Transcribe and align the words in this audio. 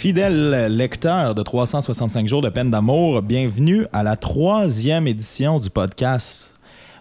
Fidèle 0.00 0.74
lecteur 0.74 1.34
de 1.34 1.42
365 1.42 2.26
jours 2.26 2.40
de 2.40 2.48
peine 2.48 2.70
d'amour, 2.70 3.20
bienvenue 3.20 3.86
à 3.92 4.02
la 4.02 4.16
troisième 4.16 5.06
édition 5.06 5.58
du 5.58 5.68
podcast 5.68 6.54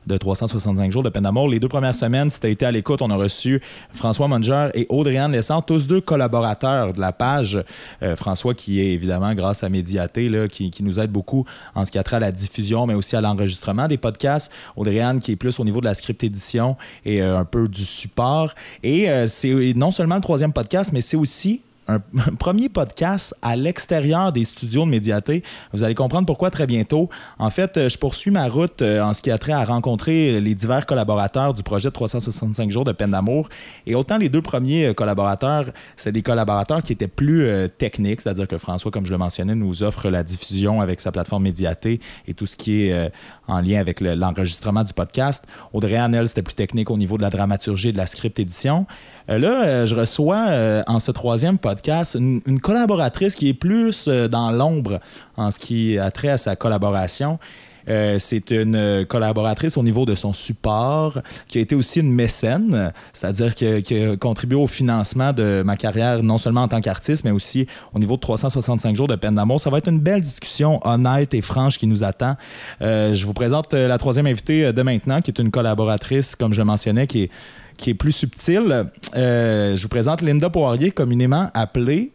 de 0.06 0.18
365 0.18 0.92
jours 0.92 1.04
de 1.04 1.08
peine 1.08 1.24
d'amour. 1.24 1.48
Les 1.48 1.62
deux 1.62 1.70
premières 1.70 1.96
semaines, 1.96 2.30
si 2.30 2.42
tu 2.42 2.48
as 2.48 2.50
été 2.50 2.66
à 2.66 2.72
l'écoute, 2.72 3.02
on 3.02 3.10
a 3.10 3.16
reçu 3.16 3.62
François 3.94 4.28
Munger 4.28 4.72
et 4.74 4.86
Audrey-Anne 4.90 5.32
Lessard, 5.32 5.66
tous 5.66 5.88
deux 5.88 6.02
collaborateurs 6.02 6.92
de 6.92 7.00
la 7.00 7.14
page. 7.14 7.64
Euh, 8.04 8.18
François 8.18 8.54
qui 8.54 8.82
est 8.82 8.92
évidemment, 8.92 9.34
grâce 9.34 9.64
à 9.64 9.70
Médiaté, 9.70 10.28
là, 10.28 10.50
qui, 10.50 10.70
nous 10.82 11.00
aide 11.00 11.12
beaucoup 11.12 11.46
en 11.76 11.86
ce 11.86 11.92
qui 11.92 12.00
a 12.00 12.04
trait 12.04 12.18
à 12.18 12.20
la 12.20 12.34
diffusion, 12.34 12.86
mais 12.86 12.96
aussi 12.96 13.16
à 13.16 13.22
l'enregistrement 13.22 13.88
des 13.88 13.98
podcasts. 13.98 14.52
Audrey-Anne 14.76 15.22
qui 15.22 15.32
est 15.32 15.38
plus 15.38 15.58
au 15.62 15.64
niveau 15.64 15.80
de 15.80 15.86
la 15.86 15.94
script 15.94 16.22
édition 16.26 16.76
et 17.06 17.22
euh, 17.22 17.38
un 17.38 17.46
peu 17.46 17.70
du 17.70 17.86
support. 17.86 18.56
Et 18.84 19.10
euh, 19.10 19.26
c'est 19.26 19.72
non 19.78 19.92
seulement 19.92 20.16
le 20.16 20.22
troisième 20.22 20.52
podcast, 20.52 20.92
mais 20.92 21.00
c'est 21.00 21.16
aussi 21.16 21.62
un, 21.90 22.00
premier 22.40 22.70
podcast 22.70 23.36
à 23.42 23.56
l'extérieur 23.56 24.32
des 24.32 24.46
studios 24.46 24.86
de 24.86 24.90
Médiaté. 24.90 25.44
Vous 25.74 25.84
allez 25.84 25.96
comprendre 25.96 26.26
pourquoi 26.26 26.52
très 26.52 26.68
bientôt. 26.68 27.10
En 27.38 27.50
fait, 27.50 27.78
euh, 27.78 27.90
je 27.90 27.98
poursuis 27.98 28.32
ma 28.32 28.48
route 28.48 28.82
euh, 28.82 29.02
en 29.02 29.14
ce 29.14 29.22
qui 29.22 29.32
a 29.32 29.38
trait 29.38 29.54
à 29.54 29.66
rencontrer 29.66 30.40
les 30.40 30.56
divers 30.56 30.86
collaborateurs 30.86 31.54
du 31.54 31.64
projet 31.64 31.90
365 31.90 32.70
jours 32.70 32.86
de 32.86 32.92
peine 32.92 33.12
d'amour. 33.12 33.50
Et 33.88 33.96
autant 33.96 34.18
les 34.18 34.30
deux 34.30 34.42
premiers 34.42 34.88
euh, 34.88 34.94
collaborateurs, 34.94 35.66
c'est 35.96 36.12
des 36.12 36.22
collaborateurs 36.22 36.84
qui 36.84 36.94
étaient 36.94 37.08
plus 37.08 37.50
techniques, 37.78 38.22
c'est-à-dire 38.22 38.48
que 38.48 38.58
François, 38.58 38.92
comme 38.92 39.06
je 39.06 39.12
le 39.12 39.18
mentionnais, 39.18 39.56
nous 39.56 39.84
offre 39.84 40.10
la 40.10 40.24
diffusion 40.24 40.82
avec 40.82 41.02
sa 41.02 41.12
plateforme 41.12 41.44
Médiaté 41.44 42.00
et 42.28 42.34
tout 42.34 42.46
ce 42.46 42.56
qui 42.56 42.84
est 42.84 43.12
en 43.48 43.62
lien 43.62 43.80
avec 43.80 44.02
l'enregistrement 44.02 44.84
du 44.84 44.94
podcast. 44.94 45.46
Audrey 45.74 45.96
Hanel, 45.96 46.28
c'était 46.28 46.42
plus 46.42 46.54
technique 46.54 46.92
au 46.92 46.98
niveau 46.98 47.18
de 47.18 47.22
la 47.22 47.30
dramaturgie 47.30 47.90
et 47.90 47.92
de 47.94 47.98
la 47.98 48.08
script 48.08 48.40
édition. 48.40 48.86
Euh, 49.30 49.38
là, 49.38 49.64
euh, 49.64 49.86
je 49.86 49.94
reçois 49.94 50.46
euh, 50.50 50.84
en 50.88 51.00
ce 51.00 51.12
troisième 51.12 51.58
podcast 51.58 52.16
une, 52.20 52.60
collaboratrice 52.60 53.36
qui 53.36 53.50
est 53.50 53.54
plus 53.54 54.08
dans 54.08 54.52
l'ombre 54.52 55.00
en 55.38 55.52
ce 55.52 55.60
qui 55.60 55.98
a 55.98 56.10
trait 56.12 56.30
à 56.30 56.38
sa 56.38 56.56
collaboration. 56.56 57.40
c'est 57.88 58.52
une 58.52 59.06
collaboratrice 59.08 59.76
au 59.78 59.82
niveau 59.82 60.06
de 60.06 60.14
son 60.14 60.34
support, 60.34 61.20
qui 61.48 61.58
a 61.58 61.62
été 61.62 61.74
aussi 61.74 62.02
une 62.02 62.14
mécène, 62.14 62.92
c'est-à-dire 63.14 63.56
qui, 63.56 63.66
a 63.66 64.16
contribué 64.16 64.58
au 64.58 64.68
financement 64.68 65.34
de 65.34 65.64
ma 65.66 65.76
carrière, 65.76 66.22
non 66.22 66.38
seulement 66.38 66.64
en 66.64 66.68
tant 66.68 66.82
qu'artiste, 66.82 67.24
mais 67.24 67.32
aussi 67.32 67.66
au 67.94 68.00
niveau 68.00 68.16
de 68.16 68.22
365 68.22 68.96
jours 68.96 69.08
de 69.08 69.16
peine 69.16 69.36
d'amour. 69.36 69.60
Ça 69.60 69.72
va 69.72 69.80
être 69.80 69.90
une 69.90 70.00
belle 70.00 70.22
discussion 70.22 70.80
honnête 70.86 71.34
et 71.34 71.42
franche 71.42 71.80
qui 71.80 71.88
nous 71.88 72.04
attend. 72.04 72.36
je 72.82 73.26
vous 73.26 73.34
présente 73.34 73.74
la 73.74 73.98
troisième 73.98 74.28
invitée 74.28 74.72
de 74.72 74.82
maintenant, 74.84 75.22
qui 75.22 75.32
est 75.32 75.40
une 75.40 75.50
collaboratrice, 75.50 76.36
comme 76.36 76.54
je 76.54 76.60
le 76.60 76.66
mentionnais, 76.66 77.08
qui 77.08 77.24
est 77.24 77.32
qui 77.80 77.92
est 77.92 77.96
plus 77.96 78.12
subtil. 78.12 78.86
Euh, 79.16 79.76
je 79.76 79.82
vous 79.82 79.90
présente 79.90 80.22
Linda 80.22 80.50
Poirier, 80.50 80.92
communément 80.92 81.50
appelée 81.54 82.12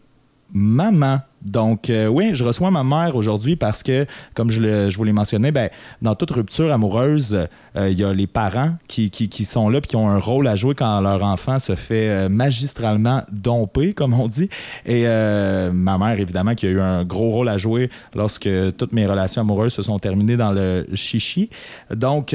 maman. 0.53 1.21
Donc, 1.43 1.91
euh, 1.91 2.07
oui, 2.07 2.31
je 2.35 2.45
reçois 2.45 2.71
ma 2.71 2.85
mère 2.85 3.17
aujourd'hui 3.17 3.57
parce 3.57 3.83
que, 3.83 4.07
comme 4.35 4.51
je, 4.51 4.95
vous 4.97 5.05
l'ai 5.05 5.13
mentionné, 5.13 5.51
ben, 5.51 5.69
dans 6.01 6.15
toute 6.15 6.31
rupture 6.31 6.73
amoureuse, 6.73 7.49
euh, 7.77 7.91
il 7.91 7.99
y 7.99 8.05
a 8.05 8.13
les 8.13 8.27
parents 8.27 8.77
qui, 8.87 9.11
qui, 9.11 9.45
sont 9.45 9.69
là 9.69 9.79
et 9.79 9.81
qui 9.81 9.97
ont 9.97 10.09
un 10.09 10.19
rôle 10.19 10.47
à 10.47 10.55
jouer 10.55 10.75
quand 10.75 11.01
leur 11.01 11.23
enfant 11.25 11.59
se 11.59 11.75
fait 11.75 12.29
magistralement 12.29 13.23
domper, 13.33 13.95
comme 13.95 14.15
on 14.15 14.29
dit. 14.29 14.49
Et 14.87 15.05
ma 15.05 15.99
mère, 15.99 16.19
évidemment, 16.19 16.55
qui 16.55 16.67
a 16.67 16.71
eu 16.71 16.81
un 16.81 17.05
gros 17.05 17.31
rôle 17.31 17.49
à 17.49 17.59
jouer 17.59 17.91
lorsque 18.15 18.49
toutes 18.79 18.93
mes 18.93 19.07
relations 19.07 19.43
amoureuses 19.43 19.75
se 19.75 19.83
sont 19.83 19.99
terminées 19.99 20.37
dans 20.37 20.53
le 20.53 20.87
chichi. 20.95 21.51
Donc, 21.91 22.35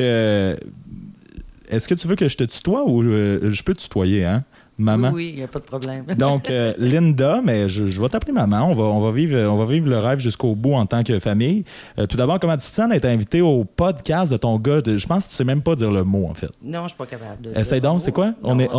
est-ce 1.70 1.88
que 1.88 1.94
tu 1.94 2.08
veux 2.08 2.16
que 2.16 2.28
je 2.28 2.36
te 2.36 2.44
tutoie 2.44 2.84
ou 2.84 3.04
euh, 3.04 3.52
je 3.52 3.64
peux 3.64 3.74
te 3.74 3.82
tutoyer, 3.82 4.26
hein? 4.26 4.44
Maman? 4.78 5.12
Oui, 5.12 5.30
il 5.34 5.36
n'y 5.36 5.44
a 5.44 5.48
pas 5.48 5.60
de 5.60 5.66
problème. 5.66 6.06
Donc, 6.18 6.50
euh, 6.50 6.74
Linda, 6.78 7.42
mais 7.44 7.68
je, 7.70 7.84
vais 7.84 8.10
t'appeler 8.10 8.32
maman. 8.32 8.64
On 8.70 8.74
va, 8.74 8.84
on, 8.84 9.02
va 9.02 9.12
vivre, 9.12 9.38
on 9.38 9.58
va 9.58 9.66
vivre 9.66 9.90
le 9.90 10.00
rêve 10.00 10.20
jusqu'au 10.20 10.56
bout 10.56 10.74
en 10.74 10.86
tant 10.86 11.04
que 11.04 11.20
famille. 11.20 11.66
Euh, 12.00 12.06
tout 12.06 12.18
d'abord, 12.18 12.40
comment 12.40 12.58
tu 12.58 12.68
te 12.68 12.74
sens 12.74 12.90
d'être 12.90 13.06
invité 13.06 13.42
au 13.42 13.66
podcast 13.66 14.32
de 14.32 14.38
ton 14.38 14.58
gars? 14.58 14.80
je 14.86 15.06
pense 15.06 15.26
que 15.26 15.32
tu 15.32 15.36
sais 15.36 15.44
même 15.44 15.62
pas 15.62 15.76
dire 15.76 15.92
le 15.92 16.04
mot, 16.04 16.28
en 16.28 16.34
fait. 16.34 16.50
Non, 16.64 16.84
je 16.84 16.90
suis 16.90 16.98
pas 16.98 17.06
capable 17.06 17.42
de. 17.42 17.60
Essaye 17.60 17.82
donc, 17.82 18.02
c'est 18.02 18.14
quoi? 18.14 18.34
on 18.44 18.60
est. 18.60 18.70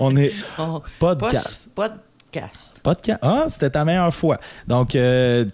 on 0.00 0.16
est. 0.16 0.32
podcast. 0.98 1.70
podcast. 1.74 2.80
Podcast. 2.82 3.18
Ah, 3.22 3.46
c'était 3.48 3.70
ta 3.70 3.84
meilleure 3.86 4.14
fois. 4.14 4.38
Donc, 4.68 4.90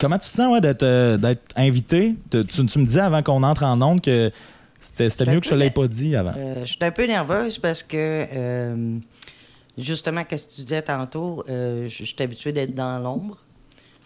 comment 0.01 0.19
tu 0.19 0.29
te 0.29 0.37
sens 0.37 0.61
d'être 0.61 1.39
invité? 1.55 2.17
Tu, 2.31 2.45
tu, 2.45 2.79
me 2.79 2.85
disais 2.85 3.01
avant 3.01 3.23
qu'on 3.23 3.43
entre 3.45 3.65
en 3.65 3.81
ondes 3.81 4.01
que 4.01 4.33
c'était 4.81 5.27
mieux 5.27 5.41
que 5.41 5.47
je 5.47 5.55
ne 5.55 5.61
l'ai 5.61 5.71
pas 5.71 5.87
dit 5.87 6.17
avant. 6.17 6.33
Euh, 6.37 6.61
je 6.61 6.73
suis 6.73 6.79
un 6.81 6.91
peu 6.91 7.07
nerveuse 7.07 7.59
parce 7.59 7.83
que, 7.83 8.27
euh, 8.33 8.99
justement, 9.77 10.25
ce 10.29 10.37
que 10.37 10.55
tu 10.55 10.63
disais 10.63 10.83
tantôt, 10.83 11.45
euh, 11.49 11.87
je 11.87 12.05
suis 12.05 12.17
habituée 12.19 12.53
d'être 12.53 12.75
dans 12.75 12.99
l'ombre. 12.99 13.39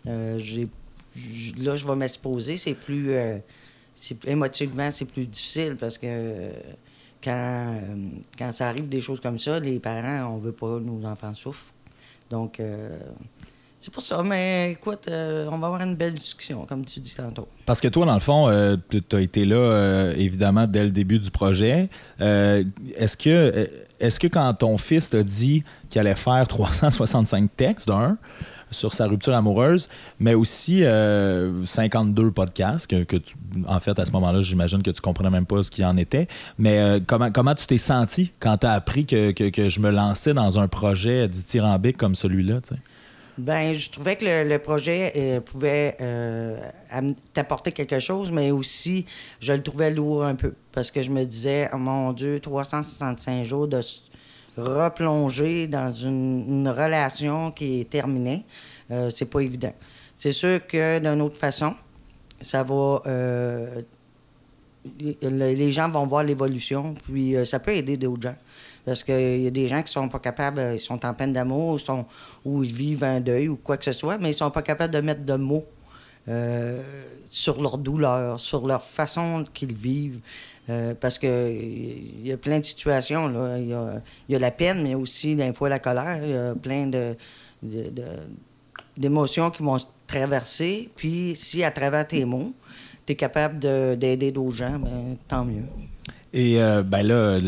là, 0.04 0.38
je 0.38 1.86
vais 1.86 1.96
m'exposer. 1.96 2.56
C'est 2.56 2.74
plus. 2.74 3.12
émotivement, 4.26 4.90
c'est 4.90 5.04
plus 5.04 5.26
difficile 5.26 5.76
parce 5.78 5.96
que 5.96 6.50
quand, 7.22 7.80
quand 8.36 8.52
ça 8.52 8.68
arrive 8.68 8.88
des 8.88 9.00
choses 9.00 9.20
comme 9.20 9.38
ça, 9.38 9.60
les 9.60 9.78
parents, 9.78 10.34
on 10.34 10.38
veut 10.38 10.52
pas 10.52 10.78
que 10.78 10.84
nos 10.84 11.06
enfants 11.06 11.34
souffrent. 11.34 11.72
Donc, 12.30 12.60
c'est 13.84 13.92
pour 13.92 14.02
ça, 14.02 14.22
mais 14.22 14.72
écoute, 14.72 15.08
euh, 15.10 15.46
on 15.52 15.58
va 15.58 15.66
avoir 15.66 15.82
une 15.82 15.94
belle 15.94 16.14
discussion, 16.14 16.64
comme 16.64 16.86
tu 16.86 17.00
dis 17.00 17.14
tantôt. 17.14 17.48
Parce 17.66 17.82
que 17.82 17.88
toi, 17.88 18.06
dans 18.06 18.14
le 18.14 18.20
fond, 18.20 18.48
euh, 18.48 18.76
tu 18.88 19.14
as 19.14 19.20
été 19.20 19.44
là, 19.44 19.56
euh, 19.56 20.14
évidemment, 20.16 20.66
dès 20.66 20.84
le 20.84 20.90
début 20.90 21.18
du 21.18 21.30
projet. 21.30 21.90
est-ce 22.18 23.16
que, 23.18 23.68
est 24.00 24.18
que 24.18 24.26
quand 24.26 24.54
ton 24.54 24.78
fils 24.78 25.10
t'a 25.10 25.22
dit 25.22 25.64
qu'il 25.90 26.00
allait 26.00 26.14
faire 26.14 26.48
365 26.48 27.54
textes, 27.54 27.86
d'un, 27.86 28.16
sur 28.70 28.94
sa 28.94 29.06
rupture 29.06 29.34
amoureuse, 29.34 29.90
mais 30.18 30.32
aussi 30.32 30.82
52 31.66 32.30
podcasts, 32.30 32.86
que, 32.86 33.04
en 33.66 33.80
fait, 33.80 33.98
à 33.98 34.06
ce 34.06 34.12
moment-là, 34.12 34.40
j'imagine 34.40 34.82
que 34.82 34.92
tu 34.92 35.02
comprenais 35.02 35.28
même 35.28 35.44
pas 35.44 35.62
ce 35.62 35.70
qu'il 35.70 35.84
en 35.84 35.98
était. 35.98 36.26
Mais 36.56 37.02
comment, 37.06 37.30
comment 37.30 37.54
tu 37.54 37.66
t'es 37.66 37.76
senti 37.76 38.32
quand 38.40 38.56
tu 38.56 38.66
as 38.66 38.72
appris 38.72 39.04
que, 39.04 39.32
que, 39.32 39.68
je 39.68 39.80
me 39.80 39.90
lançais 39.90 40.32
dans 40.32 40.58
un 40.58 40.68
projet 40.68 41.28
dithyrambique 41.28 41.98
comme 41.98 42.14
celui-là? 42.14 42.60
Ben, 43.36 43.72
je 43.72 43.90
trouvais 43.90 44.14
que 44.14 44.24
le, 44.24 44.58
projet 44.58 45.12
euh, 45.16 45.40
pouvait 45.40 45.96
euh, 46.00 46.56
t'apporter 47.32 47.72
quelque 47.72 47.98
chose, 47.98 48.30
mais 48.30 48.52
aussi, 48.52 49.06
je 49.40 49.52
le 49.52 49.62
trouvais 49.62 49.90
lourd 49.90 50.24
un 50.24 50.36
peu. 50.36 50.54
Parce 50.70 50.90
que 50.90 51.02
je 51.02 51.10
me 51.10 51.24
disais, 51.24 51.68
oh 51.72 51.78
mon 51.78 52.12
Dieu, 52.12 52.38
365 52.38 53.44
jours 53.44 53.66
de 53.66 53.80
replonger 54.56 55.66
dans 55.66 55.92
une, 55.92 56.68
relation 56.68 57.50
qui 57.50 57.80
est 57.80 57.90
terminée, 57.90 58.44
euh, 58.92 59.10
c'est 59.10 59.26
pas 59.26 59.40
évident. 59.40 59.74
C'est 60.16 60.32
sûr 60.32 60.64
que 60.64 61.00
d'une 61.00 61.20
autre 61.20 61.36
façon, 61.36 61.74
ça 62.40 62.62
va. 62.62 63.02
les 65.22 65.72
gens 65.72 65.88
vont 65.88 66.06
voir 66.06 66.22
l'évolution, 66.22 66.94
puis 67.04 67.34
ça 67.44 67.58
peut 67.58 67.72
aider 67.72 67.96
d'autres 67.96 68.22
gens. 68.22 68.36
Parce 68.84 69.02
qu'il 69.02 69.40
y 69.40 69.46
a 69.46 69.50
des 69.50 69.68
gens 69.68 69.82
qui 69.82 69.92
sont 69.92 70.08
pas 70.08 70.18
capables, 70.18 70.60
ils 70.74 70.80
sont 70.80 71.04
en 71.06 71.14
peine 71.14 71.32
d'amour, 71.32 71.80
ou 72.44 72.62
ils 72.62 72.72
vivent 72.72 73.04
un 73.04 73.20
deuil 73.20 73.48
ou 73.48 73.56
quoi 73.56 73.76
que 73.76 73.84
ce 73.84 73.92
soit, 73.92 74.18
mais 74.18 74.30
ils 74.30 74.34
sont 74.34 74.50
pas 74.50 74.62
capables 74.62 74.92
de 74.92 75.00
mettre 75.00 75.24
de 75.24 75.34
mots 75.34 75.64
euh, 76.28 76.82
sur 77.30 77.60
leur 77.60 77.78
douleur, 77.78 78.40
sur 78.40 78.66
leur 78.66 78.82
façon 78.82 79.44
qu'ils 79.52 79.74
vivent. 79.74 80.20
Euh, 80.70 80.94
parce 80.98 81.18
qu'il 81.18 82.26
y 82.26 82.32
a 82.32 82.36
plein 82.38 82.58
de 82.58 82.64
situations. 82.64 83.56
Il, 83.56 83.68
y 83.68 84.34
a, 84.34 84.38
la 84.38 84.50
peine, 84.50 84.82
mais 84.82 84.94
aussi 84.94 85.36
des 85.36 85.52
fois 85.52 85.68
la 85.68 85.78
colère. 85.78 86.18
Il 86.22 86.30
y 86.30 86.34
a 86.34 86.54
plein 86.54 86.90
d'émotions 88.96 89.50
qui 89.50 89.62
vont 89.62 89.78
traverser. 90.06 90.88
Puis 90.96 91.34
si 91.36 91.62
à 91.62 91.70
travers 91.70 92.06
tes 92.06 92.24
mots, 92.24 92.52
tu 93.06 93.12
es 93.12 93.16
capable 93.16 93.58
d'aider 93.98 94.32
d'autres 94.32 94.56
gens, 94.56 94.78
ben, 94.78 95.16
tant 95.28 95.44
mieux. 95.44 95.64
Et 96.34 96.60
euh, 96.60 96.82
ben 96.82 97.06
là, 97.06 97.38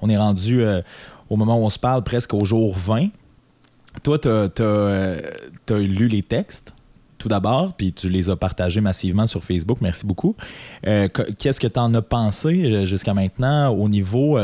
on 0.00 0.08
est 0.08 0.18
rendu 0.18 0.62
euh, 0.62 0.82
au 1.30 1.36
moment 1.36 1.58
où 1.58 1.64
on 1.64 1.70
se 1.70 1.78
parle 1.78 2.04
presque 2.04 2.34
au 2.34 2.44
jour 2.44 2.74
20. 2.76 3.08
Toi, 4.02 4.18
tu 4.18 4.28
as, 4.28 4.50
euh, 4.60 5.30
lu 5.70 6.06
les 6.08 6.22
textes 6.22 6.72
tout 7.16 7.28
d'abord, 7.28 7.72
puis 7.72 7.90
tu 7.94 8.10
les 8.10 8.28
as 8.28 8.36
partagés 8.36 8.82
massivement 8.82 9.26
sur 9.26 9.42
Facebook. 9.42 9.78
Merci 9.80 10.04
beaucoup. 10.04 10.36
Qu'est-ce 10.82 11.58
que 11.58 11.66
tu 11.66 11.80
en 11.80 11.94
as 11.94 12.02
pensé 12.02 12.84
jusqu'à 12.84 13.14
maintenant 13.14 13.70
au 13.70 13.88
niveau. 13.88 14.38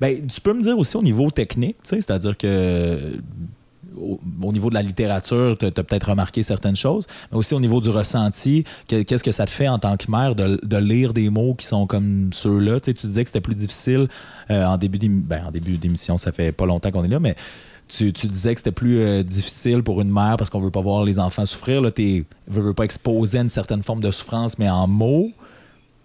ben, 0.00 0.26
tu 0.26 0.40
peux 0.40 0.54
me 0.54 0.62
dire 0.62 0.78
aussi 0.78 0.96
au 0.96 1.02
niveau 1.02 1.30
technique, 1.30 1.76
c'est-à-dire 1.82 2.38
que 2.38 3.18
au, 3.96 4.52
niveau 4.52 4.68
de 4.70 4.74
la 4.74 4.82
littérature, 4.82 5.56
tu 5.58 5.66
as, 5.66 5.70
peut-être 5.70 6.10
remarqué 6.10 6.42
certaines 6.42 6.76
choses, 6.76 7.06
mais 7.30 7.38
aussi 7.38 7.54
au 7.54 7.60
niveau 7.60 7.80
du 7.80 7.90
ressenti, 7.90 8.64
qu'est-ce 8.86 9.24
que 9.24 9.32
ça 9.32 9.46
te 9.46 9.50
fait 9.50 9.68
en 9.68 9.78
tant 9.78 9.96
que 9.96 10.10
mère 10.10 10.34
de, 10.34 10.76
lire 10.76 11.12
des 11.12 11.30
mots 11.30 11.54
qui 11.54 11.66
sont 11.66 11.86
comme 11.86 12.30
ceux-là? 12.32 12.80
Tu, 12.80 12.92
disais 12.92 13.24
que 13.24 13.28
c'était 13.28 13.40
plus 13.40 13.54
difficile 13.54 14.08
euh, 14.50 14.64
en 14.66 14.76
début 14.76 14.98
ben, 15.08 15.50
d'émission, 15.52 16.18
ça 16.18 16.32
fait 16.32 16.52
pas 16.52 16.66
longtemps 16.66 16.90
qu'on 16.90 17.04
est 17.04 17.08
là, 17.08 17.20
mais 17.20 17.36
tu, 17.88 18.12
disais 18.12 18.54
que 18.54 18.60
c'était 18.60 18.72
plus 18.72 19.00
euh, 19.00 19.22
difficile 19.22 19.82
pour 19.82 20.00
une 20.00 20.10
mère 20.10 20.36
parce 20.38 20.50
qu'on 20.50 20.60
veut 20.60 20.70
pas 20.70 20.80
voir 20.80 21.04
les 21.04 21.18
enfants 21.18 21.44
souffrir. 21.44 21.82
Tu 21.92 22.24
ne 22.48 22.60
veux 22.60 22.74
pas 22.74 22.84
exposer 22.84 23.38
une 23.38 23.48
certaine 23.48 23.82
forme 23.82 24.00
de 24.00 24.10
souffrance, 24.10 24.58
mais 24.58 24.70
en 24.70 24.86
mots. 24.86 25.30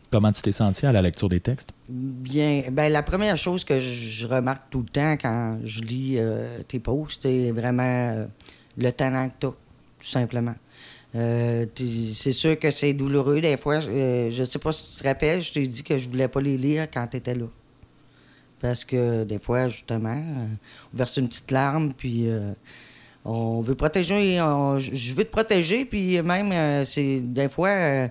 Comment 0.10 0.32
tu 0.32 0.42
t'es 0.42 0.54
senti 0.54 0.86
à 0.86 0.94
la 0.94 1.02
lecture 1.02 1.28
des 1.28 1.42
textes? 1.42 1.72
Bien. 1.90 2.64
Ben, 2.72 2.92
la 2.92 3.04
première 3.04 3.36
chose 3.36 3.66
que 3.66 3.80
je 3.80 4.26
remarque 4.26 4.70
tout 4.70 4.80
le 4.80 4.88
temps 4.88 5.18
quand 5.18 5.60
je 5.66 5.82
lis 5.82 6.16
euh, 6.18 6.60
tes 6.66 6.80
posts, 6.80 7.24
c'est 7.24 7.52
vraiment 7.52 7.84
euh, 7.84 8.26
le 8.78 8.92
talent 8.92 9.28
que 9.28 9.48
tu 9.48 9.54
tout 10.00 10.08
simplement. 10.08 10.56
Euh, 11.16 11.66
c'est 11.76 12.32
sûr 12.32 12.58
que 12.58 12.72
c'est 12.72 12.94
douloureux 12.94 13.42
des 13.42 13.58
fois. 13.58 13.80
Je 13.80 14.44
sais 14.50 14.60
pas 14.60 14.72
si 14.72 14.94
tu 14.94 15.02
te 15.02 15.08
rappelles, 15.08 15.42
je 15.42 15.52
t'ai 15.52 15.68
dit 15.68 15.84
que 15.84 15.98
je 15.98 16.10
voulais 16.10 16.28
pas 16.28 16.40
les 16.40 16.58
lire 16.58 16.88
quand 16.94 17.06
tu 17.08 17.18
étais 17.18 17.36
là. 17.36 17.48
Parce 18.62 18.86
que 18.86 19.24
des 19.24 19.40
fois, 19.40 19.68
justement, 19.68 20.24
on 20.94 20.98
verse 20.98 21.18
une 21.18 21.28
petite 21.28 21.50
larme, 21.52 21.94
puis 21.94 22.28
on 23.26 23.62
veut 23.62 23.76
protéger. 23.76 24.38
je 24.38 25.14
veux 25.16 25.24
te 25.24 25.32
protéger, 25.32 25.86
puis 25.86 26.22
même, 26.22 26.86
c'est 26.86 27.20
des 27.22 27.50
fois, 27.50 28.10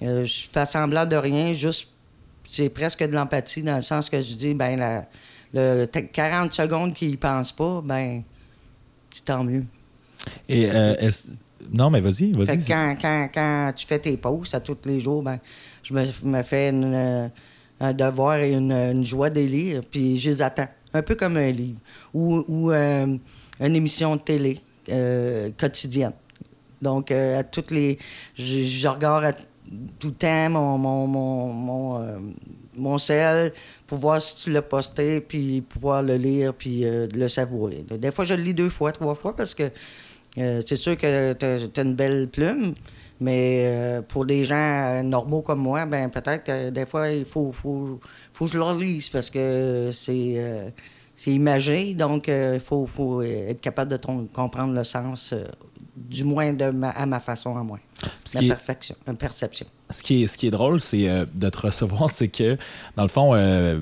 je 0.00 0.46
fais 0.52 0.66
semblant 0.66 1.06
de 1.06 1.16
rien, 1.16 1.52
juste 1.52 1.88
c'est 2.48 2.70
presque 2.70 3.04
de 3.04 3.12
l'empathie 3.12 3.62
dans 3.62 3.76
le 3.76 3.82
sens 3.82 4.08
que 4.08 4.20
je 4.20 4.34
dis, 4.34 4.54
ben, 4.54 4.78
la, 4.78 5.04
le 5.52 5.86
40 5.86 6.52
secondes 6.52 6.94
qu'il 6.94 7.18
pense 7.18 7.52
pas, 7.52 7.82
ben, 7.84 8.22
c'est 9.10 9.24
tant 9.24 9.44
mieux. 9.44 9.64
Et 10.48 10.68
euh, 10.70 10.94
non, 11.72 11.90
mais 11.90 12.00
vas-y, 12.00 12.32
vas-y. 12.32 12.64
Quand, 12.66 12.96
quand, 13.00 13.28
quand, 13.32 13.72
tu 13.76 13.86
fais 13.86 13.98
tes 13.98 14.16
pauses 14.16 14.54
à 14.54 14.60
tous 14.60 14.78
les 14.84 14.98
jours, 14.98 15.22
ben, 15.22 15.38
je 15.82 15.92
me, 15.94 16.42
fais 16.42 16.72
euh, 16.72 17.28
un 17.80 17.92
devoir 17.92 18.38
et 18.38 18.52
une, 18.52 19.04
joie 19.04 19.30
de 19.30 19.40
lire, 19.40 19.82
puis 19.90 20.18
je 20.18 20.30
les 20.30 20.42
attends. 20.42 20.68
Un 20.94 21.02
peu 21.02 21.14
comme 21.14 21.36
un 21.36 21.50
livre. 21.50 21.78
Ou, 22.14 22.44
ou 22.48 22.72
euh, 22.72 23.16
une 23.60 23.76
émission 23.76 24.16
de 24.16 24.22
télé 24.22 24.60
quotidienne. 25.58 26.14
Donc, 26.80 27.10
à 27.10 27.42
toutes 27.44 27.70
les. 27.70 27.98
Je, 28.34 28.64
je 28.64 28.88
regarde 28.88 29.36
tout 29.98 30.08
le 30.08 30.14
temps 30.14 30.50
mon, 30.50 30.78
mon, 30.78 31.06
mon, 31.06 31.52
mon, 31.52 32.02
euh, 32.02 32.18
mon 32.76 32.98
sel 32.98 33.52
pour 33.86 33.98
voir 33.98 34.20
si 34.20 34.44
tu 34.44 34.50
l'as 34.50 34.62
posté, 34.62 35.20
puis 35.20 35.60
pouvoir 35.60 36.02
le 36.02 36.16
lire, 36.16 36.54
puis 36.54 36.84
euh, 36.84 37.06
le 37.14 37.28
savourer. 37.28 37.84
Des 37.90 38.10
fois, 38.10 38.24
je 38.24 38.34
le 38.34 38.42
lis 38.42 38.54
deux 38.54 38.70
fois, 38.70 38.92
trois 38.92 39.14
fois, 39.14 39.34
parce 39.34 39.54
que 39.54 39.70
euh, 40.38 40.62
c'est 40.66 40.76
sûr 40.76 40.96
que 40.96 41.32
tu 41.32 41.44
as, 41.44 41.82
une 41.82 41.94
belle 41.94 42.28
plume, 42.28 42.74
mais 43.20 44.00
pour 44.08 44.26
des 44.26 44.44
gens 44.44 45.02
normaux 45.02 45.42
comme 45.42 45.60
moi, 45.60 45.84
ben 45.86 46.08
peut-être 46.08 46.44
que 46.44 46.70
des 46.70 46.86
fois, 46.86 47.08
il 47.08 47.24
faut, 47.24 47.50
faut, 47.52 47.98
faut 48.32 48.44
que 48.44 48.50
je 48.52 48.58
le 48.58 48.80
lise, 48.80 49.08
parce 49.08 49.28
que 49.30 49.90
c'est 49.92 50.72
c'est 51.16 51.32
imagé, 51.32 51.94
donc 51.94 52.28
il 52.28 52.60
faut, 52.60 52.86
faut, 52.86 53.22
être 53.22 53.60
capable 53.60 53.90
de 53.90 53.96
comprendre 54.32 54.72
le 54.72 54.84
sens 54.84 55.34
du 55.96 56.22
moins 56.22 56.52
de 56.52 56.72
à 56.94 57.06
ma 57.06 57.18
façon 57.18 57.56
à 57.56 57.62
moi. 57.64 57.80
La 58.34 58.40
perfection, 58.40 58.96
une 59.06 59.16
perception. 59.16 59.66
Ce 59.90 60.02
qui 60.02 60.22
est, 60.22 60.26
ce 60.26 60.38
qui 60.38 60.46
est 60.46 60.50
drôle, 60.50 60.80
c'est 60.80 61.08
euh, 61.08 61.26
de 61.34 61.48
te 61.48 61.58
recevoir, 61.58 62.10
c'est 62.12 62.28
que, 62.28 62.56
dans 62.96 63.02
le 63.02 63.08
fond, 63.08 63.34
euh, 63.34 63.80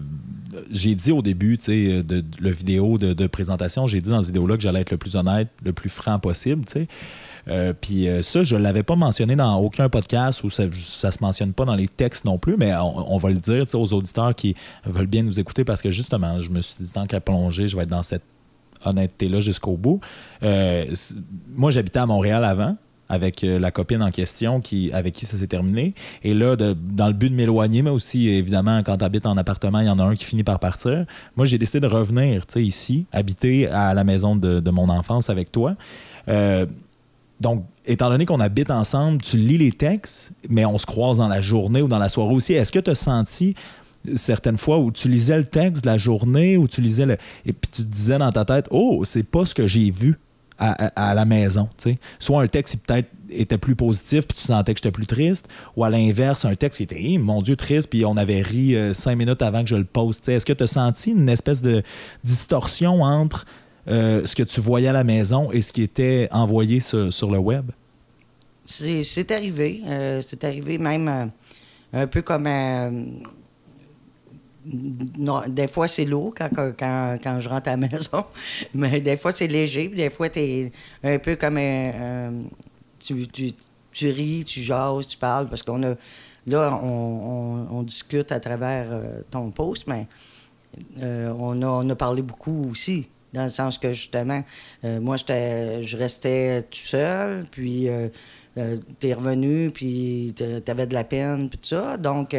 j'ai 0.71 0.95
dit 0.95 1.13
au 1.13 1.23
début, 1.23 1.59
tu 1.59 1.65
sais, 1.65 2.03
de, 2.03 2.25
la 2.41 2.51
vidéo 2.51 2.99
de, 2.99 3.27
présentation, 3.27 3.87
j'ai 3.87 4.01
dit 4.01 4.11
dans 4.11 4.23
cette 4.23 4.29
vidéo-là 4.29 4.57
que 4.57 4.63
j'allais 4.63 4.81
être 4.81 4.91
le 4.91 4.97
plus 4.97 5.17
honnête, 5.17 5.49
le 5.65 5.73
plus 5.73 5.91
franc 5.91 6.19
possible, 6.19 6.65
tu 6.65 6.73
sais. 6.73 6.89
Euh, 7.49 7.73
puis 7.79 8.09
ça, 8.23 8.43
je 8.43 8.57
ne 8.57 8.63
l'avais 8.63 8.83
pas 8.83 8.97
mentionné 8.97 9.37
dans 9.37 9.57
aucun 9.59 9.89
podcast 9.89 10.43
ou 10.43 10.51
ça 10.51 10.67
ne 10.67 10.73
se 10.75 11.19
mentionne 11.21 11.53
pas 11.53 11.65
dans 11.65 11.77
les 11.77 11.87
textes 11.87 12.25
non 12.25 12.39
plus, 12.39 12.57
mais 12.57 12.75
on, 12.75 13.19
va 13.19 13.29
le 13.29 13.37
dire 13.37 13.65
aux 13.75 13.93
auditeurs 13.93 14.35
qui 14.35 14.57
veulent 14.85 15.07
bien 15.07 15.23
nous 15.23 15.39
écouter 15.39 15.65
parce 15.65 15.81
que 15.81 15.93
justement, 15.93 16.41
je 16.41 16.51
me 16.51 16.61
suis 16.61 16.83
dit, 16.83 16.91
tant 16.91 17.07
qu'à 17.07 17.21
plonger, 17.21 17.69
je 17.69 17.77
vais 17.77 17.85
être 17.85 17.89
dans 17.89 18.03
cette 18.03 18.25
honnêteté-là 18.85 19.41
jusqu'au 19.41 19.77
bout. 19.77 20.01
Euh, 20.43 20.87
moi, 21.49 21.71
j'habitais 21.71 21.99
à 21.99 22.07
Montréal 22.07 22.45
avant 22.45 22.77
avec 23.09 23.45
euh, 23.45 23.59
la 23.59 23.71
copine 23.71 24.03
en 24.03 24.11
question 24.11 24.61
qui, 24.61 24.93
avec 24.93 25.15
qui 25.15 25.27
ça 25.27 25.37
s'est 25.37 25.47
terminé. 25.47 25.95
Et 26.23 26.35
là, 26.35 26.57
dans 26.57 27.07
le 27.07 27.13
but 27.13 27.31
de 27.31 27.35
m'éloigner, 27.35 27.83
mais 27.83 27.91
aussi, 27.91 28.29
évidemment, 28.29 28.83
quand 28.83 28.99
tu 28.99 29.05
habites 29.05 29.27
en 29.27 29.37
appartement, 29.37 29.81
il 29.81 29.87
y 29.87 29.91
en 29.91 29.99
a 29.99 30.05
un 30.05 30.15
qui 30.15 30.25
finit 30.25 30.45
par 30.45 30.59
partir. 30.59 31.07
Moi, 31.37 31.47
j'ai 31.47 31.59
décidé 31.59 31.81
de 31.81 31.87
revenir 31.87 32.45
ici, 32.57 33.07
habiter 33.13 33.69
à 33.69 33.95
la 33.95 34.05
maison 34.05 34.37
de, 34.37 34.71
mon 34.71 34.89
enfance 34.89 35.31
avec 35.31 35.53
toi. 35.53 35.77
Euh, 36.29 36.67
donc, 37.41 37.65
étant 37.85 38.11
donné 38.11 38.27
qu'on 38.27 38.41
habite 38.41 38.71
ensemble, 38.71 39.23
tu 39.23 39.37
lis 39.37 39.59
les 39.59 39.73
textes, 39.73 40.33
mais 40.49 40.65
on 40.65 40.79
se 40.79 40.87
croise 40.87 41.19
dans 41.19 41.29
la 41.29 41.41
journée 41.41 41.83
ou 41.83 41.89
dans 41.89 41.99
la 41.99 42.09
soirée 42.09 42.35
aussi. 42.35 42.55
Est-ce 42.55 42.73
que 42.73 42.79
tu 42.79 42.91
as 42.91 42.95
senti 42.95 43.55
certaines 44.15 44.59
fois 44.59 44.79
où 44.79 44.93
tu 44.93 45.09
lisais 45.09 45.37
le 45.37 45.45
texte 45.45 45.85
de 45.85 45.89
la 45.89 45.99
journée, 45.99 46.57
où 46.57 46.69
tu 46.69 46.81
lisais 46.81 47.07
le. 47.07 47.17
Et 47.45 47.53
puis 47.53 47.71
tu 47.73 47.83
te 47.83 47.89
disais 47.89 48.19
dans 48.19 48.31
ta 48.31 48.45
tête, 48.45 48.67
oh, 48.71 49.05
c'est 49.05 49.25
pas 49.25 49.47
ce 49.47 49.55
que 49.55 49.67
j'ai 49.67 49.91
vu 49.91 50.19
à, 50.59 51.15
la 51.15 51.25
maison. 51.25 51.69
Soit 52.19 52.43
un 52.43 52.47
texte 52.47 52.75
qui 52.75 52.81
peut-être 52.81 53.11
était 53.31 53.59
plus 53.59 53.77
positif, 53.77 54.27
puis 54.27 54.39
tu 54.39 54.45
sentais 54.45 54.75
que 54.75 54.79
j'étais 54.79 54.93
plus 54.93 55.07
triste, 55.07 55.49
ou 55.77 55.85
à 55.85 55.91
l'inverse, 55.91 56.45
un 56.45 56.55
texte 56.55 56.79
qui 56.79 56.83
était, 56.85 57.19
mon 57.19 57.43
Dieu, 57.43 57.57
triste, 57.57 57.91
puis 57.91 58.05
on 58.05 58.17
avait 58.17 58.43
ri 58.43 58.75
euh, 58.75 58.95
cinq 58.95 59.17
minutes 59.17 59.43
avant 59.43 59.63
que 59.63 59.69
je 59.69 59.77
le 59.77 59.85
poste. 59.85 60.29
Est-ce 60.29 60.47
que 60.47 60.53
tu 60.53 60.65
as 60.65 60.69
senti 60.69 61.11
une 61.11 61.29
espèce 61.29 61.63
de 61.63 61.83
distorsion 62.25 63.03
entre 63.03 63.45
euh, 63.89 64.25
ce 64.25 64.35
que 64.35 64.43
tu 64.43 64.61
voyais 64.61 64.89
à 64.89 64.93
la 64.93 65.05
maison 65.05 65.53
et 65.53 65.63
ce 65.63 65.73
qui 65.73 65.83
était 65.83 66.29
envoyé 66.33 66.81
sur, 66.81 67.31
le 67.31 67.39
web? 67.39 67.71
C'est 68.65 69.31
arrivé. 69.31 69.83
Euh, 69.87 70.23
c'est 70.27 70.43
arrivé 70.45 70.79
même 70.79 71.31
un 71.93 72.07
peu 72.07 72.23
comme 72.23 72.47
non, 75.19 75.43
des 75.49 75.69
fois, 75.69 75.89
c'est 75.89 76.05
lourd 76.05 76.35
quand, 76.37 76.49
quand, 76.79 77.41
je 77.41 77.49
rentre 77.49 77.69
à 77.69 77.77
la 77.77 77.77
maison, 77.89 78.25
mais 78.75 79.01
des 79.01 79.17
fois, 79.17 79.33
c'est 79.33 79.47
léger. 79.47 79.89
des 79.89 80.11
fois, 80.11 80.29
tu 80.29 80.41
es 80.41 80.73
un 81.05 81.19
peu 81.19 81.37
comme 81.37 81.59
un. 81.59 82.33
tu, 82.99 83.27
tu, 83.93 84.11
ris, 84.11 84.45
tu 84.45 84.61
jases, 84.61 85.07
tu 85.07 85.17
parles, 85.17 85.49
parce 85.49 85.63
qu'on 85.63 85.83
a. 85.83 85.95
Là, 86.49 86.81
on, 86.81 87.83
discute 87.83 88.31
à 88.31 88.39
travers 88.39 88.87
euh, 88.91 89.21
ton 89.33 89.51
post, 89.51 89.89
mais 89.89 90.07
euh, 91.03 91.33
on, 91.37 91.61
a, 91.63 91.67
on 91.67 91.91
a 91.91 91.97
parlé 91.97 92.23
beaucoup 92.23 92.69
aussi, 92.71 93.09
dans 93.33 93.43
le 93.43 93.49
sens 93.49 93.79
que 93.79 93.93
justement, 93.93 94.45
euh, 94.85 95.01
moi, 95.01 95.17
je 95.17 95.97
restais 95.97 96.63
tout 96.63 96.79
seul, 96.79 97.47
puis 97.51 97.89
tu 99.01 99.09
es 99.09 99.13
revenu, 99.13 99.71
puis 99.73 100.35
tu 100.37 100.71
avais 100.71 100.87
de 100.87 100.95
la 100.95 101.03
peine, 101.03 101.49
puis 101.49 101.59
tout 101.59 101.69
ça. 101.69 101.97
Donc, 101.97 102.37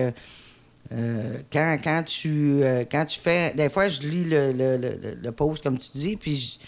euh, 0.92 1.40
quand, 1.52 1.78
quand, 1.84 2.04
tu, 2.06 2.64
euh, 2.64 2.86
quand 2.90 3.06
tu 3.06 3.20
fais. 3.20 3.54
Des 3.54 3.70
fois, 3.70 3.90
je 3.90 4.02
lis 4.02 4.24
le, 4.24 4.52
le, 4.54 5.16
le, 5.22 5.32
post, 5.32 5.62
comme 5.64 5.78
tu 5.78 5.90
dis, 5.94 6.16
puis 6.16 6.60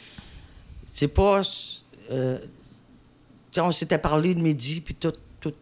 c'est 0.85 1.07
pas. 1.07 1.41
Euh, 2.11 2.39
on 3.57 3.71
s'était 3.71 3.97
parlé 3.97 4.35
de 4.35 4.41
midi, 4.41 4.81
puis 4.81 4.95
tout, 4.95 5.13
tout, 5.39 5.53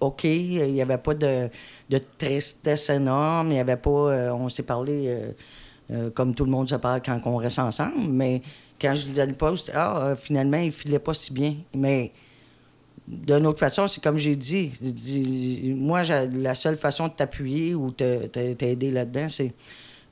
OK. 0.00 0.24
Il 0.24 0.72
n'y 0.72 0.82
avait 0.82 0.98
pas 0.98 1.14
de, 1.14 1.48
de, 1.88 2.00
tristesse 2.18 2.90
énorme. 2.90 3.50
Il 3.52 3.56
y 3.56 3.60
avait 3.60 3.76
pas. 3.76 3.90
on 4.32 4.48
s'est 4.48 4.62
parlé 4.62 5.32
comme 6.14 6.34
tout 6.34 6.44
le 6.44 6.50
monde 6.50 6.68
se 6.68 6.74
parle 6.74 7.00
quand 7.04 7.20
on 7.26 7.36
reste 7.36 7.58
ensemble, 7.58 8.08
mais 8.08 8.42
quand 8.80 8.94
je 8.94 9.08
lisais 9.08 9.26
le 9.26 9.34
post, 9.34 9.70
ah, 9.74 10.14
finalement, 10.20 10.58
il 10.58 10.72
filait 10.72 10.98
pas 10.98 11.14
si 11.14 11.32
bien. 11.32 11.54
Mais 11.74 12.12
d'une 13.08 13.46
autre 13.46 13.60
façon, 13.60 13.86
c'est 13.86 14.02
comme 14.02 14.18
j'ai 14.18 14.34
dit, 14.34 14.72
moi, 15.76 16.02
la 16.02 16.54
seule 16.54 16.76
façon 16.76 17.08
de 17.08 17.12
t'appuyer 17.12 17.74
ou 17.74 17.90
t'aider 17.92 18.90
là-dedans, 18.90 19.28
c'est. 19.28 19.52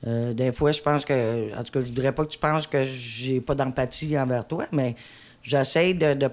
Euh, 0.07 0.33
des 0.33 0.51
fois, 0.51 0.71
je 0.71 0.81
pense 0.81 1.03
que. 1.03 1.57
En 1.57 1.63
tout 1.63 1.71
cas, 1.71 1.81
je 1.81 1.87
voudrais 1.87 2.11
pas 2.13 2.23
que 2.25 2.29
tu 2.29 2.37
penses 2.37 2.67
que 2.67 2.83
j'ai 2.83 3.41
pas 3.41 3.55
d'empathie 3.55 4.17
envers 4.17 4.47
toi, 4.47 4.65
mais 4.71 4.95
j'essaie 5.41 5.93
de, 5.93 6.13
de 6.13 6.29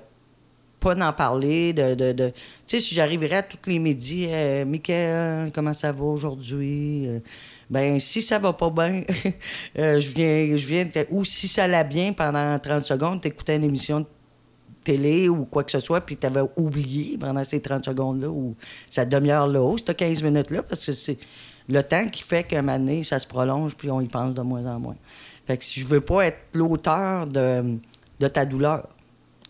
pas 0.79 0.97
en 0.97 1.13
parler, 1.13 1.73
de... 1.73 1.95
de, 1.95 2.13
tu 2.13 2.35
sais, 2.67 2.81
si 2.81 2.95
j'arriverais 2.95 3.37
à 3.37 3.43
tous 3.43 3.71
les 3.71 3.79
midis, 3.79 4.27
euh, 4.29 5.49
comment 5.55 5.73
ça 5.73 5.93
va 5.93 6.05
aujourd'hui? 6.05 7.07
Euh, 7.07 7.21
ben 7.71 8.01
si 8.01 8.21
ça 8.21 8.39
va 8.39 8.53
pas 8.53 8.69
bien, 8.69 9.05
je 9.77 10.15
viens, 10.15 10.57
je 10.57 10.67
viens, 10.67 10.89
ou 11.11 11.25
si 11.25 11.49
ça 11.49 11.67
l'a 11.67 11.85
bien 11.85 12.13
pendant 12.13 12.59
30 12.59 12.85
secondes, 12.85 13.21
t'écoutais 13.21 13.57
une 13.57 13.65
émission 13.65 14.01
de 14.01 14.07
télé 14.83 15.29
ou 15.29 15.45
quoi 15.45 15.65
que 15.65 15.71
ce 15.71 15.81
soit, 15.81 16.01
puis 16.01 16.17
tu 16.17 16.27
avais 16.27 16.43
oublié 16.57 17.17
pendant 17.19 17.45
ces 17.45 17.61
30 17.61 17.85
secondes-là 17.85 18.29
ou 18.29 18.55
cette 18.91 19.09
demi-heure-là, 19.09 19.63
ou 19.63 19.79
cette 19.79 19.97
15 19.97 20.23
minutes-là, 20.23 20.63
parce 20.63 20.85
que 20.85 20.93
c'est 20.93 21.19
le 21.69 21.83
temps 21.83 22.07
qui 22.09 22.23
fait 22.23 22.45
qu'à 22.45 22.59
un 22.59 22.63
moment 22.63 22.79
donné, 22.79 23.03
ça 23.03 23.19
se 23.19 23.27
prolonge, 23.27 23.75
puis 23.75 23.91
on 23.91 24.01
y 24.01 24.09
pense 24.09 24.35
de 24.35 24.43
moins 24.43 24.67
en 24.67 24.79
moins. 24.79 24.97
Fait 25.47 25.57
que 25.57 25.65
si 25.65 25.81
je 25.81 25.87
veux 25.87 26.01
pas 26.01 26.27
être 26.27 26.39
l'auteur 26.55 27.27
de, 27.27 27.79
de, 28.21 28.29
ta 28.29 28.45
douleur. 28.45 28.89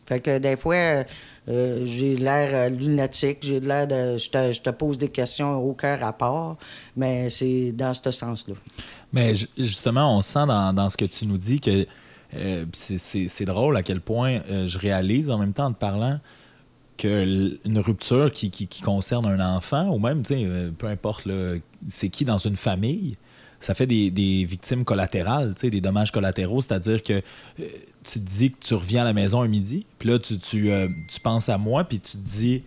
Fait 0.07 0.21
que 0.21 0.39
des 0.39 0.57
fois, 0.57 1.05
euh, 1.49 1.85
j'ai 1.85 2.17
l'air 2.17 2.51
euh, 2.53 2.69
lunatique, 2.69 3.39
j'ai 3.43 3.61
l'air 3.61 3.87
de. 3.87 4.19
Je 4.19 4.31
te, 4.31 4.53
je 4.53 4.61
te, 4.61 4.71
pose 4.71 4.99
des 4.99 5.09
questions 5.09 5.57
aucun 5.57 5.97
rapport, 5.97 6.57
mais 6.97 7.31
c'est 7.31 7.73
dans 7.73 7.95
ce 7.95 8.11
sens-là. 8.11 8.55
Mais 9.13 9.35
justement, 9.57 10.17
on 10.17 10.23
sent 10.23 10.47
dans, 10.47 10.73
dans, 10.73 10.89
ce 10.89 10.97
que 10.97 11.05
tu 11.05 11.27
nous 11.27 11.39
dis 11.39 11.61
que 11.61 11.87
euh, 12.35 12.65
c'est 12.73 13.45
drôle 13.45 13.77
à 13.77 13.83
quel 13.83 14.01
point 14.01 14.41
euh, 14.49 14.67
je 14.69 14.79
réalise 14.79 15.31
en 15.31 15.39
même 15.39 15.53
temps 15.53 15.67
en 15.67 15.73
te 15.73 15.79
parlant 15.79 16.19
qu'une 16.97 17.79
rupture 17.79 18.31
qui, 18.31 18.69
concerne 18.83 19.27
un 19.27 19.55
enfant, 19.57 19.89
ou 19.91 19.99
même, 19.99 20.23
euh, 20.31 20.71
peu 20.77 20.87
importe 20.87 21.29
c'est 21.89 22.11
qui 22.11 22.25
dans 22.25 22.39
une 22.39 22.57
famille, 22.57 23.17
ça 23.61 23.75
fait 23.75 23.87
des, 23.87 24.45
victimes 24.45 24.85
collatérales, 24.85 25.55
des 25.55 25.81
dommages 25.81 26.13
collatéraux, 26.13 26.61
c'est-à-dire 26.61 27.03
que 27.03 27.23
tu 27.57 28.21
te 28.21 28.29
dis 28.29 28.51
que 28.51 28.59
tu 28.59 28.75
reviens 28.75 29.03
à 29.03 29.05
la 29.05 29.13
maison 29.13 29.43
un 29.43 29.49
midi, 29.49 29.87
puis 29.99 30.09
là, 30.09 30.19
tu, 30.19 30.39
tu, 30.39 30.71
tu 31.09 31.21
penses 31.21 31.49
à 31.49 31.59
moi, 31.59 31.85
puis 31.85 32.01
tu 32.01 32.13
te 32.13 32.29
dis 32.29 32.63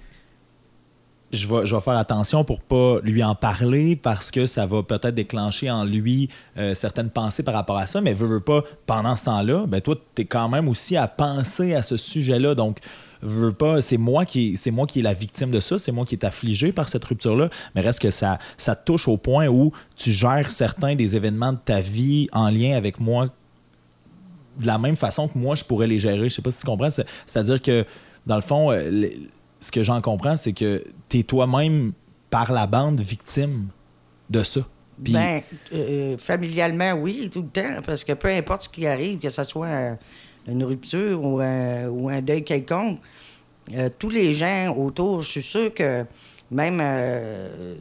je 1.36 1.48
vais, 1.48 1.82
faire 1.82 1.98
attention 1.98 2.44
pour 2.44 2.62
pas 2.62 3.00
lui 3.04 3.24
en 3.24 3.36
parler 3.36 3.96
parce 3.96 4.32
que 4.32 4.46
ça 4.46 4.66
va 4.66 4.84
peut-être 4.84 5.16
déclencher 5.16 5.70
en 5.70 5.84
lui 5.84 6.30
euh, 6.58 6.76
certaines 6.76 7.10
pensées 7.10 7.44
par 7.44 7.54
rapport 7.54 7.78
à 7.78 7.88
ça, 7.88 8.02
mais 8.02 8.14
veux, 8.14 8.28
veux 8.28 8.40
pas, 8.40 8.64
pendant 8.86 9.16
ce 9.16 9.26
temps-là, 9.26 9.66
ben 9.68 9.82
toi, 9.82 9.96
tu 10.16 10.22
es 10.22 10.26
quand 10.26 10.50
même 10.50 10.68
aussi 10.68 10.98
à 10.98 11.08
penser 11.08 11.76
à 11.76 11.84
ce 11.84 11.98
sujet-là. 11.98 12.56
Donc, 12.56 12.80
veux 13.22 13.52
pas, 13.52 13.82
c'est 13.82 13.98
moi 13.98 14.26
qui 14.26 14.58
c'est 14.58 14.72
moi 14.72 14.86
qui 14.86 15.00
est 15.00 15.04
la 15.04 15.14
victime 15.14 15.52
de 15.52 15.60
ça, 15.60 15.78
c'est 15.78 15.92
moi 15.92 16.06
qui 16.06 16.16
est 16.16 16.24
affligé 16.24 16.72
par 16.72 16.90
cette 16.90 17.04
rupture 17.04 17.36
là, 17.36 17.50
mais 17.74 17.82
reste 17.82 18.02
que 18.02 18.12
ça 18.12 18.40
ça 18.58 18.76
touche 18.76 19.08
au 19.08 19.18
point 19.18 19.48
où 19.48 19.72
tu 19.96 20.12
gères 20.12 20.52
certains 20.52 20.96
des 20.96 21.16
événements 21.16 21.54
de 21.54 21.60
ta 21.60 21.82
vie 21.82 22.28
en 22.34 22.50
lien 22.50 22.76
avec 22.76 23.00
moi 23.00 23.28
de 24.60 24.68
la 24.68 24.78
même 24.78 24.96
façon 24.96 25.28
que 25.28 25.38
moi 25.38 25.56
je 25.56 25.64
pourrais 25.64 25.88
les 25.88 26.00
gérer. 26.00 26.30
Je 26.30 26.36
sais 26.36 26.42
pas 26.42 26.52
si 26.52 26.60
tu 26.60 26.66
comprends, 26.66 26.90
c'est-à-dire 26.90 27.62
que 27.62 27.86
dans 28.26 28.36
le 28.36 28.42
fond 28.42 28.72
euh, 28.72 29.10
ce 29.60 29.72
que 29.72 29.84
j'en 29.84 30.02
comprends 30.02 30.36
c'est 30.36 30.54
que 30.54 30.84
tu 31.10 31.20
es 31.20 31.24
toi-même 31.24 31.94
par 32.30 32.52
la 32.52 32.68
bande 32.68 33.00
victime 33.02 33.68
de 34.30 34.44
ça. 34.44 34.62
Ben, 34.98 35.42
euh, 35.74 36.18
familialement, 36.18 36.94
oui, 36.94 37.30
tout 37.32 37.42
le 37.42 37.50
temps, 37.50 37.82
parce 37.86 38.04
que 38.04 38.14
peu 38.14 38.30
importe 38.30 38.64
ce 38.64 38.70
qui 38.70 38.88
arrive, 38.88 39.20
que 39.20 39.30
ce 39.30 39.44
soit 39.44 39.98
une 40.48 40.64
rupture 40.64 41.24
ou 41.24 41.40
un, 41.42 41.88
ou 41.88 42.10
un 42.10 42.22
deuil 42.22 42.44
quelconque, 42.44 43.00
euh, 43.74 43.90
tous 43.98 44.10
les 44.10 44.34
gens 44.34 44.74
autour, 44.76 45.22
je 45.22 45.32
suis 45.32 45.42
sûr 45.42 45.74
que 45.74 46.06
même 46.52 46.80
euh, 46.82 47.76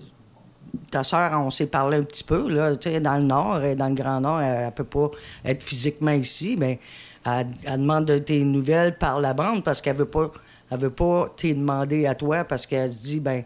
ta 0.90 1.04
soeur, 1.04 1.32
on 1.34 1.50
s'est 1.50 1.66
parlé 1.66 1.98
un 1.98 2.02
petit 2.02 2.24
peu, 2.24 2.48
là, 2.48 2.74
dans 2.74 3.16
le 3.16 3.24
Nord, 3.24 3.60
dans 3.76 3.88
le 3.88 3.94
Grand 3.94 4.20
Nord, 4.20 4.40
elle, 4.40 4.66
ne 4.66 4.70
peut 4.70 4.84
pas 4.84 5.10
être 5.44 5.62
physiquement 5.62 6.12
ici, 6.12 6.56
mais 6.58 6.80
elle, 7.24 7.46
demande 7.80 8.06
de 8.06 8.18
tes 8.18 8.42
nouvelles 8.44 8.96
par 8.98 9.20
la 9.20 9.34
bande 9.34 9.62
parce 9.62 9.80
qu'elle 9.80 9.96
veut 9.96 10.04
pas 10.04 10.32
elle 10.70 10.78
veut 10.78 10.90
pas 10.90 11.32
te 11.36 11.46
demander 11.46 12.06
à 12.06 12.14
toi 12.14 12.44
parce 12.44 12.66
qu'elle 12.66 12.92
se 12.92 13.02
dit, 13.02 13.20
ben 13.20 13.42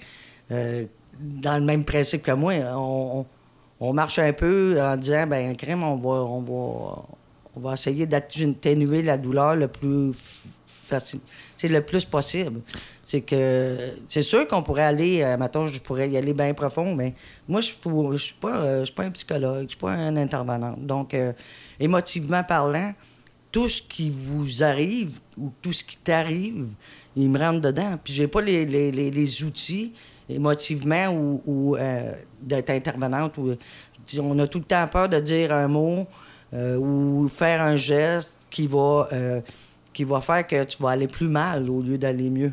euh, 0.51 0.85
dans 1.21 1.59
le 1.59 1.65
même 1.65 1.85
principe 1.85 2.23
que 2.23 2.33
moi, 2.33 2.55
on, 3.81 3.93
marche 3.93 4.19
un 4.19 4.33
peu 4.33 4.81
en 4.81 4.97
disant, 4.97 5.27
ben 5.27 5.57
crème, 5.57 5.83
on 5.83 5.97
va, 5.97 6.25
on 6.25 6.41
va, 6.41 7.03
on 7.57 7.61
va 7.61 7.75
essayer 7.75 8.07
d'atténuer 8.07 9.03
la 9.03 9.19
douleur 9.19 9.57
le 9.57 9.69
plus 9.69 10.13
facile, 10.89 11.21
le 11.63 11.81
plus 11.81 12.05
possible. 12.05 12.61
C'est 13.05 13.21
que 13.21 13.95
c'est 14.09 14.23
sûr 14.23 14.47
qu'on 14.49 14.63
pourrait 14.63 14.85
aller, 14.85 15.23
euh, 15.23 15.37
maintenant 15.37 15.67
je 15.67 15.81
pourrais 15.81 16.09
y 16.09 16.17
aller 16.17 16.33
bien 16.33 16.53
profond, 16.55 16.95
mais 16.95 17.15
moi 17.49 17.61
je 17.61 17.73
ne 17.87 18.17
suis 18.17 18.35
pas, 18.35 18.57
euh, 18.57 18.85
pas 18.95 19.05
un 19.05 19.11
psychologue, 19.11 19.65
je 19.65 19.69
suis 19.69 19.79
pas 19.79 19.93
un 19.93 20.17
intervenant. 20.17 20.75
Donc 20.79 21.15
euh, 21.15 21.33
émotivement 21.79 22.43
parlant, 22.45 22.95
tout 23.51 23.69
ce 23.69 23.83
qui 23.83 24.11
vous 24.11 24.63
arrive 24.63 25.19
ou 25.37 25.51
tout 25.63 25.73
ce 25.73 25.85
qui 25.85 25.97
t'arrive, 25.97 26.67
il 27.23 27.31
me 27.31 27.39
rentre 27.39 27.61
dedans. 27.61 27.99
Puis 28.03 28.13
j'ai 28.13 28.29
pas 28.29 28.41
les, 28.41 28.65
les, 28.65 29.45
outils 29.45 29.93
émotivement 30.29 31.09
ou, 31.09 31.43
ou 31.47 31.77
d'être 32.43 32.71
intervenante. 32.71 33.37
Ou, 33.39 33.55
on 34.19 34.39
a 34.39 34.47
tout 34.47 34.59
le 34.59 34.65
temps 34.65 34.87
peur 34.89 35.09
de 35.09 35.21
dire 35.21 35.53
un 35.53 35.69
mot 35.69 36.07
euh, 36.55 36.77
ou 36.77 37.29
faire 37.29 37.61
un 37.61 37.77
geste 37.77 38.39
qui 38.51 38.67
va, 38.67 39.09
euh, 39.13 39.41
qui 39.93 40.05
va 40.05 40.21
faire 40.21 40.47
que 40.47 40.65
tu 40.65 40.83
vas 40.83 40.91
aller 40.91 41.09
plus 41.09 41.29
mal 41.29 41.69
au 41.69 41.83
lieu 41.83 41.99
d'aller 41.99 42.31
mieux. 42.31 42.53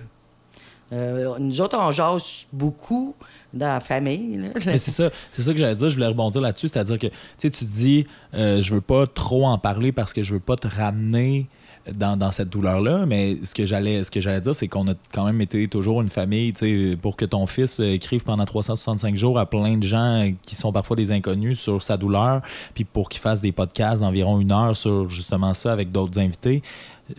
Euh, 0.91 1.36
nous 1.39 1.62
autres, 1.62 1.77
on 1.79 1.91
jase 1.91 2.45
beaucoup 2.51 3.15
dans 3.53 3.67
la 3.67 3.79
famille. 3.79 4.51
c'est 4.62 4.91
ça, 4.91 5.10
ça 5.31 5.53
que 5.53 5.57
j'allais 5.57 5.75
dire. 5.75 5.89
Je 5.89 5.95
voulais 5.95 6.07
rebondir 6.07 6.41
là-dessus, 6.41 6.67
c'est-à-dire 6.67 7.00
que 7.00 7.07
tu 7.38 7.65
dis, 7.65 8.05
je 8.34 8.74
veux 8.74 8.81
pas 8.81 9.07
trop 9.07 9.45
en 9.45 9.57
parler 9.57 9.93
parce 9.93 10.12
que 10.12 10.24
je 10.24 10.34
veux 10.34 10.41
pas 10.41 10.57
te 10.57 10.67
ramener 10.67 11.48
dans, 11.94 12.32
cette 12.32 12.50
douleur-là. 12.50 13.06
Mais 13.06 13.38
ce 13.44 13.54
que 13.54 13.65
j'allais 13.65 14.04
ce 14.04 14.12
que 14.12 14.22
j'allais 14.22 14.42
dire, 14.42 14.56
c'est 14.56 14.68
qu'on 14.68 14.88
a 14.88 14.94
quand 15.13 15.25
même 15.25 15.42
été 15.42 15.68
toujours 15.68 16.01
une 16.01 16.10
famille, 16.10 16.54
pour 17.01 17.15
que 17.15 17.25
ton 17.25 17.48
fils 17.48 17.80
écrive 17.80 18.24
pendant 18.24 18.46
365 18.46 19.15
jours 19.15 19.39
à 19.39 19.46
plein 19.46 19.77
de 19.77 19.84
gens 19.84 20.32
qui 20.44 20.56
sont 20.56 20.72
parfois 20.72 20.96
des 20.96 21.12
inconnus 21.12 21.60
sur 21.60 21.84
sa 21.84 21.98
douleur, 21.98 22.42
puis 22.74 22.84
pour 22.84 23.10
qu'il 23.10 23.22
fasse 23.22 23.42
des 23.42 23.51
podcasts 23.51 24.01
d'environ 24.01 24.39
une 24.39 24.51
heure 24.51 24.75
sur 24.75 25.10
justement 25.10 25.54
ça 25.54 25.72
avec 25.72 25.92
d'autres 25.92 26.20
invités. 26.20 26.62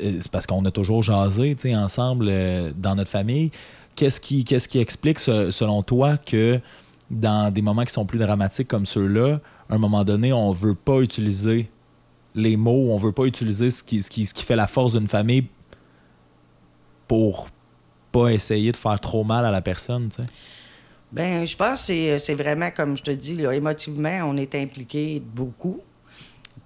Euh, 0.03 0.19
c'est 0.21 0.31
parce 0.31 0.47
qu'on 0.47 0.65
a 0.65 0.71
toujours 0.71 1.03
jasé 1.03 1.57
ensemble 1.77 2.27
euh, 2.29 2.73
dans 2.77 2.95
notre 2.95 3.11
famille. 3.11 3.51
Qu'est-ce 3.95 4.21
qui, 4.21 4.45
qu'est-ce 4.45 4.69
qui 4.69 4.79
explique, 4.79 5.19
selon 5.19 5.83
toi, 5.83 6.19
que 6.19 6.61
dans 7.11 7.53
des 7.53 7.63
moments 7.63 7.85
qui 7.85 7.93
sont 7.93 8.05
plus 8.05 8.19
dramatiques 8.19 8.69
comme 8.69 8.85
ceux-là, 8.85 9.41
à 9.71 9.75
un 9.75 9.79
moment 9.79 10.05
donné, 10.05 10.33
on 10.33 10.51
ne 10.51 10.57
veut 10.57 10.75
pas 10.75 11.01
utiliser 11.01 11.71
les 12.37 12.57
mots, 12.57 12.93
on 12.93 12.99
veut 12.99 13.13
pas 13.13 13.25
utiliser 13.25 13.71
ce 13.71 13.83
qui, 13.83 14.03
ce 14.03 14.11
qui, 14.11 14.45
fait 14.45 14.57
la 14.57 14.67
force 14.67 14.93
d'une 14.93 15.09
famille 15.09 15.47
pour 17.09 17.49
pas 18.13 18.29
essayer 18.29 18.71
de 18.71 18.77
faire 18.77 19.01
trop 19.01 19.25
mal 19.25 19.45
à 19.45 19.51
la 19.51 19.63
personne. 19.63 20.11
Ben, 21.11 21.47
je 21.47 21.57
pense 21.57 21.87
que 21.87 22.19
c'est 22.19 22.35
vraiment, 22.35 22.71
comme 22.71 22.97
je 22.97 23.03
te 23.03 23.11
dis, 23.11 23.43
émotivement, 23.43 24.21
on 24.25 24.37
est 24.37 24.55
impliqué 24.55 25.21
beaucoup. 25.25 25.81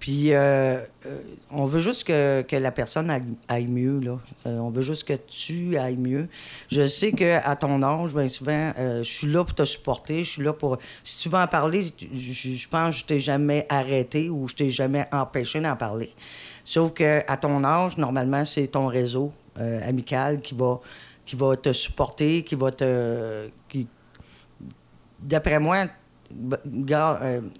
Puis, 0.01 0.33
euh, 0.33 0.79
euh, 1.05 1.21
on 1.51 1.65
veut 1.65 1.79
juste 1.79 2.05
que, 2.05 2.55
la 2.55 2.71
personne 2.71 3.11
aille, 3.47 3.67
mieux, 3.67 3.99
là. 3.99 4.17
Euh, 4.47 4.57
on 4.57 4.71
veut 4.71 4.81
juste 4.81 5.03
que 5.03 5.13
tu 5.13 5.77
ailles 5.77 5.95
mieux. 5.95 6.27
Je 6.71 6.87
sais 6.87 7.11
qu'à 7.11 7.55
ton 7.55 7.83
âge, 7.83 8.11
bien 8.11 8.27
souvent, 8.27 8.73
je 8.77 9.03
suis 9.03 9.27
là 9.27 9.45
pour 9.45 9.53
te 9.53 9.63
supporter, 9.63 10.23
je 10.23 10.29
suis 10.31 10.43
là 10.43 10.53
pour... 10.53 10.79
Si 11.03 11.19
tu 11.19 11.29
veux 11.29 11.37
en 11.37 11.45
parler, 11.45 11.93
je, 11.99 12.67
pense 12.67 12.95
que 12.95 13.01
je 13.01 13.05
t'ai 13.05 13.19
jamais 13.19 13.67
arrêté 13.69 14.31
ou 14.31 14.47
je 14.47 14.55
t'ai 14.55 14.71
jamais 14.71 15.05
empêché 15.11 15.61
d'en 15.61 15.75
parler. 15.75 16.11
Sauf 16.65 16.93
qu'à 16.93 17.37
ton 17.39 17.63
âge, 17.63 17.95
normalement, 17.97 18.43
c'est 18.43 18.67
ton 18.67 18.87
réseau 18.87 19.31
amical 19.55 20.41
qui 20.41 20.55
va, 20.55 20.81
qui 21.27 21.35
va 21.35 21.55
te 21.55 21.71
supporter, 21.73 22.41
qui 22.41 22.55
va 22.55 22.71
te... 22.71 23.49
Qui... 23.69 23.87
D'après 25.19 25.59
moi, 25.59 25.85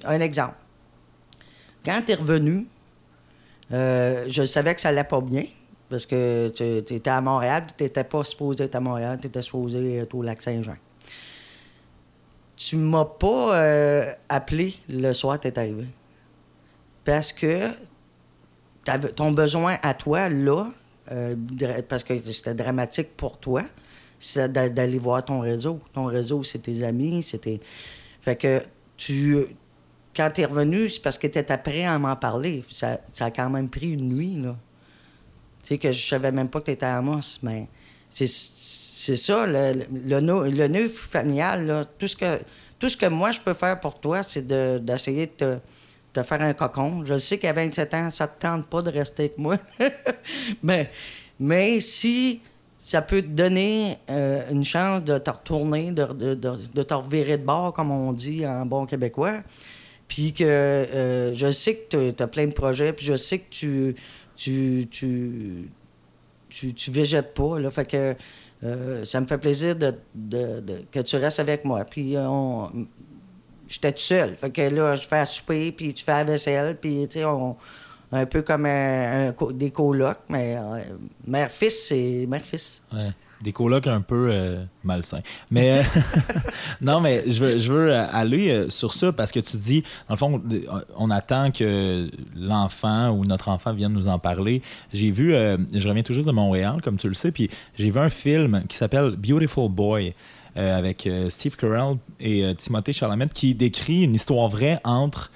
un 0.05 0.19
exemple 0.19 0.55
quand 1.83 2.01
tu 2.05 2.11
es 2.11 2.15
revenu, 2.15 2.67
euh, 3.71 4.25
je 4.27 4.45
savais 4.45 4.75
que 4.75 4.81
ça 4.81 4.89
allait 4.89 5.03
pas 5.03 5.21
bien. 5.21 5.43
Parce 5.89 6.05
que 6.05 6.53
tu 6.55 6.93
étais 6.93 7.09
à 7.09 7.19
Montréal, 7.19 7.65
tu 7.77 7.83
n'étais 7.83 8.05
pas 8.05 8.23
supposé 8.23 8.63
être 8.63 8.75
à 8.75 8.79
Montréal, 8.79 9.17
tu 9.19 9.27
étais 9.27 9.41
supposé 9.41 9.97
être 9.97 10.15
au 10.15 10.21
lac 10.21 10.41
Saint-Jean. 10.41 10.77
Tu 12.55 12.77
m'as 12.77 13.03
pas 13.03 13.57
euh, 13.57 14.13
appelé 14.29 14.75
le 14.87 15.11
soir 15.11 15.37
que 15.37 15.49
tu 15.49 15.53
es 15.53 15.59
arrivé. 15.59 15.87
Parce 17.03 17.33
que 17.33 17.71
ton 19.15 19.31
besoin 19.31 19.77
à 19.83 19.93
toi, 19.93 20.29
là, 20.29 20.67
euh, 21.11 21.35
parce 21.89 22.05
que 22.05 22.17
c'était 22.31 22.53
dramatique 22.53 23.17
pour 23.17 23.37
toi, 23.37 23.63
c'est 24.17 24.49
d'aller 24.49 24.99
voir 24.99 25.25
ton 25.25 25.41
réseau. 25.41 25.81
Ton 25.91 26.05
réseau, 26.05 26.43
c'est 26.43 26.59
tes 26.59 26.83
amis, 26.83 27.21
c'était. 27.23 27.59
Fait 28.21 28.37
que 28.37 28.61
tu, 28.95 29.45
quand 30.15 30.29
tu 30.33 30.41
es 30.41 30.45
revenu, 30.45 30.89
c'est 30.89 31.01
parce 31.01 31.17
que 31.17 31.27
tu 31.27 31.39
étais 31.39 31.57
prêt 31.57 31.85
à 31.85 31.97
m'en 31.97 32.15
parler. 32.15 32.63
Ça, 32.71 32.99
a 33.19 33.31
quand 33.31 33.49
même 33.49 33.69
pris 33.69 33.91
une 33.91 34.13
nuit, 34.13 34.37
là. 34.37 34.55
Tu 35.63 35.69
sais, 35.69 35.77
que 35.77 35.91
je 35.91 36.07
savais 36.07 36.31
même 36.31 36.49
pas 36.49 36.59
que 36.59 36.65
tu 36.65 36.71
étais 36.71 36.85
à 36.85 36.97
Amos, 36.97 37.39
mais 37.43 37.67
c'est 38.09 38.27
ça, 39.17 39.45
le, 39.47 39.85
le, 40.05 40.67
nœud, 40.67 40.87
familial. 40.87 41.85
Tout 41.97 42.07
ce, 42.07 42.15
que, 42.15 42.41
tout 42.79 42.89
ce 42.89 42.97
que 42.97 43.05
moi, 43.05 43.31
je 43.31 43.39
peux 43.39 43.53
faire 43.53 43.79
pour 43.79 43.99
toi, 43.99 44.23
c'est 44.23 44.45
d'essayer 44.45 45.31
de, 45.39 45.59
te, 46.13 46.23
faire 46.23 46.41
un 46.41 46.53
cocon. 46.53 47.05
Je 47.05 47.17
sais 47.17 47.37
qu'à 47.37 47.53
27 47.53 47.93
ans, 47.93 48.09
ça 48.09 48.27
te 48.27 48.41
tente 48.41 48.67
pas 48.67 48.81
de 48.81 48.89
rester 48.89 49.23
avec 49.23 49.37
moi. 49.37 49.57
mais, 50.63 50.91
mais 51.39 51.79
si 51.79 52.41
ça 52.79 53.01
peut 53.03 53.21
te 53.21 53.27
donner 53.27 53.99
euh, 54.09 54.49
une 54.51 54.63
chance 54.63 55.03
de 55.03 55.19
te 55.19 55.29
retourner, 55.29 55.91
de, 55.91 56.05
de, 56.05 56.33
de, 56.35 56.83
te 56.83 56.93
revirer 56.93 57.37
de 57.37 57.45
bord, 57.45 57.73
comme 57.73 57.91
on 57.91 58.11
dit 58.11 58.45
en 58.45 58.65
bon 58.65 58.87
québécois, 58.87 59.41
puis 60.11 60.33
que 60.33 60.43
euh, 60.43 61.33
je 61.33 61.49
sais 61.53 61.73
que 61.73 62.11
tu 62.11 62.21
as 62.21 62.27
plein 62.27 62.45
de 62.45 62.51
projets, 62.51 62.91
puis 62.91 63.05
je 63.05 63.15
sais 63.15 63.39
que 63.39 63.49
tu 63.49 63.95
tu, 64.35 64.89
tu, 64.91 65.69
tu, 66.49 66.73
tu 66.73 66.91
végètes 66.91 67.33
pas. 67.33 67.57
Là, 67.57 67.71
fait 67.71 67.89
que 67.89 68.15
euh, 68.65 69.05
ça 69.05 69.21
me 69.21 69.25
fait 69.25 69.37
plaisir 69.37 69.73
de, 69.73 69.95
que 70.91 70.99
tu 70.99 71.15
restes 71.15 71.39
avec 71.39 71.63
moi. 71.63 71.85
Puis 71.85 72.15
on, 72.17 72.87
j'étais 73.69 73.93
tout 73.93 73.99
seul. 73.99 74.35
Fait 74.35 74.49
que 74.49 74.63
là, 74.63 74.95
je 74.95 75.07
fais 75.07 75.19
à 75.19 75.25
souper, 75.25 75.71
puis 75.71 75.93
tu 75.93 76.03
fais 76.03 76.11
la 76.11 76.23
vaisselle, 76.25 76.75
puis 76.75 77.07
tu 77.07 77.19
sais, 77.19 77.23
on, 77.23 77.55
un 78.11 78.25
peu 78.25 78.41
comme 78.41 78.65
un, 78.65 79.33
des 79.53 79.71
colocs, 79.71 80.23
mais 80.27 80.57
euh, 80.57 80.81
mère-fils, 81.25 81.87
c'est 81.87 82.25
mère-fils. 82.27 82.83
Des 83.41 83.53
colocs 83.53 83.87
un 83.87 84.01
peu 84.01 84.29
euh, 84.31 84.63
malsains. 84.83 85.21
Mais 85.49 85.79
euh, 85.79 85.83
non, 86.81 87.01
mais 87.01 87.23
je 87.27 87.43
veux, 87.43 87.57
veux 87.57 87.93
aller 87.93 88.49
euh, 88.49 88.69
sur 88.69 88.93
ça 88.93 89.11
parce 89.11 89.31
que 89.31 89.39
tu 89.39 89.57
dis, 89.57 89.83
dans 90.07 90.13
le 90.13 90.17
fond, 90.17 90.41
on 90.95 91.09
attend 91.09 91.51
que 91.51 92.09
l'enfant 92.35 93.09
ou 93.09 93.25
notre 93.25 93.49
enfant 93.49 93.73
vienne 93.73 93.93
nous 93.93 94.07
en 94.07 94.19
parler. 94.19 94.61
J'ai 94.93 95.11
vu, 95.11 95.31
je 95.31 95.87
reviens 95.87 96.03
juste 96.09 96.27
de 96.27 96.31
Montréal, 96.31 96.81
comme 96.83 96.97
tu 96.97 97.07
le 97.07 97.13
sais, 97.13 97.31
puis 97.31 97.49
j'ai 97.75 97.89
vu 97.91 97.99
un 97.99 98.09
film 98.09 98.63
qui 98.67 98.77
s'appelle 98.77 99.15
Beautiful 99.15 99.69
Boy. 99.69 100.13
avec 100.55 101.07
Steve 101.29 101.55
Carell 101.55 101.97
et 102.19 102.53
Timothée 102.55 102.93
Chalamet 102.93 103.29
qui 103.33 103.55
décrit 103.55 104.03
une 104.03 104.15
histoire 104.15 104.49
vraie 104.49 104.79
entre, 104.83 105.31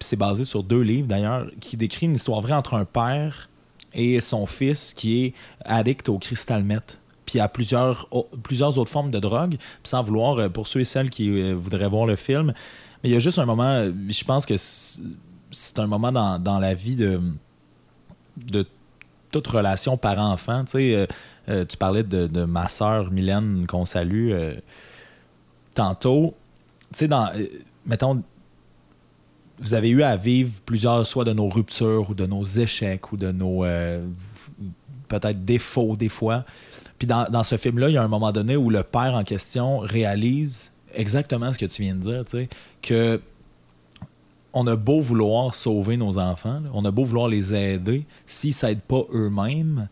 c'est 0.00 0.18
basé 0.18 0.44
sur 0.44 0.62
deux 0.62 0.80
livres 0.80 1.06
d'ailleurs, 1.06 1.46
qui 1.60 1.76
décrit 1.76 2.06
une 2.06 2.16
histoire 2.16 2.40
vraie 2.40 2.54
entre 2.54 2.74
un 2.74 2.84
père 2.84 3.48
et 3.92 4.20
son 4.20 4.46
fils 4.46 4.94
qui 4.94 5.24
est 5.24 5.34
addict 5.64 6.08
au 6.08 6.18
cristal 6.18 6.64
puis 7.30 7.40
à 7.40 7.48
plusieurs, 7.48 8.08
plusieurs 8.42 8.76
autres 8.78 8.90
formes 8.90 9.10
de 9.10 9.18
drogue, 9.20 9.56
sans 9.84 10.02
vouloir, 10.02 10.38
euh, 10.38 10.48
pour 10.48 10.66
ceux 10.66 10.80
et 10.80 10.84
celles 10.84 11.10
qui 11.10 11.30
euh, 11.30 11.54
voudraient 11.54 11.88
voir 11.88 12.06
le 12.06 12.16
film, 12.16 12.52
mais 13.02 13.10
il 13.10 13.12
y 13.12 13.16
a 13.16 13.20
juste 13.20 13.38
un 13.38 13.46
moment, 13.46 13.84
je 13.84 14.24
pense 14.24 14.46
que 14.46 14.56
c'est 14.58 15.78
un 15.78 15.86
moment 15.86 16.12
dans, 16.12 16.38
dans, 16.38 16.58
la 16.58 16.74
vie 16.74 16.96
de, 16.96 17.20
de 18.36 18.66
toute 19.30 19.46
relation 19.46 19.96
parent-enfant. 19.96 20.64
Tu 20.64 20.94
sais, 21.46 21.64
tu 21.66 21.76
parlais 21.78 22.02
de, 22.02 22.26
de, 22.26 22.44
ma 22.44 22.68
sœur 22.68 23.10
Mylène 23.10 23.66
qu'on 23.66 23.86
salue 23.86 24.32
tantôt. 25.74 26.34
Tu 26.92 26.98
sais, 26.98 27.08
dans, 27.08 27.30
mettons, 27.86 28.22
vous 29.60 29.74
avez 29.74 29.90
eu 29.90 30.02
à 30.02 30.16
vivre 30.16 30.52
plusieurs, 30.64 31.06
soit 31.06 31.24
de 31.24 31.32
nos 31.32 31.48
ruptures 31.48 32.10
ou 32.10 32.14
de 32.14 32.26
nos 32.26 32.44
échecs 32.44 33.12
ou 33.12 33.16
de 33.16 33.30
nos 33.30 33.64
euh, 33.64 34.04
peut-être 35.08 35.44
défauts 35.44 35.96
des 35.96 36.08
fois. 36.08 36.44
Puis 37.00 37.06
dans, 37.06 37.42
ce 37.44 37.56
film-là, 37.56 37.88
il 37.88 37.94
y 37.94 37.96
a 37.96 38.02
un 38.02 38.08
moment 38.08 38.30
donné 38.30 38.56
où 38.56 38.68
le 38.68 38.82
père 38.82 39.14
en 39.14 39.24
question 39.24 39.78
réalise 39.78 40.72
exactement 40.92 41.50
ce 41.50 41.58
que 41.58 41.64
tu 41.64 41.80
viens 41.80 41.94
de 41.94 42.00
dire, 42.00 42.24
tu 42.26 42.32
sais, 42.32 42.48
que 42.82 43.22
on 44.52 44.66
a 44.66 44.76
beau 44.76 45.00
vouloir 45.00 45.54
sauver 45.54 45.96
nos 45.96 46.18
enfants, 46.18 46.60
on 46.74 46.84
a 46.84 46.90
beau 46.90 47.04
vouloir 47.04 47.28
les 47.28 47.54
aider, 47.54 48.04
s'ils 48.26 48.50
ne 48.50 48.54
s'aident 48.54 48.82
pas 48.82 49.02
eux-mêmes, 49.14 49.88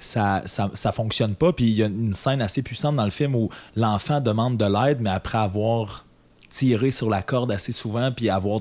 ça, 0.00 0.42
ça, 0.46 0.70
ça, 0.72 0.92
fonctionne 0.92 1.34
pas. 1.34 1.52
Puis 1.52 1.66
il 1.66 1.74
y 1.74 1.82
a 1.82 1.86
une 1.86 2.14
scène 2.14 2.40
assez 2.40 2.62
puissante 2.62 2.96
dans 2.96 3.04
le 3.04 3.10
film 3.10 3.34
où 3.34 3.50
l'enfant 3.76 4.20
demande 4.22 4.56
de 4.56 4.64
l'aide, 4.64 5.02
mais 5.02 5.10
après 5.10 5.38
avoir 5.38 6.06
tirer 6.48 6.90
sur 6.90 7.10
la 7.10 7.20
corde 7.20 7.52
assez 7.52 7.72
souvent, 7.72 8.12
puis 8.12 8.30
avoir 8.30 8.60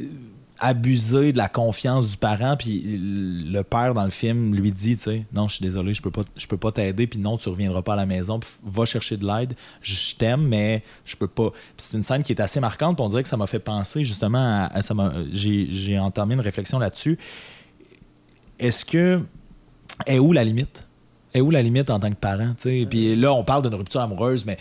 euh, 0.00 0.02
abusé 0.58 1.32
de 1.32 1.38
la 1.38 1.48
confiance 1.48 2.10
du 2.10 2.16
parent, 2.16 2.56
puis 2.56 2.98
le 2.98 3.62
père 3.62 3.92
dans 3.92 4.04
le 4.04 4.10
film 4.10 4.54
lui 4.54 4.72
dit, 4.72 4.96
tu 4.96 5.02
sais, 5.02 5.26
non, 5.34 5.48
je 5.48 5.56
suis 5.56 5.62
désolé, 5.62 5.92
je 5.92 6.00
peux 6.00 6.10
pas, 6.10 6.22
je 6.36 6.46
peux 6.46 6.56
pas 6.56 6.72
t'aider, 6.72 7.06
puis 7.06 7.18
non, 7.18 7.36
tu 7.36 7.48
reviendras 7.48 7.82
pas 7.82 7.92
à 7.92 7.96
la 7.96 8.06
maison, 8.06 8.38
puis 8.38 8.48
va 8.64 8.86
chercher 8.86 9.16
de 9.16 9.26
l'aide, 9.26 9.54
je 9.82 10.14
t'aime, 10.14 10.42
mais 10.42 10.82
je 11.04 11.16
peux 11.16 11.28
pas. 11.28 11.50
c'est 11.76 11.96
une 11.96 12.02
scène 12.02 12.22
qui 12.22 12.32
est 12.32 12.40
assez 12.40 12.60
marquante, 12.60 12.96
puis 12.96 13.04
on 13.04 13.08
dirait 13.08 13.22
que 13.22 13.28
ça 13.28 13.36
m'a 13.36 13.46
fait 13.46 13.58
penser 13.58 14.04
justement 14.04 14.68
à, 14.72 14.82
ça 14.82 14.94
j'ai 15.32 15.98
entamé 15.98 16.34
une 16.34 16.40
réflexion 16.40 16.78
là-dessus. 16.78 17.18
Est-ce 18.58 18.84
que 18.84 19.20
est 20.06 20.18
où 20.18 20.32
la 20.32 20.44
limite? 20.44 20.86
Est 21.34 21.40
où 21.40 21.50
la 21.50 21.62
limite 21.62 21.90
en 21.90 22.00
tant 22.00 22.10
que 22.10 22.16
parent? 22.16 22.54
Puis 22.58 23.16
là, 23.16 23.32
on 23.34 23.44
parle 23.44 23.62
d'une 23.62 23.74
rupture 23.74 24.00
amoureuse, 24.00 24.44
mais 24.46 24.56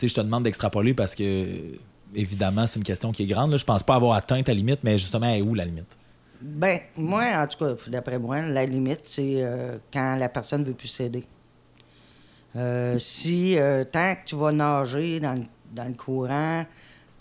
je 0.00 0.12
te 0.12 0.20
demande 0.20 0.44
d'extrapoler 0.44 0.94
parce 0.94 1.14
que, 1.14 1.78
évidemment, 2.14 2.66
c'est 2.66 2.78
une 2.78 2.84
question 2.84 3.12
qui 3.12 3.24
est 3.24 3.26
grande. 3.26 3.50
Là. 3.50 3.56
Je 3.56 3.64
pense 3.64 3.82
pas 3.82 3.94
avoir 3.94 4.14
atteint 4.14 4.42
ta 4.42 4.54
limite, 4.54 4.80
mais 4.82 4.98
justement, 4.98 5.28
est 5.28 5.42
où 5.42 5.54
la 5.54 5.64
limite? 5.64 5.96
Ben, 6.40 6.80
moi, 6.96 7.24
en 7.36 7.46
tout 7.46 7.64
cas, 7.64 7.74
d'après 7.88 8.18
moi, 8.18 8.42
la 8.42 8.64
limite, 8.64 9.00
c'est 9.04 9.42
euh, 9.42 9.78
quand 9.92 10.16
la 10.16 10.28
personne 10.28 10.62
ne 10.62 10.66
veut 10.66 10.74
plus 10.74 10.88
céder. 10.88 11.24
Euh, 12.56 12.98
si, 12.98 13.58
euh, 13.58 13.84
tant 13.84 14.14
que 14.14 14.20
tu 14.24 14.36
vas 14.36 14.52
nager 14.52 15.20
dans, 15.20 15.34
le 15.34 15.94
courant, 15.94 16.64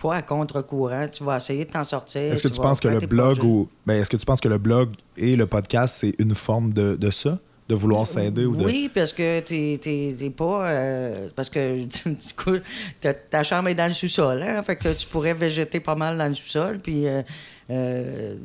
pas 0.01 0.15
à 0.15 0.21
contre-courant, 0.21 1.07
tu 1.07 1.23
vas 1.23 1.37
essayer 1.37 1.65
de 1.65 1.71
t'en 1.71 1.83
sortir. 1.83 2.21
Est-ce 2.21 2.43
que 2.43 2.47
tu, 2.47 2.61
penses 2.61 2.79
que 2.79 2.87
le 2.87 2.99
blog 2.99 3.43
ou. 3.43 3.67
Ben, 3.85 3.99
est-ce 3.99 4.09
que 4.09 4.17
tu 4.17 4.25
penses 4.25 4.39
que 4.39 4.47
le 4.47 4.59
blog 4.59 4.93
et 5.17 5.35
le 5.35 5.47
podcast, 5.47 5.97
c'est 5.99 6.13
une 6.19 6.35
forme 6.35 6.71
de, 6.73 6.95
de 6.95 7.11
ça? 7.11 7.39
De 7.67 7.75
vouloir 7.75 8.07
s'aider 8.07 8.45
ou 8.45 8.55
de. 8.55 8.63
Oui, 8.63 8.89
parce 8.93 9.11
que 9.11 9.39
t'es 9.41 10.29
pas. 10.29 10.69
Euh, 10.69 11.27
parce 11.35 11.49
que 11.49 11.83
du 11.83 12.33
coup, 12.35 12.57
ta, 13.01 13.43
chambre 13.43 13.69
est 13.69 13.75
dans 13.75 13.87
le 13.87 13.93
sous-sol, 13.93 14.41
hein? 14.41 14.63
Fait 14.63 14.75
que 14.75 14.93
tu 14.93 15.07
pourrais 15.07 15.33
végéter 15.33 15.79
pas 15.79 15.95
mal 15.95 16.17
dans 16.17 16.27
le 16.27 16.33
sous-sol. 16.33 16.79
Puis. 16.79 17.07
Euh, 17.07 17.21
euh, 17.69 18.35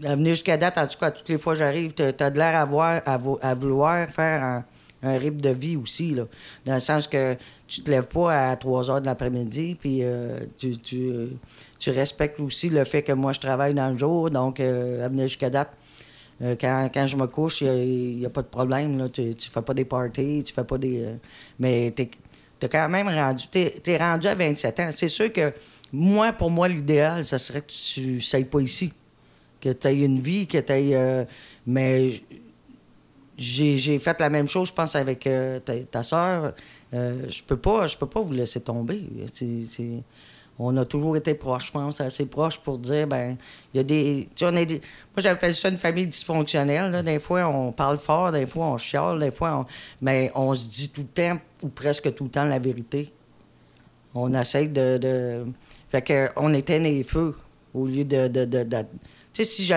venir 0.00 0.34
jusqu'à 0.34 0.56
date, 0.56 0.78
en 0.78 0.86
tout 0.86 0.98
cas, 0.98 1.10
toutes 1.10 1.28
les 1.28 1.38
fois 1.38 1.54
que 1.54 1.60
j'arrive, 1.60 1.92
tu 1.94 2.02
as 2.02 2.30
de 2.30 2.38
l'air 2.38 2.54
à, 2.54 3.14
à, 3.42 3.54
vouloir 3.54 4.08
faire 4.10 4.62
un, 5.02 5.18
rythme 5.18 5.40
de 5.40 5.48
vie 5.48 5.76
aussi, 5.76 6.14
là. 6.14 6.24
Dans 6.66 6.74
le 6.74 6.80
sens 6.80 7.06
que 7.06 7.36
tu 7.66 7.82
te 7.82 7.90
lèves 7.90 8.06
pas 8.06 8.50
à 8.50 8.56
3 8.56 8.90
heures 8.90 9.00
de 9.00 9.06
l'après-midi, 9.06 9.76
puis 9.80 10.02
tu, 10.58 10.76
tu, 10.76 11.28
tu, 11.78 11.90
respectes 11.90 12.38
aussi 12.38 12.68
le 12.68 12.84
fait 12.84 13.02
que 13.02 13.12
moi, 13.12 13.32
je 13.32 13.40
travaille 13.40 13.74
dans 13.74 13.90
le 13.90 13.96
jour. 13.96 14.30
Donc, 14.30 14.60
à 14.60 15.08
venir 15.08 15.26
jusqu'à 15.26 15.50
date, 15.50 15.70
euh, 16.40 16.54
quand, 16.60 16.88
quand, 16.92 17.06
je 17.06 17.16
me 17.16 17.26
couche, 17.26 17.62
il 17.62 18.18
n'y 18.18 18.26
a, 18.26 18.30
pas 18.30 18.42
de 18.42 18.46
problème. 18.46 18.98
Là. 18.98 19.08
Tu 19.08 19.22
ne 19.22 19.34
fais 19.34 19.62
pas 19.62 19.74
des 19.74 19.84
parties, 19.84 20.42
tu 20.44 20.52
fais 20.52 20.64
pas 20.64 20.78
des. 20.78 21.04
Euh, 21.04 21.14
mais 21.58 21.92
tu 21.96 22.02
es, 22.02 22.68
quand 22.68 22.88
même 22.88 23.08
rendu. 23.08 23.44
Tu 23.50 23.96
rendu 23.96 24.28
à 24.28 24.34
27 24.34 24.80
ans. 24.80 24.90
C'est 24.96 25.08
sûr 25.08 25.32
que 25.32 25.52
moi, 25.92 26.32
pour 26.32 26.50
moi, 26.50 26.68
l'idéal, 26.68 27.24
ce 27.24 27.38
serait 27.38 27.62
que 27.62 27.72
tu 27.72 28.00
ne 28.00 28.20
sois 28.20 28.44
pas 28.44 28.60
ici. 28.60 28.92
Que 29.60 29.70
tu 29.70 29.88
aies 29.88 29.96
une 29.96 30.20
vie, 30.20 30.46
que 30.46 30.58
tu 30.58 30.72
aies. 30.72 30.94
Euh, 30.94 31.24
mais 31.66 32.22
j'ai 33.36 33.98
fait 33.98 34.20
la 34.20 34.30
même 34.30 34.46
chose, 34.46 34.68
je 34.68 34.72
pense, 34.72 34.94
avec 34.94 35.28
ta, 35.64 35.74
ta 35.90 36.02
soeur. 36.02 36.54
je 36.92 37.42
peux 37.46 37.56
pas 37.56 37.86
je 37.86 37.96
peux 37.96 38.06
pas 38.06 38.20
vous 38.20 38.32
laisser 38.32 38.60
tomber. 38.60 39.02
On 40.58 40.76
a 40.76 40.84
toujours 40.84 41.16
été 41.16 41.34
proches, 41.34 41.66
je 41.66 41.72
pense, 41.72 42.00
assez 42.00 42.26
proches 42.26 42.58
pour 42.58 42.78
dire, 42.78 43.06
ben, 43.06 43.36
il 43.72 43.76
y 43.76 43.80
a 43.80 43.84
des. 43.84 44.28
Tu 44.34 44.44
sais, 44.44 44.50
on 44.50 44.56
est 44.56 44.68
moi, 44.68 44.80
j'appelle 45.18 45.54
ça 45.54 45.68
une 45.68 45.76
famille 45.76 46.06
dysfonctionnelle. 46.06 46.90
Là. 46.90 47.02
Des 47.02 47.20
fois, 47.20 47.46
on 47.46 47.70
parle 47.70 47.98
fort, 47.98 48.32
des 48.32 48.46
fois, 48.46 48.66
on 48.66 48.76
chiale, 48.76 49.20
des 49.20 49.30
fois, 49.30 49.60
on... 49.60 49.66
mais 50.00 50.32
on 50.34 50.54
se 50.54 50.68
dit 50.68 50.90
tout 50.90 51.02
le 51.02 51.06
temps, 51.06 51.38
ou 51.62 51.68
presque 51.68 52.12
tout 52.14 52.24
le 52.24 52.30
temps, 52.30 52.44
la 52.44 52.58
vérité. 52.58 53.12
On 54.14 54.34
essaie 54.34 54.66
de. 54.66 55.46
Fait 55.90 56.02
que, 56.02 56.28
on 56.36 56.52
était 56.52 56.80
les 56.80 57.04
feux 57.04 57.36
au 57.72 57.86
lieu 57.86 58.04
de. 58.04 58.26
de, 58.26 58.44
de, 58.44 58.64
Tu 58.64 58.84
sais, 59.32 59.44
si 59.44 59.64
je 59.64 59.74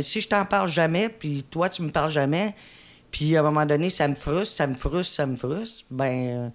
si 0.00 0.20
je 0.22 0.28
t'en 0.28 0.46
parle 0.46 0.68
jamais, 0.68 1.10
puis 1.10 1.42
toi, 1.42 1.68
tu 1.68 1.82
me 1.82 1.90
parles 1.90 2.10
jamais, 2.10 2.54
puis 3.10 3.36
à 3.36 3.40
un 3.40 3.42
moment 3.42 3.66
donné, 3.66 3.90
ça 3.90 4.08
me 4.08 4.14
frustre, 4.14 4.56
ça 4.56 4.66
me 4.66 4.74
frustre, 4.74 5.14
ça 5.14 5.26
me 5.26 5.36
frustre, 5.36 5.84
ben. 5.90 6.50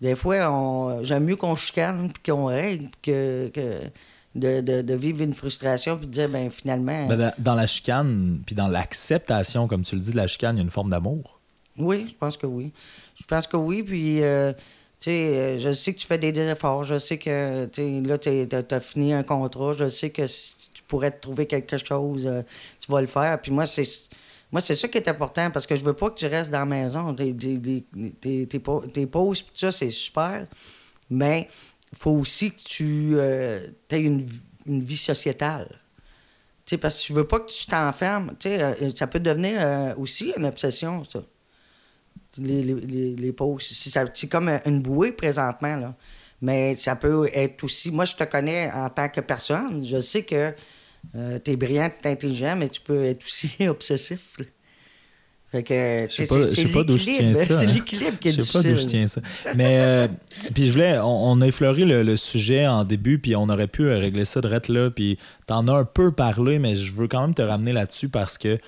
Des 0.00 0.14
fois, 0.14 1.02
j'aime 1.02 1.24
mieux 1.24 1.36
qu'on 1.36 1.56
chicane 1.56 2.10
puis 2.12 2.32
qu'on 2.32 2.46
règle 2.46 2.88
que, 3.02 3.50
de, 4.34 4.94
vivre 4.94 5.22
une 5.22 5.34
frustration 5.34 5.98
puis 5.98 6.06
de 6.06 6.12
dire, 6.12 6.28
ben 6.28 6.50
finalement. 6.50 7.06
Ben, 7.06 7.32
dans 7.38 7.54
la 7.54 7.66
chicane, 7.66 8.40
puis 8.46 8.54
dans 8.54 8.68
l'acceptation, 8.68 9.66
comme 9.66 9.82
tu 9.82 9.94
le 9.94 10.00
dis, 10.00 10.12
de 10.12 10.16
la 10.16 10.26
chicane, 10.26 10.56
il 10.56 10.60
y 10.60 10.62
a 10.62 10.64
une 10.64 10.70
forme 10.70 10.90
d'amour. 10.90 11.38
Oui, 11.78 12.06
je 12.08 12.14
pense 12.14 12.36
que 12.36 12.46
oui. 12.46 12.72
Je 13.18 13.24
pense 13.24 13.46
que 13.46 13.56
oui, 13.56 13.82
puis. 13.82 14.22
Euh, 14.22 14.52
tu 15.00 15.04
sais, 15.04 15.10
euh, 15.10 15.58
je 15.58 15.72
sais 15.72 15.94
que 15.94 15.98
tu 15.98 16.06
fais 16.06 16.18
des 16.18 16.38
efforts, 16.38 16.84
je 16.84 16.98
sais 16.98 17.16
que 17.16 17.70
là, 18.06 18.18
tu 18.18 18.74
as 18.74 18.80
fini 18.80 19.14
un 19.14 19.22
contrat, 19.22 19.72
je 19.72 19.88
sais 19.88 20.10
que 20.10 20.26
si 20.26 20.54
tu 20.74 20.82
pourrais 20.82 21.10
te 21.10 21.22
trouver 21.22 21.46
quelque 21.46 21.78
chose, 21.78 22.26
euh, 22.26 22.42
tu 22.80 22.92
vas 22.92 23.00
le 23.00 23.06
faire. 23.06 23.40
Puis 23.40 23.50
moi, 23.50 23.64
c'est 23.66 24.09
moi, 24.52 24.60
c'est 24.60 24.74
ça 24.74 24.88
qui 24.88 24.98
est 24.98 25.08
important 25.08 25.50
parce 25.50 25.66
que 25.66 25.76
je 25.76 25.84
veux 25.84 25.92
pas 25.92 26.10
que 26.10 26.18
tu 26.18 26.26
restes 26.26 26.50
dans 26.50 26.60
la 26.60 26.66
maison. 26.66 27.14
Tes, 27.14 29.06
pauses, 29.06 29.44
ça, 29.54 29.70
c'est 29.70 29.90
super. 29.90 30.46
Mais 31.08 31.48
faut 31.96 32.12
aussi 32.12 32.52
que 32.52 32.60
tu 32.60 33.12
euh, 33.14 33.68
aies 33.90 34.00
une, 34.00 34.26
vie 34.66 34.96
sociétale. 34.96 35.68
sais, 36.66 36.78
parce 36.78 37.00
que 37.00 37.08
je 37.08 37.14
veux 37.14 37.26
pas 37.26 37.40
que 37.40 37.50
tu 37.50 37.66
t'enfermes. 37.66 38.34
Euh, 38.46 38.90
ça 38.94 39.06
peut 39.06 39.20
devenir 39.20 39.58
euh, 39.60 39.94
aussi 39.96 40.32
une 40.36 40.46
obsession, 40.46 41.04
ça. 41.04 41.22
Les, 42.38 42.62
les, 42.62 43.16
les 43.16 43.32
pauses. 43.32 43.68
C'est 43.72 44.28
comme 44.28 44.48
une 44.64 44.80
bouée 44.80 45.12
présentement. 45.12 45.76
Là. 45.76 45.94
Mais 46.40 46.76
ça 46.76 46.96
peut 46.96 47.28
être 47.32 47.64
aussi. 47.64 47.90
Moi, 47.90 48.04
je 48.04 48.14
te 48.14 48.24
connais 48.24 48.70
en 48.72 48.88
tant 48.88 49.08
que 49.08 49.20
personne. 49.20 49.84
Je 49.84 50.00
sais 50.00 50.22
que 50.22 50.54
euh, 51.16 51.38
t'es 51.38 51.56
brillant, 51.56 51.90
t'es 52.00 52.10
intelligent, 52.10 52.56
mais 52.56 52.68
tu 52.68 52.80
peux 52.80 53.04
être 53.04 53.24
aussi 53.24 53.50
obsessif. 53.68 54.36
Fait 55.50 55.64
que, 55.64 56.06
je 56.08 56.14
sais 56.14 56.26
pas, 56.26 56.48
sais 56.48 56.68
pas 56.68 56.84
d'où 56.84 56.96
je 56.96 57.06
tiens 57.06 57.34
ça. 57.34 57.44
C'est 57.48 57.54
hein. 57.54 57.64
l'équilibre 57.64 58.18
qui 58.20 58.28
est 58.28 58.30
Je 58.30 58.42
sais 58.42 58.52
pas 58.52 58.62
d'où 58.62 58.76
je 58.76 58.86
tiens 58.86 59.08
ça. 59.08 59.20
Mais, 59.56 59.80
euh, 59.80 60.08
puis 60.54 60.66
je 60.66 60.72
voulais, 60.72 60.98
on, 61.02 61.40
a 61.40 61.46
effleuré 61.46 61.84
le, 61.84 62.16
sujet 62.16 62.68
en 62.68 62.84
début, 62.84 63.18
puis 63.18 63.34
on 63.34 63.48
aurait 63.48 63.66
pu 63.66 63.88
régler 63.88 64.24
ça 64.24 64.40
de 64.40 64.72
là, 64.72 64.90
puis 64.90 65.18
t'en 65.46 65.66
as 65.66 65.72
un 65.72 65.84
peu 65.84 66.12
parlé, 66.12 66.60
mais 66.60 66.76
je 66.76 66.94
veux 66.94 67.08
quand 67.08 67.22
même 67.22 67.34
te 67.34 67.42
ramener 67.42 67.72
là-dessus 67.72 68.08
parce 68.08 68.38
que 68.38 68.58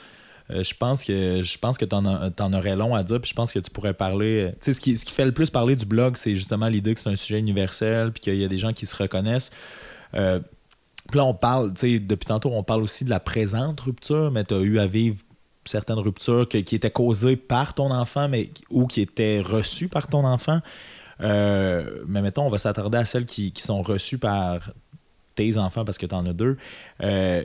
euh, 0.51 0.64
je 0.64 0.75
pense 0.75 1.05
que 1.05 1.40
je 1.40 1.59
pense 1.59 1.79
que 1.79 1.85
t'en, 1.85 2.05
en 2.05 2.53
aurais 2.53 2.75
long 2.75 2.97
à 2.97 3.05
dire, 3.05 3.21
puis 3.21 3.31
je 3.31 3.35
pense 3.35 3.53
que 3.53 3.61
tu 3.61 3.71
pourrais 3.71 3.95
parler. 3.95 4.51
Tu 4.55 4.57
sais, 4.61 4.73
ce 4.73 4.81
qui, 4.81 4.97
ce 4.97 5.05
qui 5.05 5.12
fait 5.12 5.25
le 5.25 5.33
plus 5.33 5.51
parler 5.51 5.77
du 5.77 5.87
blog, 5.87 6.16
c'est 6.16 6.35
justement 6.35 6.66
l'idée 6.66 6.95
que 6.95 7.01
c'est 7.01 7.11
un 7.11 7.16
sujet 7.16 7.38
universel, 7.38 8.11
puis 8.11 8.21
qu'il 8.23 8.35
y 8.35 8.45
a 8.45 8.49
des 8.49 8.59
gens 8.59 8.73
qui 8.73 8.87
se 8.87 8.97
reconnaissent. 8.97 9.53
On 11.20 11.35
parle, 11.35 11.72
depuis 11.72 12.27
tantôt, 12.27 12.51
on 12.53 12.62
parle 12.62 12.83
aussi 12.83 13.05
de 13.05 13.11
la 13.11 13.20
présente 13.20 13.81
rupture, 13.81 14.31
mais 14.31 14.44
tu 14.44 14.55
as 14.55 14.61
eu 14.61 14.79
à 14.79 14.87
vivre 14.87 15.18
certaines 15.64 15.98
ruptures 15.98 16.48
qui 16.48 16.75
étaient 16.75 16.90
causées 16.90 17.37
par 17.37 17.75
ton 17.75 17.90
enfant, 17.90 18.31
ou 18.70 18.87
qui 18.87 19.01
étaient 19.01 19.40
reçues 19.40 19.88
par 19.88 20.09
ton 20.09 20.25
enfant. 20.25 20.61
Euh, 21.20 22.03
mais 22.07 22.22
mettons, 22.22 22.46
on 22.46 22.51
va 22.51 22.59
s'attarder 22.59 22.98
à 22.98 23.05
celles 23.05 23.27
qui, 23.27 23.53
sont 23.57 23.83
reçues 23.83 24.18
par 24.18 24.72
tes 25.35 25.57
enfants 25.57 25.85
parce 25.85 25.98
que 25.98 26.07
tu 26.07 26.14
en 26.14 26.27
as 26.27 26.33
deux. 26.33 26.57
Euh, 27.03 27.42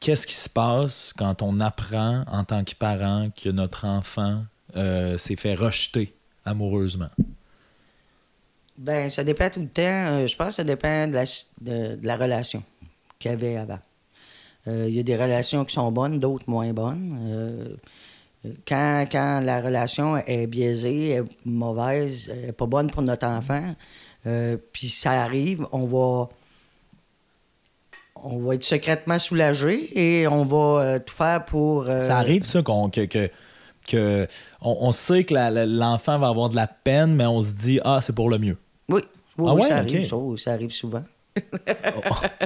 qu'est-ce 0.00 0.26
qui 0.26 0.34
se 0.34 0.48
passe 0.48 1.12
quand 1.16 1.42
on 1.42 1.60
apprend 1.60 2.24
en 2.26 2.44
tant 2.44 2.64
que 2.64 2.74
parent 2.74 3.30
que 3.30 3.48
notre 3.48 3.86
enfant 3.86 4.44
euh, 4.76 5.18
s'est 5.18 5.36
fait 5.36 5.54
rejeter 5.54 6.14
amoureusement? 6.44 7.08
Ben, 8.80 9.10
ça 9.10 9.24
dépend 9.24 9.50
tout 9.50 9.60
le 9.60 9.68
temps. 9.68 9.82
Euh, 9.82 10.26
je 10.26 10.34
pense 10.34 10.48
que 10.48 10.54
ça 10.54 10.64
dépend 10.64 11.06
de 11.06 11.12
la, 11.12 11.24
de, 11.60 11.98
la 12.02 12.16
relation 12.16 12.62
qu'il 13.18 13.30
y 13.30 13.34
avait 13.34 13.56
avant. 13.56 13.78
Euh, 14.66 14.86
il 14.88 14.94
y 14.94 14.98
a 14.98 15.02
des 15.02 15.16
relations 15.16 15.66
qui 15.66 15.74
sont 15.74 15.92
bonnes, 15.92 16.18
d'autres 16.18 16.48
moins 16.48 16.72
bonnes. 16.72 17.18
Euh, 17.28 17.76
quand, 18.66 19.04
quand 19.12 19.40
la 19.40 19.60
relation 19.60 20.16
est 20.16 20.46
biaisée, 20.46 21.10
est 21.10 21.22
mauvaise, 21.44 22.30
est 22.30 22.52
pas 22.52 22.64
bonne 22.64 22.90
pour 22.90 23.02
notre 23.02 23.26
enfant, 23.26 23.74
puis 24.72 24.88
ça 24.88 25.22
arrive, 25.22 25.66
on 25.72 25.84
va 25.84 26.30
on 28.22 28.38
va 28.38 28.54
être 28.54 28.64
secrètement 28.64 29.18
soulagé 29.18 29.98
et 29.98 30.26
on 30.26 30.44
va 30.44 31.00
tout 31.00 31.14
faire 31.14 31.44
pour. 31.44 31.86
Ça 32.00 32.16
arrive, 32.16 32.44
ça, 32.44 32.62
qu'on, 32.62 32.88
que, 32.88 33.28
que, 33.86 34.26
on, 34.62 34.92
sait 34.92 35.24
que 35.24 35.34
l'enfant 35.34 36.18
va 36.18 36.28
avoir 36.28 36.48
de 36.48 36.56
la 36.56 36.66
peine, 36.66 37.14
mais 37.14 37.26
on 37.26 37.42
se 37.42 37.52
dit, 37.52 37.78
ah, 37.84 38.00
c'est 38.00 38.14
pour 38.14 38.30
le 38.30 38.38
mieux. 38.38 38.56
Oui, 38.90 39.00
oui, 39.38 39.46
Ah 39.48 39.54
oui, 39.54 39.60
ouais, 39.62 39.68
ça, 39.68 39.76
arrive, 39.78 40.10
ça, 40.38 40.52
arrive 40.52 40.70
souvent. 40.70 41.04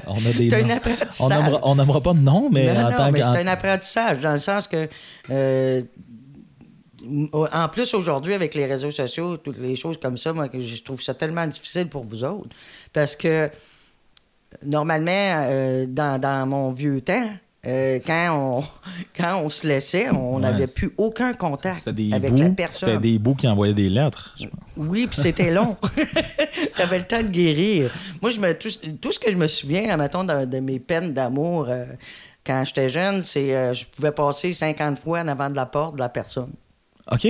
On 0.06 0.16
a 0.26 0.32
des 0.32 0.50
C'est 1.10 1.32
un. 1.32 1.60
On 1.62 1.74
nommera 1.74 2.00
pas 2.00 2.12
de 2.12 2.18
nom, 2.20 2.48
mais 2.50 2.72
non, 2.72 2.80
en 2.80 2.90
non, 2.90 2.96
tant 2.96 3.10
mais 3.10 3.20
que. 3.20 3.24
c'est 3.24 3.40
un 3.40 3.46
apprentissage, 3.46 4.20
dans 4.20 4.32
le 4.32 4.38
sens 4.38 4.66
que. 4.68 4.88
euh, 5.30 5.82
en 7.52 7.68
plus, 7.68 7.92
aujourd'hui, 7.94 8.34
avec 8.34 8.54
les 8.54 8.66
réseaux 8.66 8.90
sociaux, 8.90 9.36
toutes 9.36 9.58
les 9.58 9.76
choses 9.76 9.98
comme 10.00 10.16
ça, 10.16 10.32
moi, 10.32 10.48
je 10.52 10.82
trouve 10.82 11.02
ça 11.02 11.14
tellement 11.14 11.46
difficile 11.46 11.88
pour 11.88 12.04
vous 12.04 12.24
autres. 12.24 12.54
Parce 12.92 13.14
que, 13.16 13.50
normalement, 14.64 15.10
euh, 15.12 15.86
dans, 15.86 16.18
dans 16.20 16.46
mon 16.46 16.72
vieux 16.72 17.00
temps, 17.00 17.28
euh, 17.66 17.98
quand, 18.06 18.28
on, 18.32 18.64
quand 19.16 19.40
on 19.42 19.48
se 19.48 19.66
laissait, 19.66 20.10
on 20.10 20.38
n'avait 20.40 20.66
plus 20.66 20.92
aucun 20.96 21.32
contact 21.32 21.76
C'était 21.76 21.92
des 21.92 22.12
avec 22.12 22.30
bouts. 22.30 22.36
la 22.38 22.44
C'était 22.44 22.54
personne. 22.62 22.98
des 23.00 23.18
bouts 23.18 23.34
qui 23.34 23.48
envoyaient 23.48 23.74
des 23.74 23.88
lettres. 23.88 24.34
Oui, 24.76 25.06
puis 25.06 25.20
c'était 25.20 25.52
long. 25.52 25.76
T'avais 26.76 26.98
le 26.98 27.04
temps 27.04 27.22
de 27.22 27.28
guérir. 27.28 27.92
Moi, 28.20 28.30
je 28.30 28.40
me, 28.40 28.52
tout, 28.54 28.68
tout 29.00 29.12
ce 29.12 29.18
que 29.18 29.30
je 29.30 29.36
me 29.36 29.46
souviens, 29.46 29.96
mettons, 29.96 30.24
de, 30.24 30.44
de 30.44 30.58
mes 30.60 30.78
peines 30.78 31.12
d'amour 31.12 31.66
euh, 31.68 31.84
quand 32.46 32.62
j'étais 32.66 32.88
jeune, 32.88 33.22
c'est 33.22 33.54
euh, 33.54 33.72
je 33.72 33.86
pouvais 33.86 34.12
passer 34.12 34.52
50 34.52 34.98
fois 34.98 35.20
en 35.20 35.28
avant 35.28 35.48
de 35.50 35.56
la 35.56 35.66
porte 35.66 35.94
de 35.94 36.00
la 36.00 36.08
personne. 36.08 36.52
OK. 37.10 37.26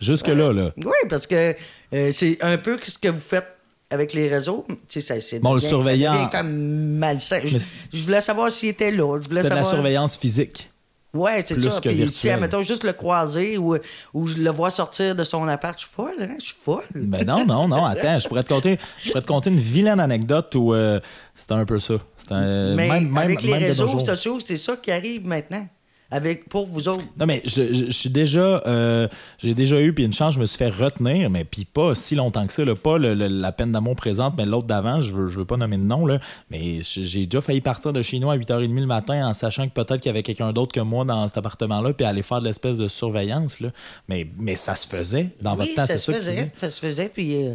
Jusque-là, 0.00 0.52
là. 0.52 0.70
Oui, 0.76 0.92
parce 1.08 1.26
que 1.26 1.54
euh, 1.92 2.12
c'est 2.12 2.38
un 2.42 2.56
peu 2.58 2.78
ce 2.82 2.96
que 2.98 3.08
vous 3.08 3.18
faites 3.20 3.48
avec 3.90 4.12
les 4.12 4.28
réseaux. 4.28 4.66
Tu 4.88 5.00
sais, 5.00 5.00
ça, 5.00 5.20
c'est 5.20 5.38
Bon, 5.40 5.54
le 5.54 5.60
surveillant- 5.60 6.28
comme 6.30 6.50
malsain. 6.98 7.40
Je, 7.44 8.04
voulais 8.04 8.20
savoir 8.20 8.52
s'il 8.52 8.68
était 8.70 8.90
là. 8.90 9.18
C'est 9.32 9.44
de 9.44 9.48
la 9.48 9.64
surveillance 9.64 10.16
physique. 10.16 10.70
Ouais, 11.14 11.42
c'est 11.46 11.58
ça. 11.58 11.80
que 11.80 11.88
Puis, 11.88 12.10
tu 12.12 12.36
mettons, 12.36 12.60
juste 12.60 12.84
le 12.84 12.92
croiser 12.92 13.56
ou, 13.56 13.76
ou 14.12 14.26
je 14.26 14.36
le 14.36 14.50
vois 14.50 14.70
sortir 14.70 15.16
de 15.16 15.24
son 15.24 15.48
appart. 15.48 15.74
Je 15.78 15.86
suis 15.86 15.94
folle, 15.94 16.12
hein? 16.20 16.36
Je 16.38 16.44
suis 16.44 16.56
folle. 16.62 16.84
Ben 16.94 17.24
non, 17.26 17.46
non, 17.46 17.66
non, 17.66 17.86
attends, 17.86 18.18
je 18.20 18.28
pourrais 18.28 18.42
te 18.44 18.50
conter, 18.52 18.78
je 19.02 19.08
pourrais 19.10 19.22
te 19.22 19.26
conter 19.26 19.48
une 19.48 19.58
vilaine 19.58 20.00
anecdote 20.00 20.54
où 20.54 20.74
euh, 20.74 21.00
c'était 21.34 21.54
un 21.54 21.64
peu 21.64 21.78
ça. 21.78 21.94
C'était 22.14 22.34
un- 22.34 22.74
Mais 22.74 22.88
même, 22.88 23.04
même, 23.08 23.16
avec 23.16 23.42
les 23.42 23.52
même 23.52 23.62
de 23.62 23.74
nos 23.80 23.86
réseaux 23.86 24.04
sociaux, 24.04 24.38
c'est 24.38 24.58
ça 24.58 24.76
qui 24.76 24.90
arrive 24.92 25.26
maintenant. 25.26 25.66
Avec, 26.10 26.48
pour 26.48 26.66
vous 26.66 26.88
autres. 26.88 27.04
Non, 27.20 27.26
mais 27.26 27.42
je, 27.44 27.62
je- 27.74 27.84
je 27.86 27.90
suis 27.90 28.08
déjà. 28.08 28.62
euh, 28.66 29.08
j'ai 29.38 29.52
déjà 29.52 29.78
eu, 29.78 29.92
puis 29.92 30.04
une 30.04 30.12
chance, 30.12 30.34
je 30.34 30.40
me 30.40 30.46
suis 30.46 30.56
fait 30.56 30.70
retenir, 30.70 31.28
mais 31.28 31.44
puis 31.44 31.66
pas 31.66 31.94
si 31.94 32.14
longtemps 32.14 32.46
que 32.46 32.52
ça, 32.54 32.64
là, 32.64 32.74
pas 32.74 32.96
le- 32.96 33.12
le- 33.12 33.28
la 33.28 33.52
peine 33.52 33.72
d'amour 33.72 33.94
présente, 33.94 34.34
mais 34.38 34.46
l'autre 34.46 34.66
d'avant, 34.66 35.02
je 35.02 35.12
veux, 35.12 35.26
je 35.28 35.38
veux 35.40 35.44
pas 35.44 35.58
nommer 35.58 35.76
de 35.76 35.82
nom, 35.82 36.06
là, 36.06 36.18
mais 36.50 36.80
j'ai 36.82 37.26
déjà 37.26 37.42
failli 37.42 37.60
partir 37.60 37.92
de 37.92 38.00
chez 38.00 38.18
nous 38.20 38.30
à 38.30 38.36
8h30 38.36 38.80
le 38.80 38.86
matin 38.86 39.28
en 39.28 39.34
sachant 39.34 39.68
que 39.68 39.72
peut-être 39.74 40.00
qu'il 40.00 40.08
y 40.08 40.10
avait 40.10 40.22
quelqu'un 40.22 40.52
d'autre 40.54 40.72
que 40.72 40.80
moi 40.80 41.04
dans 41.04 41.28
cet 41.28 41.36
appartement-là, 41.36 41.92
puis 41.92 42.06
aller 42.06 42.22
faire 42.22 42.40
de 42.40 42.46
l'espèce 42.46 42.78
de 42.78 42.88
surveillance, 42.88 43.60
là. 43.60 43.68
Mais, 44.08 44.26
mais 44.38 44.56
ça 44.56 44.74
se 44.76 44.86
faisait 44.88 45.28
dans 45.42 45.56
votre 45.56 45.74
temps, 45.74 45.84
c'est 45.86 45.98
ça 45.98 45.98
ça 45.98 45.98
se 45.98 46.12
que 46.12 46.16
tu 46.16 46.24
faisait. 46.24 46.44
dis? 46.44 46.50
Ça 46.56 46.70
se 46.70 46.80
faisait, 46.80 47.08
puis 47.10 47.34
euh, 47.44 47.54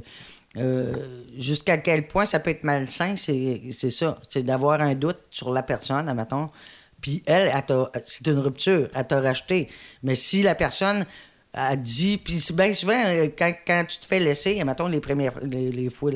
euh, 0.57 0.93
jusqu'à 1.39 1.77
quel 1.79 2.05
point 2.07 2.25
ça 2.25 2.39
peut 2.39 2.51
être 2.51 2.63
malsain, 2.63 3.15
c'est 3.17 3.61
c'est 3.71 3.89
ça. 3.89 4.19
C'est 4.29 4.43
d'avoir 4.43 4.79
un 4.79 4.93
doute 4.93 5.17
sur 5.31 5.51
la 5.51 5.63
personne, 5.63 6.07
admettons. 6.07 6.49
Puis 7.03 7.21
elle, 7.25 7.51
elle 7.53 8.01
c'est 8.05 8.25
une 8.27 8.39
rupture, 8.39 8.87
elle 8.95 9.05
t'a 9.05 9.19
racheté. 9.19 9.67
Mais 10.03 10.15
si 10.15 10.41
la 10.41 10.55
personne 10.55 11.05
a 11.53 11.75
dit, 11.75 12.17
puis 12.17 12.41
bien 12.53 12.73
souvent, 12.73 12.93
euh, 13.05 13.27
quand, 13.37 13.53
quand 13.67 13.83
tu 13.87 13.99
te 13.99 14.05
fais 14.05 14.21
laisser, 14.21 14.57
admettons, 14.61 14.87
les 14.87 15.01
premières 15.01 15.37
les, 15.41 15.69
les 15.69 15.89
fois, 15.89 16.11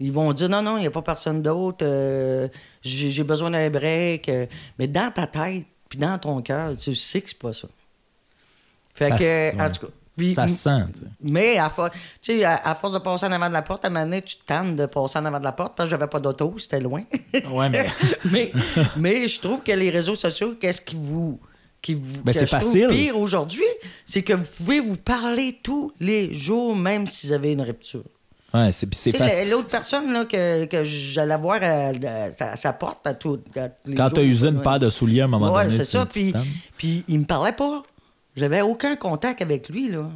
ils 0.00 0.10
vont 0.10 0.32
dire 0.32 0.48
non, 0.48 0.62
non, 0.62 0.78
il 0.78 0.80
n'y 0.80 0.86
a 0.86 0.90
pas 0.90 1.02
personne 1.02 1.42
d'autre, 1.42 1.84
euh, 1.84 2.48
j'ai 2.80 3.22
besoin 3.22 3.50
d'un 3.50 3.68
break. 3.68 4.30
euh. 4.30 4.46
mais 4.78 4.88
dans 4.88 5.12
ta 5.12 5.26
tête, 5.26 5.66
puis 5.90 5.98
dans 5.98 6.18
ton 6.18 6.40
cœur, 6.40 6.74
tu 6.78 6.94
sais 6.94 7.20
que 7.20 7.28
c'est 7.28 7.38
pas 7.38 7.52
ça. 7.52 7.68
Fait 8.94 9.10
Ça 9.10 9.18
que, 9.18 9.62
en 9.62 9.70
tout 9.70 9.86
cas. 9.86 9.92
Puis- 10.18 10.34
Ça 10.34 10.46
se 10.48 10.54
sent, 10.56 10.82
mais 11.22 11.56
à, 11.58 11.70
for- 11.70 11.88
à, 12.44 12.70
à 12.70 12.74
force 12.74 12.92
de 12.92 12.98
passer 12.98 13.24
en 13.26 13.32
avant 13.32 13.48
de 13.48 13.54
la 13.54 13.62
porte, 13.62 13.84
à 13.84 13.88
un 13.88 13.90
moment 13.90 14.04
donné, 14.04 14.20
tu 14.22 14.36
tannes 14.44 14.76
de 14.76 14.84
passer 14.86 15.18
en 15.18 15.24
avant 15.24 15.38
de 15.38 15.44
la 15.44 15.52
porte 15.52 15.74
parce 15.76 15.88
que 15.88 15.90
j'avais 15.92 16.06
pas 16.08 16.20
d'auto, 16.20 16.54
c'était 16.58 16.80
loin. 16.80 17.04
Ouais, 17.50 17.68
mais. 17.70 17.86
mais, 18.30 18.52
mais 18.96 19.28
je 19.28 19.40
trouve 19.40 19.62
que 19.62 19.72
les 19.72 19.88
réseaux 19.90 20.14
sociaux, 20.14 20.54
qu'est-ce 20.60 20.80
qui 20.82 20.96
vous. 20.96 21.40
Qui 21.80 21.94
vous 21.94 22.22
Ben, 22.24 22.32
que 22.32 22.38
c'est 22.40 22.46
facile. 22.48 22.88
pire 22.88 23.16
aujourd'hui, 23.16 23.62
c'est 24.04 24.22
que 24.22 24.32
vous 24.32 24.44
pouvez 24.58 24.80
vous 24.80 24.96
parler 24.96 25.60
tous 25.62 25.92
les 26.00 26.34
jours, 26.34 26.74
même 26.74 27.06
si 27.06 27.28
vous 27.28 27.32
avez 27.32 27.52
une 27.52 27.62
rupture. 27.62 28.02
Ouais, 28.52 28.72
c'est 28.72 28.92
c'est 28.94 29.12
facile. 29.16 29.50
L'autre 29.50 29.68
personne 29.70 30.10
là, 30.12 30.24
que, 30.24 30.64
que 30.64 30.82
j'allais 30.82 31.36
voir 31.36 31.58
à, 31.62 31.88
à 31.90 32.30
sa- 32.36 32.56
sa 32.56 32.72
porte 32.72 33.06
à 33.06 33.12
tout. 33.14 33.38
à 33.54 33.68
tous 33.68 33.90
les 33.90 33.94
Quand 33.94 34.10
tu 34.10 34.20
as 34.20 34.24
usé 34.24 34.48
une 34.48 34.56
ouais. 34.56 34.62
paire 34.62 34.78
de 34.80 34.88
souliers 34.90 35.20
à 35.20 35.24
un 35.26 35.28
moment 35.28 35.52
Ouais, 35.54 35.64
donné, 35.66 35.76
c'est 35.76 35.84
tu- 35.84 35.90
ça. 35.98 36.06
Puis, 36.06 36.32
puis 36.76 37.04
il 37.08 37.20
me 37.20 37.24
parlait 37.26 37.52
pas. 37.52 37.82
J'avais 38.38 38.62
aucun 38.62 38.96
contact 38.96 39.42
avec 39.42 39.68
lui, 39.68 39.90
là. 39.90 40.08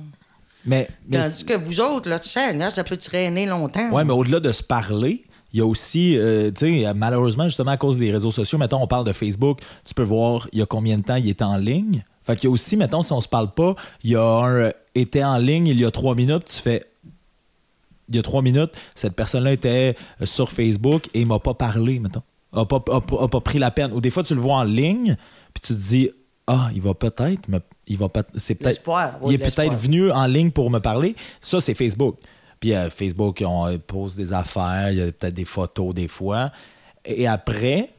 Mais, 0.64 0.88
mais 1.08 1.18
Tandis 1.18 1.44
que 1.44 1.54
vous 1.54 1.80
autres, 1.80 2.08
là, 2.08 2.18
tu 2.20 2.28
sais, 2.28 2.52
là, 2.54 2.70
ça 2.70 2.84
peut 2.84 2.96
traîner 2.96 3.46
longtemps. 3.46 3.90
Ouais, 3.90 4.04
mais 4.04 4.12
au-delà 4.12 4.38
de 4.38 4.52
se 4.52 4.62
parler, 4.62 5.24
il 5.52 5.58
y 5.58 5.60
a 5.60 5.66
aussi, 5.66 6.16
euh, 6.16 6.50
tu 6.50 6.84
sais, 6.84 6.94
malheureusement, 6.94 7.44
justement, 7.44 7.72
à 7.72 7.76
cause 7.76 7.98
des 7.98 8.12
réseaux 8.12 8.30
sociaux, 8.30 8.58
mettons, 8.58 8.80
on 8.80 8.86
parle 8.86 9.04
de 9.04 9.12
Facebook, 9.12 9.60
tu 9.84 9.92
peux 9.92 10.04
voir 10.04 10.48
il 10.52 10.60
y 10.60 10.62
a 10.62 10.66
combien 10.66 10.98
de 10.98 11.02
temps 11.02 11.16
il 11.16 11.28
est 11.28 11.42
en 11.42 11.56
ligne. 11.56 12.04
Fait 12.22 12.36
qu'il 12.36 12.44
y 12.44 12.46
a 12.46 12.50
aussi, 12.52 12.76
mettons, 12.76 13.02
si 13.02 13.12
on 13.12 13.20
se 13.20 13.28
parle 13.28 13.52
pas, 13.52 13.74
il 14.04 14.10
y 14.10 14.16
a 14.16 14.22
un 14.22 14.54
euh, 14.54 14.70
était 14.94 15.24
en 15.24 15.38
ligne 15.38 15.66
il 15.66 15.80
y 15.80 15.84
a 15.84 15.90
trois 15.90 16.14
minutes, 16.14 16.44
tu 16.44 16.60
fais. 16.60 16.86
Il 18.08 18.16
y 18.16 18.18
a 18.18 18.22
trois 18.22 18.42
minutes, 18.42 18.72
cette 18.94 19.14
personne-là 19.14 19.52
était 19.52 19.96
euh, 20.20 20.26
sur 20.26 20.50
Facebook 20.50 21.08
et 21.14 21.22
il 21.22 21.26
m'a 21.26 21.38
pas 21.38 21.54
parlé, 21.54 21.98
mettons. 21.98 22.22
A 22.52 22.66
pas, 22.66 22.82
a 22.90 22.96
a 22.96 23.28
pas 23.28 23.40
pris 23.40 23.58
la 23.58 23.70
peine. 23.70 23.92
Ou 23.92 24.00
des 24.00 24.10
fois, 24.10 24.22
tu 24.22 24.34
le 24.34 24.40
vois 24.40 24.56
en 24.56 24.64
ligne, 24.64 25.16
puis 25.54 25.62
tu 25.62 25.74
te 25.74 25.78
dis, 25.78 26.10
ah, 26.46 26.70
il 26.74 26.82
va 26.82 26.94
peut-être, 26.94 27.48
me- 27.48 27.60
il 27.86 27.98
va 27.98 28.08
peut 28.08 28.24
c'est 28.36 28.54
peut-être, 28.56 28.82
oui, 29.22 29.34
il 29.34 29.34
est 29.34 29.38
peut-être 29.56 29.74
venu 29.82 30.10
en 30.10 30.26
ligne 30.26 30.50
pour 30.50 30.70
me 30.70 30.78
parler. 30.80 31.14
Ça, 31.40 31.60
c'est 31.60 31.74
Facebook. 31.74 32.16
Puis 32.60 32.74
euh, 32.74 32.90
Facebook, 32.90 33.42
on 33.46 33.66
euh, 33.68 33.78
pose 33.78 34.16
des 34.16 34.32
affaires, 34.32 34.90
il 34.90 34.98
y 34.98 35.02
a 35.02 35.06
peut-être 35.12 35.34
des 35.34 35.44
photos 35.44 35.94
des 35.94 36.08
fois. 36.08 36.50
Et 37.04 37.26
après, 37.26 37.90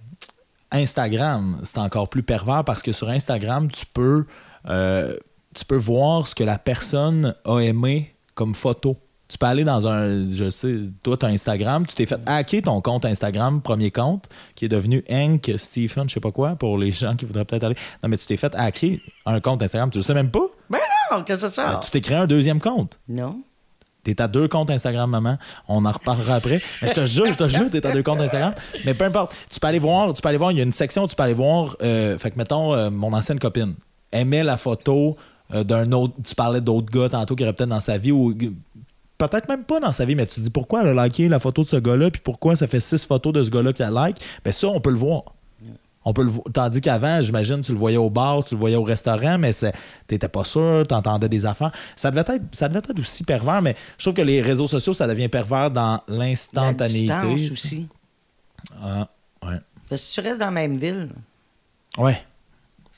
Instagram, 0.71 1.59
c'est 1.63 1.77
encore 1.79 2.09
plus 2.09 2.23
pervers 2.23 2.63
parce 2.63 2.81
que 2.81 2.91
sur 2.91 3.09
Instagram, 3.09 3.69
tu 3.69 3.85
peux, 3.85 4.25
euh, 4.69 5.15
tu 5.53 5.65
peux 5.65 5.75
voir 5.77 6.27
ce 6.27 6.33
que 6.35 6.43
la 6.43 6.57
personne 6.57 7.35
a 7.45 7.59
aimé 7.59 8.15
comme 8.35 8.55
photo. 8.55 8.97
Tu 9.33 9.39
peux 9.39 9.47
aller 9.47 9.63
dans 9.63 9.87
un, 9.87 10.29
je 10.31 10.51
sais, 10.51 10.81
toi, 11.01 11.17
tu 11.17 11.25
as 11.25 11.29
Instagram, 11.29 11.87
tu 11.87 11.95
t'es 11.95 12.05
fait 12.05 12.19
hacker 12.27 12.61
ton 12.61 12.81
compte 12.81 13.03
Instagram, 13.03 13.63
premier 13.63 13.89
compte, 13.89 14.29
qui 14.53 14.65
est 14.65 14.69
devenu 14.69 15.03
Hank 15.09 15.51
Stephen, 15.57 16.07
je 16.07 16.13
sais 16.13 16.19
pas 16.19 16.31
quoi, 16.31 16.55
pour 16.55 16.77
les 16.77 16.91
gens 16.91 17.15
qui 17.15 17.25
voudraient 17.25 17.43
peut-être 17.43 17.63
aller. 17.63 17.75
Non, 18.03 18.09
mais 18.09 18.17
tu 18.17 18.27
t'es 18.27 18.37
fait 18.37 18.53
hacker 18.53 18.99
un 19.25 19.39
compte 19.39 19.63
Instagram, 19.63 19.89
tu 19.89 19.97
le 19.97 20.03
sais 20.03 20.13
même 20.13 20.29
pas? 20.29 20.45
Ben 20.69 20.77
non, 21.11 21.23
qu'est-ce 21.23 21.47
que 21.47 21.51
ça? 21.51 21.73
Ben, 21.73 21.79
tu 21.79 21.89
t'es 21.89 21.99
créé 21.99 22.15
un 22.15 22.27
deuxième 22.27 22.59
compte. 22.61 22.99
Non. 23.09 23.39
T'es 24.03 24.21
à 24.21 24.27
deux 24.27 24.47
comptes 24.47 24.69
Instagram, 24.69 25.09
maman. 25.09 25.39
On 25.67 25.83
en 25.83 25.91
reparlera 25.91 26.35
après. 26.35 26.61
Mais 26.83 26.89
je 26.89 26.93
te 26.93 27.05
jure, 27.07 27.25
je 27.25 27.33
te 27.33 27.47
jure, 27.47 27.71
t'es 27.71 27.83
à 27.87 27.91
deux 27.91 28.03
comptes 28.03 28.19
Instagram. 28.21 28.53
Mais 28.85 28.93
peu 28.93 29.05
importe. 29.05 29.35
Tu 29.49 29.59
peux 29.59 29.65
aller 29.67 29.79
voir, 29.79 30.13
tu 30.13 30.21
peux 30.21 30.29
aller 30.29 30.37
voir, 30.37 30.51
il 30.51 30.59
y 30.59 30.61
a 30.61 30.63
une 30.63 30.71
section 30.73 31.05
où 31.05 31.07
tu 31.07 31.15
peux 31.15 31.23
aller 31.23 31.33
voir. 31.33 31.75
euh, 31.81 32.19
fait 32.19 32.29
que 32.29 32.37
mettons, 32.37 32.75
euh, 32.75 32.91
mon 32.91 33.13
ancienne 33.13 33.39
copine 33.39 33.73
aimait 34.11 34.43
la 34.43 34.57
photo 34.57 35.17
euh, 35.53 35.63
d'un 35.63 35.91
autre. 35.91 36.13
Tu 36.23 36.35
parlais 36.35 36.61
d'autres 36.61 36.91
gars 36.91 37.09
tantôt 37.09 37.35
qui 37.35 37.43
auraient 37.43 37.53
peut-être 37.53 37.69
dans 37.69 37.79
sa 37.79 37.97
vie 37.97 38.11
ou 38.11 38.33
peut-être 39.27 39.47
même 39.49 39.63
pas 39.63 39.79
dans 39.79 39.91
sa 39.91 40.05
vie, 40.05 40.15
mais 40.15 40.25
tu 40.25 40.35
te 40.35 40.41
dis 40.41 40.49
pourquoi 40.49 40.81
elle 40.83 40.97
a 40.97 41.05
liké 41.05 41.27
la 41.29 41.39
photo 41.39 41.63
de 41.63 41.69
ce 41.69 41.75
gars-là, 41.77 42.09
puis 42.11 42.21
pourquoi 42.23 42.55
ça 42.55 42.67
fait 42.67 42.79
six 42.79 43.05
photos 43.05 43.33
de 43.33 43.43
ce 43.43 43.49
gars-là 43.49 43.73
qu'elle 43.73 43.89
like? 43.93 44.17
Ben 44.43 44.51
ça, 44.51 44.67
on 44.67 44.79
peut 44.81 44.89
le 44.91 44.97
voir. 44.97 45.23
On 46.05 46.11
peut 46.11 46.23
le 46.23 46.29
vo- 46.31 46.43
Tandis 46.53 46.81
qu'avant, 46.81 47.21
j'imagine, 47.21 47.61
tu 47.61 47.71
le 47.71 47.77
voyais 47.77 47.95
au 47.95 48.09
bar, 48.09 48.43
tu 48.43 48.55
le 48.55 48.59
voyais 48.59 48.75
au 48.75 48.83
restaurant, 48.83 49.37
mais 49.37 49.51
t'étais 50.05 50.27
pas 50.27 50.43
sûr, 50.43 50.83
t'entendais 50.85 51.29
des 51.29 51.45
affaires. 51.45 51.71
Ça 51.95 52.11
devait, 52.11 52.25
être, 52.35 52.43
ça 52.51 52.67
devait 52.67 52.79
être 52.79 52.99
aussi 52.99 53.23
pervers, 53.23 53.61
mais 53.61 53.73
je 53.97 54.03
trouve 54.03 54.13
que 54.13 54.21
les 54.21 54.41
réseaux 54.41 54.67
sociaux, 54.67 54.93
ça 54.93 55.07
devient 55.07 55.29
pervers 55.29 55.71
dans 55.71 56.01
l'instantanéité. 56.09 57.49
aussi. 57.51 57.87
Ah, 58.81 59.07
ouais. 59.45 59.57
Parce 59.89 60.01
que 60.01 60.07
si 60.07 60.13
tu 60.13 60.19
restes 60.19 60.39
dans 60.39 60.45
la 60.47 60.51
même 60.51 60.77
ville, 60.77 61.09
Ouais. 61.97 62.17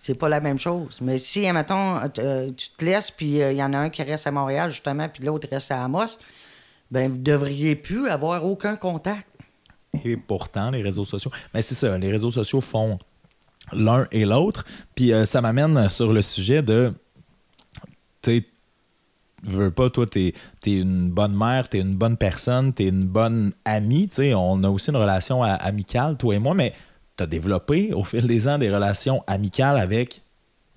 C'est 0.05 0.13
pas 0.13 0.29
la 0.29 0.39
même 0.39 0.59
chose. 0.59 0.97
Mais 1.01 1.17
si, 1.17 1.51
mettons, 1.51 1.97
euh, 2.19 2.51
tu 2.55 2.69
te 2.77 2.85
laisses, 2.85 3.09
puis 3.09 3.37
il 3.39 3.55
y 3.55 3.63
en 3.63 3.73
a 3.73 3.79
un 3.79 3.89
qui 3.89 4.03
reste 4.03 4.27
à 4.27 4.31
Montréal, 4.31 4.69
justement, 4.69 5.09
puis 5.09 5.23
l'autre 5.23 5.47
reste 5.49 5.71
à 5.71 5.83
Amos, 5.83 6.19
ben 6.91 7.11
vous 7.11 7.17
devriez 7.17 7.75
plus 7.75 8.07
avoir 8.07 8.45
aucun 8.45 8.75
contact. 8.75 9.27
Et 10.03 10.15
pourtant, 10.15 10.69
les 10.69 10.83
réseaux 10.83 11.05
sociaux. 11.05 11.31
Mais 11.55 11.63
c'est 11.63 11.73
ça, 11.73 11.97
les 11.97 12.11
réseaux 12.11 12.29
sociaux 12.29 12.61
font 12.61 12.99
l'un 13.73 14.05
et 14.11 14.25
l'autre. 14.25 14.63
Puis 14.93 15.11
euh, 15.11 15.25
ça 15.25 15.41
m'amène 15.41 15.89
sur 15.89 16.13
le 16.13 16.21
sujet 16.21 16.61
de. 16.61 16.93
Tu 18.21 18.45
veux 19.43 19.71
pas, 19.71 19.89
toi, 19.89 20.05
t'es 20.05 20.33
es 20.67 20.71
une 20.71 21.09
bonne 21.09 21.35
mère, 21.35 21.67
t'es 21.67 21.79
une 21.79 21.95
bonne 21.95 22.17
personne, 22.17 22.73
t'es 22.73 22.89
une 22.89 23.07
bonne 23.07 23.53
amie. 23.63 24.07
Tu 24.09 24.17
sais, 24.17 24.33
on 24.35 24.63
a 24.63 24.69
aussi 24.69 24.91
une 24.91 24.97
relation 24.97 25.41
amicale, 25.41 26.15
toi 26.15 26.35
et 26.35 26.39
moi, 26.39 26.53
mais 26.53 26.73
t'as 27.15 27.25
développé 27.25 27.93
au 27.93 28.03
fil 28.03 28.27
des 28.27 28.47
ans 28.47 28.57
des 28.57 28.73
relations 28.73 29.23
amicales 29.27 29.77
avec 29.77 30.21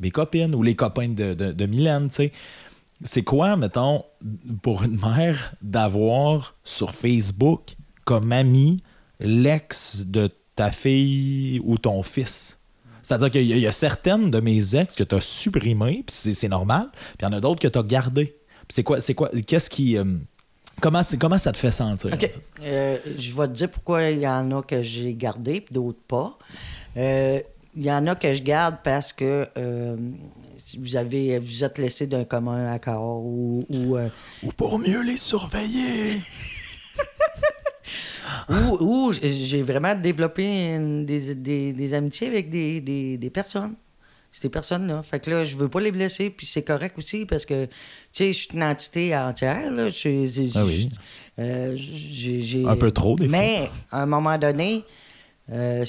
mes 0.00 0.10
copines 0.10 0.54
ou 0.54 0.62
les 0.62 0.76
copains 0.76 1.08
de, 1.08 1.34
de, 1.34 1.66
Mylène, 1.66 2.08
tu 2.08 2.14
sais. 2.14 2.32
C'est 3.02 3.22
quoi, 3.22 3.56
mettons, 3.56 4.04
pour 4.62 4.82
une 4.82 4.98
mère, 5.00 5.54
d'avoir 5.62 6.56
sur 6.64 6.92
Facebook 6.92 7.76
comme 8.04 8.32
ami 8.32 8.82
l'ex 9.20 10.04
de 10.06 10.30
ta 10.56 10.72
fille 10.72 11.60
ou 11.64 11.78
ton 11.78 12.02
fils? 12.02 12.58
C'est-à-dire 13.02 13.30
qu'il 13.30 13.42
y, 13.44 13.66
a- 13.66 13.72
certaines 13.72 14.30
de 14.30 14.40
mes 14.40 14.74
ex 14.76 14.94
que 14.96 15.04
tu 15.04 15.14
as 15.14 15.20
supprimées, 15.20 16.04
puis 16.06 16.34
c'est 16.34 16.48
normal, 16.48 16.88
puis 16.92 17.18
il 17.20 17.24
y 17.24 17.26
en 17.28 17.32
a 17.32 17.40
d'autres 17.40 17.60
que 17.60 17.68
tu 17.68 17.78
as 17.78 17.82
gardées. 17.82 18.36
C'est 18.68 18.82
quoi, 18.82 19.00
c'est 19.00 19.14
quoi, 19.14 19.30
qu'est-ce 19.46 19.70
qui. 19.70 19.96
euh, 19.96 20.04
comment, 20.80 21.02
c'est- 21.02 21.16
comment 21.18 21.38
ça 21.38 21.52
te 21.52 21.56
fait 21.58 21.72
sentir? 21.72 22.12
OK. 22.12 22.30
Euh, 22.62 22.98
je 23.18 23.34
vais 23.34 23.46
te 23.48 23.52
dire 23.52 23.70
pourquoi 23.70 24.04
il 24.10 24.20
y 24.20 24.28
en 24.28 24.50
a 24.58 24.62
que 24.62 24.82
j'ai 24.82 25.14
gardé 25.14 25.60
puis 25.60 25.74
d'autres 25.74 26.00
pas. 26.06 26.36
Euh, 26.96 27.40
Il 27.76 27.84
y 27.84 27.92
en 27.92 28.06
a 28.08 28.16
que 28.16 28.34
je 28.34 28.42
garde 28.42 28.76
parce 28.82 29.12
que 29.12 29.46
euh, 29.56 29.96
vous 30.80 30.96
avez 30.96 31.38
vous 31.38 31.62
êtes 31.62 31.78
laissé 31.78 32.06
d'un 32.08 32.24
commun 32.24 32.72
accord 32.72 33.20
ou, 33.24 33.62
ou, 33.68 33.96
euh, 33.96 34.08
Ou 34.42 34.50
pour 34.52 34.78
mieux 34.80 35.02
les 35.02 35.16
surveiller. 35.16 36.20
ou, 38.48 38.76
ou 38.80 39.12
j'ai 39.12 39.62
vraiment 39.62 39.94
développé 39.94 40.74
une- 40.74 41.06
des, 41.06 41.34
des- 41.34 41.72
des 41.72 41.94
amitiés 41.94 42.26
avec 42.28 42.50
des, 42.50 42.80
des- 42.80 43.16
des 43.18 43.30
personnes. 43.30 43.74
Ces 44.30 44.48
personnes-là. 44.50 45.02
Fait 45.02 45.18
que 45.20 45.30
là, 45.30 45.44
je 45.44 45.56
veux 45.56 45.68
pas 45.68 45.80
les 45.80 45.90
blesser, 45.90 46.30
puis 46.30 46.46
c'est 46.46 46.62
correct 46.62 46.96
aussi 46.98 47.24
parce 47.26 47.44
que, 47.44 47.64
tu 47.64 47.70
sais, 48.12 48.32
je 48.32 48.38
suis 48.38 48.48
une 48.54 48.62
entité 48.62 49.16
entière, 49.16 49.70
là. 49.72 49.88
J'ai- 49.88 50.50
Ah 50.54 50.64
oui. 50.64 50.90
euh, 51.38 51.76
Un 52.66 52.76
peu 52.76 52.90
trop, 52.90 53.16
des 53.16 53.26
fois. 53.28 53.38
Mais, 53.38 53.70
à 53.90 54.02
un 54.02 54.06
moment 54.06 54.36
donné, 54.38 54.84
euh, 55.50 55.84